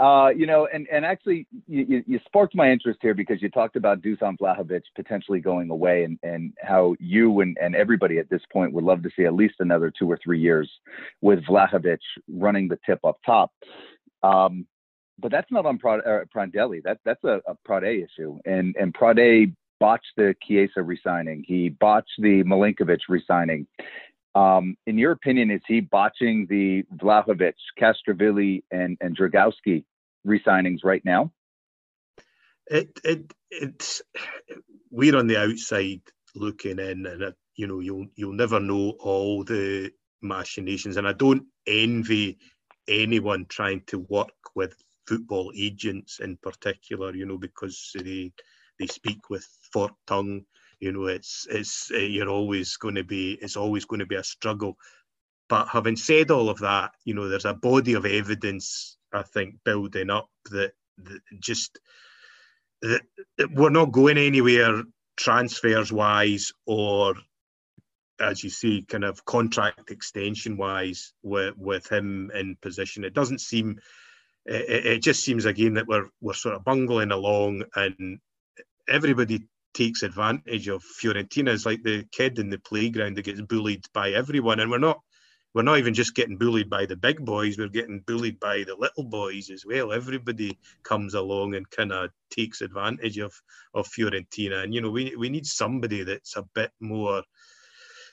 Uh, 0.00 0.30
you 0.30 0.46
know, 0.46 0.66
and, 0.72 0.88
and 0.90 1.04
actually, 1.04 1.46
you, 1.68 2.02
you, 2.06 2.18
sparked 2.24 2.54
my 2.54 2.70
interest 2.70 2.98
here 3.02 3.12
because 3.12 3.42
you 3.42 3.50
talked 3.50 3.76
about 3.76 4.00
Dusan 4.00 4.34
Vlahovic 4.38 4.80
potentially 4.96 5.40
going 5.40 5.68
away 5.68 6.04
and, 6.04 6.18
and 6.22 6.54
how 6.62 6.96
you 6.98 7.40
and, 7.40 7.54
and 7.60 7.76
everybody 7.76 8.16
at 8.18 8.30
this 8.30 8.40
point 8.50 8.72
would 8.72 8.82
love 8.82 9.02
to 9.02 9.10
see 9.14 9.26
at 9.26 9.34
least 9.34 9.56
another 9.58 9.92
two 9.96 10.10
or 10.10 10.18
three 10.24 10.40
years 10.40 10.70
with 11.20 11.44
Vlahovic 11.44 11.98
running 12.30 12.66
the 12.66 12.78
tip 12.86 12.98
up 13.04 13.18
top. 13.26 13.52
Um, 14.22 14.66
but 15.18 15.30
that's 15.30 15.50
not 15.52 15.66
on 15.66 15.76
Prad, 15.76 16.00
uh, 16.06 16.20
Prandelli. 16.34 16.82
That, 16.82 17.00
that's 17.04 17.22
a, 17.24 17.42
a 17.46 17.54
Pradè 17.68 18.02
issue. 18.02 18.38
And, 18.46 18.74
and 18.80 18.94
Pradè 18.94 19.54
botched 19.80 20.12
the 20.16 20.34
Chiesa 20.42 20.82
resigning. 20.82 21.44
He 21.46 21.70
botched 21.70 22.12
the 22.18 22.44
Milenkovic 22.44 23.00
resigning. 23.08 23.66
Um, 24.34 24.76
in 24.86 24.96
your 24.98 25.12
opinion, 25.12 25.50
is 25.50 25.62
he 25.66 25.80
botching 25.80 26.46
the 26.48 26.84
Vlahovic, 26.96 27.54
Castrovilli, 27.80 28.62
and, 28.70 28.96
and 29.00 29.16
Dragowski 29.16 29.84
re-signings 30.24 30.84
right 30.84 31.04
now? 31.04 31.32
It 32.66 33.00
it 33.02 33.32
it's 33.50 34.00
we're 34.92 35.16
on 35.16 35.26
the 35.26 35.38
outside 35.38 36.02
looking 36.36 36.78
in, 36.78 37.04
and 37.06 37.22
it, 37.22 37.34
you 37.56 37.66
know 37.66 37.80
you'll 37.80 38.06
you'll 38.14 38.34
never 38.34 38.60
know 38.60 38.90
all 39.00 39.42
the 39.42 39.90
machinations, 40.22 40.96
and 40.96 41.08
I 41.08 41.12
don't 41.12 41.46
envy 41.66 42.38
anyone 42.86 43.46
trying 43.48 43.82
to 43.88 43.98
work 43.98 44.30
with 44.54 44.74
football 45.08 45.52
agents 45.56 46.20
in 46.20 46.36
particular, 46.36 47.12
you 47.14 47.26
know, 47.26 47.38
because 47.38 47.90
they 47.96 48.32
they 48.80 48.86
speak 48.88 49.30
with 49.30 49.46
forked 49.72 49.94
tongue 50.08 50.44
you 50.80 50.92
know, 50.92 51.06
it's 51.06 51.46
it's 51.50 51.90
uh, 51.92 51.98
you're 51.98 52.30
always 52.30 52.76
going 52.78 52.94
to 52.94 53.04
be 53.04 53.38
it's 53.42 53.56
always 53.56 53.84
going 53.84 54.00
to 54.00 54.06
be 54.06 54.16
a 54.16 54.24
struggle. 54.24 54.76
But 55.48 55.68
having 55.68 55.96
said 55.96 56.30
all 56.30 56.48
of 56.48 56.58
that, 56.60 56.92
you 57.04 57.14
know, 57.14 57.28
there's 57.28 57.44
a 57.44 57.54
body 57.54 57.92
of 57.94 58.06
evidence 58.06 58.96
I 59.12 59.22
think 59.22 59.56
building 59.64 60.08
up 60.08 60.30
that, 60.50 60.72
that 60.98 61.20
just 61.38 61.78
that, 62.82 63.02
that 63.36 63.52
we're 63.52 63.70
not 63.70 63.92
going 63.92 64.16
anywhere 64.16 64.82
transfers 65.16 65.92
wise 65.92 66.52
or 66.66 67.14
as 68.18 68.44
you 68.44 68.50
see, 68.50 68.82
kind 68.82 69.04
of 69.04 69.24
contract 69.24 69.90
extension 69.90 70.56
wise 70.56 71.12
with 71.22 71.54
with 71.58 71.90
him 71.92 72.30
in 72.34 72.56
position. 72.62 73.04
It 73.04 73.14
doesn't 73.14 73.40
seem. 73.40 73.78
It, 74.46 74.86
it, 74.86 75.02
just 75.02 75.22
seems 75.22 75.44
again 75.44 75.74
that 75.74 75.86
we're 75.86 76.08
we're 76.22 76.32
sort 76.32 76.54
of 76.54 76.64
bungling 76.64 77.12
along, 77.12 77.64
and 77.74 78.18
everybody 78.90 79.48
takes 79.74 80.02
advantage 80.02 80.68
of 80.68 80.82
Fiorentina 80.82 81.50
is 81.50 81.64
like 81.64 81.82
the 81.82 82.04
kid 82.12 82.38
in 82.38 82.50
the 82.50 82.58
playground 82.58 83.16
that 83.16 83.24
gets 83.24 83.40
bullied 83.40 83.84
by 83.94 84.10
everyone, 84.10 84.60
and 84.60 84.70
we're 84.70 84.78
not 84.78 85.00
we're 85.52 85.62
not 85.62 85.78
even 85.78 85.94
just 85.94 86.14
getting 86.14 86.38
bullied 86.38 86.70
by 86.70 86.86
the 86.86 86.96
big 86.96 87.24
boys, 87.24 87.58
we're 87.58 87.68
getting 87.68 88.00
bullied 88.06 88.38
by 88.38 88.62
the 88.64 88.76
little 88.76 89.04
boys 89.04 89.50
as 89.50 89.64
well. 89.66 89.92
Everybody 89.92 90.56
comes 90.84 91.14
along 91.14 91.56
and 91.56 91.68
kind 91.70 91.92
of 91.92 92.10
takes 92.30 92.60
advantage 92.60 93.18
of 93.18 93.32
of 93.74 93.88
Fiorentina, 93.88 94.62
and 94.64 94.74
you 94.74 94.80
know 94.80 94.90
we 94.90 95.14
we 95.16 95.28
need 95.28 95.46
somebody 95.46 96.04
that's 96.04 96.36
a 96.36 96.44
bit 96.54 96.70
more 96.80 97.22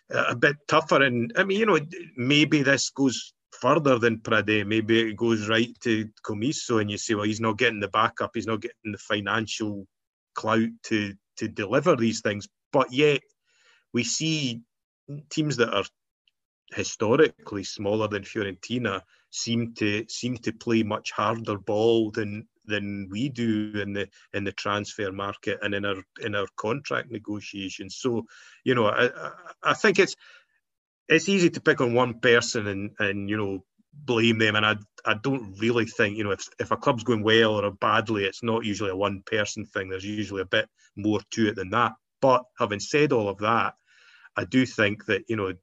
a 0.09 0.35
bit 0.35 0.55
tougher. 0.67 1.03
And 1.03 1.31
I 1.35 1.43
mean, 1.43 1.59
you 1.59 1.65
know, 1.65 1.79
maybe 2.15 2.63
this 2.63 2.89
goes 2.89 3.33
further 3.51 3.99
than 3.99 4.19
Pradè. 4.19 4.65
Maybe 4.65 5.09
it 5.09 5.17
goes 5.17 5.49
right 5.49 5.69
to 5.81 6.07
Commisso, 6.25 6.81
and 6.81 6.89
you 6.89 6.97
say, 6.97 7.15
well, 7.15 7.25
he's 7.25 7.41
not 7.41 7.57
getting 7.57 7.79
the 7.79 7.87
backup, 7.89 8.31
he's 8.33 8.47
not 8.47 8.61
getting 8.61 8.91
the 8.91 8.97
financial 8.97 9.87
clout 10.37 10.69
to 10.83 11.13
to 11.37 11.47
deliver 11.47 11.95
these 11.95 12.21
things. 12.21 12.47
But 12.71 12.93
yet, 12.93 13.21
we 13.93 14.03
see 14.03 14.61
teams 15.29 15.57
that 15.57 15.73
are 15.73 15.85
historically 16.73 17.63
smaller 17.63 18.07
than 18.07 18.23
Fiorentina 18.23 19.01
seem 19.31 19.73
to 19.75 20.05
seem 20.07 20.37
to 20.37 20.53
play 20.53 20.83
much 20.83 21.11
harder 21.11 21.57
ball 21.57 22.11
than 22.11 22.47
than 22.65 23.07
we 23.09 23.29
do 23.29 23.71
in 23.75 23.93
the 23.93 24.07
in 24.33 24.43
the 24.43 24.51
transfer 24.51 25.11
market 25.11 25.59
and 25.61 25.73
in 25.73 25.85
our 25.85 26.03
in 26.21 26.35
our 26.35 26.47
contract 26.57 27.09
negotiations. 27.11 27.95
So, 27.97 28.25
you 28.63 28.75
know, 28.75 28.87
I 28.87 29.31
I 29.63 29.73
think 29.73 29.99
it's 29.99 30.15
it's 31.09 31.29
easy 31.29 31.49
to 31.49 31.61
pick 31.61 31.81
on 31.81 31.93
one 31.93 32.19
person 32.19 32.67
and 32.67 32.91
and 32.99 33.29
you 33.29 33.37
know 33.37 33.63
blame 34.05 34.37
them, 34.37 34.55
and 34.55 34.65
I 34.65 34.75
I 35.05 35.15
don't 35.15 35.57
really 35.59 35.85
think 35.85 36.17
you 36.17 36.23
know 36.23 36.31
if 36.31 36.47
if 36.59 36.71
a 36.71 36.77
club's 36.77 37.03
going 37.03 37.23
well 37.23 37.55
or 37.55 37.71
badly, 37.71 38.25
it's 38.25 38.43
not 38.43 38.65
usually 38.65 38.91
a 38.91 38.95
one 38.95 39.23
person 39.25 39.65
thing. 39.65 39.89
There's 39.89 40.05
usually 40.05 40.41
a 40.41 40.45
bit 40.45 40.69
more 40.95 41.19
to 41.31 41.47
it 41.47 41.55
than 41.55 41.69
that. 41.71 41.93
But 42.21 42.43
having 42.57 42.79
said 42.79 43.13
all 43.13 43.29
of 43.29 43.37
that, 43.39 43.75
I 44.35 44.45
do 44.45 44.65
think 44.65 45.05
that 45.05 45.23
you 45.27 45.35
know 45.35 45.53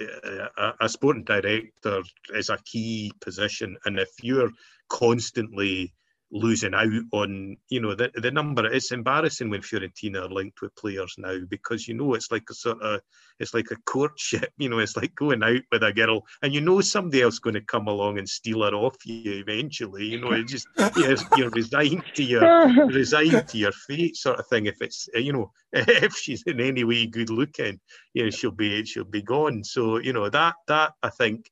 a, 0.00 0.72
a 0.80 0.88
sporting 0.88 1.24
director 1.24 2.02
is 2.34 2.50
a 2.50 2.58
key 2.64 3.12
position, 3.20 3.76
and 3.84 3.98
if 3.98 4.10
you're 4.22 4.50
constantly 4.88 5.92
losing 6.30 6.74
out 6.74 7.02
on 7.12 7.56
you 7.70 7.80
know 7.80 7.94
the 7.94 8.10
the 8.16 8.30
number 8.30 8.66
it's 8.66 8.92
embarrassing 8.92 9.48
when 9.48 9.62
Fiorentina 9.62 10.26
are 10.26 10.28
linked 10.28 10.60
with 10.60 10.74
players 10.76 11.14
now 11.16 11.38
because 11.48 11.88
you 11.88 11.94
know 11.94 12.12
it's 12.14 12.30
like 12.30 12.44
a 12.50 12.54
sort 12.54 12.80
of 12.82 13.00
it's 13.38 13.54
like 13.54 13.70
a 13.70 13.76
courtship 13.86 14.52
you 14.58 14.68
know 14.68 14.78
it's 14.78 14.96
like 14.96 15.14
going 15.14 15.42
out 15.42 15.62
with 15.72 15.82
a 15.82 15.92
girl 15.92 16.26
and 16.42 16.52
you 16.52 16.60
know 16.60 16.80
somebody 16.80 17.22
else 17.22 17.38
going 17.38 17.54
to 17.54 17.62
come 17.62 17.86
along 17.88 18.18
and 18.18 18.28
steal 18.28 18.62
her 18.62 18.74
off 18.74 18.96
you 19.06 19.32
eventually 19.34 20.04
you 20.04 20.20
know 20.20 20.32
you 20.34 20.44
just 20.44 20.68
you're, 20.96 21.16
you're 21.36 21.50
resigned 21.50 22.04
to 22.14 22.22
your 22.22 22.86
resigned 22.88 23.48
to 23.48 23.56
your 23.56 23.72
fate 23.72 24.16
sort 24.16 24.38
of 24.38 24.46
thing 24.48 24.66
if 24.66 24.82
it's 24.82 25.08
you 25.14 25.32
know 25.32 25.50
if 25.72 26.14
she's 26.16 26.42
in 26.44 26.60
any 26.60 26.82
way 26.82 27.06
good 27.06 27.30
looking 27.30 27.78
you 28.14 28.24
know 28.24 28.30
she'll 28.30 28.50
be 28.50 28.84
she'll 28.84 29.04
be 29.04 29.22
gone 29.22 29.62
so 29.62 29.98
you 29.98 30.12
know 30.12 30.28
that 30.30 30.54
that 30.66 30.92
I 31.02 31.10
think 31.10 31.50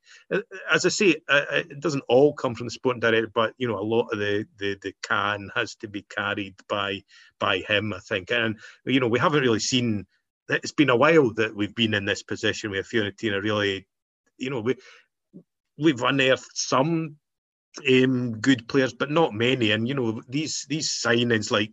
as 0.72 0.86
I 0.86 0.88
say 0.88 1.16
it 1.28 1.80
doesn't 1.80 2.04
all 2.08 2.32
come 2.32 2.54
from 2.54 2.66
the 2.66 2.70
sporting 2.70 3.00
director 3.00 3.30
but 3.34 3.52
you 3.58 3.68
know 3.68 3.78
a 3.78 3.80
lot 3.80 4.08
of 4.12 4.18
the, 4.18 4.46
the 4.58 4.76
the 4.82 4.94
can 5.02 5.50
has 5.54 5.74
to 5.76 5.88
be 5.88 6.02
carried 6.02 6.54
by 6.68 7.02
by 7.38 7.58
him, 7.58 7.92
I 7.92 8.00
think. 8.00 8.30
And 8.30 8.58
you 8.84 9.00
know, 9.00 9.08
we 9.08 9.18
haven't 9.18 9.42
really 9.42 9.60
seen. 9.60 10.06
It's 10.48 10.72
been 10.72 10.90
a 10.90 10.96
while 10.96 11.32
that 11.34 11.54
we've 11.54 11.74
been 11.74 11.94
in 11.94 12.04
this 12.04 12.22
position 12.22 12.70
where 12.70 12.82
Fiorentina 12.82 13.42
really, 13.42 13.86
you 14.38 14.50
know, 14.50 14.60
we 14.60 14.76
we've 15.76 16.02
unearthed 16.02 16.56
some 16.56 17.16
um, 17.88 18.40
good 18.40 18.68
players, 18.68 18.94
but 18.94 19.10
not 19.10 19.34
many. 19.34 19.72
And 19.72 19.88
you 19.88 19.94
know, 19.94 20.22
these 20.28 20.66
these 20.68 20.90
signings 20.90 21.50
like 21.50 21.72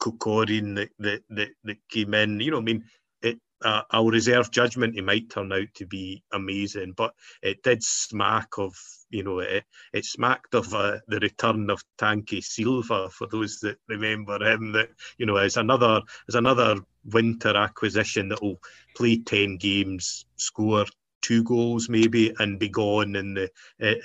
Kokorin 0.00 0.74
that, 0.76 0.90
that 0.98 1.22
that 1.30 1.48
that 1.64 1.78
came 1.88 2.14
in, 2.14 2.40
you 2.40 2.50
know, 2.50 2.58
I 2.58 2.62
mean, 2.62 2.84
it, 3.22 3.38
uh, 3.62 3.82
I'll 3.90 4.06
reserve 4.06 4.50
judgment. 4.50 4.94
He 4.94 5.00
might 5.00 5.30
turn 5.30 5.52
out 5.52 5.68
to 5.74 5.86
be 5.86 6.22
amazing, 6.32 6.92
but 6.96 7.14
it 7.42 7.62
did 7.62 7.82
smack 7.82 8.58
of, 8.58 8.74
you 9.10 9.24
know, 9.24 9.40
it, 9.40 9.64
it 9.92 10.04
smacked 10.04 10.54
of 10.54 10.72
uh, 10.72 10.98
the 11.08 11.18
return 11.18 11.70
of 11.70 11.82
Tanque 11.98 12.42
Silva. 12.42 13.10
For 13.10 13.26
those 13.26 13.58
that 13.60 13.78
remember 13.88 14.42
him, 14.42 14.72
that 14.72 14.90
you 15.18 15.26
know, 15.26 15.36
as 15.36 15.56
another 15.56 16.02
as 16.28 16.34
another 16.34 16.76
winter 17.04 17.56
acquisition 17.56 18.28
that 18.28 18.42
will 18.42 18.60
play 18.96 19.18
ten 19.18 19.56
games, 19.56 20.26
score 20.36 20.86
two 21.20 21.42
goals 21.42 21.88
maybe, 21.88 22.32
and 22.38 22.60
be 22.60 22.68
gone 22.68 23.16
in 23.16 23.34
the 23.34 23.50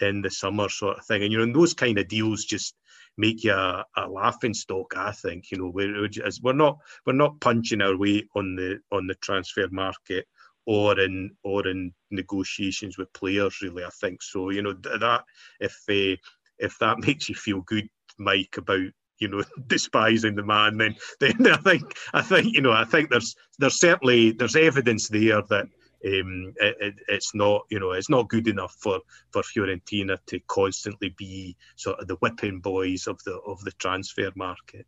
in 0.01 0.21
the 0.21 0.29
summer 0.31 0.69
sort 0.69 0.97
of 0.97 1.05
thing. 1.05 1.23
And 1.23 1.31
you 1.31 1.37
know, 1.37 1.43
and 1.43 1.55
those 1.55 1.73
kind 1.73 1.97
of 1.99 2.07
deals 2.07 2.45
just 2.45 2.75
make 3.18 3.44
you 3.44 3.53
a, 3.53 3.85
a 3.98 4.07
laughing 4.07 4.53
stock. 4.53 4.94
I 4.95 5.11
think 5.11 5.52
you 5.52 5.57
know 5.57 5.69
we're 5.69 6.07
we're 6.41 6.53
not 6.53 6.77
we're 7.06 7.14
not 7.14 7.40
punching 7.40 7.81
our 7.81 7.98
way 7.98 8.23
on 8.35 8.56
the 8.56 8.80
on 8.91 9.07
the 9.07 9.15
transfer 9.15 9.68
market 9.72 10.27
or 10.65 10.99
in 10.99 11.31
or 11.44 11.68
in 11.68 11.94
negotiations 12.11 12.98
with 12.98 13.11
players. 13.14 13.61
Really, 13.61 13.84
I 13.84 13.90
think 14.02 14.22
so. 14.22 14.49
You 14.49 14.61
know 14.61 14.73
that 14.73 15.23
if 15.60 15.73
uh, 15.90 16.18
if 16.60 16.77
that 16.80 16.99
makes 17.06 17.30
you 17.30 17.35
feel 17.35 17.61
good, 17.61 17.88
Mike, 18.18 18.56
about 18.57 18.90
you 19.19 19.27
know 19.27 19.44
despising 19.68 20.35
the 20.35 20.44
man, 20.44 20.77
then 20.77 20.95
then 21.19 21.48
I 21.48 21.57
think 21.57 21.95
I 22.14 22.22
think 22.22 22.53
you 22.53 22.61
know 22.61 22.72
I 22.72 22.85
think 22.85 23.10
there's 23.10 23.35
there's 23.60 23.80
certainly 23.80 24.31
there's 24.31 24.56
evidence 24.56 25.07
there 25.07 25.41
that 25.49 25.68
um, 26.05 26.53
it, 26.57 26.75
it, 26.80 26.95
it's 27.07 27.34
not 27.34 27.63
you 27.69 27.80
know 27.80 27.91
it's 27.91 28.09
not 28.09 28.30
good 28.30 28.47
enough 28.47 28.75
for 28.80 28.99
for 29.31 29.41
Fiorentina 29.41 30.17
to 30.27 30.39
constantly 30.47 31.13
be 31.17 31.55
sort 31.75 31.99
of 31.99 32.07
the 32.07 32.15
whipping 32.15 32.59
boys 32.59 33.07
of 33.07 33.23
the 33.23 33.35
of 33.47 33.59
the 33.61 33.71
transfer 33.73 34.31
market. 34.35 34.85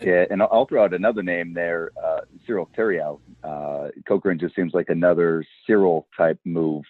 Yeah, 0.00 0.24
and 0.28 0.42
I'll 0.42 0.66
throw 0.66 0.84
out 0.84 0.92
another 0.92 1.22
name 1.22 1.54
there, 1.54 1.92
uh, 2.02 2.22
Cyril 2.46 2.68
Thereau. 2.76 3.20
Uh, 3.42 3.88
just 4.36 4.56
seems 4.56 4.74
like 4.74 4.88
another 4.88 5.44
Cyril 5.66 6.08
type 6.16 6.38
move, 6.44 6.82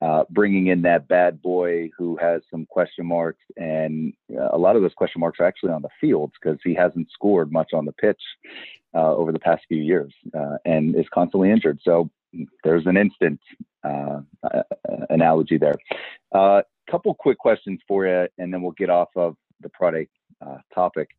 uh, 0.00 0.24
bringing 0.30 0.68
in 0.68 0.82
that 0.82 1.08
bad 1.08 1.42
boy 1.42 1.90
who 1.96 2.16
has 2.16 2.40
some 2.50 2.66
question 2.66 3.06
marks, 3.06 3.44
and 3.56 4.14
uh, 4.34 4.48
a 4.52 4.58
lot 4.58 4.76
of 4.76 4.82
those 4.82 4.94
question 4.94 5.20
marks 5.20 5.38
are 5.40 5.46
actually 5.46 5.72
on 5.72 5.82
the 5.82 5.90
field 6.00 6.32
because 6.40 6.58
he 6.64 6.74
hasn't 6.74 7.10
scored 7.12 7.52
much 7.52 7.72
on 7.74 7.84
the 7.84 7.92
pitch 7.92 8.22
uh, 8.94 9.14
over 9.14 9.32
the 9.32 9.38
past 9.38 9.62
few 9.68 9.82
years 9.82 10.12
uh, 10.34 10.56
and 10.64 10.94
is 10.96 11.06
constantly 11.12 11.50
injured. 11.50 11.78
So 11.82 12.10
there's 12.64 12.86
an 12.86 12.96
instant 12.96 13.40
uh, 13.84 14.20
uh, 14.42 14.62
analogy 15.10 15.58
there. 15.58 15.76
A 16.34 16.38
uh, 16.38 16.62
couple 16.90 17.14
quick 17.14 17.38
questions 17.38 17.80
for 17.86 18.06
you, 18.06 18.28
and 18.38 18.52
then 18.52 18.62
we'll 18.62 18.72
get 18.72 18.90
off 18.90 19.08
of 19.16 19.36
the 19.60 19.68
product 19.70 20.10
topic. 20.74 21.10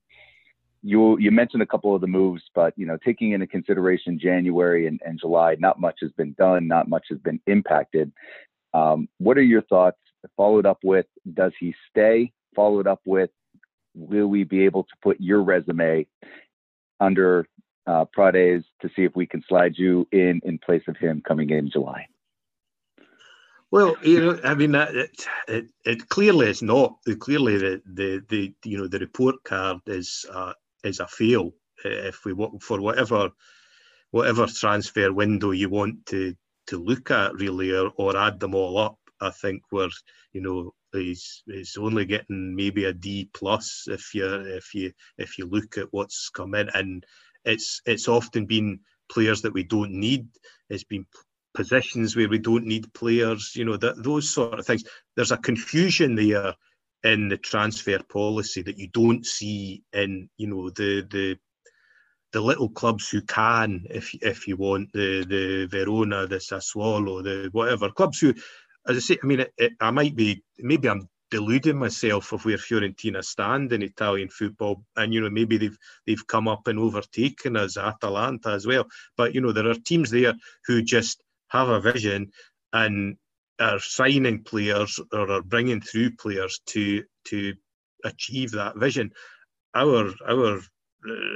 You 0.82 1.18
you 1.20 1.30
mentioned 1.30 1.62
a 1.62 1.66
couple 1.66 1.94
of 1.94 2.00
the 2.00 2.08
moves, 2.08 2.44
but 2.56 2.74
you 2.78 2.86
know, 2.86 2.98
taking 3.04 3.34
into 3.34 3.48
consideration 3.48 4.18
January 4.18 4.88
and, 4.88 5.00
and 5.06 5.20
July, 5.20 5.58
not 5.60 5.80
much 5.80 5.96
has 6.02 6.12
been 6.14 6.34
done, 6.34 6.68
not 6.68 6.88
much 6.88 7.08
has 7.10 7.20
been 7.20 7.40
impacted. 7.48 8.12
Um, 8.74 9.10
what 9.18 9.38
are 9.38 9.44
your 9.44 9.64
thoughts? 9.64 9.98
Followed 10.38 10.66
up 10.66 10.80
with, 10.84 11.06
does 11.34 11.52
he 11.60 11.74
stay? 11.90 12.32
Followed 12.56 12.88
up 12.88 13.02
with, 13.06 13.30
will 13.96 14.28
we 14.28 14.44
be 14.44 14.66
able 14.66 14.84
to 14.84 14.94
put 15.02 15.20
your 15.20 15.42
resume 15.44 16.06
under 17.00 17.48
uh, 17.88 18.06
Prades 18.16 18.64
to 18.82 18.90
see 18.96 19.04
if 19.04 19.16
we 19.16 19.26
can 19.26 19.44
slide 19.48 19.78
you 19.78 20.08
in 20.12 20.42
in 20.44 20.60
place 20.60 20.84
of 20.88 20.98
him 20.98 21.22
coming 21.28 21.50
in 21.50 21.70
July? 21.70 22.06
Well, 23.72 23.96
you 24.02 24.20
know, 24.20 24.40
I 24.44 24.56
mean, 24.56 24.74
it, 24.74 25.28
it, 25.48 25.66
it 25.86 26.10
clearly 26.10 26.50
is 26.50 26.64
not. 26.64 26.96
Clearly, 27.20 27.58
the, 27.58 27.82
the, 27.86 28.24
the 28.28 28.54
you 28.66 28.78
know 28.78 28.88
the 28.88 29.00
report 29.00 29.44
card 29.44 29.80
is 29.86 30.26
uh, 30.32 30.54
is 30.84 31.00
a 31.00 31.08
fail. 31.08 31.52
If 31.86 32.26
we 32.26 32.34
for 32.62 32.82
whatever 32.82 33.30
whatever 34.12 34.48
transfer 34.48 35.14
window 35.14 35.52
you 35.52 35.70
want 35.70 36.06
to 36.08 36.36
to 36.68 36.84
look 36.84 37.12
at, 37.12 37.36
really, 37.36 37.72
or, 37.72 37.92
or 37.98 38.18
add 38.18 38.40
them 38.40 38.56
all 38.56 38.78
up, 38.78 38.98
I 39.22 39.30
think 39.30 39.62
we're 39.72 39.90
you 40.34 40.42
know 40.42 40.74
he's 40.94 41.44
he's 41.46 41.78
only 41.78 42.06
getting 42.06 42.56
maybe 42.56 42.86
a 42.86 42.94
D 42.94 43.30
plus 43.34 43.86
if 43.88 44.14
you 44.14 44.26
if 44.26 44.74
you 44.74 44.92
if 45.18 45.38
you 45.38 45.46
look 45.46 45.78
at 45.78 45.88
what's 45.92 46.30
come 46.30 46.56
in 46.56 46.70
and 46.74 47.06
it's 47.46 47.82
it's 47.86 48.08
often 48.08 48.46
been 48.46 48.80
players 49.12 49.42
that 49.42 49.54
we 49.54 49.64
don't 49.64 49.92
need. 49.92 50.28
It's 50.70 50.84
been 50.84 51.06
positions 51.54 52.16
where 52.16 52.30
we 52.30 52.38
don't 52.38 52.66
need 52.66 52.94
players. 52.94 53.54
You 53.56 53.66
know 53.66 53.78
that 53.78 54.04
those 54.04 54.30
sort 54.30 54.60
of 54.60 54.66
things. 54.66 54.84
There's 55.16 55.32
a 55.32 55.38
confusion 55.38 56.16
there 56.16 56.56
in 57.04 57.30
the 57.30 57.38
transfer 57.38 58.00
policy 58.04 58.62
that 58.62 58.78
you 58.78 58.88
don't 58.88 59.26
see 59.26 59.84
in 59.94 60.30
you 60.38 60.48
know 60.48 60.70
the 60.70 61.08
the 61.10 61.38
the 62.32 62.42
little 62.42 62.70
clubs 62.70 63.10
who 63.10 63.22
can, 63.22 63.86
if 63.90 64.14
if 64.22 64.48
you 64.48 64.56
want, 64.56 64.94
the 64.94 65.26
the 65.26 65.66
Verona, 65.66 66.28
the 66.28 66.36
Sassuolo, 66.36 67.24
the 67.24 67.50
whatever 67.52 67.90
clubs 67.90 68.20
who, 68.20 68.34
as 68.88 68.98
I 68.98 69.00
say, 69.00 69.18
I 69.22 69.26
mean, 69.26 69.42
it, 69.42 69.54
it, 69.58 69.74
I 69.80 69.92
might 69.92 70.16
be 70.16 70.44
maybe 70.58 70.90
I'm 70.90 71.08
deluding 71.32 71.78
myself 71.78 72.32
of 72.34 72.44
where 72.46 72.58
Fiorentina 72.58 73.24
stand 73.24 73.72
in 73.72 73.82
Italian 73.82 74.30
football. 74.30 74.84
And 74.96 75.14
you 75.14 75.22
know, 75.22 75.30
maybe 75.30 75.58
they've 75.58 75.78
they've 76.06 76.28
come 76.28 76.48
up 76.48 76.68
and 76.68 76.80
overtaken 76.80 77.56
us, 77.56 77.78
Atalanta 77.78 78.50
as 78.50 78.66
well. 78.66 78.86
But 79.18 79.36
you 79.36 79.42
know, 79.42 79.52
there 79.52 79.70
are 79.70 79.76
teams 79.76 80.12
there 80.12 80.34
who 80.66 80.82
just 80.82 81.22
have 81.50 81.70
a 81.70 81.82
vision 81.82 82.32
and 82.74 83.18
are 83.60 83.80
signing 83.80 84.44
players 84.44 85.00
or 85.12 85.30
are 85.32 85.42
bringing 85.42 85.82
through 85.82 86.16
players 86.16 86.62
to 86.68 87.04
to 87.26 87.54
achieve 88.04 88.52
that 88.52 88.78
vision. 88.78 89.12
Our 89.76 90.12
our 90.28 90.62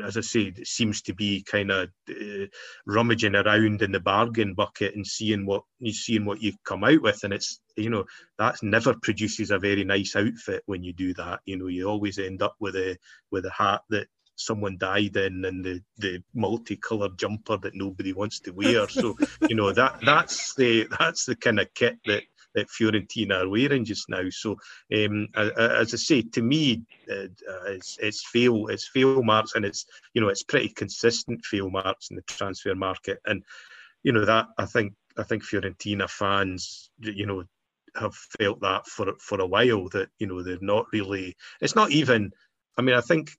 as 0.05 0.17
I 0.17 0.21
say, 0.21 0.41
it 0.41 0.67
seems 0.67 1.01
to 1.03 1.13
be 1.13 1.43
kind 1.43 1.71
of 1.71 1.89
uh, 2.09 2.45
rummaging 2.85 3.35
around 3.35 3.81
in 3.81 3.91
the 3.91 3.99
bargain 3.99 4.53
bucket 4.53 4.95
and 4.95 5.05
seeing 5.05 5.45
what 5.45 5.63
you 5.79 5.93
seeing 5.93 6.25
what 6.25 6.41
you 6.41 6.53
come 6.65 6.83
out 6.83 7.01
with, 7.01 7.23
and 7.23 7.33
it's 7.33 7.59
you 7.75 7.89
know 7.89 8.05
that 8.37 8.61
never 8.61 8.93
produces 9.01 9.51
a 9.51 9.59
very 9.59 9.83
nice 9.83 10.15
outfit 10.15 10.63
when 10.65 10.83
you 10.83 10.93
do 10.93 11.13
that. 11.15 11.39
You 11.45 11.57
know, 11.57 11.67
you 11.67 11.87
always 11.87 12.19
end 12.19 12.41
up 12.41 12.55
with 12.59 12.75
a 12.75 12.97
with 13.31 13.45
a 13.45 13.51
hat 13.51 13.81
that 13.89 14.07
someone 14.35 14.77
died 14.77 15.15
in 15.15 15.45
and 15.45 15.63
the 15.63 15.81
the 15.97 16.23
multicolored 16.33 17.17
jumper 17.17 17.57
that 17.57 17.75
nobody 17.75 18.13
wants 18.13 18.39
to 18.41 18.51
wear. 18.51 18.87
So 18.89 19.15
you 19.47 19.55
know 19.55 19.71
that 19.71 19.99
that's 20.05 20.55
the 20.55 20.87
that's 20.99 21.25
the 21.25 21.35
kind 21.35 21.59
of 21.59 21.73
kit 21.73 21.97
that 22.05 22.23
that 22.55 22.69
Fiorentina 22.69 23.43
are 23.43 23.49
wearing 23.49 23.85
just 23.85 24.09
now. 24.09 24.29
So, 24.29 24.57
um, 24.93 25.27
as 25.35 25.93
I 25.93 25.97
say, 25.97 26.21
to 26.21 26.41
me, 26.41 26.83
uh, 27.09 27.27
it's, 27.67 27.97
it's 28.01 28.25
fail, 28.27 28.67
it's 28.67 28.87
fail 28.87 29.23
marks, 29.23 29.55
and 29.55 29.65
it's 29.65 29.85
you 30.13 30.21
know 30.21 30.29
it's 30.29 30.43
pretty 30.43 30.69
consistent 30.69 31.45
fail 31.45 31.69
marks 31.69 32.09
in 32.09 32.15
the 32.15 32.21
transfer 32.23 32.75
market, 32.75 33.19
and 33.25 33.43
you 34.03 34.11
know 34.11 34.25
that 34.25 34.47
I 34.57 34.65
think 34.65 34.93
I 35.17 35.23
think 35.23 35.43
Fiorentina 35.43 36.09
fans, 36.09 36.89
you 36.99 37.25
know, 37.25 37.43
have 37.95 38.15
felt 38.39 38.61
that 38.61 38.87
for 38.87 39.13
for 39.19 39.39
a 39.39 39.45
while 39.45 39.87
that 39.89 40.09
you 40.19 40.27
know 40.27 40.41
they're 40.41 40.57
not 40.61 40.85
really. 40.91 41.35
It's 41.61 41.75
not 41.75 41.91
even. 41.91 42.31
I 42.77 42.81
mean, 42.81 42.95
I 42.95 43.01
think 43.01 43.31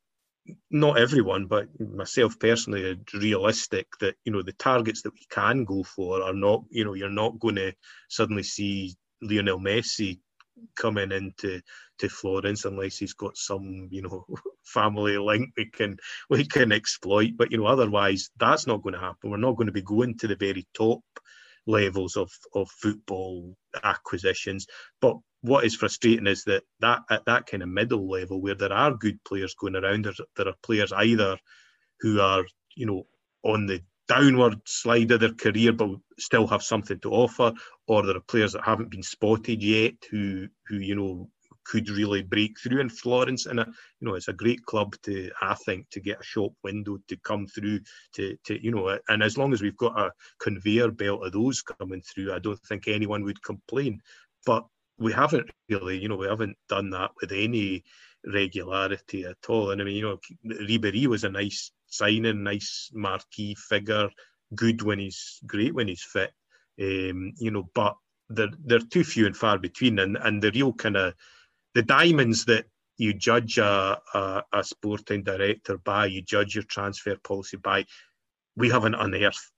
not 0.71 0.99
everyone, 0.99 1.47
but 1.47 1.69
myself 1.81 2.39
personally, 2.39 2.85
are 2.85 2.97
realistic 3.15 3.87
that 4.01 4.17
you 4.25 4.33
know 4.33 4.43
the 4.43 4.53
targets 4.53 5.03
that 5.03 5.15
we 5.15 5.27
can 5.31 5.65
go 5.65 5.83
for 5.83 6.23
are 6.23 6.35
not. 6.35 6.65
You 6.71 6.85
know, 6.85 6.95
you're 6.95 7.11
not 7.11 7.39
going 7.41 7.57
to 7.57 7.73
suddenly 8.09 8.43
see 8.43 8.95
Lionel 9.23 9.59
Messi 9.59 10.21
coming 10.77 11.13
into 11.13 11.61
to 11.99 12.09
Florence 12.09 12.65
unless 12.65 12.97
he's 12.97 13.15
got 13.15 13.37
some 13.37 13.89
you 13.91 14.03
know 14.03 14.25
family 14.65 15.19
link 15.19 15.51
we 15.57 15.71
can 15.71 15.97
we 16.31 16.47
can 16.47 16.73
exploit. 16.73 17.33
But 17.37 17.51
you 17.51 17.59
know 17.59 17.67
otherwise 17.67 18.31
that's 18.39 18.67
not 18.67 18.83
going 18.83 18.95
to 18.95 19.01
happen. 19.01 19.31
We're 19.31 19.37
not 19.37 19.57
going 19.57 19.67
to 19.67 19.73
be 19.73 19.83
going 19.83 20.17
to 20.19 20.27
the 20.27 20.37
very 20.37 20.67
top 20.75 21.03
levels 21.67 22.17
of 22.17 22.31
of 22.55 22.69
football 22.71 23.57
acquisitions. 23.83 24.67
But 25.01 25.17
what 25.43 25.65
is 25.65 25.75
frustrating 25.75 26.27
is 26.27 26.45
that 26.45 26.63
that 26.81 27.03
at 27.11 27.25
that 27.27 27.47
kind 27.47 27.63
of 27.63 27.69
middle 27.69 28.09
level 28.09 28.41
where 28.41 28.55
there 28.55 28.73
are 28.73 28.95
good 28.95 29.23
players 29.25 29.55
going 29.55 29.77
around, 29.77 30.05
there, 30.05 30.15
there 30.37 30.49
are 30.49 30.55
players 30.63 30.93
either 30.93 31.37
who 32.01 32.21
are 32.21 32.45
you 32.77 32.87
know 32.87 33.07
on 33.43 33.67
the 33.67 33.81
downward 34.09 34.61
slide 34.67 35.11
of 35.11 35.21
their 35.21 35.35
career 35.35 35.73
but 35.73 35.91
still 36.19 36.47
have 36.47 36.63
something 36.63 36.99
to 37.01 37.11
offer, 37.11 37.53
or 37.87 38.05
there 38.05 38.17
are 38.17 38.21
players 38.21 38.53
that 38.53 38.65
haven't 38.65 38.91
been 38.91 39.03
spotted 39.03 39.63
yet 39.63 39.95
who 40.11 40.49
who 40.67 40.77
you 40.77 40.95
know 40.95 41.29
could 41.65 41.89
really 41.89 42.23
break 42.23 42.59
through 42.61 42.81
in 42.81 42.89
Florence. 42.89 43.47
And 43.47 43.59
you 43.59 43.65
know, 44.01 44.15
it's 44.15 44.29
a 44.29 44.33
great 44.33 44.65
club 44.65 44.95
to 45.03 45.31
I 45.41 45.55
think 45.55 45.89
to 45.91 46.01
get 46.01 46.21
a 46.21 46.25
shop 46.25 46.53
window 46.63 46.99
to 47.09 47.17
come 47.19 47.47
through 47.47 47.81
to 48.15 48.37
to 48.45 48.63
you 48.63 48.71
know, 48.71 48.99
and 49.09 49.23
as 49.23 49.37
long 49.37 49.53
as 49.53 49.63
we've 49.63 49.77
got 49.77 49.99
a 49.99 50.13
conveyor 50.41 50.91
belt 50.93 51.25
of 51.27 51.33
those 51.33 51.63
coming 51.63 52.03
through, 52.03 52.33
I 52.33 52.39
don't 52.39 52.61
think 52.61 52.87
anyone 52.87 53.25
would 53.25 53.43
complain. 53.43 54.01
But 54.47 54.67
we 54.99 55.13
haven't 55.13 55.51
really, 55.69 55.99
you 55.99 56.09
know, 56.09 56.17
we 56.17 56.27
haven't 56.27 56.57
done 56.69 56.91
that 56.91 57.11
with 57.21 57.33
any 57.33 57.83
regularity 58.33 59.25
at 59.25 59.37
all. 59.49 59.71
And 59.71 59.81
I 59.81 59.85
mean, 59.85 59.97
you 59.97 60.03
know, 60.03 60.19
Ribery 60.47 61.07
was 61.07 61.25
a 61.25 61.31
nice 61.31 61.73
signing, 61.97 62.43
nice 62.43 62.91
marquee 62.93 63.55
figure, 63.55 64.09
good 64.55 64.83
when 64.83 64.99
he's 64.99 65.41
great 65.47 65.75
when 65.75 65.89
he's 65.89 66.03
fit. 66.03 66.33
Um, 66.81 67.33
you 67.39 67.51
know, 67.51 67.69
but 67.75 67.97
they're 68.29 68.49
they're 68.65 68.79
too 68.79 69.05
few 69.05 69.27
and 69.27 69.37
far 69.37 69.59
between, 69.59 69.99
and 69.99 70.17
and 70.17 70.43
the 70.43 70.51
real 70.53 70.73
kind 70.73 70.97
of 70.97 71.15
the 71.75 71.83
diamonds 71.83 72.45
that 72.47 72.67
you 72.97 73.13
judge 73.13 73.59
a, 73.59 74.01
a, 74.15 74.43
a 74.53 74.65
sporting 74.65 75.25
director 75.25 75.79
by, 75.79 76.07
you 76.07 76.23
judge 76.23 76.55
your 76.55 76.65
transfer 76.65 77.17
policy 77.25 77.57
by. 77.57 77.85
We 78.57 78.71
haven't 78.71 78.95
unearthed 78.95 79.51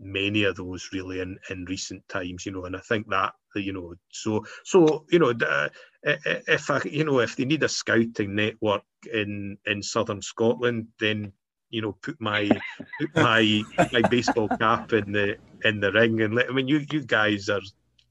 many 0.00 0.44
of 0.44 0.56
those 0.56 0.90
really 0.92 1.20
in, 1.20 1.38
in 1.50 1.64
recent 1.64 2.08
times, 2.08 2.46
you 2.46 2.52
know, 2.52 2.64
and 2.64 2.76
I 2.76 2.80
think 2.80 3.08
that 3.10 3.32
you 3.56 3.72
know, 3.72 3.94
so 4.10 4.44
so 4.64 5.04
you 5.10 5.18
know, 5.18 5.34
if 6.02 6.70
I 6.70 6.80
you 6.84 7.04
know 7.04 7.18
if 7.20 7.36
they 7.36 7.44
need 7.44 7.62
a 7.62 7.68
scouting 7.68 8.34
network 8.34 8.82
in 9.12 9.58
in 9.66 9.82
southern 9.82 10.22
Scotland, 10.22 10.88
then 11.00 11.32
you 11.70 11.82
know 11.82 11.92
put 12.02 12.20
my 12.20 12.48
put 13.00 13.14
my 13.14 13.62
my 13.92 14.02
baseball 14.08 14.48
cap 14.48 14.92
in 14.92 15.12
the 15.12 15.36
in 15.64 15.80
the 15.80 15.92
ring 15.92 16.22
and 16.22 16.34
let 16.34 16.48
I 16.48 16.52
mean 16.52 16.68
you 16.68 16.84
you 16.90 17.02
guys 17.02 17.48
are 17.48 17.60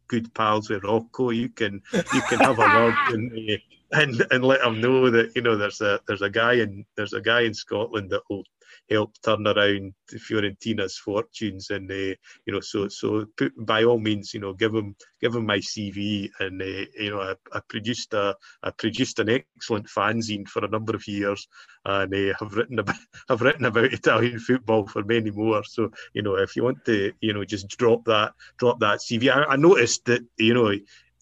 good 0.08 0.34
pals 0.34 0.70
with 0.70 0.84
Rocco. 0.84 1.32
You 1.32 1.50
can 1.50 1.82
you 1.94 2.22
can 2.22 2.40
have 2.40 2.60
a 2.60 2.62
word 2.62 2.96
and, 3.10 3.60
and 3.92 4.28
and 4.32 4.44
let 4.44 4.62
him 4.62 4.82
know 4.82 5.10
that 5.10 5.36
you 5.36 5.42
know 5.42 5.56
there's 5.56 5.82
a 5.82 6.00
there's 6.08 6.22
a 6.22 6.30
guy 6.30 6.54
in 6.54 6.86
there's 6.96 7.14
a 7.14 7.22
guy 7.22 7.42
in 7.42 7.54
Scotland 7.54 8.10
that 8.12 8.24
will 8.30 8.44
help 8.90 9.14
turn 9.24 9.46
around 9.46 9.94
Fiorentina's 10.10 10.98
fortunes. 10.98 11.70
And 11.70 11.92
uh, 11.92 12.16
you 12.46 12.54
know, 12.54 12.60
so 12.60 12.88
so 12.88 13.26
put, 13.38 13.54
by 13.66 13.84
all 13.84 14.00
means, 14.00 14.34
you 14.34 14.40
know, 14.40 14.54
give 14.54 14.74
him 14.74 14.96
give 15.22 15.36
him 15.36 15.46
my 15.46 15.58
CV. 15.58 16.30
And 16.40 16.62
uh, 16.62 16.86
you 16.98 17.12
know, 17.12 17.22
I, 17.22 17.36
I, 17.54 17.62
produced 17.68 18.14
a 18.14 18.36
I 18.64 18.72
produced 18.72 19.20
an 19.20 19.30
excellent 19.30 19.88
fanzine 19.88 20.48
for 20.48 20.64
a 20.64 20.70
number 20.70 20.96
of 20.96 21.08
years, 21.08 21.48
and 21.86 22.14
uh, 22.14 22.34
have 22.40 22.54
written 22.54 22.80
about 22.80 22.96
have 23.30 23.42
written 23.42 23.66
about 23.66 23.94
Italian 23.94 24.40
football 24.40 24.88
for 24.88 25.04
many 25.04 25.32
more. 25.32 25.64
So 25.64 25.92
you 26.14 26.22
know, 26.22 26.36
if 26.36 26.56
you 26.56 26.64
want 26.64 26.86
to, 26.86 27.14
you 27.22 27.34
know, 27.34 27.46
just 27.46 27.68
drop 27.70 28.06
that 28.06 28.34
drop 28.58 28.80
that 28.80 29.00
CV. 29.00 29.30
I, 29.30 29.54
I 29.54 29.56
noticed 29.56 30.06
that 30.06 30.22
you 30.38 30.54
know. 30.54 30.72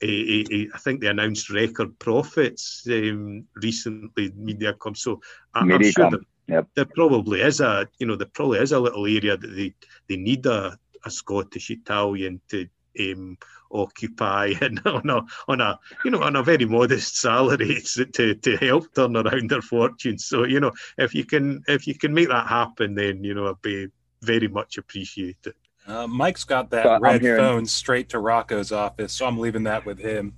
I 0.04 0.78
think 0.80 1.02
they 1.02 1.08
announced 1.08 1.50
record 1.50 1.98
profits 2.00 2.86
um, 2.92 3.46
recently. 3.56 4.32
Mediacom, 4.32 4.96
so 4.96 5.22
I, 5.54 5.62
am 5.62 5.84
sure 5.84 6.12
that 6.12 6.20
Yep. 6.48 6.68
There 6.76 6.86
probably 6.86 7.42
is 7.42 7.60
a, 7.60 7.88
you 7.98 8.06
know, 8.06 8.16
there 8.16 8.28
probably 8.32 8.60
is 8.60 8.72
a 8.72 8.80
little 8.80 9.06
area 9.06 9.36
that 9.36 9.48
they, 9.48 9.74
they 10.08 10.18
need 10.18 10.46
a, 10.46 10.78
a 11.04 11.10
Scottish 11.10 11.72
Italian 11.72 12.40
to 12.50 12.68
um, 13.00 13.38
occupy 13.72 14.54
and 14.62 14.80
on 14.86 15.10
a 15.10 15.22
on 15.48 15.60
a 15.60 15.78
you 16.06 16.12
know 16.12 16.22
on 16.22 16.36
a 16.36 16.44
very 16.44 16.66
modest 16.66 17.18
salary 17.18 17.82
to 18.14 18.36
to 18.36 18.58
help 18.58 18.94
turn 18.94 19.18
around 19.18 19.50
their 19.50 19.62
fortunes. 19.62 20.26
So 20.26 20.46
you 20.46 20.60
know 20.60 20.72
if 20.98 21.14
you 21.14 21.26
can 21.26 21.64
if 21.68 21.88
you 21.88 21.96
can 21.96 22.14
make 22.14 22.30
that 22.30 22.48
happen, 22.48 22.96
then 22.96 23.24
you 23.24 23.34
know 23.34 23.50
I'd 23.50 23.62
be 23.62 23.88
very 24.22 24.48
much 24.48 24.78
appreciated. 24.78 25.56
Uh, 25.88 26.08
Mike's 26.08 26.44
got 26.44 26.72
that 26.72 26.84
so 26.84 27.00
red 27.00 27.22
phone 27.22 27.66
straight 27.66 28.10
to 28.10 28.20
Rocco's 28.20 28.72
office, 28.72 29.14
so 29.14 29.26
I'm 29.26 29.38
leaving 29.38 29.64
that 29.64 29.86
with 29.86 30.00
him. 30.00 30.34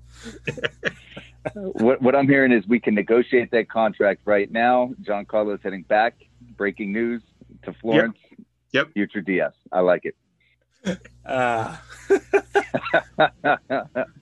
what, 1.54 2.02
what 2.02 2.16
I'm 2.16 2.28
hearing 2.28 2.52
is 2.52 2.68
we 2.68 2.80
can 2.80 2.96
negotiate 2.96 3.52
that 3.52 3.70
contract 3.70 4.22
right 4.26 4.52
now. 4.52 4.94
John 5.02 5.26
Carlos 5.26 5.60
heading 5.64 5.84
back. 5.84 6.16
Breaking 6.58 6.92
news 6.92 7.22
to 7.64 7.74
Florence. 7.74 8.18
Yep. 8.32 8.40
yep. 8.74 8.94
Future 8.94 9.22
DS. 9.22 9.54
I 9.72 9.80
like 9.82 10.06
it. 10.06 10.16
Uh, 11.26 11.76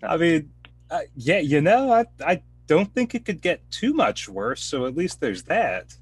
I 0.04 0.18
mean, 0.18 0.50
uh, 0.90 1.02
yeah, 1.16 1.38
you 1.38 1.62
know, 1.62 1.92
I, 1.92 2.06
I 2.26 2.42
don't 2.66 2.92
think 2.92 3.14
it 3.14 3.26
could 3.26 3.44
get 3.44 3.70
too 3.70 3.94
much 3.94 4.28
worse. 4.28 4.64
So 4.64 4.88
at 4.88 4.98
least 4.98 5.20
there's 5.20 5.44
that. 5.44 5.96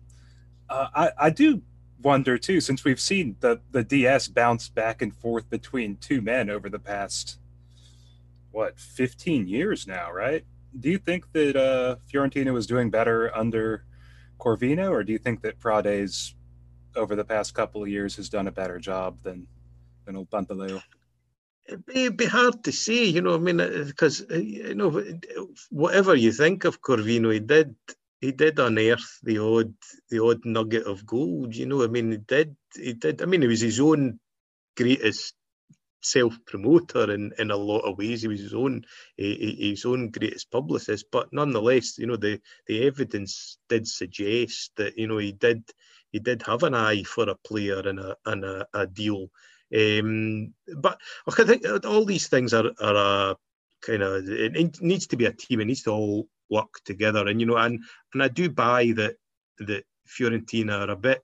Uh, 0.69 0.87
I, 0.95 1.11
I 1.19 1.29
do 1.29 1.61
wonder 2.03 2.37
too, 2.37 2.61
since 2.61 2.83
we've 2.83 2.99
seen 2.99 3.37
the, 3.39 3.61
the 3.71 3.83
DS 3.83 4.27
bounce 4.27 4.69
back 4.69 5.01
and 5.01 5.15
forth 5.15 5.49
between 5.49 5.97
two 5.97 6.21
men 6.21 6.49
over 6.49 6.69
the 6.69 6.79
past, 6.79 7.39
what, 8.51 8.79
15 8.79 9.47
years 9.47 9.87
now, 9.87 10.11
right? 10.11 10.45
do 10.79 10.89
you 10.89 10.97
think 10.97 11.31
that 11.33 11.55
uh, 11.55 11.95
Fiorentina 12.11 12.53
was 12.53 12.67
doing 12.67 12.89
better 12.89 13.35
under 13.35 13.85
Corvino, 14.39 14.89
or 14.89 15.03
do 15.03 15.11
you 15.11 15.17
think 15.17 15.41
that 15.41 15.59
Pradè's 15.59 16.35
over 16.95 17.15
the 17.15 17.25
past 17.25 17.53
couple 17.53 17.81
of 17.81 17.89
years 17.89 18.15
has 18.15 18.29
done 18.29 18.47
a 18.47 18.51
better 18.51 18.79
job 18.79 19.17
than 19.23 19.47
than 20.05 20.15
old 20.15 20.29
Pantaleo? 20.29 20.81
It'd 21.67 22.17
be 22.17 22.25
hard 22.25 22.63
to 22.65 22.71
say, 22.71 23.05
you 23.05 23.21
know. 23.21 23.35
I 23.35 23.37
mean, 23.37 23.57
because 23.57 24.21
uh, 24.21 24.35
uh, 24.35 24.37
you 24.37 24.75
know, 24.75 25.01
whatever 25.69 26.13
you 26.15 26.31
think 26.31 26.65
of 26.65 26.81
Corvino, 26.81 27.31
he 27.31 27.39
did 27.39 27.75
he 28.23 28.31
did 28.31 28.57
unearth 28.57 29.19
the 29.23 29.37
odd 29.37 29.73
the 30.09 30.23
odd 30.23 30.45
nugget 30.45 30.87
of 30.87 31.05
gold. 31.05 31.53
You 31.53 31.65
know, 31.65 31.83
I 31.83 31.87
mean, 31.87 32.11
he 32.11 32.17
did 32.17 32.55
he 32.73 32.93
did. 32.93 33.21
I 33.21 33.25
mean, 33.25 33.43
it 33.43 33.47
was 33.47 33.59
his 33.59 33.81
own 33.81 34.17
greatest 34.77 35.33
self 36.01 36.33
promoter 36.45 37.11
in, 37.11 37.33
in 37.37 37.51
a 37.51 37.57
lot 37.57 37.81
of 37.81 37.97
ways. 37.97 38.21
He 38.21 38.29
was 38.29 38.39
his 38.39 38.53
own 38.53 38.85
his 39.17 39.83
own 39.83 40.09
greatest 40.09 40.49
publicist, 40.51 41.07
but 41.11 41.33
nonetheless, 41.33 41.97
you 41.97 42.07
know 42.07 42.15
the 42.15 42.39
the 42.67 42.87
evidence 42.87 43.57
did 43.67 43.85
suggest 43.85 44.71
that 44.77 44.97
you 44.97 45.07
know 45.07 45.17
he 45.17 45.33
did 45.33 45.61
he 46.13 46.19
did 46.19 46.43
have 46.43 46.63
an 46.63 46.75
eye 46.75 47.03
for 47.03 47.27
a 47.29 47.35
player 47.35 47.81
and 47.81 47.99
a 47.99 48.15
and 48.25 48.45
a, 48.45 48.65
a 48.73 48.87
deal. 48.87 49.27
Um, 49.75 50.53
but 50.77 50.97
I 51.27 51.43
think 51.43 51.65
all 51.85 52.05
these 52.05 52.29
things 52.29 52.53
are 52.53 52.71
are 52.79 52.95
a 53.31 53.35
kind 53.81 54.01
of 54.01 54.29
it 54.29 54.81
needs 54.81 55.07
to 55.07 55.17
be 55.17 55.25
a 55.25 55.33
team. 55.33 55.59
It 55.59 55.65
needs 55.65 55.83
to 55.83 55.91
all 55.91 56.29
work 56.53 56.73
together, 56.85 57.27
and 57.27 57.39
you 57.39 57.47
know, 57.47 57.57
and 57.57 57.79
and 58.13 58.23
I 58.23 58.27
do 58.27 58.49
buy 58.49 58.93
that 58.95 59.15
that 59.59 59.83
Fiorentina 60.07 60.87
are 60.87 60.91
a 60.91 60.95
bit. 60.95 61.21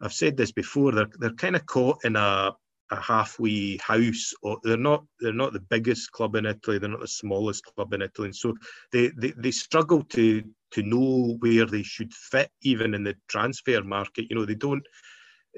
I've 0.00 0.12
said 0.12 0.36
this 0.36 0.52
before. 0.52 0.92
They're 0.92 1.10
they're 1.18 1.34
kind 1.44 1.56
of 1.56 1.66
caught 1.66 2.04
in 2.04 2.16
a 2.16 2.52
a 2.92 3.00
halfway 3.00 3.78
house 3.78 4.34
or 4.42 4.58
they're 4.62 4.76
not 4.76 5.04
they're 5.18 5.32
not 5.32 5.52
the 5.52 5.60
biggest 5.60 6.12
club 6.12 6.36
in 6.36 6.44
Italy 6.44 6.78
they're 6.78 6.90
not 6.90 7.00
the 7.00 7.08
smallest 7.08 7.64
club 7.64 7.92
in 7.94 8.02
Italy 8.02 8.28
and 8.28 8.36
so 8.36 8.54
they, 8.92 9.10
they 9.16 9.32
they 9.38 9.50
struggle 9.50 10.02
to 10.04 10.42
to 10.72 10.82
know 10.82 11.36
where 11.40 11.66
they 11.66 11.82
should 11.82 12.12
fit 12.12 12.50
even 12.62 12.94
in 12.94 13.02
the 13.02 13.16
transfer 13.28 13.82
market 13.82 14.26
you 14.28 14.36
know 14.36 14.44
they 14.44 14.54
don't 14.54 14.86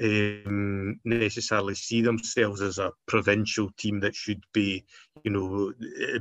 um, 0.03 0.99
necessarily 1.05 1.75
see 1.75 2.03
themselves 2.03 2.61
as 2.61 2.79
a 2.79 2.93
provincial 3.07 3.71
team 3.77 4.01
that 4.01 4.15
should 4.15 4.43
be 4.53 4.85
you 5.25 5.31
know 5.31 5.73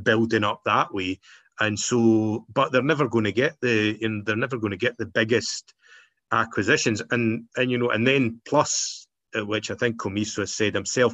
building 0.04 0.44
up 0.44 0.62
that 0.66 0.94
way 0.94 1.20
and 1.60 1.78
so 1.78 2.46
but 2.54 2.72
they're 2.72 2.82
never 2.82 3.08
going 3.08 3.26
to 3.26 3.32
get 3.32 3.60
the 3.62 3.98
and 4.02 4.26
they're 4.26 4.36
never 4.36 4.58
going 4.58 4.72
to 4.72 4.78
get 4.78 4.98
the 4.98 5.06
biggest 5.06 5.74
acquisitions. 6.32 7.02
And 7.12 7.46
and 7.56 7.72
you 7.72 7.78
know 7.78 7.90
and 7.90 8.06
then 8.06 8.42
plus 8.46 9.08
uh, 9.36 9.46
which 9.46 9.72
I 9.72 9.76
think 9.76 9.98
Commisso 9.98 10.40
has 10.40 10.54
said 10.54 10.74
himself, 10.74 11.14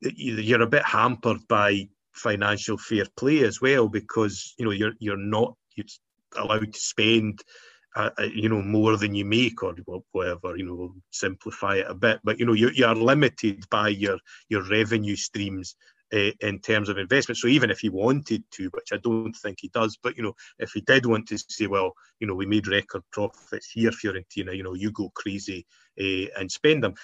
you're 0.00 0.62
a 0.62 0.66
bit 0.66 0.84
hampered 0.84 1.46
by 1.48 1.88
financial 2.12 2.76
fair 2.76 3.04
play 3.16 3.44
as 3.44 3.60
well 3.60 3.88
because 3.88 4.54
you 4.58 4.64
know 4.64 4.72
you're 4.72 4.94
you're 4.98 5.16
not 5.16 5.54
you're 5.74 5.86
allowed 6.36 6.72
to 6.72 6.80
spend 6.80 7.40
uh, 7.96 8.10
uh, 8.18 8.22
you 8.22 8.48
know 8.48 8.62
more 8.62 8.96
than 8.96 9.14
you 9.14 9.24
make 9.24 9.62
or 9.62 9.74
whatever 10.12 10.56
you 10.56 10.64
know 10.64 10.94
simplify 11.10 11.76
it 11.76 11.86
a 11.88 11.94
bit. 11.94 12.20
But 12.22 12.38
you 12.38 12.46
know 12.46 12.52
you, 12.52 12.70
you 12.74 12.86
are 12.86 12.94
limited 12.94 13.64
by 13.70 13.88
your 13.88 14.18
your 14.48 14.68
revenue 14.68 15.16
streams 15.16 15.74
uh, 16.12 16.30
in 16.40 16.58
terms 16.58 16.88
of 16.88 16.98
investment 16.98 17.38
so 17.38 17.48
even 17.48 17.70
if 17.70 17.80
he 17.80 17.88
wanted 17.88 18.42
to 18.50 18.68
which 18.72 18.92
i 18.92 18.96
don't 18.98 19.32
think 19.34 19.58
he 19.60 19.68
does 19.68 19.98
but 20.02 20.16
you 20.16 20.22
know 20.22 20.34
if 20.58 20.72
he 20.72 20.80
did 20.82 21.06
want 21.06 21.26
to 21.26 21.38
say 21.38 21.66
well 21.66 21.92
you 22.18 22.26
know 22.26 22.34
we 22.34 22.46
made 22.46 22.66
record 22.66 23.02
profits 23.12 23.70
here 23.70 23.90
fiorentina 23.90 24.56
you 24.56 24.62
know 24.62 24.74
you 24.74 24.90
go 24.90 25.10
crazy 25.14 25.66
uh, 26.00 26.26
and 26.38 26.50
spend 26.50 26.82
them 26.82 26.94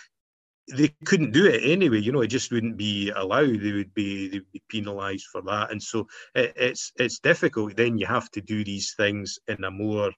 they 0.75 0.89
couldn't 1.05 1.31
do 1.31 1.47
it 1.47 1.63
anyway. 1.65 2.01
You 2.01 2.13
know, 2.13 2.23
it 2.23 2.29
just 2.29 2.51
wouldn't 2.51 2.77
be 2.77 3.11
allowed. 3.11 3.61
They 3.61 3.73
would 3.73 3.95
be 3.95 4.29
they 4.29 4.39
would 4.39 4.53
be 4.53 4.63
penalised 4.69 5.27
for 5.31 5.43
that, 5.43 5.71
and 5.71 5.83
so 5.83 6.09
it, 6.35 6.53
it's 6.57 6.93
it's 6.97 7.19
difficult. 7.21 7.77
Then 7.77 7.99
you 7.99 8.07
have 8.07 8.31
to 8.33 8.41
do 8.41 8.65
these 8.65 8.95
things 8.97 9.39
in 9.47 9.63
a 9.65 9.71
more 9.71 10.11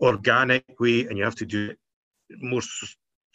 organic 0.00 0.64
way, 0.78 1.06
and 1.06 1.16
you 1.16 1.24
have 1.24 1.36
to 1.36 1.46
do 1.46 1.70
it 1.70 1.78
more 2.40 2.62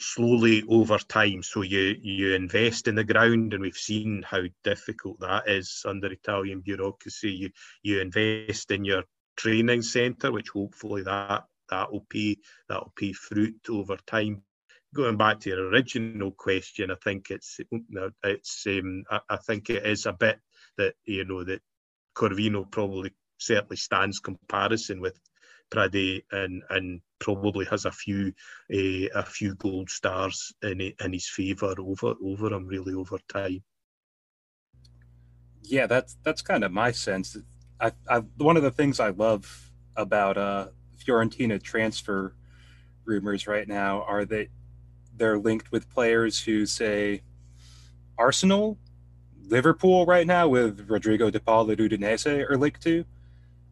slowly 0.02 0.64
over 0.68 0.98
time. 0.98 1.44
So 1.44 1.62
you 1.62 1.96
you 2.02 2.34
invest 2.34 2.88
in 2.88 2.96
the 2.96 3.04
ground, 3.04 3.54
and 3.54 3.62
we've 3.62 3.76
seen 3.76 4.24
how 4.26 4.42
difficult 4.64 5.20
that 5.20 5.48
is 5.48 5.84
under 5.86 6.12
Italian 6.12 6.62
bureaucracy. 6.62 7.32
You 7.32 7.50
you 7.84 8.02
invest 8.02 8.72
in 8.72 8.86
your 8.86 9.04
training 9.38 9.84
centre, 9.84 10.32
which 10.32 10.50
hopefully 10.50 11.04
that 11.04 11.44
that 11.70 11.92
will 11.92 12.06
pay 12.10 12.38
that 12.70 12.82
will 12.82 12.94
pay 12.96 13.14
fruit 13.14 13.70
over 13.70 13.98
time 14.08 14.44
going 14.94 15.18
back 15.18 15.40
to 15.40 15.50
your 15.50 15.70
original 15.70 16.32
question, 16.32 16.92
I 16.92 16.96
think 17.04 17.32
it's 17.32 17.60
it's 18.24 18.68
um, 18.68 19.04
I, 19.10 19.20
I, 19.30 19.38
think 19.38 19.70
it 19.70 19.86
is 19.86 20.06
a 20.06 20.14
bit 20.14 20.40
that 20.78 20.96
you 21.06 21.26
know 21.26 21.44
that 21.44 21.62
Corvino 22.16 22.70
probably 22.70 23.14
certainly 23.38 23.78
stands 23.78 24.20
comparison 24.20 25.00
with 25.00 25.18
Pradè 25.72 26.24
and 26.32 26.64
and 26.70 27.02
probably 27.20 27.66
has 27.66 27.86
a 27.86 27.92
few 27.92 28.34
uh, 28.74 29.08
a 29.16 29.26
few 29.26 29.56
gold 29.56 29.90
stars 29.90 30.54
in 30.64 30.82
in 30.82 31.14
his 31.14 31.28
favour 31.28 31.74
over 31.80 32.16
over 32.24 32.54
him 32.54 32.68
really 32.68 32.94
over 32.94 33.18
time. 33.28 33.64
Yeah, 35.64 35.88
that's 35.88 36.18
that's 36.24 36.42
kind 36.42 36.64
of 36.64 36.72
my 36.72 36.92
sense. 36.92 37.38
I, 37.80 37.92
I 38.10 38.20
one 38.38 38.58
of 38.58 38.64
the 38.64 38.72
things 38.72 39.00
I 39.00 39.10
love 39.10 39.72
about 39.96 40.38
uh, 40.38 40.68
Fiorentina 40.98 41.62
transfer 41.62 42.36
rumors 43.06 43.48
right 43.48 43.68
now 43.68 44.04
are 44.04 44.26
that 44.26 44.48
they're 45.16 45.38
linked 45.38 45.72
with 45.72 45.90
players 45.90 46.42
who 46.42 46.66
say 46.66 47.22
Arsenal, 48.18 48.78
Liverpool 49.48 50.06
right 50.06 50.28
now 50.28 50.48
with 50.48 50.90
Rodrigo 50.90 51.30
De 51.30 51.40
Paul 51.40 51.72
at 51.72 51.78
Udinese 51.78 52.50
are 52.50 52.58
linked 52.58 52.82
to. 52.84 53.06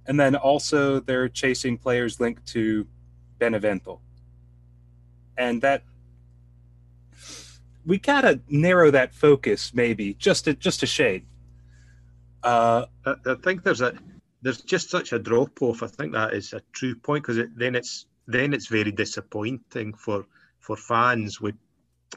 And 0.07 0.19
then 0.19 0.35
also 0.35 0.99
they're 0.99 1.29
chasing 1.29 1.77
players 1.77 2.19
linked 2.19 2.45
to 2.47 2.87
Benevento. 3.37 4.01
And 5.37 5.61
that 5.61 5.83
we 7.85 7.97
gotta 7.97 8.39
narrow 8.49 8.91
that 8.91 9.13
focus 9.13 9.73
maybe 9.73 10.13
just 10.15 10.47
a 10.47 10.53
just 10.53 10.83
a 10.83 10.85
shade. 10.85 11.25
Uh, 12.43 12.85
I, 13.05 13.15
I 13.25 13.35
think 13.43 13.63
there's 13.63 13.81
a 13.81 13.93
there's 14.41 14.61
just 14.61 14.89
such 14.89 15.13
a 15.13 15.19
drop 15.19 15.61
off. 15.61 15.83
I 15.83 15.87
think 15.87 16.13
that 16.13 16.33
is 16.33 16.53
a 16.53 16.61
true 16.71 16.95
point 16.95 17.23
because 17.23 17.37
it, 17.37 17.57
then 17.57 17.75
it's 17.75 18.05
then 18.27 18.53
it's 18.53 18.67
very 18.67 18.91
disappointing 18.91 19.93
for 19.93 20.25
for 20.59 20.75
fans 20.75 21.41
when 21.41 21.57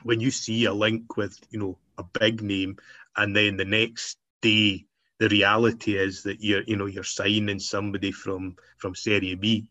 when 0.02 0.20
you 0.20 0.30
see 0.30 0.64
a 0.64 0.72
link 0.72 1.16
with 1.16 1.38
you 1.50 1.58
know 1.58 1.78
a 1.98 2.04
big 2.18 2.42
name 2.42 2.76
and 3.16 3.36
then 3.36 3.56
the 3.56 3.64
next 3.64 4.18
day 4.40 4.84
the 5.22 5.28
reality 5.28 5.96
is 5.96 6.24
that 6.24 6.42
you're 6.42 6.64
you 6.66 6.74
know 6.74 6.86
you're 6.86 7.04
signing 7.04 7.60
somebody 7.60 8.10
from 8.10 8.56
from 8.78 8.92
Serie 8.92 9.36
B 9.36 9.68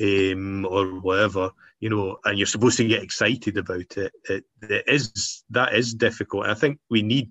um, 0.00 0.64
or 0.64 0.98
whatever 1.00 1.50
you 1.78 1.90
know 1.90 2.16
and 2.24 2.38
you're 2.38 2.46
supposed 2.46 2.78
to 2.78 2.88
get 2.88 3.02
excited 3.02 3.58
about 3.58 3.98
it. 3.98 4.12
it 4.30 4.44
it 4.62 4.84
is 4.86 5.44
that 5.50 5.74
is 5.74 5.92
difficult 5.92 6.46
I 6.46 6.54
think 6.54 6.78
we 6.88 7.02
need 7.02 7.30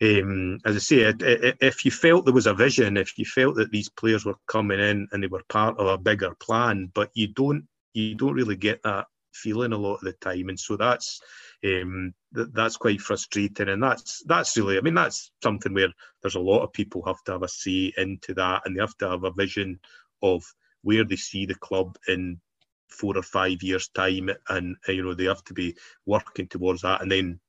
um, 0.00 0.60
as 0.64 0.76
I 0.76 0.78
say, 0.78 1.14
if 1.60 1.84
you 1.84 1.90
felt 1.90 2.24
there 2.24 2.32
was 2.32 2.46
a 2.46 2.54
vision, 2.54 2.96
if 2.96 3.18
you 3.18 3.24
felt 3.24 3.56
that 3.56 3.72
these 3.72 3.88
players 3.88 4.24
were 4.24 4.36
coming 4.46 4.78
in 4.78 5.08
and 5.10 5.20
they 5.20 5.26
were 5.26 5.42
part 5.48 5.76
of 5.76 5.88
a 5.88 5.98
bigger 5.98 6.36
plan, 6.36 6.88
but 6.94 7.10
you 7.14 7.26
don't, 7.26 7.66
you 7.94 8.14
don't 8.14 8.34
really 8.34 8.54
get 8.54 8.80
that 8.84 9.06
feeling 9.32 9.72
a 9.72 9.76
lot 9.76 9.96
of 9.96 10.02
the 10.02 10.12
time, 10.12 10.50
and 10.50 10.60
so 10.60 10.76
that's 10.76 11.20
um, 11.64 12.14
th- 12.34 12.48
that's 12.52 12.76
quite 12.76 13.00
frustrating, 13.00 13.68
and 13.68 13.82
that's 13.82 14.22
that's 14.26 14.56
really, 14.56 14.78
I 14.78 14.80
mean, 14.80 14.94
that's 14.94 15.30
something 15.42 15.74
where 15.74 15.92
there's 16.22 16.34
a 16.34 16.40
lot 16.40 16.62
of 16.62 16.72
people 16.72 17.02
have 17.06 17.22
to 17.24 17.32
have 17.32 17.42
a 17.42 17.48
say 17.48 17.92
into 17.96 18.34
that, 18.34 18.62
and 18.64 18.76
they 18.76 18.80
have 18.80 18.96
to 18.98 19.10
have 19.10 19.24
a 19.24 19.32
vision 19.32 19.78
of 20.22 20.42
where 20.82 21.04
they 21.04 21.16
see 21.16 21.46
the 21.46 21.54
club 21.54 21.96
in 22.08 22.40
four 22.88 23.16
or 23.16 23.22
five 23.22 23.62
years' 23.62 23.88
time, 23.88 24.30
and 24.48 24.76
uh, 24.88 24.92
you 24.92 25.02
know 25.02 25.14
they 25.14 25.24
have 25.24 25.44
to 25.44 25.54
be 25.54 25.76
working 26.06 26.48
towards 26.48 26.82
that, 26.82 27.02
and 27.02 27.10
then 27.10 27.40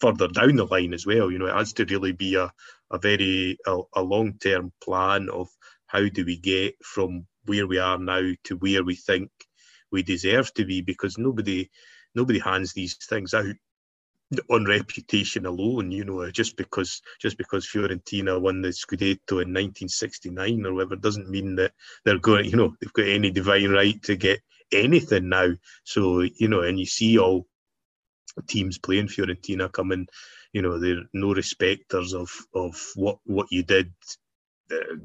further 0.00 0.28
down 0.28 0.56
the 0.56 0.64
line 0.66 0.94
as 0.94 1.06
well. 1.06 1.30
You 1.30 1.38
know, 1.38 1.46
it 1.46 1.54
has 1.54 1.72
to 1.74 1.84
really 1.84 2.12
be 2.12 2.34
a 2.34 2.50
a 2.90 2.98
very 2.98 3.58
a, 3.66 3.80
a 3.94 4.02
long 4.02 4.38
term 4.38 4.72
plan 4.82 5.28
of 5.30 5.48
how 5.86 6.08
do 6.08 6.24
we 6.24 6.38
get 6.38 6.74
from 6.84 7.26
where 7.46 7.66
we 7.66 7.78
are 7.78 7.98
now 7.98 8.32
to 8.44 8.56
where 8.56 8.84
we 8.84 8.94
think 8.94 9.30
we 9.90 10.02
deserve 10.02 10.52
to 10.54 10.64
be 10.64 10.80
because 10.80 11.18
nobody 11.18 11.70
nobody 12.14 12.38
hands 12.38 12.72
these 12.72 12.96
things 12.96 13.34
out 13.34 13.54
on 14.50 14.64
reputation 14.64 15.46
alone, 15.46 15.90
you 15.90 16.04
know, 16.04 16.30
just 16.30 16.56
because 16.56 17.02
just 17.20 17.38
because 17.38 17.66
Fiorentina 17.66 18.40
won 18.40 18.62
the 18.62 18.68
Scudetto 18.68 19.42
in 19.42 19.52
1969 19.52 20.66
or 20.66 20.74
whatever 20.74 20.96
doesn't 20.96 21.28
mean 21.28 21.56
that 21.56 21.72
they're 22.04 22.18
going, 22.18 22.46
you 22.46 22.56
know, 22.56 22.74
they've 22.80 22.92
got 22.92 23.06
any 23.06 23.30
divine 23.30 23.70
right 23.70 24.02
to 24.04 24.16
get 24.16 24.40
anything 24.72 25.28
now. 25.28 25.52
So 25.84 26.20
you 26.20 26.48
know, 26.48 26.60
and 26.60 26.78
you 26.78 26.86
see 26.86 27.18
all 27.18 27.46
teams 28.46 28.78
playing 28.78 29.08
Fiorentina 29.08 29.70
coming, 29.70 30.06
you 30.52 30.62
know, 30.62 30.78
they're 30.78 31.04
no 31.12 31.34
respecters 31.34 32.14
of 32.14 32.30
of 32.54 32.74
what 32.94 33.18
what 33.24 33.48
you 33.50 33.62
did 33.62 33.92
uh, 34.70 34.96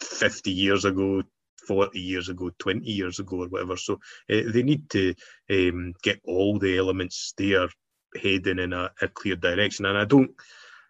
50 0.00 0.50
years 0.50 0.84
ago, 0.84 1.22
40 1.66 1.98
years 2.00 2.28
ago, 2.28 2.50
20 2.58 2.86
years 2.86 3.18
ago, 3.18 3.42
or 3.42 3.48
whatever. 3.48 3.76
So 3.76 3.94
uh, 4.30 4.42
they 4.46 4.62
need 4.62 4.88
to 4.90 5.14
um, 5.50 5.94
get 6.02 6.20
all 6.24 6.58
the 6.58 6.78
elements 6.78 7.34
there 7.36 7.68
heading 8.14 8.58
in 8.58 8.72
a, 8.72 8.90
a, 9.00 9.08
clear 9.08 9.36
direction. 9.36 9.86
And 9.86 9.96
I 9.96 10.04
don't, 10.04 10.30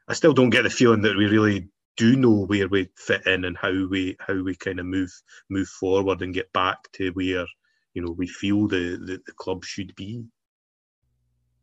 I 0.09 0.15
still 0.15 0.33
don't 0.33 0.51
get 0.51 0.63
the 0.63 0.71
feeling 0.71 1.03
that 1.03 1.17
we 1.17 1.27
really 1.27 1.69
do 1.97 2.17
know 2.17 2.47
where 2.47 2.69
we 2.69 2.89
fit 2.97 3.27
in 3.27 3.45
and 3.45 3.57
how 3.57 3.87
we 3.89 4.17
how 4.21 4.43
we 4.43 4.55
kind 4.55 4.81
of 4.81 4.87
move 4.87 5.11
move 5.49 5.69
forward 5.69 6.23
and 6.23 6.33
get 6.33 6.53
back 6.53 6.91
to 6.93 7.11
where 7.11 7.47
you 7.95 8.03
know 8.03 8.11
we 8.13 8.27
feel 8.27 8.67
the, 8.69 8.99
the, 9.05 9.21
the 9.27 9.33
club 9.33 9.65
should 9.65 9.95
be. 9.97 10.25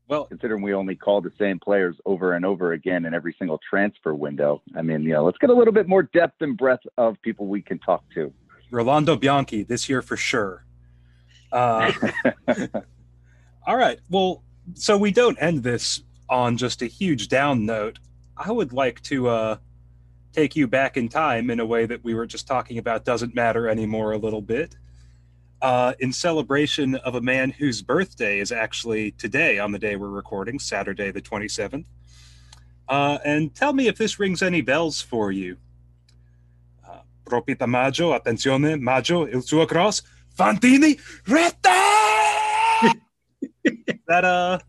Well, 0.08 0.26
considering 0.26 0.62
we 0.62 0.74
only 0.74 0.96
call 0.96 1.22
the 1.22 1.34
same 1.38 1.60
players 1.60 1.98
over 2.06 2.34
and 2.34 2.46
over 2.46 2.72
again 2.72 3.06
in 3.06 3.14
every 3.14 3.36
single 3.38 3.60
transfer 3.70 4.16
window, 4.16 4.62
I 4.74 4.82
mean, 4.82 5.02
yeah, 5.04 5.20
let's 5.20 5.38
get 5.38 5.50
a 5.50 5.54
little 5.54 5.74
bit 5.74 5.90
more 5.90 6.04
depth 6.04 6.42
and 6.42 6.56
breadth 6.56 6.84
of 6.98 7.22
people 7.24 7.48
we 7.48 7.62
can 7.62 7.78
talk 7.80 8.04
to. 8.14 8.34
Rolando 8.72 9.18
Bianchi 9.18 9.64
this 9.64 9.90
year 9.90 10.02
for 10.02 10.16
sure. 10.16 10.66
Uh, 11.52 11.92
all 13.68 13.76
right. 13.76 14.00
Well, 14.10 14.44
so 14.74 14.98
we 14.98 15.12
don't 15.12 15.38
end 15.40 15.64
this 15.64 16.02
on 16.30 16.58
just 16.58 16.82
a 16.82 16.88
huge 16.88 17.28
down 17.28 17.66
note. 17.66 18.00
I 18.36 18.52
would 18.52 18.74
like 18.74 19.02
to 19.04 19.28
uh, 19.30 19.58
take 20.34 20.56
you 20.56 20.68
back 20.68 20.98
in 20.98 21.10
time 21.10 21.50
in 21.50 21.60
a 21.60 21.66
way 21.66 21.86
that 21.86 22.04
we 22.04 22.14
were 22.14 22.26
just 22.26 22.48
talking 22.48 22.78
about 22.78 23.06
doesn't 23.06 23.34
matter 23.34 23.68
anymore 23.68 24.12
a 24.12 24.18
little 24.18 24.42
bit. 24.42 24.76
Uh, 25.62 25.94
in 26.00 26.14
celebration 26.14 26.96
of 26.96 27.16
a 27.16 27.22
man 27.22 27.50
whose 27.50 27.82
birthday 27.82 28.40
is 28.40 28.52
actually 28.52 29.12
today 29.12 29.58
on 29.58 29.72
the 29.72 29.80
day 29.80 29.96
we're 29.96 30.08
recording, 30.08 30.60
Saturday 30.60 31.10
the 31.10 31.22
27th. 31.22 31.86
Uh, 32.88 33.18
and 33.26 33.56
tell 33.56 33.74
me 33.74 33.88
if 33.88 33.98
this 33.98 34.20
rings 34.20 34.42
any 34.42 34.62
bells 34.62 35.02
for 35.02 35.32
you. 35.32 35.58
Propita 37.28 37.68
Maggio, 37.68 38.14
attenzione, 38.14 38.80
Maggio, 38.80 39.26
il 39.28 39.42
suo 39.42 39.66
cross, 39.66 40.02
Fantini, 40.34 40.98
rete! 41.28 41.97
That 44.08 44.26
uh, 44.26 44.60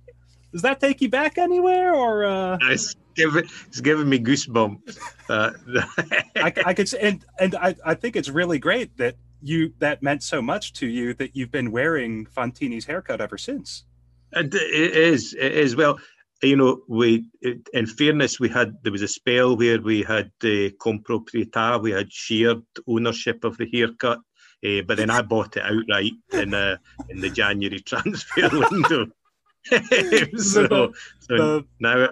does 0.52 0.62
that 0.62 0.80
take 0.80 1.00
you 1.00 1.08
back 1.08 1.38
anywhere, 1.38 1.94
or 1.94 2.24
uh? 2.24 2.58
It's 2.62 2.94
giving, 3.14 3.44
it's 3.66 3.80
giving 3.80 4.08
me 4.08 4.18
goosebumps. 4.18 4.98
Uh, 5.28 5.52
I, 6.36 6.52
I 6.66 6.74
could 6.74 6.92
and 6.94 7.24
and 7.38 7.54
I, 7.54 7.74
I 7.84 7.94
think 7.94 8.16
it's 8.16 8.28
really 8.28 8.58
great 8.58 8.96
that 8.96 9.16
you 9.42 9.72
that 9.78 10.02
meant 10.02 10.22
so 10.22 10.40
much 10.42 10.72
to 10.74 10.86
you 10.86 11.14
that 11.14 11.36
you've 11.36 11.50
been 11.50 11.70
wearing 11.70 12.26
Fantini's 12.26 12.86
haircut 12.86 13.20
ever 13.20 13.38
since. 13.38 13.84
It 14.32 14.54
is, 14.54 15.34
it 15.34 15.52
is. 15.52 15.74
Well, 15.76 15.98
you 16.42 16.56
know, 16.56 16.82
we 16.88 17.26
in 17.72 17.86
fairness, 17.86 18.38
we 18.38 18.48
had 18.48 18.76
there 18.82 18.92
was 18.92 19.02
a 19.02 19.08
spell 19.08 19.56
where 19.56 19.80
we 19.80 20.02
had 20.02 20.30
uh, 20.42 20.70
comproprietà, 20.80 21.82
we 21.82 21.90
had 21.90 22.12
shared 22.12 22.62
ownership 22.86 23.44
of 23.44 23.56
the 23.58 23.68
haircut, 23.72 24.18
uh, 24.64 24.82
but 24.86 24.98
then 24.98 25.10
I 25.10 25.22
bought 25.22 25.56
it 25.56 25.62
outright 25.62 26.12
in 26.32 26.54
uh, 26.54 26.76
in 27.08 27.20
the 27.20 27.30
January 27.30 27.80
transfer 27.86 28.48
window. 28.70 29.06
so, 29.70 29.76
the, 29.76 30.92
so 31.18 31.36
the, 31.36 31.66
now 31.80 32.08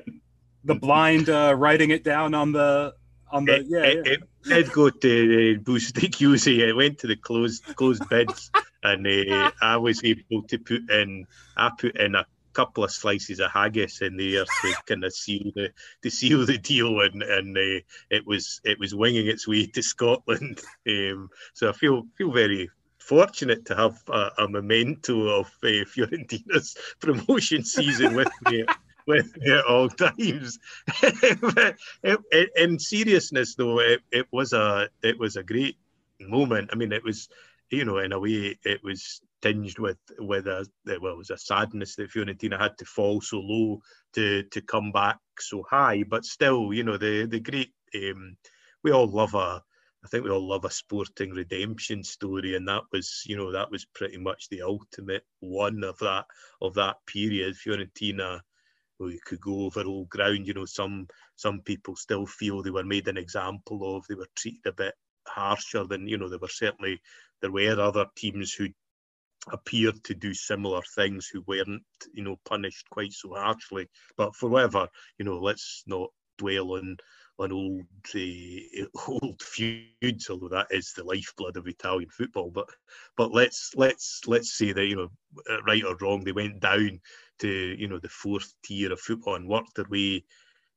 the 0.64 0.74
blind 0.74 1.30
uh, 1.30 1.54
writing 1.56 1.90
it 1.90 2.04
down 2.04 2.34
on 2.34 2.52
the 2.52 2.94
on 3.30 3.44
the 3.44 3.56
it, 3.56 3.66
yeah, 3.68 3.82
it, 3.82 4.06
yeah. 4.06 4.12
it 4.12 4.20
did 4.44 4.72
go 4.72 4.90
to 4.90 5.56
uh, 5.56 5.58
Boostic 5.62 6.20
It 6.46 6.76
went 6.76 6.98
to 6.98 7.06
the 7.06 7.16
closed 7.16 7.64
closed 7.76 8.08
bids, 8.08 8.50
and 8.82 9.06
uh, 9.06 9.50
I 9.62 9.76
was 9.76 10.04
able 10.04 10.42
to 10.42 10.58
put 10.58 10.90
in. 10.90 11.26
I 11.56 11.70
put 11.78 11.96
in 11.96 12.14
a 12.14 12.26
couple 12.52 12.84
of 12.84 12.90
slices 12.90 13.38
of 13.38 13.50
haggis 13.50 14.00
in 14.00 14.16
there 14.16 14.44
to 14.44 14.74
kind 14.86 15.04
of 15.04 15.12
seal 15.12 15.50
the 15.54 15.70
to 16.02 16.10
seal 16.10 16.46
the 16.46 16.58
deal, 16.58 17.00
and 17.00 17.22
and 17.22 17.56
uh, 17.56 17.80
it 18.10 18.26
was 18.26 18.60
it 18.64 18.78
was 18.78 18.94
winging 18.94 19.26
its 19.26 19.46
way 19.46 19.66
to 19.66 19.82
Scotland. 19.82 20.60
Um, 20.88 21.30
so 21.54 21.68
I 21.68 21.72
feel 21.72 22.06
feel 22.16 22.32
very 22.32 22.70
fortunate 23.06 23.64
to 23.66 23.76
have 23.76 24.02
a, 24.08 24.30
a 24.38 24.48
memento 24.48 25.28
of 25.28 25.46
uh, 25.62 25.84
Fiorentina's 25.86 26.76
promotion 27.00 27.64
season 27.64 28.14
with 28.14 28.30
me 28.50 28.64
with 29.06 29.36
me 29.36 29.52
at 29.52 29.64
all 29.64 29.88
times. 29.88 30.58
in 32.56 32.78
seriousness, 32.78 33.54
though, 33.54 33.78
it, 33.80 34.00
it 34.10 34.26
was 34.32 34.52
a 34.52 34.88
it 35.02 35.18
was 35.18 35.36
a 35.36 35.44
great 35.44 35.76
moment. 36.20 36.70
I 36.72 36.76
mean, 36.76 36.92
it 36.92 37.04
was 37.04 37.28
you 37.70 37.84
know, 37.84 37.98
in 37.98 38.12
a 38.12 38.20
way, 38.20 38.58
it 38.64 38.82
was 38.82 39.20
tinged 39.42 39.78
with 39.78 39.98
with 40.18 40.46
a 40.46 40.66
well, 41.00 41.12
it 41.12 41.18
was 41.18 41.30
a 41.30 41.38
sadness 41.38 41.96
that 41.96 42.10
Fiorentina 42.10 42.58
had 42.58 42.78
to 42.78 42.84
fall 42.84 43.20
so 43.20 43.38
low 43.40 43.80
to 44.14 44.42
to 44.44 44.60
come 44.60 44.92
back 44.92 45.18
so 45.38 45.64
high. 45.68 46.04
But 46.08 46.24
still, 46.24 46.72
you 46.72 46.84
know, 46.84 46.96
the 46.96 47.26
the 47.26 47.40
great 47.40 47.72
um, 47.94 48.36
we 48.82 48.92
all 48.92 49.06
love 49.06 49.34
a 49.34 49.62
I 50.06 50.08
think 50.08 50.22
we 50.22 50.30
all 50.30 50.48
love 50.48 50.64
a 50.64 50.70
sporting 50.70 51.32
redemption 51.32 52.04
story, 52.04 52.54
and 52.54 52.68
that 52.68 52.84
was, 52.92 53.24
you 53.26 53.36
know, 53.36 53.50
that 53.50 53.72
was 53.72 53.86
pretty 53.86 54.18
much 54.18 54.48
the 54.48 54.62
ultimate 54.62 55.24
one 55.40 55.82
of 55.82 55.98
that 55.98 56.26
of 56.62 56.74
that 56.74 56.98
period. 57.06 57.56
Fiorentina, 57.56 58.40
you 59.00 59.18
could 59.26 59.40
go 59.40 59.64
over 59.64 59.82
old 59.82 60.08
ground. 60.08 60.46
You 60.46 60.54
know, 60.54 60.64
some 60.64 61.08
some 61.34 61.60
people 61.62 61.96
still 61.96 62.24
feel 62.24 62.62
they 62.62 62.70
were 62.70 62.84
made 62.84 63.08
an 63.08 63.16
example 63.16 63.96
of. 63.96 64.06
They 64.06 64.14
were 64.14 64.28
treated 64.36 64.66
a 64.66 64.72
bit 64.72 64.94
harsher 65.26 65.82
than 65.82 66.06
you 66.06 66.18
know. 66.18 66.28
There 66.28 66.38
were 66.38 66.46
certainly 66.46 67.02
there 67.40 67.50
were 67.50 67.80
other 67.80 68.06
teams 68.14 68.54
who 68.54 68.68
appeared 69.50 70.04
to 70.04 70.14
do 70.14 70.34
similar 70.34 70.82
things 70.94 71.26
who 71.26 71.42
weren't, 71.48 71.82
you 72.14 72.22
know, 72.22 72.38
punished 72.44 72.88
quite 72.90 73.12
so 73.12 73.34
harshly. 73.34 73.88
But 74.16 74.36
for 74.36 74.48
whatever, 74.48 74.86
you 75.18 75.24
know, 75.24 75.40
let's 75.40 75.82
not 75.88 76.10
dwell 76.38 76.74
on 76.74 76.96
on 77.38 77.52
old 77.52 77.84
uh, 78.14 78.86
old 79.08 79.42
feuds, 79.42 80.30
although 80.30 80.48
that 80.48 80.68
is 80.70 80.92
the 80.92 81.04
lifeblood 81.04 81.56
of 81.56 81.66
Italian 81.66 82.08
football. 82.10 82.50
But 82.50 82.68
but 83.16 83.32
let's 83.32 83.72
let's 83.76 84.22
let's 84.26 84.56
say 84.56 84.72
that 84.72 84.86
you 84.86 84.96
know 84.96 85.08
uh, 85.50 85.62
right 85.62 85.84
or 85.84 85.96
wrong, 86.00 86.24
they 86.24 86.32
went 86.32 86.60
down 86.60 87.00
to 87.40 87.48
you 87.48 87.88
know 87.88 87.98
the 87.98 88.08
fourth 88.08 88.52
tier 88.64 88.92
of 88.92 89.00
football 89.00 89.34
and 89.36 89.48
worked 89.48 89.76
their 89.76 89.86
way 89.90 90.24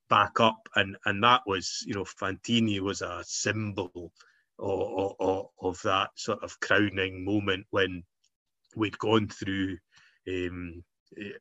back 0.09 0.39
up, 0.39 0.67
and 0.75 0.97
and 1.05 1.23
that 1.23 1.41
was 1.45 1.83
you 1.85 1.93
know 1.93 2.05
Fantini 2.05 2.79
was 2.79 3.01
a 3.01 3.23
symbol 3.25 4.11
of, 4.59 5.13
of, 5.19 5.45
of 5.61 5.81
that 5.83 6.09
sort 6.15 6.43
of 6.43 6.59
crowning 6.59 7.23
moment 7.23 7.65
when 7.69 8.03
we'd 8.75 8.97
gone 8.99 9.27
through 9.27 9.77
um, 10.27 10.83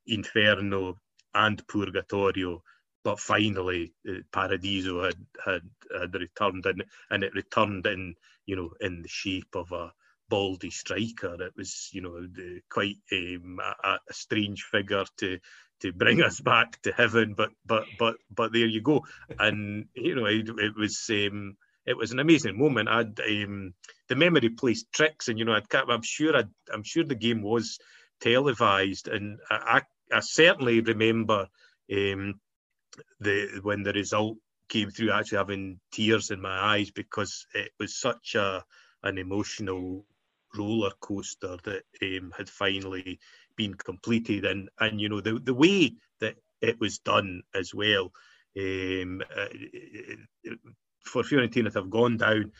Inferno 0.06 0.98
and 1.34 1.66
Purgatorio 1.66 2.62
but 3.08 3.18
finally 3.18 3.94
uh, 4.06 4.20
Paradiso 4.30 5.04
had, 5.04 5.16
had 5.42 5.62
had 5.98 6.14
returned 6.14 6.66
and 6.66 6.84
and 7.08 7.24
it 7.24 7.32
returned 7.32 7.86
in 7.86 8.14
you 8.44 8.54
know 8.54 8.70
in 8.82 9.00
the 9.00 9.08
shape 9.08 9.54
of 9.54 9.72
a 9.72 9.94
baldy 10.28 10.68
striker. 10.68 11.42
It 11.42 11.54
was 11.56 11.88
you 11.90 12.02
know 12.02 12.20
the, 12.20 12.60
quite 12.68 12.98
um, 13.10 13.60
a, 13.62 13.88
a, 13.88 14.12
strange 14.12 14.64
figure 14.64 15.06
to 15.20 15.38
to 15.80 15.92
bring 15.94 16.22
us 16.28 16.38
back 16.40 16.82
to 16.82 16.92
heaven, 16.92 17.32
but 17.34 17.48
but 17.64 17.84
but 17.98 18.16
but 18.30 18.52
there 18.52 18.66
you 18.66 18.82
go. 18.82 19.06
And 19.38 19.86
you 19.94 20.14
know 20.14 20.26
it, 20.26 20.46
it 20.48 20.76
was. 20.76 21.08
Um, 21.10 21.56
it 21.86 21.96
was 21.96 22.12
an 22.12 22.18
amazing 22.18 22.58
moment. 22.58 22.90
I'd 22.90 23.18
um, 23.20 23.72
the 24.10 24.16
memory 24.16 24.50
plays 24.50 24.84
tricks, 24.92 25.28
and 25.28 25.38
you 25.38 25.46
know, 25.46 25.54
I'd, 25.54 25.64
I'm 25.72 26.02
sure 26.02 26.36
i 26.36 26.42
am 26.74 26.82
sure 26.82 27.02
the 27.02 27.14
game 27.14 27.40
was 27.40 27.78
televised, 28.20 29.08
and 29.08 29.38
I, 29.50 29.80
I, 30.12 30.16
I 30.18 30.20
certainly 30.20 30.82
remember 30.82 31.48
um, 31.90 32.34
the 33.20 33.60
when 33.62 33.82
the 33.82 33.92
result 33.92 34.38
came 34.68 34.90
through, 34.90 35.10
actually 35.10 35.38
having 35.38 35.80
tears 35.92 36.30
in 36.30 36.40
my 36.40 36.76
eyes 36.76 36.90
because 36.90 37.46
it 37.54 37.70
was 37.78 37.98
such 37.98 38.34
a 38.34 38.64
an 39.02 39.18
emotional 39.18 40.04
roller 40.56 40.90
coaster 41.00 41.56
that 41.64 41.82
um, 42.02 42.32
had 42.36 42.48
finally 42.48 43.18
been 43.56 43.74
completed, 43.74 44.44
and 44.44 44.68
and 44.80 45.00
you 45.00 45.08
know 45.08 45.20
the 45.20 45.38
the 45.38 45.54
way 45.54 45.94
that 46.20 46.36
it 46.60 46.80
was 46.80 46.98
done 46.98 47.42
as 47.54 47.74
well. 47.74 48.12
Um, 48.56 49.22
uh, 49.36 49.46
for 51.04 51.22
Fiorentina 51.22 51.72
to 51.72 51.78
have 51.78 51.90
gone 51.90 52.16
down, 52.16 52.52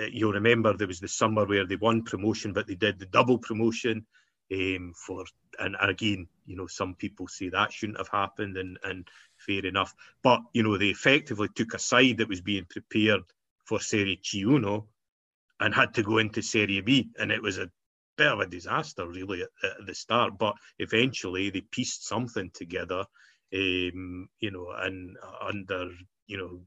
uh, 0.00 0.04
you'll 0.10 0.32
remember 0.32 0.72
there 0.72 0.86
was 0.86 1.00
the 1.00 1.08
summer 1.08 1.44
where 1.44 1.66
they 1.66 1.76
won 1.76 2.02
promotion, 2.02 2.52
but 2.52 2.66
they 2.66 2.74
did 2.74 2.98
the 2.98 3.06
double 3.06 3.38
promotion 3.38 4.06
um, 4.52 4.92
for 4.94 5.24
and 5.58 5.76
again, 5.80 6.26
you 6.46 6.56
know, 6.56 6.66
some 6.66 6.94
people 6.94 7.28
say 7.28 7.48
that 7.50 7.72
shouldn't 7.72 7.98
have 7.98 8.08
happened, 8.08 8.56
and 8.56 8.78
and 8.84 9.08
fair 9.36 9.64
enough. 9.66 9.94
But 10.22 10.40
you 10.52 10.62
know, 10.62 10.78
they 10.78 10.88
effectively 10.88 11.48
took 11.54 11.74
a 11.74 11.78
side 11.78 12.18
that 12.18 12.28
was 12.28 12.40
being 12.40 12.66
prepared 12.68 13.22
for 13.64 13.80
Serie 13.80 14.20
C 14.22 14.42
Uno 14.42 14.88
and 15.60 15.74
had 15.74 15.94
to 15.94 16.02
go 16.02 16.18
into 16.18 16.42
Serie 16.42 16.80
B, 16.80 17.10
and 17.18 17.30
it 17.30 17.42
was 17.42 17.58
a 17.58 17.70
bit 18.16 18.28
of 18.32 18.40
a 18.40 18.46
disaster 18.46 19.06
really 19.08 19.42
at, 19.42 19.48
at 19.64 19.86
the 19.86 19.94
start. 19.94 20.38
But 20.38 20.54
eventually, 20.78 21.50
they 21.50 21.60
pieced 21.60 22.06
something 22.06 22.50
together, 22.54 23.04
um, 23.54 24.28
you 24.40 24.50
know, 24.50 24.72
and 24.76 25.16
under 25.40 25.90
you 26.26 26.38
know, 26.38 26.60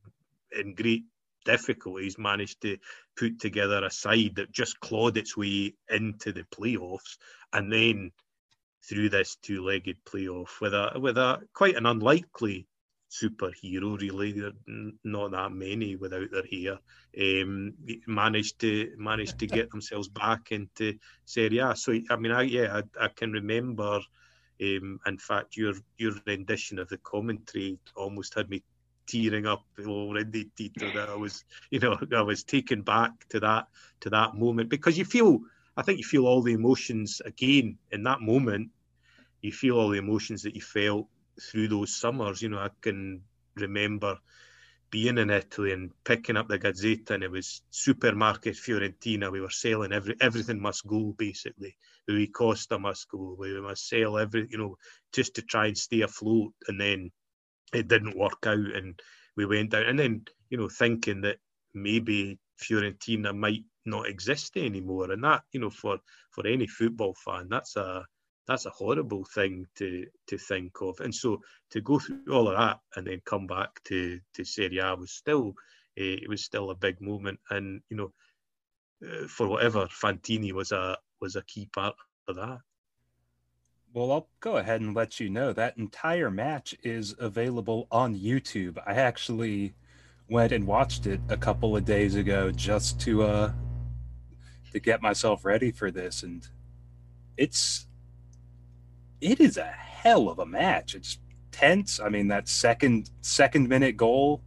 in 0.60 0.76
great 0.76 1.03
difficulties 1.45 2.17
managed 2.17 2.61
to 2.61 2.77
put 3.17 3.39
together 3.39 3.84
a 3.84 3.91
side 3.91 4.35
that 4.35 4.51
just 4.51 4.80
clawed 4.80 5.17
its 5.17 5.38
way 5.38 5.73
into 5.89 6.34
the 6.34 6.43
playoffs 6.43 7.17
and 7.53 7.72
then 7.72 8.11
through 8.84 9.09
this 9.09 9.38
two-legged 9.41 9.97
playoff 10.05 10.59
with 10.61 10.73
a 10.73 10.99
with 10.99 11.17
a 11.17 11.39
quite 11.53 11.76
an 11.76 11.85
unlikely 11.85 12.67
superhero 13.09 13.99
really. 13.99 14.51
Not 15.03 15.31
that 15.31 15.51
many 15.51 15.95
without 15.95 16.30
their 16.31 16.45
hair. 16.45 16.80
Um, 17.17 17.73
managed 18.07 18.59
to 18.59 18.91
managed 18.97 19.39
to 19.39 19.47
get 19.47 19.72
themselves 19.72 20.09
back 20.09 20.51
into 20.51 20.95
Serie 21.26 21.59
A. 21.59 21.76
So 21.76 21.97
I 22.09 22.15
mean 22.17 22.31
I 22.31 22.43
yeah 22.43 22.81
I, 22.99 23.05
I 23.05 23.07
can 23.07 23.31
remember 23.31 23.99
um, 24.61 24.99
in 25.05 25.17
fact 25.17 25.57
your 25.57 25.73
your 25.97 26.13
rendition 26.26 26.80
of 26.80 26.89
the 26.89 26.97
commentary 26.97 27.80
almost 27.95 28.34
had 28.35 28.49
me 28.49 28.63
tearing 29.07 29.45
up 29.45 29.64
already 29.86 30.45
Tito 30.56 30.91
that 30.91 31.10
I 31.10 31.15
was 31.15 31.44
you 31.72 31.80
know 31.80 31.98
I 32.15 32.22
was 32.22 32.44
taken 32.44 32.82
back 32.82 33.11
to 33.30 33.40
that 33.41 33.68
to 34.02 34.10
that 34.11 34.36
moment. 34.36 34.69
Because 34.69 34.98
you 34.98 35.06
feel 35.06 35.40
I 35.77 35.82
think 35.84 35.99
you 35.99 36.06
feel 36.06 36.26
all 36.26 36.41
the 36.41 36.53
emotions 36.53 37.22
again 37.26 37.77
in 37.91 38.03
that 38.03 38.22
moment. 38.22 38.72
You 39.41 39.52
feel 39.52 39.77
all 39.77 39.90
the 39.90 39.98
emotions 39.99 40.44
that 40.44 40.56
you 40.56 40.61
felt 40.61 41.07
through 41.41 41.68
those 41.68 41.95
summers. 41.95 42.41
You 42.41 42.49
know 42.49 42.60
I 42.60 42.69
can 42.82 43.22
remember 43.56 44.18
being 44.91 45.18
in 45.18 45.30
Italy 45.30 45.73
and 45.73 45.91
picking 46.03 46.38
up 46.38 46.48
the 46.48 46.60
Gazzetta 46.60 47.11
and 47.11 47.23
it 47.23 47.32
was 47.32 47.61
supermarket 47.69 48.56
Fiorentina. 48.56 49.32
We 49.32 49.41
were 49.41 49.49
selling 49.49 49.91
every 49.91 50.15
everything 50.22 50.61
must 50.61 50.86
go 50.88 51.14
basically. 51.18 51.76
Rui 52.07 52.27
Costa 52.27 52.80
must 52.80 53.10
go. 53.10 53.36
We 53.38 53.60
must 53.60 53.88
sell 53.90 54.18
every 54.18 54.48
you 54.49 54.57
know 54.57 54.77
just 55.11 55.36
to 55.36 55.41
try 55.41 55.68
and 55.68 55.77
stay 55.77 56.02
afloat. 56.02 56.53
And 56.68 56.80
then 56.80 57.11
it 57.73 57.87
didn't 57.87 58.17
work 58.17 58.45
out 58.45 58.75
and 58.75 58.99
we 59.35 59.45
went 59.45 59.71
down. 59.71 59.83
And 59.83 59.99
then 59.99 60.25
you 60.49 60.57
know 60.57 60.69
thinking 60.69 61.21
that 61.21 61.37
maybe 61.73 62.39
Fiorentina 62.61 63.35
might 63.35 63.63
not 63.85 64.07
exist 64.07 64.57
anymore. 64.57 65.11
And 65.11 65.23
that 65.23 65.43
you 65.51 65.59
know 65.59 65.69
for 65.69 65.99
for 66.31 66.45
any 66.47 66.67
football 66.67 67.15
fan 67.25 67.47
that's 67.49 67.75
a 67.75 68.05
that's 68.47 68.65
a 68.65 68.71
horrible 68.71 69.25
thing 69.25 69.65
to 69.75 70.05
to 70.27 70.37
think 70.37 70.81
of. 70.81 70.99
And 70.99 71.13
so 71.13 71.41
to 71.71 71.81
go 71.81 71.99
through 71.99 72.23
all 72.31 72.47
of 72.47 72.57
that 72.57 72.79
and 72.95 73.07
then 73.07 73.21
come 73.25 73.47
back 73.47 73.69
to 73.85 74.19
to 74.35 74.45
Serie 74.45 74.79
A 74.79 74.95
was 74.95 75.11
still 75.11 75.49
uh, 75.99 76.19
it 76.23 76.29
was 76.29 76.43
still 76.43 76.69
a 76.71 76.75
big 76.75 77.01
moment. 77.01 77.39
And 77.49 77.81
you 77.89 77.97
know 77.97 78.13
uh, 79.05 79.27
for 79.27 79.47
whatever 79.47 79.87
Fantini 79.87 80.53
was 80.53 80.71
a 80.71 80.97
was 81.21 81.35
a 81.35 81.43
key 81.43 81.67
part 81.73 81.95
of 82.27 82.35
that 82.35 82.59
well, 83.95 84.11
I'll 84.11 84.27
go 84.41 84.57
ahead 84.57 84.81
and 84.81 84.93
let 84.93 85.22
you 85.22 85.30
know 85.30 85.53
that 85.53 85.77
entire 85.77 86.30
match 86.30 86.76
is 86.84 87.15
available 87.17 87.88
on 87.89 88.13
YouTube. 88.13 88.77
I 88.85 88.95
actually 88.95 89.73
went 90.30 90.51
and 90.51 90.67
watched 90.67 91.07
it 91.07 91.22
a 91.30 91.38
couple 91.38 91.77
of 91.77 91.85
days 91.85 92.15
ago 92.15 92.51
just 92.51 92.99
to 92.99 93.23
uh 93.23 93.53
to 94.73 94.80
get 94.81 95.01
myself 95.01 95.45
ready 95.45 95.72
for 95.72 95.91
this 95.91 96.23
and 96.23 96.45
it's 97.38 97.88
it 99.22 99.39
is 99.39 99.55
a 99.55 99.63
hell 99.63 100.27
of 100.27 100.39
a 100.39 100.45
match. 100.45 100.93
It's 100.93 101.19
tense. 101.53 102.01
I 102.01 102.09
mean 102.09 102.27
that 102.27 102.49
second 102.49 103.11
second 103.22 103.69
minute 103.69 103.95
goal 103.95 104.43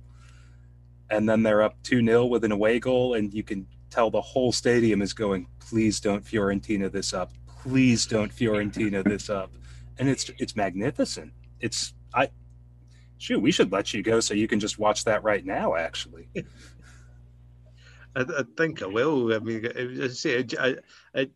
and 1.08 1.26
then 1.26 1.42
they're 1.42 1.62
up 1.62 1.82
2-0 1.84 2.28
with 2.28 2.44
an 2.44 2.52
away 2.52 2.78
goal 2.80 3.14
and 3.14 3.32
you 3.32 3.44
can 3.44 3.66
tell 3.88 4.10
the 4.10 4.20
whole 4.20 4.52
stadium 4.52 5.00
is 5.00 5.14
going 5.14 5.46
please 5.58 6.00
don't 6.00 6.22
Fiorentina 6.22 6.92
this 6.92 7.14
up 7.14 7.32
please 7.68 8.06
don't 8.06 8.34
Fiorentina 8.34 9.04
this 9.04 9.28
up. 9.28 9.50
And 9.98 10.08
it's 10.08 10.30
it's 10.38 10.56
magnificent. 10.56 11.32
It's 11.60 11.92
I 12.14 12.30
shoot, 13.18 13.40
we 13.40 13.50
should 13.50 13.72
let 13.72 13.92
you 13.92 14.02
go 14.02 14.20
so 14.20 14.34
you 14.34 14.48
can 14.48 14.60
just 14.60 14.78
watch 14.78 15.04
that 15.04 15.22
right 15.22 15.44
now. 15.44 15.74
Actually, 15.74 16.28
I, 18.16 18.44
think 18.56 18.82
I 18.82 18.86
will. 18.86 19.34
I 19.34 19.38
mean, 19.38 20.02
I 20.02 20.08
say 20.08 20.44
I, 20.58 20.76
I, 21.14 21.28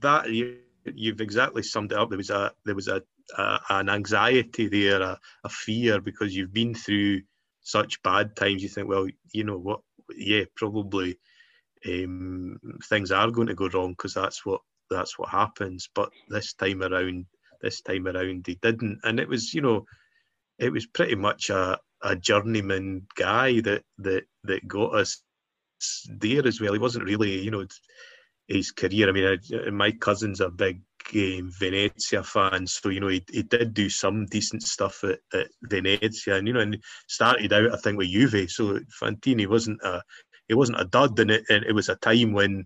that 0.00 0.30
you, 0.30 0.58
you've 0.84 1.20
exactly 1.20 1.62
summed 1.62 1.92
it 1.92 1.98
up. 1.98 2.08
There 2.08 2.18
was 2.18 2.30
a 2.30 2.52
there 2.64 2.74
was 2.74 2.88
a, 2.88 3.02
a 3.36 3.60
an 3.70 3.88
anxiety 3.88 4.68
there, 4.68 5.02
a, 5.02 5.18
a 5.44 5.48
fear 5.48 6.00
because 6.00 6.34
you've 6.34 6.52
been 6.52 6.74
through 6.74 7.22
such 7.62 8.02
bad 8.02 8.34
times. 8.34 8.62
You 8.62 8.68
think, 8.68 8.88
well, 8.88 9.06
you 9.32 9.44
know 9.44 9.58
what? 9.58 9.80
Yeah, 10.16 10.44
probably 10.54 11.18
um, 11.86 12.58
things 12.84 13.12
are 13.12 13.30
going 13.30 13.48
to 13.48 13.54
go 13.54 13.68
wrong 13.68 13.90
because 13.90 14.14
that's 14.14 14.46
what 14.46 14.60
that's 14.90 15.18
what 15.18 15.30
happens. 15.30 15.88
But 15.94 16.10
this 16.28 16.54
time 16.54 16.82
around, 16.82 17.26
this 17.60 17.80
time 17.80 18.06
around, 18.06 18.46
he 18.46 18.56
didn't, 18.62 19.00
and 19.04 19.20
it 19.20 19.28
was 19.28 19.54
you 19.54 19.62
know, 19.62 19.84
it 20.58 20.72
was 20.72 20.86
pretty 20.86 21.14
much 21.14 21.50
a, 21.50 21.78
a 22.02 22.16
journeyman 22.16 23.06
guy 23.16 23.60
that 23.60 23.82
that 23.98 24.24
that 24.44 24.68
got 24.68 24.94
us 24.94 25.22
there 26.08 26.46
as 26.46 26.60
well. 26.60 26.72
He 26.72 26.78
wasn't 26.78 27.04
really, 27.04 27.40
you 27.40 27.50
know, 27.50 27.66
his 28.48 28.70
career. 28.70 29.08
I 29.08 29.12
mean, 29.12 29.38
I, 29.66 29.70
my 29.70 29.92
cousin's 29.92 30.40
a 30.40 30.48
big 30.48 30.80
um, 31.14 31.50
Venezia 31.58 32.22
fan, 32.22 32.66
so 32.66 32.88
you 32.88 33.00
know 33.00 33.08
he, 33.08 33.24
he 33.30 33.42
did 33.42 33.74
do 33.74 33.88
some 33.88 34.26
decent 34.26 34.62
stuff 34.62 35.04
at, 35.04 35.18
at 35.32 35.48
Venezia, 35.62 36.36
and 36.36 36.46
you 36.46 36.54
know, 36.54 36.60
and 36.60 36.82
started 37.08 37.52
out 37.52 37.72
I 37.72 37.76
think 37.76 37.98
with 37.98 38.08
Juve. 38.08 38.50
So 38.50 38.80
Fantini 39.00 39.46
wasn't 39.46 39.80
a 39.82 40.02
he 40.48 40.54
wasn't 40.54 40.80
a 40.80 40.84
dud, 40.84 41.18
and 41.18 41.30
it, 41.30 41.44
and 41.48 41.64
it 41.64 41.72
was 41.72 41.88
a 41.88 41.96
time 41.96 42.32
when 42.32 42.64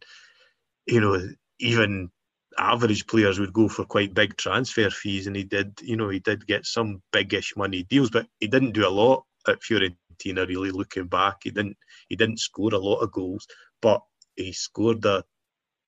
you 0.86 1.01
know 1.01 1.20
even 1.61 2.11
average 2.59 3.07
players 3.07 3.39
would 3.39 3.53
go 3.53 3.69
for 3.69 3.85
quite 3.85 4.15
big 4.15 4.37
transfer 4.37 4.91
fees, 4.91 5.27
and 5.27 5.37
he 5.37 5.45
did. 5.45 5.78
You 5.82 5.97
know, 5.97 6.09
he 6.09 6.19
did 6.20 6.47
get 6.47 6.66
some 6.66 7.03
biggish 7.12 7.55
money 7.57 7.85
deals, 7.85 8.11
but 8.11 8.27
he 8.41 8.49
didn't 8.49 8.73
do 8.73 8.87
a 8.87 8.91
lot 8.91 9.24
at 9.47 9.61
Fiorentina. 9.61 10.47
Really, 10.47 10.70
looking 10.70 11.07
back, 11.07 11.39
he 11.45 11.51
didn't. 11.51 11.77
He 12.09 12.16
didn't 12.16 12.41
score 12.41 12.74
a 12.74 12.78
lot 12.78 13.01
of 13.01 13.12
goals, 13.12 13.47
but 13.81 14.03
he 14.37 14.53
scored 14.53 15.05
a 15.05 15.24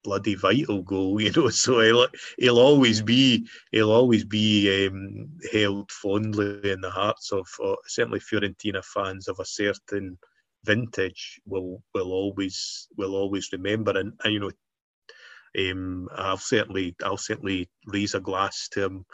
bloody 0.05 0.35
vital 0.35 0.82
goal, 0.82 1.20
you 1.20 1.32
know. 1.32 1.49
So 1.49 1.81
he'll, 1.81 2.07
he'll 2.39 2.59
always 2.59 3.03
be 3.03 3.47
he'll 3.70 3.93
always 3.93 4.24
be 4.24 4.86
um, 4.86 5.28
held 5.53 5.90
fondly 5.90 6.70
in 6.70 6.81
the 6.81 6.90
hearts 6.90 7.32
of 7.32 7.47
uh, 7.65 7.77
certainly 7.86 8.20
Fiorentina 8.20 8.85
fans 8.85 9.28
of 9.28 9.39
a 9.40 9.44
certain 9.44 10.19
vintage. 10.65 11.40
Will 11.47 11.82
will 11.94 12.12
always 12.12 12.89
will 12.97 13.15
always 13.15 13.51
remember, 13.53 13.99
and, 13.99 14.12
and 14.24 14.32
you 14.32 14.40
know, 14.40 14.51
um, 15.59 16.09
I'll 16.15 16.39
certainly 16.39 16.95
I'll 17.05 17.16
certainly 17.19 17.69
raise 17.87 18.15
a 18.15 18.20
glass 18.20 18.69
to 18.73 18.85
him 18.85 19.05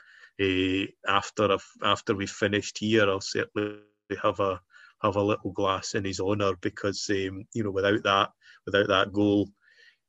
uh, 0.41 0.87
after 1.11 1.57
after 1.83 2.15
we 2.15 2.27
finished 2.27 2.79
here. 2.79 3.09
I'll 3.09 3.21
certainly 3.21 3.79
have 4.23 4.41
a 4.41 4.61
have 5.03 5.17
a 5.17 5.23
little 5.23 5.53
glass 5.53 5.95
in 5.95 6.05
his 6.05 6.21
honour 6.21 6.55
because 6.61 7.09
um, 7.11 7.45
you 7.55 7.65
know 7.65 7.71
without 7.71 8.03
that 8.05 8.31
without 8.67 8.89
that 8.89 9.13
goal 9.13 9.49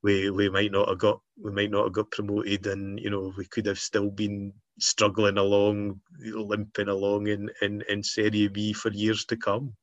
we 0.01 0.29
we 0.29 0.49
might 0.49 0.71
not 0.71 0.89
have 0.89 0.97
got 0.97 1.19
we 1.41 1.51
might 1.51 1.71
not 1.71 1.85
have 1.85 1.93
got 1.93 2.11
promoted 2.11 2.67
and 2.67 2.99
you 2.99 3.09
know 3.09 3.33
we 3.37 3.45
could 3.45 3.65
have 3.65 3.79
still 3.79 4.09
been 4.09 4.53
struggling 4.79 5.37
along 5.37 5.99
limping 6.19 6.87
along 6.87 7.27
in 7.27 7.49
in, 7.61 7.83
in 7.89 8.03
Serie 8.03 8.47
B 8.47 8.73
for 8.73 8.91
years 8.91 9.25
to 9.25 9.37
come. 9.37 9.73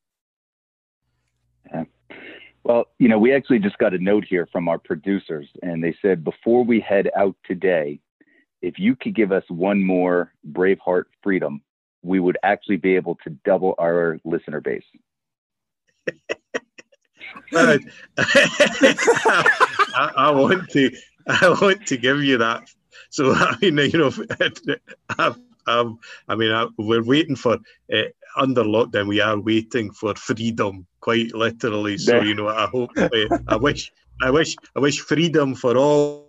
Well, 2.63 2.85
you 2.99 3.07
know, 3.07 3.17
we 3.17 3.33
actually 3.33 3.59
just 3.59 3.77
got 3.77 3.93
a 3.93 3.97
note 3.97 4.25
here 4.25 4.47
from 4.51 4.67
our 4.67 4.77
producers, 4.77 5.47
and 5.61 5.83
they 5.83 5.95
said 6.01 6.23
before 6.23 6.63
we 6.63 6.79
head 6.79 7.09
out 7.15 7.35
today, 7.45 7.99
if 8.61 8.77
you 8.77 8.95
could 8.95 9.15
give 9.15 9.31
us 9.31 9.43
one 9.49 9.83
more 9.83 10.33
Braveheart 10.51 11.05
freedom, 11.23 11.61
we 12.03 12.19
would 12.19 12.37
actually 12.43 12.77
be 12.77 12.95
able 12.95 13.15
to 13.23 13.29
double 13.45 13.75
our 13.77 14.19
listener 14.25 14.61
base. 14.61 14.83
I, 17.53 17.79
I, 19.95 20.31
want 20.31 20.69
to, 20.71 20.91
I 21.27 21.49
want 21.61 21.85
to 21.87 21.97
give 21.97 22.23
you 22.23 22.37
that. 22.39 22.69
So 23.09 23.33
I 23.35 23.55
mean, 23.61 23.77
you 23.91 23.99
know, 23.99 24.11
I've, 25.17 25.37
I've, 25.67 25.93
I 26.27 26.35
mean, 26.35 26.51
I, 26.51 26.67
we're 26.77 27.03
waiting 27.03 27.35
for 27.35 27.57
uh, 27.93 28.01
under 28.35 28.63
lockdown. 28.63 29.07
We 29.07 29.21
are 29.21 29.39
waiting 29.39 29.91
for 29.91 30.15
freedom, 30.15 30.85
quite 30.99 31.33
literally. 31.33 31.97
So 31.97 32.21
you 32.21 32.35
know, 32.35 32.47
I 32.49 32.67
hope, 32.67 32.91
uh, 32.97 33.37
I 33.47 33.55
wish, 33.55 33.91
I 34.21 34.29
wish, 34.29 34.55
I 34.75 34.79
wish 34.79 34.99
freedom 34.99 35.55
for 35.55 35.77
all 35.77 36.27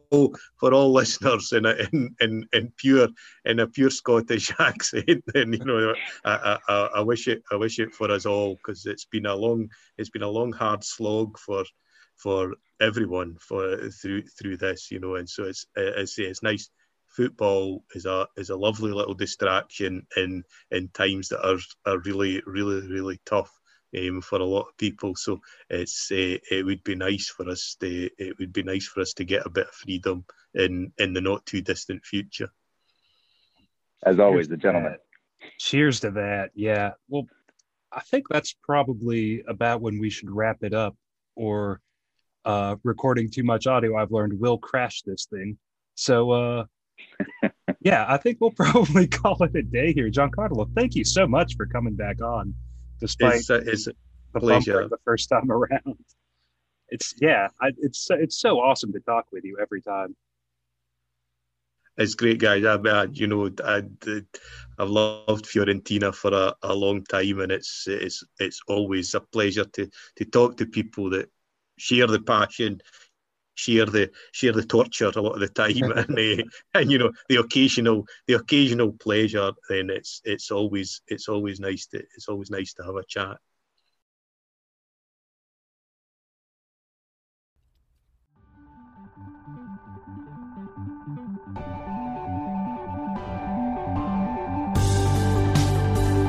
for 0.59 0.73
all 0.73 0.93
listeners 0.93 1.53
in 1.53 1.67
a 1.67 1.75
in, 1.93 2.15
in, 2.21 2.47
in 2.53 2.73
pure 2.77 3.09
in 3.45 3.61
a 3.61 3.67
pure 3.67 3.91
Scottish 3.91 4.53
accent. 4.59 5.23
And 5.35 5.55
you 5.55 5.65
know, 5.65 5.95
I, 6.25 6.59
I, 6.69 6.89
I 6.97 7.01
wish 7.01 7.29
it 7.29 7.43
I 7.51 7.57
wish 7.57 7.79
it 7.79 7.95
for 7.95 8.11
us 8.11 8.27
all 8.27 8.57
because 8.57 8.87
it's 8.87 9.05
been 9.05 9.27
a 9.27 9.35
long 9.35 9.69
it's 9.97 10.11
been 10.11 10.23
a 10.23 10.29
long 10.29 10.53
hard 10.53 10.85
slog 10.85 11.39
for 11.39 11.65
for 12.17 12.55
everyone 12.81 13.37
for 13.41 13.91
through 13.91 14.23
through 14.23 14.57
this. 14.57 14.91
You 14.91 15.01
know, 15.01 15.17
and 15.17 15.29
so 15.29 15.45
it's 15.45 15.67
it's 15.77 16.19
it's 16.19 16.43
nice. 16.43 16.71
Football 17.09 17.85
is 17.95 18.07
a 18.07 18.29
is 18.37 18.51
a 18.51 18.57
lovely 18.57 18.93
little 18.93 19.15
distraction 19.15 20.07
in 20.17 20.45
in 20.71 20.89
times 20.89 21.29
that 21.29 21.45
are 21.45 21.59
are 21.87 21.99
really 22.01 22.43
really 22.47 22.87
really 22.87 23.21
tough 23.25 23.51
um, 23.99 24.21
for 24.21 24.39
a 24.39 24.45
lot 24.45 24.69
of 24.69 24.77
people. 24.77 25.17
So 25.17 25.41
it's 25.71 26.11
uh, 26.13 26.39
it 26.51 26.65
would 26.65 26.85
be 26.85 26.95
nice 26.95 27.29
for 27.29 27.49
us 27.49 27.77
to 27.81 28.11
it 28.19 28.39
would 28.39 28.53
be 28.53 28.63
nice 28.63 28.87
for 28.87 29.01
us 29.01 29.15
to 29.15 29.25
get 29.25 29.47
a 29.47 29.51
bit 29.51 29.69
of 29.69 29.75
freedom 29.75 30.25
in 30.55 30.93
in 30.99 31.13
the 31.13 31.21
not 31.21 31.47
too 31.47 31.63
distant 31.63 32.05
future. 32.05 32.51
As 34.05 34.21
always, 34.21 34.49
the 34.49 34.57
gentleman. 34.57 34.97
Cheers 35.59 36.01
to 36.01 36.11
that. 36.13 36.51
Yeah. 36.55 36.93
Well, 37.09 37.27
I 37.91 38.01
think 38.01 38.29
that's 38.29 38.55
probably 38.63 39.43
about 39.49 39.81
when 39.81 39.99
we 39.99 40.11
should 40.11 40.31
wrap 40.31 40.63
it 40.63 40.75
up, 40.75 40.95
or 41.35 41.81
uh, 42.45 42.77
recording 42.85 43.31
too 43.31 43.45
much 43.45 43.67
audio. 43.67 43.97
I've 43.97 44.13
learned 44.13 44.39
will 44.39 44.59
crash 44.59 45.03
this 45.03 45.27
thing. 45.27 45.59
So. 45.95 46.31
uh 46.31 46.65
yeah, 47.81 48.05
I 48.09 48.17
think 48.17 48.39
we'll 48.41 48.51
probably 48.57 49.07
call 49.07 49.43
it 49.43 49.55
a 49.55 49.63
day 49.63 49.93
here. 49.93 50.11
John 50.11 50.31
Giancarlo, 50.31 50.69
thank 50.75 50.95
you 50.95 51.05
so 51.05 51.27
much 51.27 51.57
for 51.57 51.67
coming 51.67 51.95
back 51.95 52.21
on 52.23 52.55
despite 53.01 53.37
it's, 53.37 53.51
uh, 53.51 53.63
it's 53.67 53.85
the 53.85 54.41
pleasure 54.41 54.89
the 54.89 54.99
first 55.05 55.29
time 55.29 55.51
around. 55.51 56.05
It's 56.89 57.15
yeah, 57.21 57.49
I, 57.61 57.71
it's 57.79 58.09
it's 58.11 58.41
so 58.41 58.61
awesome 58.61 58.93
to 58.93 59.01
talk 59.01 59.27
with 59.33 59.45
you 59.45 59.59
every 59.61 59.83
time. 59.83 60.17
It's 61.97 62.15
great, 62.15 62.39
guys. 62.39 62.65
I, 62.65 62.77
I 62.77 63.05
you 63.13 63.27
know, 63.27 63.51
I, 63.65 63.83
I've 64.79 64.89
loved 64.89 65.45
Fiorentina 65.45 66.15
for 66.15 66.33
a, 66.33 66.55
a 66.63 66.75
long 66.75 67.05
time, 67.05 67.41
and 67.41 67.53
it's 67.53 67.85
it's 67.87 68.25
it's 68.39 68.61
always 68.69 69.15
a 69.15 69.21
pleasure 69.21 69.65
to 69.65 69.91
to 70.17 70.25
talk 70.25 70.57
to 70.57 70.67
people 70.67 71.11
that 71.11 71.31
share 71.77 72.07
the 72.07 72.21
passion, 72.21 72.81
share 73.59 73.87
the 73.87 74.11
share 74.33 74.53
the 74.53 74.65
torture 74.65 75.11
a 75.15 75.21
lot 75.21 75.35
of 75.35 75.41
the 75.41 75.49
time, 75.49 75.93
and 75.97 76.19
uh, 76.19 76.43
and 76.75 76.91
you 76.91 76.99
know 76.99 77.13
the 77.29 77.37
occasional 77.37 78.07
the 78.27 78.35
occasional 78.35 78.93
pleasure. 78.93 79.53
Then 79.69 79.91
it's 79.91 80.21
it's 80.25 80.51
always 80.51 81.03
it's 81.09 81.29
always 81.29 81.61
nice 81.61 81.87
to 81.89 81.99
it's 81.99 82.29
always 82.29 82.51
nice 82.51 82.73
to 82.75 82.85
have 82.85 82.97
a 82.97 83.05
chat. 83.05 83.39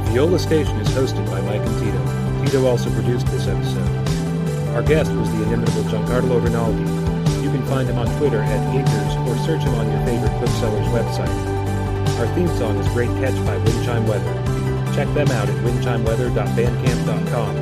Viola 0.10 0.39
Station 0.39 0.76
is 0.80 0.89
hosted 0.89 1.26
by 1.27 1.39
Mike 1.41 1.61
and 1.61 1.80
Tito. 1.80 2.43
Tito 2.43 2.65
also 2.65 2.89
produced 2.89 3.27
this 3.27 3.47
episode. 3.47 4.10
Our 4.76 4.81
guest 4.81 5.11
was 5.11 5.30
the 5.31 5.43
inimitable 5.43 5.84
Giancarlo 5.84 6.43
Rinaldi, 6.43 7.09
you 7.44 7.49
can 7.52 7.64
find 7.66 7.90
him 7.90 7.98
on 7.98 8.07
Twitter 8.18 8.41
at 8.41 8.74
Inkers 8.74 9.28
or 9.28 9.36
search 9.45 9.61
him 9.64 9.74
on 9.76 9.91
your 9.91 9.99
favorite 10.06 10.32
booksellers 10.40 10.88
website. 10.88 11.30
Our 12.20 12.28
theme 12.36 12.48
song 12.57 12.78
is 12.78 12.88
Great 12.90 13.10
Catch 13.22 13.36
by 13.45 13.57
Windchime 13.60 14.06
Weather. 14.07 14.34
Check 14.94 15.07
them 15.14 15.28
out 15.30 15.49
at 15.49 15.56
windchimeweather.bandcamp.com. 15.64 17.56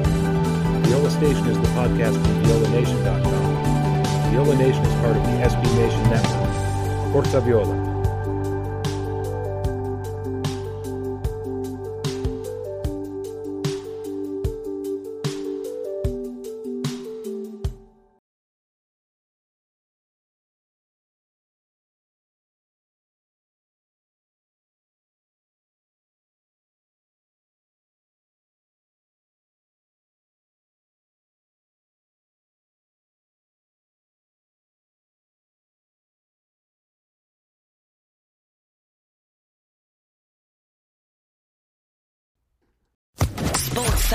Viola 0.83 1.11
Station 1.11 1.47
is 1.47 1.57
the 1.57 1.67
podcast 1.69 2.13
from 2.13 2.43
violanation.com. 2.43 4.31
Viola 4.31 4.55
Nation 4.55 4.83
is 4.85 4.93
part 5.01 5.15
of 5.15 5.23
the 5.23 5.37
SB 5.45 5.63
Nation 5.75 6.03
Network. 6.09 6.53
Forza 7.11 7.39
Viola. 7.41 7.86